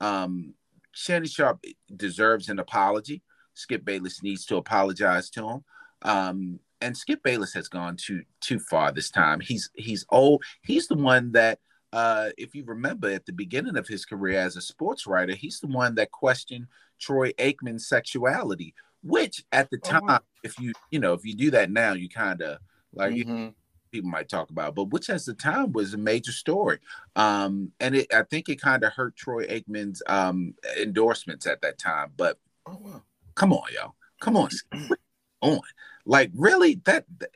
Um, 0.00 0.54
Shannon 0.92 1.28
Sharpe 1.28 1.64
deserves 1.94 2.48
an 2.48 2.58
apology. 2.58 3.22
Skip 3.54 3.84
Bayless 3.84 4.22
needs 4.22 4.46
to 4.46 4.56
apologize 4.56 5.30
to 5.30 5.48
him. 5.48 5.64
Um, 6.02 6.60
and 6.80 6.96
Skip 6.96 7.22
Bayless 7.22 7.54
has 7.54 7.68
gone 7.68 7.96
too 7.96 8.22
too 8.40 8.58
far 8.58 8.92
this 8.92 9.10
time. 9.10 9.40
He's 9.40 9.70
he's 9.74 10.04
old. 10.10 10.44
He's 10.62 10.88
the 10.88 10.96
one 10.96 11.32
that 11.32 11.58
uh, 11.92 12.30
if 12.36 12.54
you 12.54 12.64
remember 12.64 13.10
at 13.10 13.26
the 13.26 13.32
beginning 13.32 13.76
of 13.76 13.88
his 13.88 14.04
career 14.04 14.38
as 14.38 14.56
a 14.56 14.60
sports 14.60 15.06
writer, 15.06 15.34
he's 15.34 15.60
the 15.60 15.66
one 15.68 15.94
that 15.94 16.10
questioned 16.10 16.66
Troy 16.98 17.32
Aikman's 17.32 17.88
sexuality, 17.88 18.74
which 19.02 19.44
at 19.52 19.70
the 19.70 19.78
time, 19.78 20.02
oh, 20.08 20.18
if 20.42 20.58
you 20.58 20.72
you 20.90 20.98
know 20.98 21.12
if 21.12 21.24
you 21.24 21.34
do 21.34 21.50
that 21.52 21.70
now, 21.70 21.92
you 21.92 22.08
kind 22.08 22.42
of 22.42 22.58
like 22.92 23.14
mm-hmm. 23.14 23.36
you, 23.36 23.54
people 23.92 24.10
might 24.10 24.28
talk 24.28 24.50
about, 24.50 24.74
but 24.74 24.90
which 24.90 25.08
at 25.10 25.24
the 25.24 25.34
time 25.34 25.72
was 25.72 25.94
a 25.94 25.98
major 25.98 26.32
story, 26.32 26.78
um, 27.14 27.72
and 27.80 27.94
it 27.94 28.12
I 28.12 28.22
think 28.22 28.48
it 28.48 28.60
kind 28.60 28.82
of 28.84 28.92
hurt 28.92 29.16
Troy 29.16 29.46
Aikman's 29.46 30.02
um, 30.06 30.54
endorsements 30.80 31.46
at 31.46 31.62
that 31.62 31.78
time. 31.78 32.12
But 32.16 32.38
oh, 32.66 32.78
wow. 32.80 33.02
come 33.34 33.52
on, 33.52 33.64
y'all, 33.74 33.94
come 34.20 34.36
on, 34.36 34.50
on, 35.40 35.60
like 36.04 36.30
really 36.34 36.80
that, 36.84 37.04
that 37.18 37.30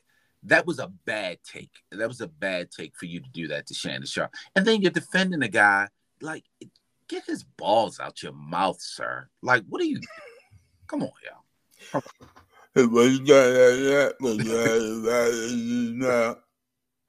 that 0.44 0.66
was 0.66 0.78
a 0.78 0.88
bad 1.04 1.38
take. 1.44 1.70
That 1.90 2.08
was 2.08 2.20
a 2.20 2.28
bad 2.28 2.70
take 2.70 2.96
for 2.96 3.06
you 3.06 3.20
to 3.20 3.30
do 3.30 3.48
that 3.48 3.66
to 3.66 3.74
Shannon 3.74 4.06
Sharpe. 4.06 4.32
And 4.56 4.64
then 4.64 4.80
you're 4.80 4.90
defending 4.90 5.42
a 5.42 5.48
guy 5.48 5.88
like 6.20 6.44
get 7.08 7.24
his 7.26 7.44
balls 7.44 8.00
out 8.00 8.22
your 8.22 8.32
mouth, 8.32 8.80
sir. 8.80 9.28
Like, 9.42 9.64
what 9.68 9.80
are 9.80 9.86
you? 9.86 10.00
Come 10.86 11.02
on, 11.02 11.10
y'all. 11.24 12.02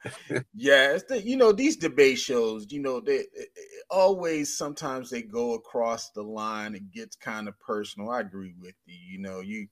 yeah, 0.56 0.98
you 1.12 1.38
know 1.38 1.52
these 1.52 1.78
debate 1.78 2.18
shows. 2.18 2.66
You 2.72 2.80
know 2.80 3.00
they, 3.00 3.26
they 3.36 3.46
always 3.90 4.58
sometimes 4.58 5.10
they 5.10 5.22
go 5.22 5.54
across 5.54 6.10
the 6.10 6.24
line. 6.24 6.76
It 6.76 6.92
gets 6.92 7.16
kind 7.16 7.48
of 7.48 7.60
personal. 7.60 8.10
I 8.10 8.22
agree 8.22 8.56
with 8.60 8.76
you. 8.86 8.96
You 8.96 9.20
know 9.20 9.42
you 9.42 9.68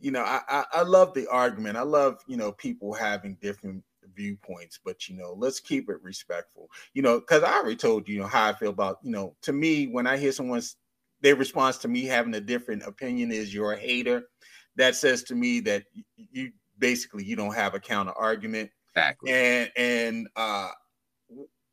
you 0.00 0.10
know, 0.10 0.22
I, 0.22 0.40
I, 0.48 0.64
I 0.72 0.82
love 0.82 1.14
the 1.14 1.26
argument. 1.28 1.76
I 1.76 1.82
love, 1.82 2.20
you 2.26 2.36
know, 2.36 2.52
people 2.52 2.92
having 2.92 3.36
different 3.40 3.82
viewpoints, 4.14 4.78
but 4.84 5.08
you 5.08 5.16
know, 5.16 5.34
let's 5.36 5.60
keep 5.60 5.88
it 5.88 6.02
respectful. 6.02 6.68
You 6.94 7.02
know, 7.02 7.20
because 7.20 7.42
I 7.42 7.52
already 7.54 7.76
told 7.76 8.08
you, 8.08 8.16
you 8.16 8.20
know, 8.20 8.26
how 8.26 8.48
I 8.48 8.52
feel 8.52 8.70
about, 8.70 8.98
you 9.02 9.10
know, 9.10 9.34
to 9.42 9.52
me, 9.52 9.86
when 9.86 10.06
I 10.06 10.16
hear 10.16 10.32
someone's 10.32 10.76
their 11.20 11.36
response 11.36 11.78
to 11.78 11.88
me 11.88 12.04
having 12.04 12.34
a 12.34 12.40
different 12.40 12.82
opinion 12.84 13.32
is 13.32 13.52
you're 13.52 13.72
a 13.72 13.78
hater. 13.78 14.24
That 14.76 14.94
says 14.94 15.24
to 15.24 15.34
me 15.34 15.60
that 15.60 15.84
you 16.16 16.52
basically 16.78 17.24
you 17.24 17.34
don't 17.34 17.54
have 17.54 17.74
a 17.74 17.80
counter 17.80 18.12
argument. 18.12 18.70
Exactly. 18.94 19.32
And 19.32 19.70
and 19.76 20.28
uh 20.36 20.70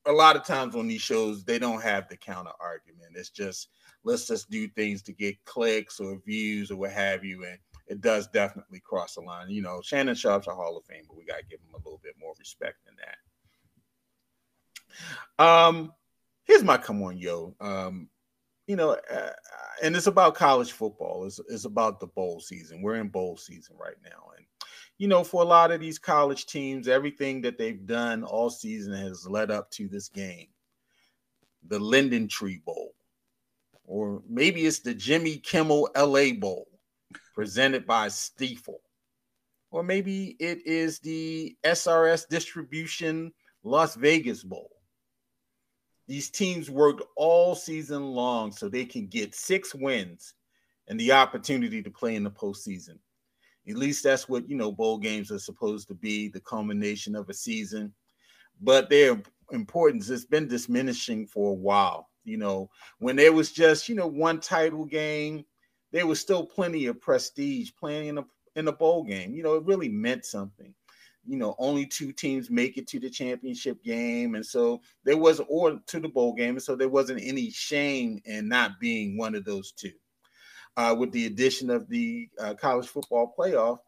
a 0.07 0.11
lot 0.11 0.35
of 0.35 0.43
times 0.43 0.75
on 0.75 0.87
these 0.87 1.01
shows 1.01 1.43
they 1.43 1.59
don't 1.59 1.81
have 1.81 2.07
the 2.09 2.17
counter 2.17 2.51
argument. 2.59 3.15
It's 3.15 3.29
just 3.29 3.69
let's 4.03 4.27
just 4.27 4.49
do 4.49 4.67
things 4.69 5.01
to 5.03 5.13
get 5.13 5.43
clicks 5.45 5.99
or 5.99 6.19
views 6.25 6.71
or 6.71 6.77
what 6.77 6.91
have 6.91 7.23
you, 7.23 7.45
and 7.45 7.57
it 7.87 8.01
does 8.01 8.27
definitely 8.27 8.79
cross 8.79 9.15
the 9.15 9.21
line. 9.21 9.49
You 9.49 9.61
know, 9.61 9.81
Shannon 9.81 10.15
Sharpe's 10.15 10.47
a 10.47 10.51
Hall 10.51 10.77
of 10.77 10.85
Fame, 10.85 11.03
but 11.07 11.17
we 11.17 11.25
got 11.25 11.37
to 11.37 11.45
give 11.45 11.59
him 11.59 11.73
a 11.73 11.77
little 11.77 11.99
bit 12.03 12.15
more 12.19 12.33
respect 12.39 12.77
than 12.85 12.95
that. 12.97 13.17
Um, 15.43 15.93
here's 16.43 16.63
my 16.63 16.77
come 16.77 17.01
on, 17.03 17.17
yo. 17.17 17.55
Um, 17.59 18.09
you 18.67 18.75
know, 18.75 18.91
uh, 18.91 19.29
and 19.83 19.95
it's 19.95 20.07
about 20.07 20.35
college 20.35 20.71
football. 20.71 21.25
It's, 21.25 21.39
it's 21.49 21.65
about 21.65 21.99
the 21.99 22.07
bowl 22.07 22.39
season. 22.39 22.81
We're 22.81 22.95
in 22.95 23.09
bowl 23.09 23.37
season 23.37 23.75
right 23.79 23.97
now, 24.03 24.31
and 24.35 24.45
you 24.97 25.07
know, 25.07 25.23
for 25.23 25.41
a 25.41 25.45
lot 25.45 25.71
of 25.71 25.81
these 25.81 25.99
college 25.99 26.45
teams, 26.45 26.87
everything 26.87 27.41
that 27.41 27.57
they've 27.57 27.85
done 27.85 28.23
all 28.23 28.49
season 28.49 28.93
has 28.93 29.27
led 29.27 29.51
up 29.51 29.69
to 29.71 29.87
this 29.87 30.07
game, 30.07 30.47
the 31.67 31.79
LendingTree 31.79 32.63
Bowl, 32.63 32.95
or 33.83 34.23
maybe 34.27 34.65
it's 34.65 34.79
the 34.79 34.93
Jimmy 34.93 35.37
Kimmel 35.37 35.89
LA 35.95 36.31
Bowl, 36.33 36.67
presented 37.33 37.85
by 37.85 38.07
Stifel, 38.07 38.79
or 39.71 39.83
maybe 39.83 40.35
it 40.39 40.65
is 40.65 40.99
the 40.99 41.55
SRS 41.63 42.27
Distribution 42.27 43.31
Las 43.63 43.95
Vegas 43.95 44.43
Bowl. 44.43 44.69
These 46.07 46.29
teams 46.29 46.69
worked 46.69 47.03
all 47.15 47.55
season 47.55 48.03
long 48.03 48.51
so 48.51 48.69
they 48.69 48.85
can 48.85 49.07
get 49.07 49.33
six 49.33 49.73
wins 49.73 50.35
and 50.87 50.99
the 50.99 51.11
opportunity 51.11 51.81
to 51.81 51.89
play 51.89 52.15
in 52.15 52.23
the 52.23 52.29
postseason. 52.29 52.99
At 53.67 53.75
least 53.77 54.03
that's 54.03 54.29
what 54.29 54.47
you 54.47 54.55
know 54.55 54.71
bowl 54.71 54.99
games 54.99 55.31
are 55.31 55.39
supposed 55.39 55.87
to 55.87 55.95
be, 55.95 56.29
the 56.29 56.39
culmination 56.39 57.15
of 57.15 57.29
a 57.29 57.33
season. 57.33 57.93
But 58.61 58.89
their 58.89 59.21
importance 59.51 60.07
has 60.09 60.25
been 60.25 60.47
diminishing 60.47 61.25
for 61.25 61.51
a 61.51 61.55
while. 61.55 62.09
You 62.23 62.37
know, 62.37 62.69
when 62.99 63.15
there 63.15 63.33
was 63.33 63.51
just, 63.51 63.89
you 63.89 63.95
know, 63.95 64.07
one 64.07 64.39
title 64.39 64.85
game, 64.85 65.45
there 65.91 66.07
was 66.07 66.19
still 66.19 66.45
plenty 66.45 66.87
of 66.87 67.01
prestige 67.01 67.71
playing 67.79 68.07
in 68.07 68.17
a 68.17 68.25
in 68.55 68.67
a 68.67 68.71
bowl 68.71 69.03
game. 69.03 69.33
You 69.33 69.43
know, 69.43 69.55
it 69.55 69.65
really 69.65 69.89
meant 69.89 70.25
something. 70.25 70.73
You 71.27 71.37
know 71.37 71.55
only 71.57 71.85
two 71.85 72.11
teams 72.11 72.49
make 72.49 72.77
it 72.77 72.87
to 72.89 72.99
the 72.99 73.09
championship 73.09 73.83
game 73.83 74.35
and 74.35 74.45
so 74.45 74.81
there 75.03 75.17
was 75.17 75.41
or 75.49 75.79
to 75.87 75.99
the 75.99 76.07
bowl 76.07 76.33
game 76.33 76.51
and 76.51 76.61
so 76.61 76.75
there 76.75 76.87
wasn't 76.87 77.23
any 77.23 77.49
shame 77.49 78.21
in 78.25 78.47
not 78.47 78.79
being 78.79 79.17
one 79.17 79.33
of 79.33 79.43
those 79.43 79.71
two. 79.71 79.93
Uh, 80.77 80.95
with 80.97 81.11
the 81.13 81.25
addition 81.25 81.69
of 81.69 81.89
the 81.89 82.29
uh, 82.39 82.53
college 82.53 82.87
football 82.87 83.33
playoff 83.37 83.79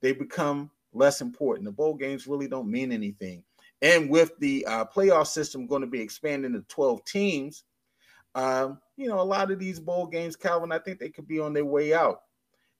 they 0.00 0.12
become 0.12 0.70
less 0.92 1.20
important. 1.20 1.66
The 1.66 1.72
bowl 1.72 1.94
games 1.94 2.26
really 2.26 2.48
don't 2.48 2.70
mean 2.70 2.92
anything. 2.92 3.44
And 3.82 4.10
with 4.10 4.32
the 4.38 4.66
uh, 4.66 4.84
playoff 4.84 5.26
system 5.26 5.66
going 5.66 5.82
to 5.82 5.86
be 5.86 6.00
expanding 6.00 6.52
to 6.52 6.60
12 6.68 7.04
teams 7.04 7.64
um, 8.34 8.78
you 8.96 9.08
know 9.08 9.20
a 9.20 9.22
lot 9.22 9.50
of 9.50 9.58
these 9.58 9.80
bowl 9.80 10.06
games 10.06 10.36
calvin 10.36 10.72
i 10.72 10.78
think 10.78 10.98
they 10.98 11.08
could 11.08 11.26
be 11.26 11.40
on 11.40 11.52
their 11.52 11.64
way 11.64 11.92
out 11.92 12.22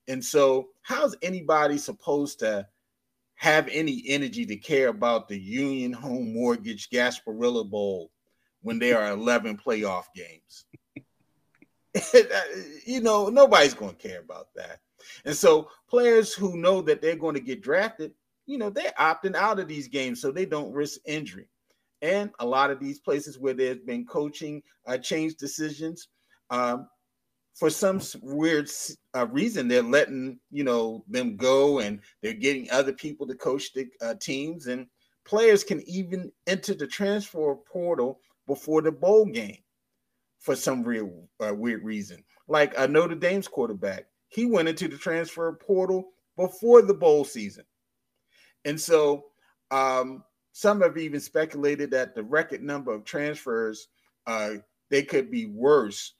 and 0.07 0.23
so 0.23 0.69
how's 0.81 1.15
anybody 1.21 1.77
supposed 1.77 2.39
to 2.39 2.67
have 3.41 3.67
any 3.71 4.03
energy 4.05 4.45
to 4.45 4.55
care 4.55 4.89
about 4.89 5.27
the 5.27 5.39
Union 5.39 5.91
Home 5.91 6.31
Mortgage 6.31 6.91
Gasparilla 6.91 7.67
Bowl 7.67 8.11
when 8.61 8.77
there 8.77 9.01
are 9.01 9.13
11 9.13 9.57
playoff 9.57 10.03
games. 10.15 10.65
you 12.85 13.01
know, 13.01 13.29
nobody's 13.29 13.73
going 13.73 13.95
to 13.95 14.07
care 14.07 14.19
about 14.19 14.53
that. 14.55 14.81
And 15.25 15.35
so 15.35 15.69
players 15.89 16.35
who 16.35 16.55
know 16.55 16.83
that 16.83 17.01
they're 17.01 17.15
going 17.15 17.33
to 17.33 17.41
get 17.41 17.63
drafted, 17.63 18.11
you 18.45 18.59
know, 18.59 18.69
they're 18.69 18.93
opting 18.99 19.35
out 19.35 19.59
of 19.59 19.67
these 19.67 19.87
games 19.87 20.21
so 20.21 20.31
they 20.31 20.45
don't 20.45 20.71
risk 20.71 20.99
injury. 21.05 21.47
And 22.01 22.31
a 22.39 22.45
lot 22.45 22.71
of 22.71 22.79
these 22.79 22.99
places 22.99 23.37
where 23.37 23.53
there's 23.53 23.79
been 23.79 24.05
coaching 24.05 24.61
uh, 24.87 24.97
change 24.97 25.35
decisions, 25.35 26.07
um, 26.49 26.87
for 27.53 27.69
some 27.69 28.01
weird 28.21 28.69
uh, 29.15 29.27
reason 29.27 29.67
they're 29.67 29.83
letting 29.83 30.39
you 30.51 30.63
know 30.63 31.03
them 31.09 31.35
go 31.35 31.79
and 31.79 31.99
they're 32.21 32.33
getting 32.33 32.69
other 32.71 32.93
people 32.93 33.27
to 33.27 33.35
coach 33.35 33.73
the 33.73 33.85
uh, 34.01 34.15
teams 34.21 34.67
and 34.67 34.87
players 35.25 35.63
can 35.63 35.81
even 35.87 36.31
enter 36.47 36.73
the 36.73 36.87
transfer 36.87 37.55
portal 37.71 38.19
before 38.47 38.81
the 38.81 38.91
bowl 38.91 39.25
game 39.25 39.57
for 40.39 40.55
some 40.55 40.81
real 40.81 41.27
uh, 41.45 41.53
weird 41.53 41.83
reason. 41.83 42.23
Like 42.47 42.73
a 42.77 42.87
notre 42.87 43.15
dame's 43.15 43.47
quarterback 43.47 44.05
he 44.29 44.45
went 44.45 44.69
into 44.69 44.87
the 44.87 44.97
transfer 44.97 45.51
portal 45.53 46.11
before 46.37 46.81
the 46.81 46.93
bowl 46.93 47.25
season. 47.25 47.65
And 48.63 48.79
so 48.79 49.25
um, 49.71 50.23
some 50.53 50.81
have 50.81 50.97
even 50.97 51.19
speculated 51.19 51.91
that 51.91 52.15
the 52.15 52.23
record 52.23 52.61
number 52.61 52.93
of 52.93 53.05
transfers 53.05 53.87
uh, 54.27 54.51
they 54.89 55.03
could 55.03 55.31
be 55.31 55.45
worse 55.47 56.13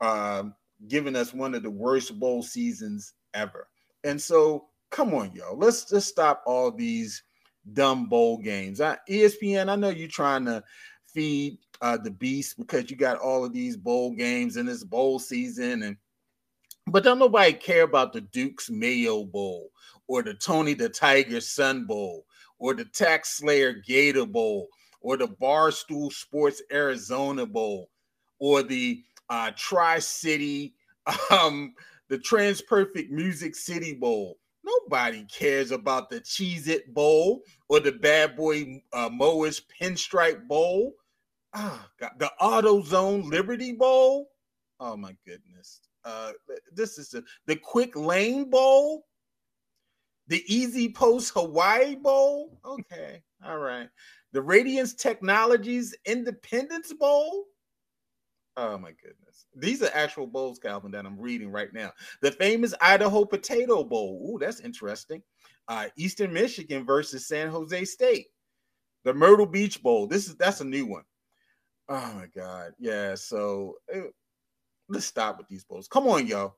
um, 0.00 0.54
giving 0.88 1.16
us 1.16 1.34
one 1.34 1.54
of 1.54 1.62
the 1.62 1.70
worst 1.70 2.18
bowl 2.18 2.42
seasons 2.42 3.14
ever. 3.34 3.68
And 4.04 4.20
so, 4.20 4.66
come 4.90 5.14
on, 5.14 5.32
yo, 5.34 5.54
let's 5.54 5.84
just 5.84 6.08
stop 6.08 6.42
all 6.46 6.70
these 6.70 7.22
dumb 7.72 8.06
bowl 8.06 8.38
games. 8.38 8.80
I, 8.80 8.96
ESPN, 9.08 9.68
I 9.68 9.76
know 9.76 9.90
you're 9.90 10.08
trying 10.08 10.44
to 10.46 10.62
feed 11.06 11.58
uh, 11.82 11.96
the 11.96 12.10
beast 12.10 12.58
because 12.58 12.90
you 12.90 12.96
got 12.96 13.18
all 13.18 13.44
of 13.44 13.52
these 13.52 13.76
bowl 13.76 14.12
games 14.12 14.56
in 14.56 14.66
this 14.66 14.84
bowl 14.84 15.18
season, 15.18 15.82
and 15.82 15.96
but 16.86 17.04
don't 17.04 17.18
nobody 17.18 17.52
care 17.52 17.82
about 17.82 18.12
the 18.12 18.20
Duke's 18.20 18.70
Mayo 18.70 19.24
Bowl 19.24 19.70
or 20.08 20.22
the 20.22 20.34
Tony 20.34 20.74
the 20.74 20.88
Tiger 20.88 21.40
Sun 21.40 21.84
Bowl 21.84 22.24
or 22.60 22.74
the 22.74 22.84
TaxSlayer 22.84 23.82
Gator 23.84 24.26
Bowl 24.26 24.68
or 25.00 25.16
the 25.16 25.26
Barstool 25.26 26.12
Sports 26.12 26.62
Arizona 26.70 27.46
Bowl 27.46 27.90
or 28.38 28.62
the 28.62 29.02
uh, 29.28 29.50
Tri 29.56 29.98
City, 29.98 30.74
um, 31.30 31.74
the 32.08 32.18
TransPerfect 32.18 33.10
Music 33.10 33.56
City 33.56 33.94
Bowl. 33.94 34.36
Nobody 34.62 35.24
cares 35.24 35.70
about 35.70 36.10
the 36.10 36.20
Cheez 36.20 36.68
It 36.68 36.92
Bowl 36.92 37.42
or 37.68 37.80
the 37.80 37.92
Bad 37.92 38.36
Boy 38.36 38.82
uh, 38.92 39.08
Mowers 39.10 39.62
Pinstripe 39.80 40.46
Bowl. 40.46 40.94
Ah, 41.54 41.88
God, 41.98 42.12
the 42.18 42.30
AutoZone 42.40 43.24
Liberty 43.24 43.72
Bowl. 43.72 44.28
Oh 44.78 44.96
my 44.96 45.16
goodness. 45.26 45.80
Uh, 46.04 46.32
this 46.72 46.98
is 46.98 47.14
the 47.46 47.56
Quick 47.56 47.96
Lane 47.96 48.48
Bowl, 48.48 49.06
the 50.28 50.44
EasyPost 50.48 51.32
Hawaii 51.32 51.96
Bowl. 51.96 52.58
Okay, 52.64 53.22
all 53.44 53.58
right. 53.58 53.88
The 54.32 54.42
Radiance 54.42 54.94
Technologies 54.94 55.94
Independence 56.04 56.92
Bowl. 56.92 57.46
Oh 58.56 58.78
my 58.78 58.90
goodness. 59.02 59.46
These 59.56 59.82
are 59.82 59.90
actual 59.94 60.26
bowls, 60.26 60.58
Calvin, 60.58 60.90
that 60.92 61.06
I'm 61.06 61.18
reading 61.18 61.50
right 61.50 61.72
now. 61.72 61.92
The 62.20 62.30
famous 62.32 62.74
Idaho 62.80 63.24
Potato 63.24 63.82
Bowl. 63.82 64.30
Ooh, 64.30 64.38
that's 64.38 64.60
interesting. 64.60 65.22
Uh, 65.66 65.86
Eastern 65.96 66.32
Michigan 66.32 66.84
versus 66.84 67.26
San 67.26 67.48
Jose 67.48 67.84
State. 67.86 68.26
The 69.04 69.14
Myrtle 69.14 69.46
Beach 69.46 69.82
Bowl. 69.82 70.06
This 70.06 70.28
is 70.28 70.36
that's 70.36 70.60
a 70.60 70.64
new 70.64 70.86
one. 70.86 71.04
Oh 71.88 72.12
my 72.14 72.26
God. 72.34 72.72
Yeah. 72.78 73.14
So 73.14 73.76
it, 73.88 73.98
eh, 73.98 74.10
let's 74.88 75.06
stop 75.06 75.38
with 75.38 75.48
these 75.48 75.64
bowls. 75.64 75.88
Come 75.88 76.06
on, 76.06 76.26
y'all. 76.26 76.56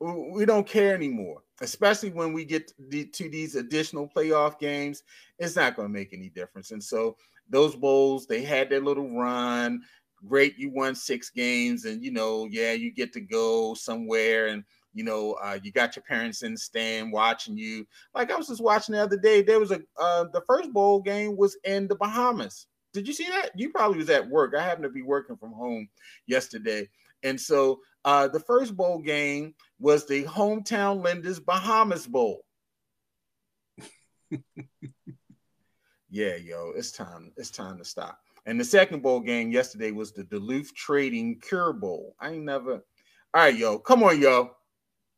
We 0.00 0.44
don't 0.44 0.66
care 0.66 0.94
anymore, 0.94 1.42
especially 1.60 2.10
when 2.10 2.32
we 2.32 2.44
get 2.44 2.68
to 2.68 3.28
these 3.28 3.54
additional 3.54 4.08
playoff 4.08 4.58
games. 4.58 5.02
It's 5.38 5.56
not 5.56 5.76
going 5.76 5.88
to 5.88 5.92
make 5.92 6.12
any 6.12 6.28
difference. 6.28 6.70
And 6.70 6.82
so 6.82 7.16
those 7.48 7.76
bowls, 7.76 8.26
they 8.26 8.42
had 8.42 8.68
their 8.68 8.80
little 8.80 9.10
run. 9.16 9.82
Great 10.26 10.58
you 10.58 10.70
won 10.70 10.94
six 10.94 11.28
games 11.28 11.84
and 11.84 12.02
you 12.02 12.10
know 12.10 12.48
yeah 12.50 12.72
you 12.72 12.90
get 12.90 13.12
to 13.12 13.20
go 13.20 13.74
somewhere 13.74 14.46
and 14.46 14.64
you 14.94 15.04
know 15.04 15.34
uh, 15.42 15.58
you 15.62 15.70
got 15.70 15.96
your 15.96 16.02
parents 16.04 16.42
in 16.42 16.52
the 16.52 16.58
stand 16.58 17.12
watching 17.12 17.58
you. 17.58 17.86
Like 18.14 18.30
i 18.30 18.36
was 18.36 18.48
just 18.48 18.62
watching 18.62 18.94
the 18.94 19.02
other 19.02 19.18
day 19.18 19.42
there 19.42 19.60
was 19.60 19.70
a 19.70 19.82
uh, 20.00 20.24
the 20.32 20.40
first 20.46 20.72
bowl 20.72 21.02
game 21.02 21.36
was 21.36 21.58
in 21.64 21.86
the 21.88 21.94
bahamas. 21.94 22.66
Did 22.94 23.06
you 23.06 23.12
see 23.12 23.28
that? 23.28 23.50
You 23.54 23.68
probably 23.70 23.98
was 23.98 24.08
at 24.08 24.26
work. 24.26 24.54
I 24.56 24.62
happened 24.62 24.84
to 24.84 24.88
be 24.88 25.02
working 25.02 25.36
from 25.36 25.52
home 25.52 25.88
yesterday. 26.26 26.88
And 27.22 27.38
so 27.38 27.80
uh, 28.04 28.28
the 28.28 28.40
first 28.40 28.76
bowl 28.76 28.98
game 28.98 29.54
was 29.78 30.06
the 30.06 30.24
hometown 30.24 31.02
lenders 31.02 31.40
bahamas 31.40 32.06
bowl 32.06 32.42
yeah 36.10 36.36
yo 36.36 36.72
it's 36.76 36.92
time 36.92 37.32
it's 37.36 37.50
time 37.50 37.78
to 37.78 37.84
stop 37.84 38.18
and 38.46 38.60
the 38.60 38.64
second 38.64 39.02
bowl 39.02 39.20
game 39.20 39.50
yesterday 39.50 39.90
was 39.90 40.12
the 40.12 40.24
Duluth 40.24 40.74
Trading 40.74 41.40
Cure 41.40 41.72
Bowl. 41.72 42.14
I 42.20 42.32
ain't 42.32 42.44
never. 42.44 42.72
All 42.72 42.82
right, 43.42 43.56
yo, 43.56 43.78
come 43.78 44.02
on, 44.02 44.20
yo, 44.20 44.50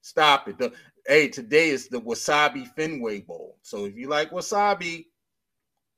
stop 0.01 0.49
it. 0.49 0.59
The, 0.59 0.73
hey, 1.07 1.29
today 1.29 1.71
is 1.71 1.89
the 1.89 2.01
Wasabi 2.01 2.69
Fenway 2.77 3.23
Bowl. 3.23 3.59
So 3.63 3.85
if 3.85 3.97
you 3.97 4.09
like 4.09 4.31
wasabi, 4.31 5.07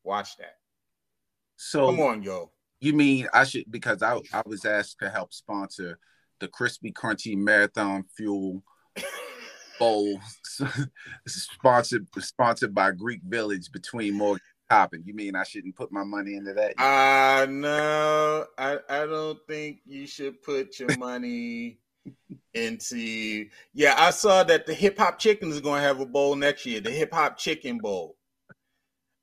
watch 0.05 0.37
that. 0.39 0.57
So 1.57 1.87
come 1.87 2.01
on, 2.01 2.23
yo. 2.23 2.51
You 2.81 2.95
mean 2.95 3.29
I 3.35 3.45
should 3.45 3.65
because 3.71 4.03
I 4.03 4.21
I 4.33 4.43
was 4.47 4.65
asked 4.65 5.01
to 5.01 5.11
help 5.11 5.33
sponsor 5.33 5.99
the 6.41 6.49
Crispy 6.49 6.93
Crunchy 6.93 7.37
Marathon 7.37 8.05
Fuel 8.17 8.63
Bowl, 9.79 10.21
sponsored 11.27 12.07
sponsored 12.19 12.75
by 12.75 12.91
Greek 12.91 13.21
Village 13.23 13.71
between 13.71 14.15
Morgan 14.15 14.43
Hopping. 14.71 15.03
You 15.05 15.15
mean 15.15 15.37
I 15.37 15.45
shouldn't 15.45 15.77
put 15.77 15.93
my 15.93 16.05
money 16.05 16.35
into 16.35 16.53
that? 16.55 16.79
Uh 16.81 17.47
no, 17.47 18.47
I 18.59 18.79
I 18.89 19.07
don't 19.07 19.39
think 19.47 19.81
you 19.87 20.07
should 20.07 20.43
put 20.43 20.79
your 20.79 20.97
money 20.99 21.79
into. 22.55 23.47
Yeah, 23.73 23.95
I 23.97 24.11
saw 24.11 24.43
that 24.45 24.67
the 24.67 24.75
Hip 24.75 24.99
Hop 24.99 25.19
Chicken 25.19 25.51
is 25.51 25.61
going 25.61 25.81
to 25.81 25.87
have 25.87 26.01
a 26.01 26.07
bowl 26.07 26.37
next 26.37 26.67
year. 26.67 26.81
The 26.81 26.91
Hip 26.91 27.13
Hop 27.15 27.39
Chicken 27.39 27.79
Bowl 27.79 28.17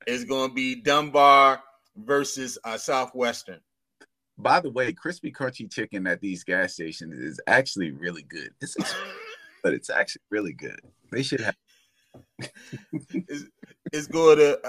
is 0.07 0.23
going 0.23 0.49
to 0.49 0.55
be 0.55 0.81
Dunbar 0.81 1.61
versus 1.95 2.57
uh, 2.63 2.77
Southwestern. 2.77 3.59
By 4.37 4.59
the 4.59 4.69
way, 4.69 4.91
crispy 4.91 5.31
crunchy 5.31 5.71
chicken 5.71 6.07
at 6.07 6.21
these 6.21 6.43
gas 6.43 6.73
stations 6.73 7.17
is 7.19 7.39
actually 7.47 7.91
really 7.91 8.23
good. 8.23 8.49
It's 8.61 8.75
but 9.63 9.73
it's 9.73 9.89
actually 9.89 10.23
really 10.29 10.53
good. 10.53 10.79
They 11.11 11.23
should 11.23 11.41
have. 11.41 11.55
it's, 12.39 13.45
it's 13.91 14.07
going 14.07 14.37
to. 14.37 14.59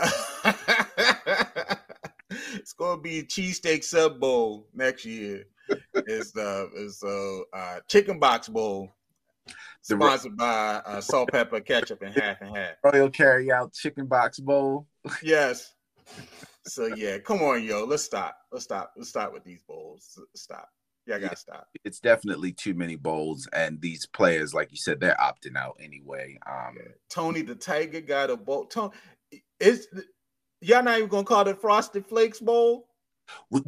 it's 2.54 2.72
going 2.72 2.98
to 2.98 3.02
be 3.02 3.18
a 3.20 3.24
cheesesteak 3.24 3.84
sub 3.84 4.20
bowl 4.20 4.68
next 4.72 5.04
year. 5.04 5.44
It's 5.94 6.30
the 6.32 6.70
it's 6.74 7.02
a 7.02 7.42
uh, 7.52 7.80
chicken 7.88 8.20
box 8.20 8.48
bowl 8.48 8.94
sponsored 9.82 10.36
by 10.36 10.82
uh, 10.86 11.00
salt, 11.00 11.30
pepper, 11.30 11.60
ketchup, 11.60 12.02
and 12.02 12.14
half 12.14 12.40
and 12.40 12.56
half. 12.56 12.74
Royal 12.82 13.10
carry 13.10 13.50
out 13.52 13.72
chicken 13.72 14.06
box 14.06 14.38
bowl. 14.38 14.86
yes. 15.22 15.74
So 16.66 16.86
yeah, 16.86 17.18
come 17.18 17.42
on, 17.42 17.62
yo. 17.62 17.84
Let's 17.84 18.02
stop. 18.02 18.36
Let's 18.50 18.64
stop. 18.64 18.92
Let's 18.96 19.08
stop 19.08 19.32
with 19.32 19.44
these 19.44 19.62
bowls. 19.62 20.18
Stop. 20.34 20.68
Yeah, 21.06 21.16
I 21.16 21.18
gotta 21.20 21.36
stop. 21.36 21.68
It's 21.84 22.00
definitely 22.00 22.52
too 22.52 22.74
many 22.74 22.96
bowls, 22.96 23.48
and 23.52 23.80
these 23.80 24.06
players, 24.06 24.52
like 24.52 24.72
you 24.72 24.76
said, 24.76 24.98
they're 24.98 25.16
opting 25.20 25.56
out 25.56 25.76
anyway. 25.80 26.36
Um, 26.46 26.74
yeah. 26.76 26.92
Tony 27.08 27.42
the 27.42 27.54
Tiger 27.54 28.00
got 28.00 28.30
a 28.30 28.36
bowl. 28.36 28.64
Tony, 28.64 28.92
is 29.60 29.86
y'all 30.60 30.82
not 30.82 30.98
even 30.98 31.08
gonna 31.08 31.24
call 31.24 31.46
it 31.46 31.60
Frosted 31.60 32.06
Flakes 32.06 32.40
Bowl? 32.40 32.85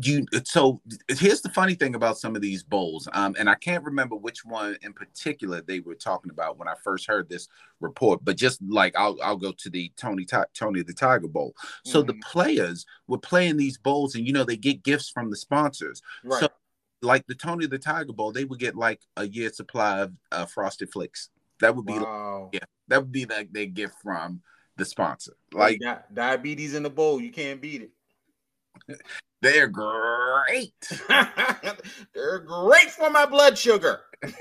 You 0.03 0.27
so 0.45 0.81
here's 1.09 1.41
the 1.41 1.49
funny 1.51 1.75
thing 1.75 1.95
about 1.95 2.19
some 2.19 2.37
of 2.37 2.43
these 2.43 2.63
bowls 2.63 3.09
um, 3.13 3.35
and 3.39 3.49
i 3.49 3.55
can't 3.55 3.85
remember 3.85 4.15
which 4.15 4.45
one 4.45 4.77
in 4.83 4.93
particular 4.93 5.61
they 5.61 5.81
were 5.81 5.95
talking 5.95 6.31
about 6.31 6.59
when 6.59 6.69
i 6.69 6.75
first 6.83 7.07
heard 7.07 7.29
this 7.29 7.49
report 7.81 8.25
but 8.25 8.37
just 8.37 8.61
like 8.69 8.95
i'll, 8.97 9.17
I'll 9.23 9.37
go 9.37 9.53
to 9.53 9.71
the 9.71 9.93
tony 9.97 10.27
tony 10.55 10.83
the 10.83 10.93
tiger 10.93 11.29
bowl 11.29 11.55
so 11.85 12.01
mm-hmm. 12.01 12.09
the 12.09 12.15
players 12.25 12.87
were 13.07 13.19
playing 13.19 13.57
these 13.57 13.79
bowls 13.79 14.15
and 14.15 14.27
you 14.27 14.33
know 14.33 14.45
they 14.45 14.57
get 14.57 14.83
gifts 14.83 15.11
from 15.11 15.31
the 15.31 15.37
sponsors 15.37 16.03
right. 16.25 16.41
so 16.41 16.49
like 17.03 17.27
the 17.27 17.35
tony 17.35 17.67
the 17.67 17.79
tiger 17.79 18.13
bowl 18.13 18.33
they 18.33 18.45
would 18.45 18.59
get 18.59 18.77
like 18.77 19.01
a 19.17 19.27
year 19.27 19.51
supply 19.53 20.01
of 20.01 20.13
uh, 20.33 20.47
frosted 20.47 20.91
flakes 20.91 21.31
that 21.61 21.75
would 21.75 21.87
be 21.87 21.99
wow. 21.99 22.43
like, 22.45 22.55
yeah 22.55 22.67
that 22.89 23.01
would 23.01 23.13
be 23.13 23.27
like 23.27 23.53
their 23.53 23.67
gift 23.67 23.95
from 24.03 24.41
the 24.77 24.85
sponsor 24.85 25.33
like 25.53 25.81
diabetes 26.13 26.75
in 26.75 26.83
the 26.83 26.91
bowl 26.91 27.21
you 27.21 27.31
can't 27.31 27.61
beat 27.61 27.83
it 27.83 29.01
They're 29.40 29.69
great. 29.69 30.73
They're 32.15 32.40
great 32.40 32.90
for 32.90 33.10
my 33.10 33.27
blood 33.27 33.56
sugar. 33.59 34.01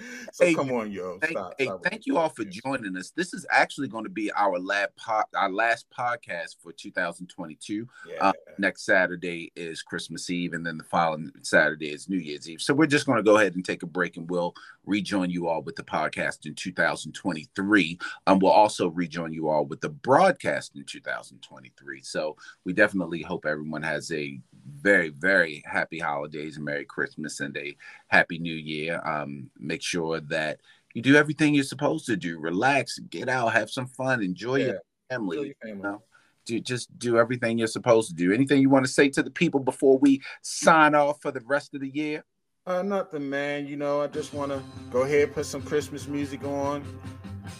so 0.32 0.44
hey, 0.44 0.54
come 0.54 0.72
on, 0.72 0.90
yo. 0.90 1.18
Thank, 1.18 1.32
stop, 1.32 1.54
hey, 1.58 1.66
stop 1.66 1.84
thank 1.84 2.06
you 2.06 2.18
all 2.18 2.28
for 2.28 2.44
joining 2.44 2.96
us. 2.96 3.10
This 3.10 3.34
is 3.34 3.46
actually 3.50 3.88
going 3.88 4.04
to 4.04 4.10
be 4.10 4.30
our 4.32 4.58
last 4.58 4.96
po- 4.96 5.22
our 5.34 5.50
last 5.50 5.86
podcast 5.96 6.56
for 6.62 6.72
2022. 6.72 7.88
Yeah. 8.08 8.14
Uh, 8.20 8.32
next 8.58 8.84
Saturday 8.84 9.52
is 9.56 9.82
Christmas 9.82 10.28
Eve, 10.30 10.52
and 10.52 10.64
then 10.64 10.78
the 10.78 10.84
following 10.84 11.30
Saturday 11.42 11.92
is 11.92 12.08
New 12.08 12.18
Year's 12.18 12.48
Eve. 12.48 12.60
So 12.60 12.74
we're 12.74 12.86
just 12.86 13.06
going 13.06 13.18
to 13.18 13.22
go 13.22 13.36
ahead 13.36 13.54
and 13.54 13.64
take 13.64 13.82
a 13.82 13.86
break, 13.86 14.16
and 14.16 14.28
we'll 14.28 14.54
rejoin 14.84 15.30
you 15.30 15.48
all 15.48 15.62
with 15.62 15.76
the 15.76 15.82
podcast 15.82 16.46
in 16.46 16.54
2023. 16.54 17.98
Um, 18.26 18.38
we'll 18.38 18.52
also 18.52 18.88
rejoin 18.88 19.32
you 19.32 19.48
all 19.48 19.64
with 19.64 19.80
the 19.80 19.88
broadcast 19.88 20.76
in 20.76 20.84
2023. 20.84 22.02
So 22.02 22.36
we 22.64 22.72
definitely 22.72 23.22
hope 23.22 23.46
everyone 23.46 23.82
has 23.82 24.10
a 24.12 24.40
very, 24.80 25.10
very 25.10 25.62
happy 25.66 25.98
holidays 25.98 26.56
and 26.56 26.64
Merry 26.64 26.84
Christmas 26.84 27.40
and 27.40 27.56
a 27.56 27.76
Happy 28.08 28.38
New 28.38 28.54
Year. 28.54 29.00
Um, 29.04 29.50
make 29.58 29.82
sure 29.82 29.89
that 29.92 30.60
you 30.94 31.02
do 31.02 31.16
everything 31.16 31.54
you're 31.54 31.64
supposed 31.64 32.06
to 32.06 32.16
do. 32.16 32.38
Relax, 32.38 32.98
get 32.98 33.28
out, 33.28 33.52
have 33.52 33.70
some 33.70 33.86
fun, 33.86 34.22
enjoy 34.22 34.56
yeah. 34.56 34.66
your 34.66 34.80
family. 35.08 35.36
Enjoy 35.36 35.46
your 35.46 35.54
family. 35.62 35.76
You 35.76 35.82
know? 35.82 36.02
do, 36.50 36.60
just 36.60 36.96
do 36.98 37.18
everything 37.18 37.58
you're 37.58 37.66
supposed 37.66 38.08
to 38.08 38.14
do. 38.14 38.32
Anything 38.32 38.60
you 38.60 38.70
want 38.70 38.84
to 38.84 38.92
say 38.92 39.08
to 39.10 39.22
the 39.22 39.30
people 39.30 39.60
before 39.60 39.98
we 39.98 40.22
sign 40.42 40.94
off 40.94 41.20
for 41.20 41.30
the 41.30 41.40
rest 41.40 41.74
of 41.74 41.80
the 41.80 41.88
year? 41.88 42.24
Uh, 42.66 42.82
nothing, 42.82 43.28
man. 43.28 43.66
You 43.66 43.76
know, 43.76 44.00
I 44.00 44.06
just 44.06 44.34
want 44.34 44.52
to 44.52 44.62
go 44.90 45.02
ahead 45.02 45.32
put 45.34 45.46
some 45.46 45.62
Christmas 45.62 46.06
music 46.06 46.44
on. 46.44 46.84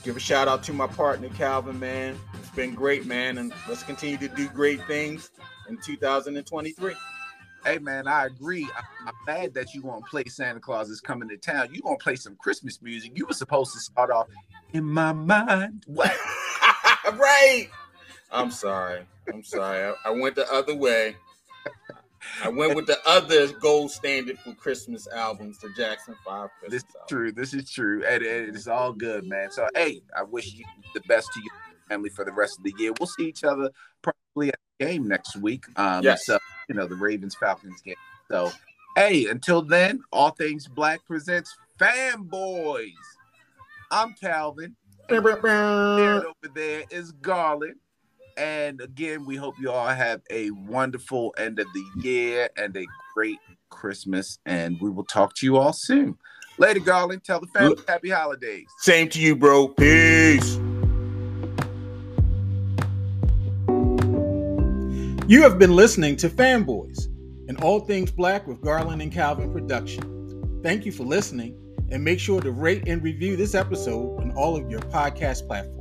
Give 0.02 0.16
a 0.16 0.20
shout 0.20 0.46
out 0.46 0.62
to 0.64 0.72
my 0.72 0.86
partner 0.86 1.28
Calvin, 1.30 1.78
man. 1.78 2.16
It's 2.34 2.50
been 2.50 2.74
great, 2.74 3.06
man, 3.06 3.38
and 3.38 3.52
let's 3.68 3.82
continue 3.82 4.18
to 4.18 4.28
do 4.28 4.48
great 4.48 4.84
things 4.86 5.30
in 5.68 5.78
2023. 5.78 6.94
Hey 7.64 7.78
man, 7.78 8.08
I 8.08 8.26
agree. 8.26 8.66
I, 8.74 9.08
am 9.08 9.14
mad 9.26 9.54
that 9.54 9.74
you 9.74 9.82
won't 9.82 10.06
play 10.06 10.24
Santa 10.24 10.60
Claus 10.60 10.88
is 10.88 11.00
coming 11.00 11.28
to 11.28 11.36
town. 11.36 11.68
You 11.72 11.82
gonna 11.82 11.96
play 11.98 12.16
some 12.16 12.36
Christmas 12.36 12.80
music. 12.80 13.12
You 13.14 13.26
were 13.26 13.34
supposed 13.34 13.72
to 13.74 13.80
start 13.80 14.10
off 14.10 14.28
in 14.72 14.84
my 14.84 15.12
mind. 15.12 15.84
What? 15.86 16.16
right. 17.12 17.68
I'm 18.30 18.50
sorry. 18.50 19.02
I'm 19.32 19.42
sorry. 19.42 19.92
I, 20.04 20.08
I, 20.08 20.10
went 20.10 20.36
the 20.36 20.50
other 20.52 20.74
way. 20.74 21.16
I 22.42 22.48
went 22.48 22.74
with 22.76 22.86
the 22.86 22.98
other 23.06 23.48
gold 23.48 23.90
standard 23.90 24.38
for 24.38 24.54
Christmas 24.54 25.06
albums, 25.08 25.58
the 25.58 25.70
Jackson 25.76 26.14
Five. 26.24 26.50
Christmas 26.60 26.82
this 26.82 26.88
is 26.88 26.96
album. 26.96 27.08
true. 27.08 27.32
This 27.32 27.54
is 27.54 27.70
true, 27.70 28.04
and, 28.06 28.22
and 28.22 28.54
it's 28.54 28.68
all 28.68 28.92
good, 28.92 29.26
man. 29.26 29.50
So, 29.50 29.68
hey, 29.74 30.02
I 30.16 30.22
wish 30.22 30.54
you 30.54 30.64
the 30.94 31.00
best 31.00 31.28
to 31.34 31.40
your 31.40 31.52
family 31.88 32.10
for 32.10 32.24
the 32.24 32.32
rest 32.32 32.58
of 32.58 32.64
the 32.64 32.74
year. 32.78 32.92
We'll 32.98 33.06
see 33.06 33.26
each 33.26 33.44
other 33.44 33.70
probably 34.02 34.48
at 34.48 34.58
the 34.78 34.86
game 34.86 35.08
next 35.08 35.36
week. 35.36 35.64
Um, 35.76 36.02
yes. 36.02 36.24
So, 36.24 36.38
you 36.70 36.76
know, 36.76 36.86
the 36.86 36.94
Ravens 36.94 37.34
Falcons 37.34 37.82
game. 37.82 37.96
So, 38.30 38.52
hey, 38.96 39.26
until 39.26 39.60
then, 39.60 40.02
All 40.12 40.30
Things 40.30 40.68
Black 40.68 41.04
presents 41.04 41.54
Fanboys. 41.80 42.92
I'm 43.90 44.14
Calvin. 44.14 44.76
over 46.24 46.54
there 46.54 46.84
is 46.90 47.10
Garland. 47.10 47.74
And 48.36 48.80
again, 48.80 49.26
we 49.26 49.34
hope 49.34 49.56
you 49.60 49.72
all 49.72 49.88
have 49.88 50.22
a 50.30 50.52
wonderful 50.52 51.34
end 51.36 51.58
of 51.58 51.66
the 51.74 51.84
year 52.08 52.48
and 52.56 52.74
a 52.76 52.86
great 53.14 53.40
Christmas. 53.68 54.38
And 54.46 54.80
we 54.80 54.90
will 54.90 55.04
talk 55.04 55.34
to 55.34 55.46
you 55.46 55.56
all 55.56 55.72
soon. 55.72 56.16
Later, 56.56 56.78
Garland. 56.78 57.24
Tell 57.24 57.40
the 57.40 57.48
family 57.48 57.82
happy 57.88 58.10
holidays. 58.10 58.66
Same 58.78 59.08
to 59.08 59.20
you, 59.20 59.34
bro. 59.34 59.68
Peace. 59.68 60.60
You 65.30 65.42
have 65.42 65.60
been 65.60 65.76
listening 65.76 66.16
to 66.16 66.28
Fanboys, 66.28 67.06
an 67.48 67.54
All 67.62 67.78
Things 67.78 68.10
Black 68.10 68.48
with 68.48 68.60
Garland 68.60 69.00
and 69.00 69.12
Calvin 69.12 69.52
production. 69.52 70.60
Thank 70.60 70.84
you 70.84 70.90
for 70.90 71.04
listening, 71.04 71.56
and 71.88 72.02
make 72.02 72.18
sure 72.18 72.40
to 72.40 72.50
rate 72.50 72.88
and 72.88 73.00
review 73.00 73.36
this 73.36 73.54
episode 73.54 74.20
on 74.20 74.32
all 74.32 74.56
of 74.56 74.68
your 74.68 74.80
podcast 74.80 75.46
platforms. 75.46 75.79